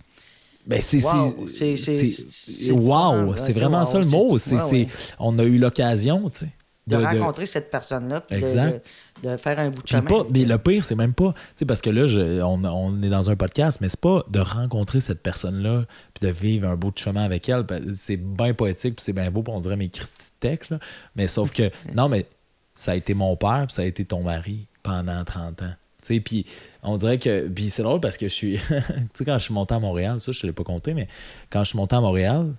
Ben, 0.66 0.82
c'est. 0.82 1.02
Wow, 1.04 1.50
c'est- 1.54 2.72
Wow, 2.72 3.32
vraiment 3.54 3.80
wow, 3.80 3.86
ça 3.86 4.00
le 4.00 4.06
mot. 4.06 4.38
C'est, 4.38 4.56
ouais, 4.62 4.88
on 5.20 5.38
a 5.40 5.44
eu 5.44 5.58
l'occasion, 5.58 6.30
tu 6.30 6.40
sais. 6.40 6.52
De, 6.86 6.98
rencontrer 6.98 7.46
cette 7.46 7.72
personne-là, 7.72 8.24
de. 8.30 8.82
De, 9.24 9.38
faire 9.38 9.58
un 9.60 9.70
bout 9.70 9.82
de 9.82 9.88
chemin. 9.88 10.02
pas, 10.04 10.24
mais 10.30 10.46
le 10.46 10.58
pire, 10.58 10.84
c'est 10.84 10.96
même 10.96 11.14
pas. 11.14 11.34
Parce 11.68 11.82
que 11.82 11.90
là, 11.90 12.08
je- 12.08 12.42
on, 12.42 12.64
on 12.64 13.02
est 13.02 13.10
dans 13.10 13.30
un 13.30 13.36
podcast, 13.36 13.80
mais 13.82 13.90
c'est 13.90 14.00
pas 14.00 14.24
de 14.30 14.40
rencontrer 14.40 15.00
cette 15.02 15.22
personne-là 15.24 15.86
puis 16.14 16.28
de 16.28 16.34
vivre 16.34 16.68
un 16.68 16.76
beau 16.76 16.92
de 16.92 16.98
chemin 16.98 17.24
avec 17.24 17.48
elle. 17.50 17.66
que 17.66 17.76
C'est 17.96 18.18
bien 18.18 18.54
poétique, 18.54 18.98
puis 18.98 19.04
c'est 19.04 19.14
bien 19.14 19.32
beau, 19.32 19.42
puis 19.44 19.54
on 19.54 19.60
dirait 19.60 19.76
mes 19.78 19.90
Christy 19.90 20.28
de 20.30 20.48
texte. 20.48 20.72
là. 20.72 20.80
Mais 21.16 21.28
sauf 21.28 21.52
que, 21.52 21.72
non, 21.96 22.10
mais 22.10 22.28
ça 22.76 22.92
a 22.92 22.96
été 22.96 23.14
mon 23.14 23.36
père, 23.36 23.64
puis 23.68 23.74
ça 23.74 23.82
a 23.82 23.86
été 23.86 24.06
ton 24.06 24.24
mari 24.24 24.68
pendant 24.84 25.24
30 25.24 25.62
ans. 25.64 25.74
Puis 26.06 26.46
on 26.84 26.98
dirait 26.98 27.18
que. 27.18 27.48
Puis 27.48 27.70
c'est 27.70 27.84
drôle 27.84 28.02
parce 28.02 28.18
que 28.18 28.28
je 28.28 28.34
suis. 28.34 28.58
tu 28.68 28.74
sais, 29.14 29.26
quand 29.26 29.40
je 29.40 29.46
suis 29.46 29.54
monté 29.54 29.74
à 29.74 29.80
Montréal, 29.80 30.20
ça, 30.20 30.34
je 30.34 30.42
te 30.42 30.46
l'ai 30.46 30.52
pas 30.52 30.66
compté, 30.66 30.94
mais 30.94 31.08
quand 31.50 31.64
je 31.64 31.70
suis 31.70 31.78
monté 31.78 31.96
à 31.96 32.02
Montréal, 32.02 32.54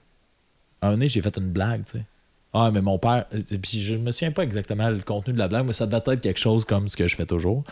un 0.80 0.90
moment 0.92 1.04
j'ai 1.06 1.20
fait 1.20 1.36
une 1.36 1.50
blague, 1.50 1.84
tu 1.84 1.98
sais. 1.98 2.04
Ah, 2.54 2.70
mais 2.72 2.80
mon 2.80 2.98
père. 2.98 3.26
Puis 3.28 3.82
je 3.82 3.96
me 3.96 4.12
souviens 4.12 4.30
pas 4.30 4.44
exactement 4.44 4.88
le 4.88 5.00
contenu 5.00 5.34
de 5.34 5.38
la 5.38 5.48
blague, 5.48 5.66
mais 5.66 5.72
ça 5.72 5.86
devait 5.86 5.98
être 6.14 6.20
quelque 6.20 6.38
chose 6.38 6.64
comme 6.64 6.88
ce 6.88 6.96
que 6.96 7.08
je 7.08 7.16
fais 7.16 7.26
toujours. 7.26 7.64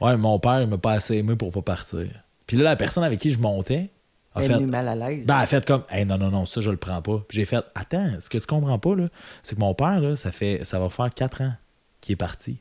Ouais, 0.00 0.16
mon 0.16 0.40
père, 0.40 0.60
il 0.60 0.66
m'a 0.68 0.76
pas 0.76 0.92
assez 0.92 1.16
aimé 1.16 1.36
pour 1.36 1.52
pas 1.52 1.62
partir. 1.62 2.08
Puis 2.46 2.56
là, 2.56 2.64
la 2.64 2.76
personne 2.76 3.04
avec 3.04 3.20
qui 3.20 3.30
je 3.30 3.38
montais 3.38 3.90
a 4.34 4.42
Elle 4.42 4.52
fait. 4.52 4.60
mal 4.60 4.88
à 4.88 4.96
l'aise. 4.96 5.24
Ben, 5.24 5.36
elle 5.36 5.42
a 5.44 5.46
fait 5.46 5.64
comme, 5.64 5.84
hey, 5.88 6.04
non, 6.04 6.18
non, 6.18 6.30
non, 6.30 6.46
ça, 6.46 6.60
je 6.60 6.70
le 6.70 6.76
prends 6.76 7.00
pas. 7.00 7.24
Puis 7.28 7.38
j'ai 7.38 7.46
fait, 7.46 7.64
attends, 7.76 8.10
ce 8.18 8.28
que 8.28 8.38
tu 8.38 8.46
comprends 8.46 8.78
pas, 8.80 8.96
là, 8.96 9.08
c'est 9.44 9.54
que 9.54 9.60
mon 9.60 9.72
père, 9.74 10.00
là, 10.00 10.16
ça, 10.16 10.32
fait, 10.32 10.64
ça 10.64 10.80
va 10.80 10.90
faire 10.90 11.14
quatre 11.14 11.40
ans 11.40 11.54
qu'il 12.00 12.14
est 12.14 12.16
parti. 12.16 12.58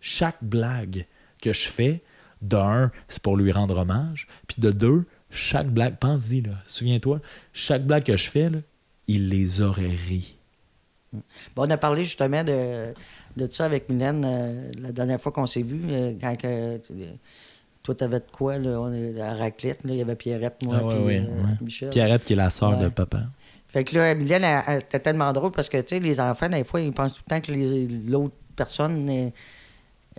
Chaque 0.00 0.38
blague 0.40 1.06
que 1.42 1.52
je 1.52 1.68
fais, 1.68 2.02
d'un, 2.40 2.90
c'est 3.08 3.22
pour 3.22 3.36
lui 3.36 3.52
rendre 3.52 3.76
hommage. 3.76 4.26
Puis 4.46 4.56
de 4.58 4.70
deux, 4.70 5.04
chaque 5.30 5.68
blague, 5.68 5.98
pense-y, 5.98 6.40
là, 6.40 6.52
souviens-toi, 6.64 7.20
chaque 7.52 7.84
blague 7.84 8.04
que 8.04 8.16
je 8.16 8.30
fais, 8.30 8.48
là, 8.48 8.58
il 9.06 9.28
les 9.28 9.60
aurait 9.60 9.94
ri. 10.08 10.36
Bon, 11.56 11.66
on 11.66 11.70
a 11.70 11.76
parlé 11.76 12.04
justement 12.04 12.44
de, 12.44 12.92
de 13.36 13.50
ça 13.50 13.64
avec 13.64 13.88
Mylène 13.88 14.22
euh, 14.24 14.70
la 14.80 14.92
dernière 14.92 15.20
fois 15.20 15.32
qu'on 15.32 15.46
s'est 15.46 15.62
vu, 15.62 15.80
euh, 15.90 16.12
quand 16.20 16.36
que, 16.36 16.76
tu- 16.78 16.92
toi, 17.82 17.94
t'avais 17.94 18.20
de 18.20 18.24
quoi, 18.30 18.58
là, 18.58 18.80
on 18.80 18.92
est 18.92 19.20
à 19.20 19.34
raclette, 19.34 19.82
là, 19.84 19.92
il 19.94 19.96
y 19.96 20.02
avait 20.02 20.14
Pierrette, 20.14 20.62
moi, 20.64 20.76
Ah 20.78 20.84
ouais, 20.84 20.94
puis 20.94 21.16
euh, 21.16 21.20
ouais. 21.22 21.48
Michel. 21.62 21.90
Pierrette, 21.90 22.24
qui 22.24 22.34
est 22.34 22.36
la 22.36 22.50
sœur 22.50 22.76
de 22.78 22.88
papa. 22.88 23.22
Fait 23.68 23.84
que 23.84 23.96
là, 23.96 24.14
Mylène, 24.14 24.44
elle- 24.44 24.62
elle- 24.66 24.80
c'était 24.80 25.00
tellement 25.00 25.32
drôle 25.32 25.50
parce 25.52 25.68
que, 25.68 25.78
tu 25.80 25.88
sais, 25.88 26.00
les 26.00 26.20
enfants, 26.20 26.48
des 26.48 26.62
fois, 26.64 26.80
ils 26.80 26.92
pensent 26.92 27.14
tout 27.14 27.22
le 27.28 27.30
temps 27.30 27.40
que 27.40 28.10
l'autre 28.10 28.34
personne, 28.54 29.08
euh, 29.08 29.30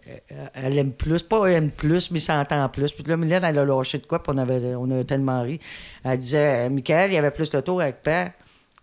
euh, 0.07 0.47
elle 0.53 0.77
aime 0.77 0.91
plus. 0.93 1.21
Pas 1.21 1.45
elle 1.47 1.55
aime 1.65 1.69
plus, 1.71 2.09
mais 2.11 2.19
s'entend 2.19 2.67
plus. 2.69 2.91
Puis 2.91 3.03
là, 3.03 3.15
Mylène, 3.17 3.43
elle 3.43 3.59
a 3.59 3.65
lâché 3.65 3.97
de 3.99 4.05
quoi, 4.05 4.23
puis 4.23 4.33
on, 4.35 4.37
avait, 4.39 4.73
on 4.75 4.89
a 4.91 5.03
tellement 5.03 5.41
ri. 5.43 5.59
Elle 6.03 6.17
disait, 6.17 6.65
euh, 6.65 6.69
Michael, 6.69 7.11
il 7.11 7.13
y 7.13 7.17
avait 7.17 7.31
plus 7.31 7.51
le 7.53 7.61
tour 7.61 7.81
avec 7.81 8.01
père. 8.01 8.31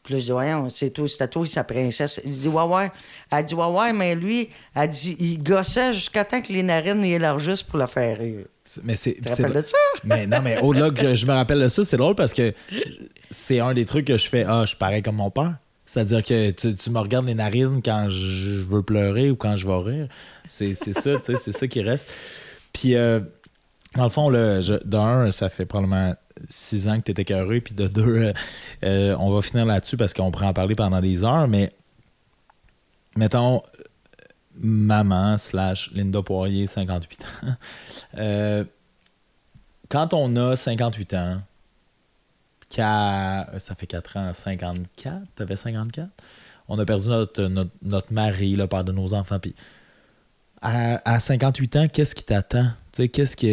Puis 0.09 0.15
là, 0.15 0.21
je 0.21 0.25
dis, 0.25 0.31
voyons, 0.33 0.71
c'est 0.71 0.89
toi, 0.89 1.07
c'était 1.07 1.29
toi, 1.29 1.45
sa 1.45 1.65
princesse. 1.65 2.19
Il 2.25 2.33
dit, 2.39 2.49
ouais, 2.49 2.63
ouais. 2.63 2.91
Elle 3.31 3.45
dit, 3.45 3.53
ouais, 3.55 3.67
ouais, 3.67 3.93
mais 3.93 4.15
lui, 4.15 4.49
elle 4.75 4.89
dit, 4.89 5.15
il 5.21 5.43
gossait 5.43 5.93
jusqu'à 5.93 6.25
temps 6.25 6.41
que 6.41 6.51
les 6.51 6.63
narines 6.63 7.05
y 7.05 7.13
élargissent 7.13 7.63
pour 7.63 7.79
la 7.79 7.87
faire 7.87 8.17
rire. 8.19 8.47
C'est- 8.65 8.81
Mais 8.85 8.97
c'est. 8.97 9.15
Tu 9.17 9.21
te 9.21 9.29
c'est- 9.29 9.43
rappelles 9.43 9.63
de 9.63 9.67
ça? 9.69 9.77
Mais 10.05 10.27
non, 10.27 10.39
mais 10.43 10.59
au-delà 10.63 10.91
que 10.91 11.15
je 11.15 11.27
me 11.27 11.33
rappelle 11.35 11.61
de 11.61 11.69
ça, 11.69 11.85
c'est 11.85 11.99
drôle 11.99 12.15
parce 12.15 12.33
que 12.33 12.55
c'est 13.31 13.61
un 13.61 13.75
des 13.75 13.85
trucs 13.85 14.07
que 14.07 14.17
je 14.17 14.29
fais. 14.29 14.45
Ah, 14.49 14.63
je 14.63 14.69
suis 14.69 14.77
pareil 14.79 15.03
comme 15.03 15.17
mon 15.17 15.31
père. 15.31 15.57
C'est-à-dire 15.85 16.23
que 16.23 16.51
tu, 16.53 16.75
tu 16.75 16.91
me 16.91 16.99
regardes 16.99 17.27
les 17.27 17.35
narines 17.35 17.81
quand 17.85 18.09
je 18.11 18.63
veux 18.63 18.83
pleurer 18.83 19.31
ou 19.31 19.37
quand 19.37 19.57
je 19.57 19.67
vais 19.67 19.77
rire. 19.91 20.09
C'est 20.47 20.73
c'est 20.75 20.93
ça, 20.95 21.19
tu 21.19 21.33
sais, 21.33 21.37
c'est 21.37 21.53
ça 21.53 21.67
qui 21.67 21.83
reste. 21.83 22.09
Puis, 22.73 22.95
euh, 22.95 23.21
dans 23.97 24.05
le 24.05 24.11
fond, 24.11 24.29
là, 24.31 24.61
je- 24.63 24.83
d'un, 24.85 25.31
ça 25.33 25.49
fait 25.51 25.65
probablement 25.67 26.15
six 26.49 26.89
ans 26.89 26.99
que 26.99 27.05
tu 27.05 27.11
étais 27.11 27.25
carré. 27.25 27.61
Puis 27.61 27.75
de 27.75 27.87
deux, 27.87 28.03
euh, 28.03 28.33
euh, 28.85 29.17
on 29.19 29.31
va 29.31 29.43
finir 29.43 29.67
là-dessus 29.67 29.97
parce 29.97 30.13
qu'on 30.13 30.31
pourrait 30.31 30.47
en 30.47 30.53
parler 30.53 30.75
pendant 30.75 31.01
des 31.01 31.25
heures. 31.25 31.49
Mais 31.49 31.73
mettons, 33.17 33.63
maman 34.55 35.39
slash 35.39 35.91
Linda 35.93 36.23
Poirier, 36.23 36.67
58 36.67 37.25
ans. 37.25 37.27
Euh, 38.17 38.65
quand 39.91 40.15
on 40.15 40.35
a 40.37 40.57
58 40.57 41.15
ans, 41.15 41.43
ça 42.71 43.75
fait 43.77 43.87
4 43.87 44.17
ans, 44.17 44.33
54, 44.33 45.23
t'avais 45.35 45.57
54, 45.57 46.09
on 46.69 46.79
a 46.79 46.85
perdu 46.85 47.09
notre, 47.09 47.45
notre, 47.45 47.71
notre 47.83 48.13
mari, 48.13 48.57
le 48.57 48.67
père 48.67 48.85
de 48.85 48.93
nos 48.93 49.13
enfants. 49.15 49.39
Puis 49.39 49.55
à, 50.63 51.01
à 51.15 51.21
58 51.21 51.77
ans, 51.77 51.89
qu'est-ce 51.93 52.15
qui 52.15 52.25
t'attend? 52.25 52.71
Qu'est-ce 53.13 53.37
que 53.37 53.47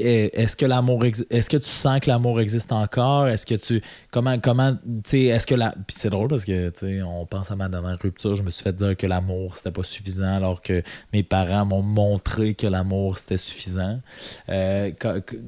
est-ce 0.00 0.56
que 0.56 0.66
l'amour 0.66 1.04
est-ce 1.04 1.48
que 1.48 1.56
tu 1.58 1.68
sens 1.68 2.00
que 2.00 2.10
l'amour 2.10 2.40
existe 2.40 2.72
encore? 2.72 3.28
Est-ce 3.28 3.46
que 3.46 3.54
tu 3.54 3.80
comment 4.10 4.36
comment 4.40 4.76
est-ce 5.12 5.46
que 5.46 5.54
la 5.54 5.70
puis 5.70 5.96
c'est 5.96 6.10
drôle 6.10 6.26
parce 6.26 6.44
que 6.44 6.70
tu 6.70 6.78
sais 6.80 7.02
on 7.02 7.24
pense 7.24 7.52
à 7.52 7.56
ma 7.56 7.68
dernière 7.68 7.96
rupture, 8.00 8.34
je 8.34 8.42
me 8.42 8.50
suis 8.50 8.64
fait 8.64 8.72
dire 8.72 8.96
que 8.96 9.06
l'amour 9.06 9.56
c'était 9.56 9.70
pas 9.70 9.84
suffisant 9.84 10.34
alors 10.34 10.60
que 10.60 10.82
mes 11.12 11.22
parents 11.22 11.64
m'ont 11.66 11.82
montré 11.82 12.54
que 12.54 12.66
l'amour 12.66 13.16
c'était 13.18 13.38
suffisant. 13.38 14.00
Euh, 14.48 14.90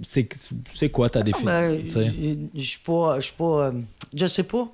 c'est 0.03 0.91
quoi 0.91 1.11
ta 1.11 1.23
définition? 1.23 1.51
Ben, 1.51 1.91
sais? 1.91 2.13
je 2.55 2.61
suis 2.61 2.79
pas. 2.79 3.19
Je 3.19 3.33
pas. 3.33 3.45
euh, 3.45 3.73
je 4.15 4.27
sais 4.27 4.45
pas. 4.45 4.69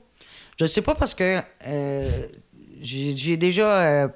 Je 0.60 0.66
sais 0.66 0.82
pas 0.82 0.94
parce 0.94 1.14
que 1.14 1.40
euh, 1.66 2.26
j'ai 2.82 3.16
j'ai 3.16 3.38
déjà. 3.38 3.80
euh, 3.80 4.08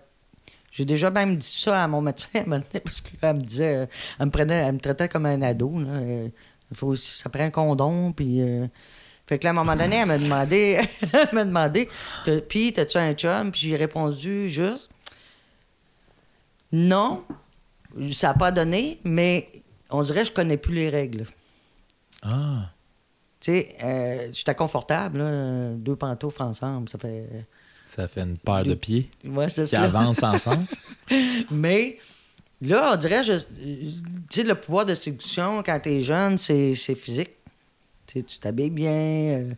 j'ai 0.72 0.84
déjà 0.84 1.10
même 1.10 1.36
dit 1.36 1.46
ça 1.56 1.84
à 1.84 1.88
mon 1.88 2.00
médecin 2.00 2.28
à 2.34 2.38
un 2.40 2.44
moment 2.44 2.58
donné, 2.58 2.80
parce 2.80 3.00
qu'elle 3.00 3.36
me 3.36 3.42
disait. 3.42 3.76
euh, 3.76 3.86
elle 4.18 4.26
me 4.26 4.30
prenait, 4.32 4.54
elle 4.56 4.72
me 4.74 4.80
traitait 4.80 5.08
comme 5.08 5.26
un 5.26 5.40
ado. 5.42 5.70
Là, 5.80 5.88
euh, 5.90 6.28
il 6.70 6.76
faut 6.76 6.96
ça 6.96 7.28
prend 7.30 7.44
un 7.44 7.50
condom, 7.50 8.12
puis. 8.12 8.40
euh, 8.42 8.66
fait 9.26 9.38
que 9.38 9.44
là, 9.44 9.50
à 9.50 9.52
un 9.52 9.54
moment 9.56 9.76
donné, 9.76 9.96
elle 9.96 10.06
m'a 10.08 10.18
demandé. 10.18 10.80
elle 11.12 11.28
m'a 11.32 11.44
demandé. 11.44 11.88
Puis, 12.48 12.72
t'as-tu 12.72 12.98
un 12.98 13.14
chum? 13.14 13.52
Puis 13.52 13.60
j'ai 13.62 13.76
répondu 13.76 14.50
juste. 14.50 14.88
Non. 16.72 17.24
Ça 18.12 18.28
n'a 18.28 18.34
pas 18.34 18.50
donné, 18.50 18.98
mais 19.04 19.50
on 19.90 20.02
dirait 20.02 20.20
que 20.22 20.28
je 20.28 20.32
connais 20.32 20.56
plus 20.56 20.74
les 20.74 20.88
règles. 20.90 21.26
Ah, 22.22 22.70
Tu 23.40 23.52
sais, 23.52 23.76
euh, 23.82 24.28
j'étais 24.32 24.54
confortable, 24.54 25.18
là, 25.18 25.74
deux 25.74 25.96
pantoufles 25.96 26.42
ensemble, 26.42 26.88
ça 26.88 26.98
fait... 26.98 27.28
ça 27.94 28.08
fait 28.08 28.22
une 28.22 28.38
paire 28.38 28.62
de 28.64 28.74
pieds 28.74 29.10
Ouais, 29.24 29.46
qui 29.48 29.66
ça. 29.66 29.82
avancent 29.82 30.22
ensemble. 30.22 30.66
Mais 31.50 31.98
là, 32.60 32.92
on 32.94 32.96
dirait, 32.96 33.22
je- 33.24 33.32
tu 33.34 33.94
sais, 34.30 34.42
le 34.44 34.54
pouvoir 34.54 34.86
de 34.86 34.94
séduction, 34.94 35.62
quand 35.62 35.78
t'es 35.80 36.00
jeune, 36.00 36.38
c'est 36.38 36.74
c'est 36.74 36.94
physique. 36.94 37.30
Tu 38.06 38.22
tu 38.24 38.38
t'habilles 38.38 38.70
bien. 38.70 38.90
euh, 38.92 39.52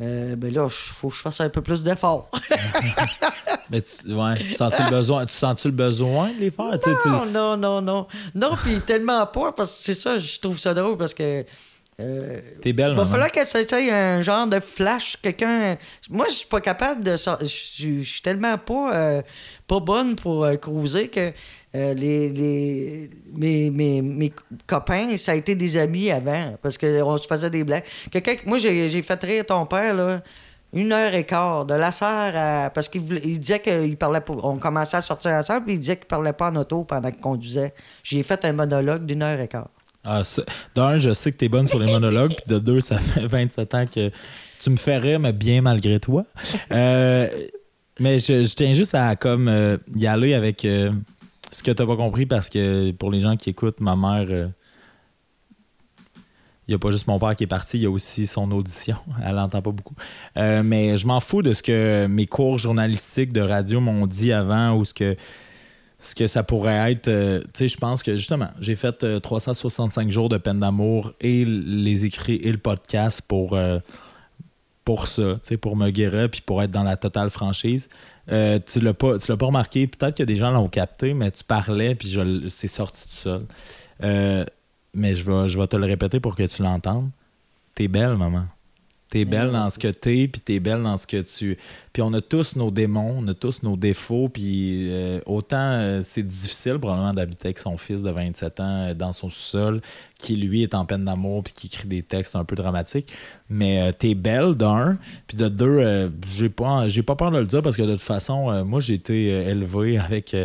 euh, 0.00 0.36
ben 0.36 0.52
là, 0.54 0.64
il 0.66 0.70
faut 0.70 1.08
que 1.08 1.14
je 1.16 1.20
fasse 1.20 1.40
un 1.40 1.48
peu 1.48 1.60
plus 1.60 1.82
d'efforts. 1.82 2.30
Mais 3.70 3.82
tu, 3.82 4.12
ouais, 4.14 4.38
tu 4.38 4.52
sens-tu 4.52 4.82
le 4.84 4.90
besoin, 4.90 5.26
tu 5.26 5.34
sens-tu 5.34 5.68
le 5.68 5.74
besoin 5.74 6.32
de 6.32 6.38
les 6.38 6.50
faire? 6.50 6.70
Tu 6.82 6.88
tu- 7.02 7.08
non, 7.08 7.26
non, 7.26 7.56
non, 7.56 7.82
non. 7.82 8.06
Non, 8.34 8.54
puis 8.56 8.80
tellement 8.80 9.26
pas, 9.26 9.52
parce 9.52 9.76
que 9.78 9.84
c'est 9.84 9.94
ça, 9.94 10.18
je 10.18 10.38
trouve 10.38 10.58
ça 10.58 10.72
drôle, 10.72 10.96
parce 10.96 11.12
que... 11.14 11.44
Euh, 12.00 12.40
T'es 12.62 12.72
belle, 12.72 12.92
Il 12.92 12.96
va 12.96 13.06
falloir 13.06 13.32
qu'elle 13.32 13.46
s'essaye 13.46 13.90
un 13.90 14.22
genre 14.22 14.46
de 14.46 14.60
flash, 14.60 15.16
quelqu'un. 15.20 15.76
Moi, 16.08 16.26
je 16.28 16.34
suis 16.34 16.46
pas 16.46 16.60
capable 16.60 17.02
de. 17.02 17.16
Je 17.16 17.44
suis- 17.46 18.20
tellement 18.22 18.56
pas, 18.56 18.94
euh, 18.96 19.22
pas 19.66 19.80
bonne 19.80 20.14
pour 20.14 20.44
euh, 20.44 20.54
cruiser 20.56 21.08
que 21.08 21.32
euh, 21.74 21.94
les, 21.94 22.28
les, 22.28 23.10
mes, 23.34 23.70
mes, 23.70 24.00
mes 24.00 24.32
copains, 24.66 25.16
ça 25.16 25.32
a 25.32 25.34
été 25.34 25.56
des 25.56 25.76
amis 25.76 26.10
avant, 26.12 26.56
parce 26.62 26.78
qu'on 26.78 27.18
se 27.18 27.26
faisait 27.26 27.50
des 27.50 27.64
blagues. 27.64 27.82
Quelqu'un, 28.12 28.34
moi, 28.46 28.58
j'ai 28.58 28.88
j'ai 28.90 29.02
fait 29.02 29.20
rire 29.24 29.44
ton 29.46 29.66
père, 29.66 29.94
là. 29.94 30.22
Une 30.74 30.92
heure 30.92 31.14
et 31.14 31.24
quart, 31.24 31.64
de 31.64 31.74
la 31.74 31.90
serre 31.90 32.34
à. 32.36 32.70
Parce 32.70 32.88
qu'il 32.88 33.00
voulait- 33.00 33.22
il 33.24 33.40
disait 33.40 33.58
qu'il 33.58 33.96
parlait 33.96 34.20
pas. 34.20 34.34
On 34.42 34.56
commençait 34.58 34.98
à 34.98 35.02
sortir 35.02 35.32
ensemble, 35.32 35.64
puis 35.64 35.74
il 35.74 35.80
disait 35.80 35.96
qu'il 35.96 36.06
parlait 36.06 36.32
pas 36.34 36.50
en 36.50 36.56
auto 36.56 36.84
pendant 36.84 37.10
qu'il 37.10 37.20
conduisait. 37.20 37.72
J'ai 38.04 38.22
fait 38.22 38.44
un 38.44 38.52
monologue 38.52 39.04
d'une 39.04 39.22
heure 39.22 39.40
et 39.40 39.48
quart. 39.48 39.70
Ah, 40.04 40.22
D'un, 40.74 40.98
je 40.98 41.12
sais 41.12 41.32
que 41.32 41.36
t'es 41.36 41.48
bonne 41.48 41.66
sur 41.66 41.78
les 41.78 41.90
monologues, 41.90 42.34
puis 42.34 42.44
de 42.54 42.58
deux, 42.58 42.80
ça 42.80 42.98
fait 42.98 43.26
27 43.26 43.74
ans 43.74 43.86
que 43.86 44.10
tu 44.60 44.70
me 44.70 44.76
fais 44.76 44.98
rire, 44.98 45.20
mais 45.20 45.32
bien 45.32 45.60
malgré 45.60 46.00
toi. 46.00 46.24
Euh, 46.72 47.28
mais 48.00 48.18
je, 48.18 48.54
tiens 48.54 48.72
juste 48.72 48.94
à 48.94 49.16
comme 49.16 49.48
euh, 49.48 49.76
y 49.96 50.06
aller 50.06 50.34
avec 50.34 50.64
euh, 50.64 50.92
ce 51.50 51.62
que 51.62 51.70
t'as 51.70 51.86
pas 51.86 51.96
compris, 51.96 52.26
parce 52.26 52.48
que 52.48 52.90
pour 52.92 53.10
les 53.10 53.20
gens 53.20 53.36
qui 53.36 53.50
écoutent, 53.50 53.80
ma 53.80 53.96
mère, 53.96 54.28
il 56.66 56.70
n'y 56.70 56.74
a 56.74 56.78
pas 56.78 56.90
juste 56.90 57.06
mon 57.06 57.18
père 57.18 57.34
qui 57.34 57.44
est 57.44 57.48
parti, 57.48 57.78
il 57.78 57.82
y 57.82 57.86
a 57.86 57.90
aussi 57.90 58.26
son 58.26 58.50
audition. 58.52 58.96
Elle 59.26 59.36
n'entend 59.36 59.62
pas 59.62 59.72
beaucoup. 59.72 59.96
Mais 60.36 60.96
je 60.96 61.06
m'en 61.06 61.20
fous 61.20 61.42
de 61.42 61.54
ce 61.54 61.62
que 61.62 62.06
mes 62.06 62.26
cours 62.26 62.58
journalistiques 62.58 63.32
de 63.32 63.40
radio 63.40 63.80
m'ont 63.80 64.06
dit 64.06 64.32
avant 64.32 64.76
ou 64.76 64.84
ce 64.84 64.94
que 64.94 65.16
ce 65.98 66.14
que 66.14 66.26
ça 66.26 66.42
pourrait 66.42 66.92
être. 66.92 67.08
euh, 67.08 67.40
tu 67.40 67.48
sais, 67.54 67.68
je 67.68 67.76
pense 67.76 68.02
que 68.02 68.16
justement, 68.16 68.48
j'ai 68.60 68.76
fait 68.76 69.02
euh, 69.04 69.18
365 69.18 70.10
jours 70.10 70.28
de 70.28 70.38
peine 70.38 70.60
d'amour 70.60 71.12
et 71.20 71.44
les 71.44 72.04
écrits 72.04 72.36
et 72.36 72.52
le 72.52 72.58
podcast 72.58 73.22
pour, 73.26 73.54
euh, 73.54 73.80
pour 74.84 75.08
ça, 75.08 75.34
tu 75.34 75.40
sais, 75.42 75.56
pour 75.56 75.76
me 75.76 75.90
guérir 75.90 76.30
puis 76.30 76.40
pour 76.40 76.62
être 76.62 76.70
dans 76.70 76.84
la 76.84 76.96
totale 76.96 77.30
franchise. 77.30 77.88
Euh, 78.30 78.58
tu 78.64 78.80
l'as 78.80 78.94
pas, 78.94 79.18
pas 79.18 79.46
remarqué, 79.46 79.86
peut-être 79.86 80.16
que 80.16 80.22
des 80.22 80.36
gens 80.36 80.50
l'ont 80.50 80.68
capté, 80.68 81.14
mais 81.14 81.30
tu 81.30 81.42
parlais 81.42 81.94
puis 81.94 82.16
c'est 82.48 82.68
sorti 82.68 83.08
tout 83.08 83.14
seul. 83.14 83.42
Euh, 84.04 84.44
mais 84.94 85.14
je 85.16 85.24
vais, 85.24 85.48
je 85.48 85.58
vais 85.58 85.66
te 85.66 85.76
le 85.76 85.86
répéter 85.86 86.20
pour 86.20 86.36
que 86.36 86.44
tu 86.44 86.62
l'entendes. 86.62 87.10
T'es 87.74 87.88
belle, 87.88 88.16
maman. 88.16 88.44
T'es 89.10 89.24
belle 89.24 89.52
dans 89.52 89.70
ce 89.70 89.78
que 89.78 89.88
t'es, 89.88 90.28
puis 90.28 90.40
t'es 90.42 90.60
belle 90.60 90.82
dans 90.82 90.98
ce 90.98 91.06
que 91.06 91.22
tu... 91.22 91.56
Puis 91.94 92.02
on 92.02 92.12
a 92.12 92.20
tous 92.20 92.56
nos 92.56 92.70
démons, 92.70 93.16
on 93.20 93.28
a 93.28 93.34
tous 93.34 93.62
nos 93.62 93.74
défauts, 93.74 94.28
puis 94.28 94.88
euh, 94.90 95.20
autant 95.24 95.56
euh, 95.56 96.00
c'est 96.02 96.22
difficile 96.22 96.78
probablement 96.78 97.14
d'habiter 97.14 97.48
avec 97.48 97.58
son 97.58 97.78
fils 97.78 98.02
de 98.02 98.10
27 98.10 98.60
ans 98.60 98.64
euh, 98.64 98.94
dans 98.94 99.14
son 99.14 99.30
sous-sol, 99.30 99.80
qui 100.18 100.36
lui 100.36 100.62
est 100.62 100.74
en 100.74 100.84
peine 100.84 101.06
d'amour, 101.06 101.42
puis 101.42 101.54
qui 101.54 101.66
écrit 101.68 101.88
des 101.88 102.02
textes 102.02 102.36
un 102.36 102.44
peu 102.44 102.54
dramatiques, 102.54 103.10
mais 103.48 103.92
t'es 103.94 104.14
belle 104.14 104.54
d'un, 104.54 104.98
puis 105.26 105.38
de 105.38 105.48
deux, 105.48 106.12
j'ai 106.34 106.50
pas, 106.50 106.88
j'ai 106.88 107.02
pas 107.02 107.16
peur 107.16 107.30
de 107.30 107.38
le 107.38 107.46
dire, 107.46 107.62
parce 107.62 107.76
que 107.76 107.82
de 107.82 107.92
toute 107.92 108.00
façon, 108.02 108.64
moi 108.64 108.80
j'ai 108.80 108.94
été 108.94 109.28
élevé 109.28 109.98
avec 109.98 110.36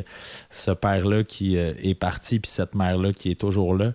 ce 0.49 0.71
père-là 0.71 1.23
qui 1.23 1.57
est 1.57 1.99
parti, 1.99 2.39
puis 2.39 2.49
cette 2.49 2.75
mère-là 2.75 3.11
qui 3.11 3.31
est 3.31 3.39
toujours 3.39 3.75
là. 3.75 3.91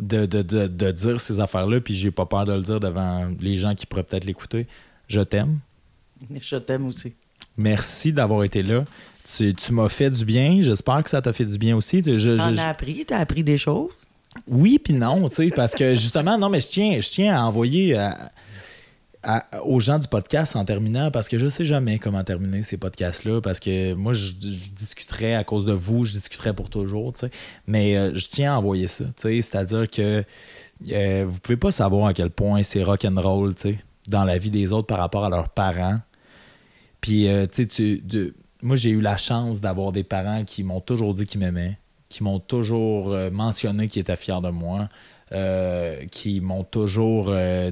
Euh, 0.00 0.26
de, 0.26 0.26
de, 0.26 0.42
de, 0.42 0.66
de 0.66 0.90
dire 0.92 1.20
ces 1.20 1.40
affaires-là, 1.40 1.80
puis 1.80 1.94
j'ai 1.94 2.10
pas 2.10 2.26
peur 2.26 2.44
de 2.44 2.52
le 2.52 2.62
dire 2.62 2.80
devant 2.80 3.28
les 3.40 3.56
gens 3.56 3.74
qui 3.74 3.86
pourraient 3.86 4.02
peut-être 4.02 4.24
l'écouter. 4.24 4.66
Je 5.08 5.20
t'aime. 5.20 5.58
Je 6.40 6.56
t'aime 6.56 6.86
aussi. 6.86 7.12
Merci 7.56 8.12
d'avoir 8.12 8.44
été 8.44 8.62
là. 8.62 8.84
Tu, 9.36 9.54
tu 9.54 9.72
m'as 9.72 9.88
fait 9.88 10.10
du 10.10 10.24
bien. 10.24 10.60
J'espère 10.62 11.02
que 11.04 11.10
ça 11.10 11.20
t'a 11.20 11.32
fait 11.32 11.44
du 11.44 11.58
bien 11.58 11.76
aussi. 11.76 12.02
Je- 12.04 12.18
je- 12.18 12.36
T'en 12.36 12.56
as 12.56 12.68
appris, 12.68 13.04
t'as 13.06 13.18
appris 13.18 13.44
des 13.44 13.58
choses. 13.58 13.90
Oui, 14.46 14.78
puis 14.82 14.94
non, 14.94 15.28
tu 15.28 15.34
sais, 15.36 15.50
parce 15.54 15.74
que 15.74 15.94
justement, 15.94 16.38
non, 16.38 16.48
mais 16.48 16.60
je 16.60 16.68
tiens, 16.68 17.00
je 17.00 17.10
tiens 17.10 17.36
à 17.36 17.42
envoyer 17.44 17.96
à- 17.96 18.30
aux 19.64 19.80
gens 19.80 19.98
du 19.98 20.08
podcast 20.08 20.56
en 20.56 20.64
terminant, 20.64 21.10
parce 21.10 21.28
que 21.28 21.38
je 21.38 21.48
sais 21.48 21.64
jamais 21.64 21.98
comment 21.98 22.24
terminer 22.24 22.62
ces 22.62 22.76
podcasts-là, 22.76 23.40
parce 23.40 23.60
que 23.60 23.92
moi, 23.94 24.14
je, 24.14 24.32
je 24.40 24.70
discuterais 24.70 25.34
à 25.34 25.44
cause 25.44 25.66
de 25.66 25.72
vous, 25.72 26.04
je 26.04 26.12
discuterais 26.12 26.54
pour 26.54 26.70
toujours, 26.70 27.12
tu 27.12 27.20
sais, 27.20 27.30
mais 27.66 27.96
euh, 27.96 28.14
je 28.14 28.28
tiens 28.28 28.54
à 28.54 28.58
envoyer 28.58 28.88
ça, 28.88 29.04
tu 29.04 29.12
sais, 29.16 29.42
c'est-à-dire 29.42 29.90
que 29.90 30.24
euh, 30.90 31.24
vous 31.28 31.38
pouvez 31.40 31.58
pas 31.58 31.70
savoir 31.70 32.06
à 32.06 32.14
quel 32.14 32.30
point 32.30 32.62
c'est 32.62 32.82
rock'n'roll, 32.82 33.54
tu 33.54 33.62
sais, 33.62 33.78
dans 34.08 34.24
la 34.24 34.38
vie 34.38 34.50
des 34.50 34.72
autres 34.72 34.86
par 34.86 34.98
rapport 34.98 35.24
à 35.24 35.28
leurs 35.28 35.50
parents. 35.50 35.98
Puis, 37.00 37.28
euh, 37.28 37.46
tu 37.46 37.68
sais, 37.70 38.02
moi, 38.62 38.76
j'ai 38.76 38.90
eu 38.90 39.00
la 39.00 39.16
chance 39.16 39.60
d'avoir 39.60 39.92
des 39.92 40.04
parents 40.04 40.44
qui 40.44 40.62
m'ont 40.62 40.80
toujours 40.80 41.14
dit 41.14 41.26
qu'ils 41.26 41.40
m'aimaient, 41.40 41.78
qui 42.08 42.22
m'ont 42.22 42.40
toujours 42.40 43.12
euh, 43.12 43.30
mentionné 43.30 43.88
qu'ils 43.88 44.00
étaient 44.00 44.16
fiers 44.16 44.40
de 44.42 44.50
moi, 44.50 44.88
euh, 45.32 46.06
qui 46.06 46.40
m'ont 46.40 46.64
toujours 46.64 47.26
euh, 47.28 47.70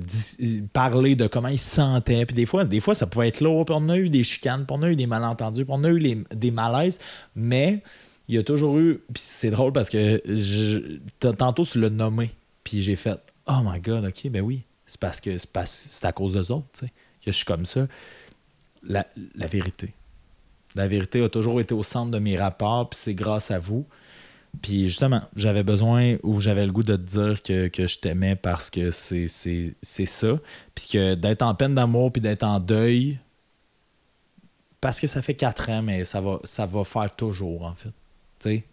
parlé 0.73 1.17
de 1.17 1.27
comment 1.27 1.49
ils 1.49 1.59
se 1.59 1.75
sentaient. 1.75 2.25
Puis 2.25 2.37
des 2.37 2.47
fois, 2.47 2.65
des 2.65 2.81
fois, 2.81 2.95
ça 2.95 3.07
pouvait 3.07 3.29
être 3.29 3.41
lourd. 3.41 3.65
Puis 3.65 3.75
on 3.77 3.89
a 3.89 3.97
eu 3.97 4.09
des 4.11 4.23
chicanes, 4.23 4.65
puis 4.65 4.77
on 4.79 4.83
a 4.83 4.91
eu 4.91 4.97
des 4.97 5.07
malentendus, 5.07 5.65
puis 5.65 5.75
on 5.77 5.83
a 5.83 5.91
eu 5.91 6.25
des 6.33 6.51
malaises. 6.51 7.01
Mais 7.35 7.83
il 8.29 8.37
y 8.37 8.39
a 8.39 8.43
toujours 8.43 8.79
eu. 8.79 9.01
Puis 9.13 9.23
c'est 9.25 9.51
drôle 9.51 9.73
parce 9.73 9.91
que 9.91 10.23
tantôt, 11.33 11.65
tu 11.65 11.81
l'as 11.81 11.91
nommé. 11.91 12.31
Puis 12.63 12.83
j'ai 12.83 12.97
fait 12.97 13.19
Oh 13.49 13.61
my 13.65 13.81
God, 13.81 14.05
OK, 14.05 14.31
ben 14.31 14.43
oui. 14.43 14.63
C'est 14.87 15.01
parce 15.01 15.21
que 15.21 15.37
c'est 15.39 16.05
à 16.05 16.13
cause 16.13 16.35
d'eux 16.35 16.53
autres, 16.53 16.69
tu 16.73 16.87
sais, 16.87 16.93
que 17.25 17.33
je 17.33 17.37
suis 17.37 17.45
comme 17.45 17.67
ça. 17.67 17.87
La, 18.83 19.07
la 19.35 19.47
vérité. 19.47 19.93
La 20.75 20.87
vérité 20.87 21.23
a 21.25 21.29
toujours 21.29 21.61
été 21.61 21.75
au 21.75 21.83
centre 21.83 22.11
de 22.11 22.19
mes 22.19 22.39
rapports, 22.39 22.89
puis 22.89 22.99
c'est 23.03 23.15
grâce 23.15 23.51
à 23.51 23.59
vous. 23.59 23.85
Puis 24.63 24.89
justement, 24.89 25.23
j'avais 25.37 25.63
besoin 25.63 26.17
ou 26.23 26.41
j'avais 26.41 26.67
le 26.67 26.73
goût 26.73 26.83
de 26.83 26.97
te 26.97 27.03
dire 27.03 27.43
que, 27.43 27.69
que 27.69 27.87
je 27.87 27.99
t'aimais 27.99 28.37
parce 28.37 28.71
que 28.71 28.91
c'est 28.91 29.29
ça. 29.83 30.41
Puis 30.75 30.89
que 30.93 31.15
d'être 31.15 31.43
en 31.43 31.55
peine 31.55 31.75
d'amour 31.75 32.13
puis 32.13 32.21
d'être 32.21 32.43
en 32.45 32.59
deuil, 32.61 33.19
parce 34.81 35.01
que 35.01 35.07
ça 35.07 35.23
fait 35.23 35.35
quatre 35.35 35.71
ans, 35.71 35.83
mais 35.83 36.05
ça 36.05 36.21
va, 36.21 36.39
ça 36.45 36.67
va 36.67 36.85
faire 36.85 37.15
toujours, 37.15 37.65
en 37.65 37.75
fait. 37.75 37.93
Tu 38.39 38.51
sais? 38.51 38.65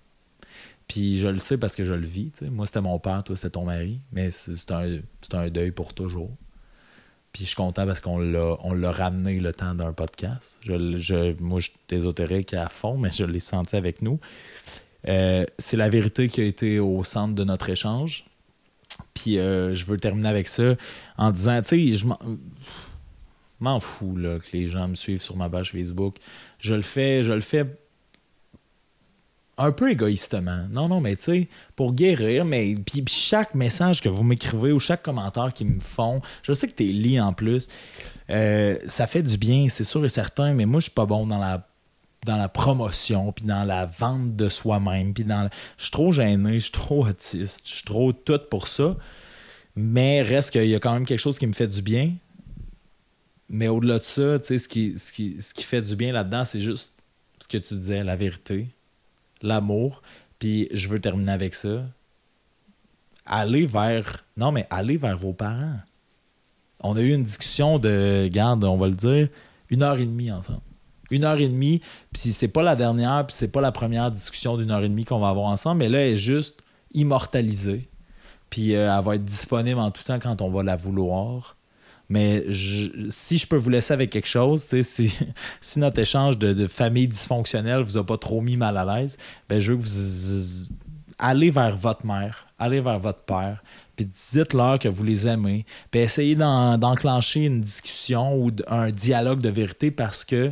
Puis 0.88 1.18
je 1.18 1.28
le 1.28 1.40
sais 1.40 1.58
parce 1.58 1.76
que 1.76 1.84
je 1.84 1.94
le 1.94 2.06
vis. 2.06 2.32
Moi, 2.44 2.66
c'était 2.66 2.82
mon 2.82 3.00
père, 3.00 3.24
toi, 3.24 3.36
c'était 3.36 3.52
ton 3.52 3.66
mari. 3.66 4.00
Mais 4.12 4.30
c'est 4.32 4.72
un, 4.72 5.00
un 5.34 5.50
deuil 5.50 5.72
pour 5.72 5.94
toujours. 5.94 6.32
Puis 7.32 7.44
je 7.44 7.48
suis 7.48 7.56
content 7.56 7.86
parce 7.86 8.00
qu'on 8.00 8.20
l'a, 8.20 8.92
ramené 8.92 9.40
le 9.40 9.52
temps 9.52 9.76
d'un 9.76 9.92
podcast. 9.94 10.60
Je, 10.64 10.96
je, 10.96 11.42
moi, 11.42 11.60
je 11.60 11.72
suis 11.72 11.78
ésotérique 11.90 12.54
à 12.54 12.70
fond, 12.70 12.98
mais 12.98 13.12
je 13.12 13.26
l'ai 13.26 13.40
senti 13.40 13.76
avec 13.76 14.02
nous. 14.02 14.20
Euh, 15.08 15.46
c'est 15.58 15.78
la 15.78 15.90
vérité 15.90 16.28
qui 16.28 16.42
a 16.42 16.46
été 16.46 16.80
au 16.80 17.04
centre 17.04 17.36
de 17.36 17.44
notre 17.44 17.70
échange. 17.70 18.26
Puis 19.14 19.40
euh, 19.40 19.76
je 19.76 19.86
veux 19.86 19.98
terminer 19.98 20.30
avec 20.30 20.48
ça 20.48 20.76
en 21.18 21.32
disant, 21.32 21.62
tu 21.62 21.68
sais, 21.70 21.98
je 21.98 22.06
m'en, 23.60 23.80
fous 23.80 24.16
là, 24.16 24.40
que 24.40 24.46
les 24.54 24.70
gens 24.70 24.88
me 24.88 24.96
suivent 24.96 25.22
sur 25.22 25.36
ma 25.38 25.50
page 25.50 25.72
Facebook. 25.72 26.18
Je 26.60 26.76
le 26.76 26.82
fais, 26.82 27.24
je 27.24 27.34
le 27.34 27.42
fais 27.42 27.66
un 29.58 29.72
peu 29.72 29.90
égoïstement. 29.90 30.66
Non, 30.70 30.88
non, 30.88 31.02
mais 31.02 31.16
tu 31.16 31.24
sais, 31.24 31.50
pour 31.76 31.94
guérir, 31.94 32.46
mais 32.46 32.76
puis, 32.76 33.04
chaque 33.08 33.56
message 33.56 34.02
que 34.02 34.10
vous 34.10 34.24
m'écrivez 34.24 34.72
ou 34.72 34.80
chaque 34.80 35.02
commentaire 35.02 35.54
qu'ils 35.54 35.68
me 35.68 35.80
font, 35.80 36.22
je 36.44 36.52
sais 36.52 36.68
que 36.68 36.76
tu 36.76 36.84
es 36.84 36.92
lis 36.92 37.20
en 37.20 37.34
plus, 37.34 37.68
euh, 38.30 38.78
ça 38.88 39.08
fait 39.08 39.24
du 39.24 39.38
bien, 39.38 39.68
c'est 39.70 39.84
sûr 39.84 40.04
et 40.04 40.10
certain, 40.10 40.54
mais 40.54 40.66
moi, 40.66 40.80
je 40.80 40.86
suis 40.86 40.94
pas 40.94 41.06
bon 41.06 41.26
dans 41.26 41.40
la 41.40 41.66
dans 42.26 42.38
la 42.38 42.50
promotion, 42.50 43.32
puis 43.32 43.46
dans 43.46 43.64
la 43.64 43.86
vente 43.86 44.36
de 44.36 44.50
soi-même, 44.50 45.14
puis 45.14 45.24
dans... 45.24 45.44
le- 45.44 45.50
Je 45.78 45.84
suis 45.84 45.92
trop 45.92 46.12
gêné, 46.12 46.56
je 46.56 46.64
suis 46.66 46.72
trop 46.72 47.06
autiste, 47.08 47.68
je 47.68 47.76
suis 47.76 47.84
trop 47.86 48.12
tout 48.12 48.40
pour 48.50 48.68
ça, 48.68 48.98
mais 49.76 50.22
reste 50.22 50.52
qu'il 50.52 50.66
y 50.68 50.76
a 50.76 50.80
quand 50.80 50.94
même 50.94 51.06
quelque 51.06 51.20
chose 51.20 51.40
qui 51.40 51.48
me 51.48 51.54
fait 51.54 51.68
du 51.68 51.82
bien. 51.82 52.14
Mais 53.48 53.68
au-delà 53.68 54.00
de 54.00 54.04
ça, 54.04 54.40
tu 54.40 54.48
sais, 54.48 54.58
ce 54.58 54.68
qui, 54.68 54.98
ce, 54.98 55.12
qui, 55.12 55.42
ce 55.42 55.54
qui 55.54 55.64
fait 55.64 55.82
du 55.82 55.96
bien 55.96 56.12
là-dedans, 56.12 56.46
c'est 56.46 56.62
juste 56.62 56.94
ce 57.40 57.48
que 57.48 57.58
tu 57.60 57.76
disais, 57.76 58.02
la 58.02 58.16
vérité, 58.16 58.70
l'amour. 59.42 60.02
Puis 60.40 60.68
je 60.74 60.88
veux 60.90 61.00
terminer 61.00 61.32
avec 61.32 61.54
ça. 61.54 61.84
Allez 63.26 63.66
vers. 63.66 64.26
Non, 64.36 64.52
mais 64.52 64.66
allez 64.70 64.98
vers 64.98 65.18
vos 65.18 65.34
parents. 65.34 65.80
On 66.82 66.96
a 66.98 67.02
eu 67.02 67.14
une 67.14 67.24
discussion 67.24 67.78
de, 67.80 68.28
garde, 68.32 68.64
on 68.64 68.78
va 68.78 68.88
le 68.88 68.94
dire, 68.96 69.30
une 69.70 69.84
heure 69.84 69.98
et 69.98 70.06
demie 70.06 70.32
ensemble. 70.32 70.62
Une 71.16 71.24
heure 71.24 71.38
et 71.40 71.48
demie, 71.48 71.82
puis 72.14 72.32
c'est 72.32 72.48
pas 72.48 72.64
la 72.64 72.76
dernière, 72.76 73.26
puis 73.28 73.36
c'est 73.36 73.52
pas 73.52 73.62
la 73.62 73.72
première 73.72 74.12
discussion 74.12 74.58
d'une 74.58 74.72
heure 74.72 74.84
et 74.84 74.90
demie 74.90 75.06
qu'on 75.06 75.20
va 75.20 75.30
avoir 75.30 75.48
ensemble, 75.48 75.80
mais 75.80 75.90
là, 75.90 76.00
elle 76.00 76.14
est 76.14 76.18
juste 76.18 76.62
immortalisée. 76.94 77.90
Puis 78.50 78.76
euh, 78.76 78.96
elle 78.96 79.04
va 79.04 79.16
être 79.16 79.26
disponible 79.26 79.80
en 79.80 79.92
tout 79.92 80.04
temps 80.04 80.20
quand 80.20 80.42
on 80.42 80.50
va 80.50 80.64
la 80.64 80.76
vouloir. 80.76 81.56
Mais 82.08 82.44
si 83.10 83.38
je 83.38 83.48
peux 83.48 83.56
vous 83.58 83.70
laisser 83.72 83.94
avec 83.94 84.12
quelque 84.12 84.28
chose, 84.28 84.66
si, 84.84 85.12
si 85.62 85.80
notre 85.80 86.00
échange 86.00 86.38
de, 86.38 86.54
de 86.54 86.68
famille 86.68 87.08
dysfonctionnelle 87.08 87.82
vous 87.82 87.98
a 87.98 88.06
pas 88.06 88.18
trop 88.18 88.42
mis 88.42 88.58
mal 88.58 88.78
à 88.78 88.86
l'aise, 88.86 89.18
ben 89.50 89.60
je 89.60 89.72
veux 89.72 89.78
que 89.78 89.84
vous 89.84 90.68
allez 91.18 91.50
vers 91.50 91.76
votre 91.76 92.06
mère, 92.06 92.46
allez 92.60 92.82
vers 92.82 93.00
votre 93.00 93.22
père, 93.22 93.64
puis 93.96 94.06
dites-leur 94.06 94.78
que 94.80 94.88
vous 94.88 95.04
les 95.04 95.28
aimez, 95.28 95.66
puis 95.90 96.02
essayez 96.02 96.36
d'en- 96.36 96.78
d'enclencher 96.78 97.46
une 97.46 97.62
discussion 97.62 98.36
ou 98.36 98.52
un 98.68 98.92
dialogue 98.92 99.42
de 99.42 99.50
vérité 99.50 99.90
parce 99.92 100.24
que 100.26 100.52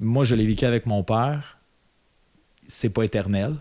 moi, 0.00 0.24
je 0.24 0.34
l'ai 0.34 0.46
vécu 0.46 0.64
avec 0.64 0.86
mon 0.86 1.02
père, 1.02 1.58
c'est 2.66 2.90
pas 2.90 3.04
éternel. 3.04 3.54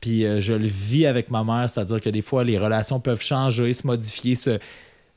Puis 0.00 0.24
euh, 0.26 0.40
je 0.40 0.52
le 0.52 0.66
vis 0.66 1.06
avec 1.06 1.30
ma 1.30 1.42
mère, 1.44 1.68
c'est-à-dire 1.70 2.00
que 2.00 2.10
des 2.10 2.22
fois, 2.22 2.44
les 2.44 2.58
relations 2.58 3.00
peuvent 3.00 3.22
changer, 3.22 3.72
se 3.72 3.86
modifier, 3.86 4.34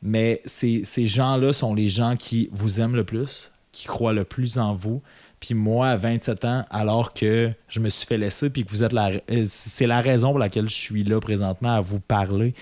mais 0.01 0.41
ces, 0.45 0.83
ces 0.85 1.07
gens-là 1.07 1.51
sont 1.51 1.73
les 1.73 1.89
gens 1.89 2.15
qui 2.15 2.49
vous 2.53 2.79
aiment 2.79 2.95
le 2.95 3.03
plus, 3.03 3.51
qui 3.71 3.87
croient 3.87 4.13
le 4.13 4.23
plus 4.23 4.57
en 4.57 4.73
vous. 4.73 5.01
Puis 5.41 5.53
moi, 5.53 5.89
à 5.89 5.97
27 5.97 6.45
ans, 6.45 6.65
alors 6.69 7.13
que 7.13 7.51
je 7.67 7.79
me 7.79 7.89
suis 7.89 8.05
fait 8.07 8.17
laisser, 8.17 8.49
puis 8.49 8.63
que 8.65 8.69
vous 8.71 8.83
êtes 8.83 8.93
la... 8.93 9.11
euh, 9.31 9.43
C'est 9.45 9.87
la 9.87 10.01
raison 10.01 10.29
pour 10.29 10.39
laquelle 10.39 10.67
je 10.69 10.75
suis 10.75 11.03
là 11.03 11.19
présentement 11.19 11.75
à 11.75 11.81
vous 11.81 11.99
parler, 11.99 12.53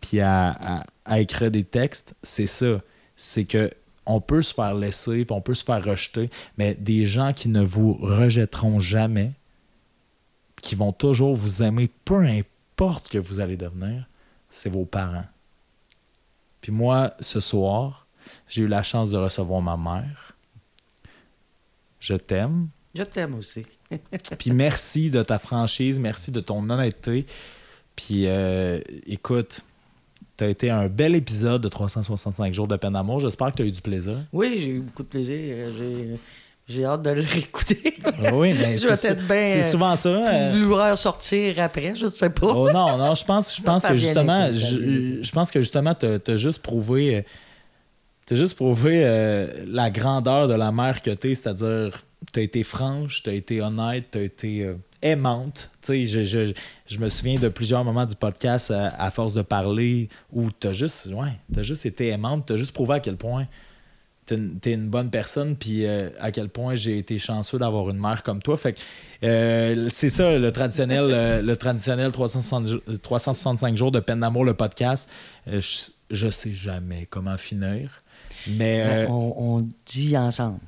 puis 0.00 0.20
à, 0.20 0.50
à- 0.50 0.84
à 1.04 1.20
écrire 1.20 1.50
des 1.50 1.64
textes, 1.64 2.14
c'est 2.22 2.46
ça. 2.46 2.80
C'est 3.14 3.44
que 3.44 3.70
on 4.06 4.20
peut 4.20 4.42
se 4.42 4.54
faire 4.54 4.74
laisser, 4.74 5.24
puis 5.24 5.36
on 5.36 5.40
peut 5.40 5.54
se 5.54 5.64
faire 5.64 5.84
rejeter, 5.84 6.30
mais 6.56 6.74
des 6.74 7.06
gens 7.06 7.32
qui 7.32 7.48
ne 7.48 7.62
vous 7.62 7.94
rejetteront 7.94 8.80
jamais, 8.80 9.32
qui 10.62 10.74
vont 10.74 10.92
toujours 10.92 11.34
vous 11.34 11.62
aimer, 11.62 11.90
peu 12.04 12.22
importe 12.24 13.06
ce 13.06 13.12
que 13.12 13.18
vous 13.18 13.40
allez 13.40 13.56
devenir, 13.56 14.08
c'est 14.48 14.70
vos 14.70 14.84
parents. 14.84 15.26
Puis 16.60 16.72
moi, 16.72 17.14
ce 17.20 17.40
soir, 17.40 18.06
j'ai 18.48 18.62
eu 18.62 18.68
la 18.68 18.82
chance 18.82 19.10
de 19.10 19.16
recevoir 19.16 19.60
ma 19.60 19.76
mère. 19.76 20.32
Je 22.00 22.14
t'aime. 22.14 22.68
Je 22.94 23.02
t'aime 23.02 23.34
aussi. 23.34 23.66
Puis 24.38 24.52
merci 24.52 25.10
de 25.10 25.22
ta 25.22 25.38
franchise, 25.38 25.98
merci 25.98 26.30
de 26.30 26.40
ton 26.40 26.68
honnêteté. 26.70 27.26
Puis 27.94 28.26
euh, 28.26 28.80
écoute, 29.06 29.64
t'as 30.36 30.48
été 30.48 30.70
un 30.70 30.88
bel 30.88 31.14
épisode 31.14 31.62
de 31.62 31.68
365 31.68 32.52
jours 32.52 32.68
de 32.68 32.76
peine 32.76 32.92
d'amour. 32.92 33.20
J'espère 33.20 33.50
que 33.52 33.56
tu 33.56 33.62
as 33.62 33.66
eu 33.66 33.72
du 33.72 33.80
plaisir. 33.80 34.18
Oui, 34.32 34.56
j'ai 34.60 34.68
eu 34.68 34.80
beaucoup 34.80 35.02
de 35.02 35.08
plaisir. 35.08 35.36
J'ai, 35.78 36.18
j'ai 36.68 36.84
hâte 36.84 37.02
de 37.02 37.10
le 37.10 37.22
réécouter. 37.26 37.94
Oui, 38.32 38.54
mais 38.58 38.76
c'est, 38.78 39.16
euh, 39.30 39.62
souvent 39.62 39.94
ça. 39.96 40.08
euh, 40.08 40.52
Vouloir 40.62 40.96
sortir 40.98 41.60
après, 41.60 41.94
je 41.94 42.06
ne 42.06 42.10
sais 42.10 42.30
pas. 42.30 42.46
Oh 42.48 42.70
non, 42.72 42.96
non, 42.98 43.14
je 43.14 43.24
pense, 43.24 43.56
je 43.56 43.62
pense 43.62 43.84
que 43.86 43.96
justement, 43.96 44.48
je, 44.52 45.30
pense 45.32 45.50
que 45.50 45.60
justement, 45.60 45.94
t'as 45.94 46.18
as 46.26 46.36
juste 46.36 46.60
prouvé, 46.60 47.16
euh, 47.16 47.22
t'as 48.26 48.36
juste 48.36 48.54
prouvé 48.56 49.02
euh, 49.04 49.64
la 49.66 49.90
grandeur 49.90 50.48
de 50.48 50.54
la 50.54 50.72
mère 50.72 51.02
que 51.02 51.10
t'es, 51.12 51.34
c'est-à-dire, 51.34 52.02
t'as 52.32 52.42
été 52.42 52.62
franche, 52.64 53.22
t'as 53.22 53.32
été 53.32 53.60
honnête, 53.62 54.06
t'as 54.10 54.22
été 54.22 54.64
euh, 54.64 54.74
aimante. 55.10 55.70
Tu 55.82 55.86
sais, 55.86 56.06
je, 56.06 56.24
je, 56.24 56.52
je 56.86 56.98
me 56.98 57.08
souviens 57.08 57.38
de 57.38 57.48
plusieurs 57.48 57.84
moments 57.84 58.06
du 58.06 58.14
podcast 58.16 58.70
à, 58.70 58.88
à 59.02 59.10
force 59.10 59.34
de 59.34 59.42
parler 59.42 60.08
où 60.32 60.50
t'as 60.50 60.72
juste, 60.72 61.06
ouais, 61.08 61.32
juste 61.62 61.86
été 61.86 62.08
aimante, 62.08 62.44
t'as 62.46 62.56
juste 62.56 62.72
prouvé 62.72 62.94
à 62.96 63.00
quel 63.00 63.16
point 63.16 63.46
t'es 64.26 64.34
une, 64.34 64.58
t'es 64.58 64.72
une 64.72 64.88
bonne 64.88 65.08
personne, 65.08 65.54
puis 65.54 65.86
euh, 65.86 66.10
à 66.18 66.32
quel 66.32 66.48
point 66.48 66.74
j'ai 66.74 66.98
été 66.98 67.16
chanceux 67.18 67.58
d'avoir 67.60 67.88
une 67.90 67.98
mère 68.00 68.24
comme 68.24 68.42
toi. 68.42 68.56
Fait 68.56 68.72
que 68.72 68.80
euh, 69.22 69.88
c'est 69.88 70.08
ça, 70.08 70.36
le 70.36 70.50
traditionnel, 70.50 71.04
euh, 71.10 71.42
le 71.42 71.56
traditionnel 71.56 72.10
360 72.10 72.66
jou- 72.66 72.80
365 73.02 73.76
jours 73.76 73.92
de 73.92 74.00
peine 74.00 74.18
d'amour, 74.20 74.44
le 74.44 74.54
podcast. 74.54 75.08
Euh, 75.46 75.60
je, 75.60 75.90
je 76.10 76.28
sais 76.28 76.52
jamais 76.52 77.06
comment 77.08 77.36
finir, 77.36 78.02
mais 78.48 78.82
euh, 78.84 79.06
On, 79.08 79.34
on 79.60 79.68
dit 79.86 80.16
ensemble. 80.18 80.58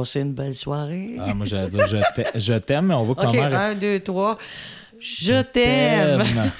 Passez 0.00 0.20
une 0.20 0.32
belle 0.32 0.54
soirée. 0.54 1.16
ah, 1.20 1.34
moi 1.34 1.44
j'allais 1.46 1.68
dire 1.68 1.86
je 1.86 1.96
t'ai- 2.14 2.38
je 2.40 2.54
t'aime, 2.54 2.86
mais 2.86 2.94
on 2.94 3.04
voit 3.04 3.14
que 3.14 3.20
OK, 3.26 3.34
ma 3.36 3.48
mère 3.48 3.60
un, 3.60 3.74
deux, 3.74 4.00
trois. 4.00 4.38
Je 4.98 5.42
t'aime. 5.42 6.22
t'aime. 6.24 6.50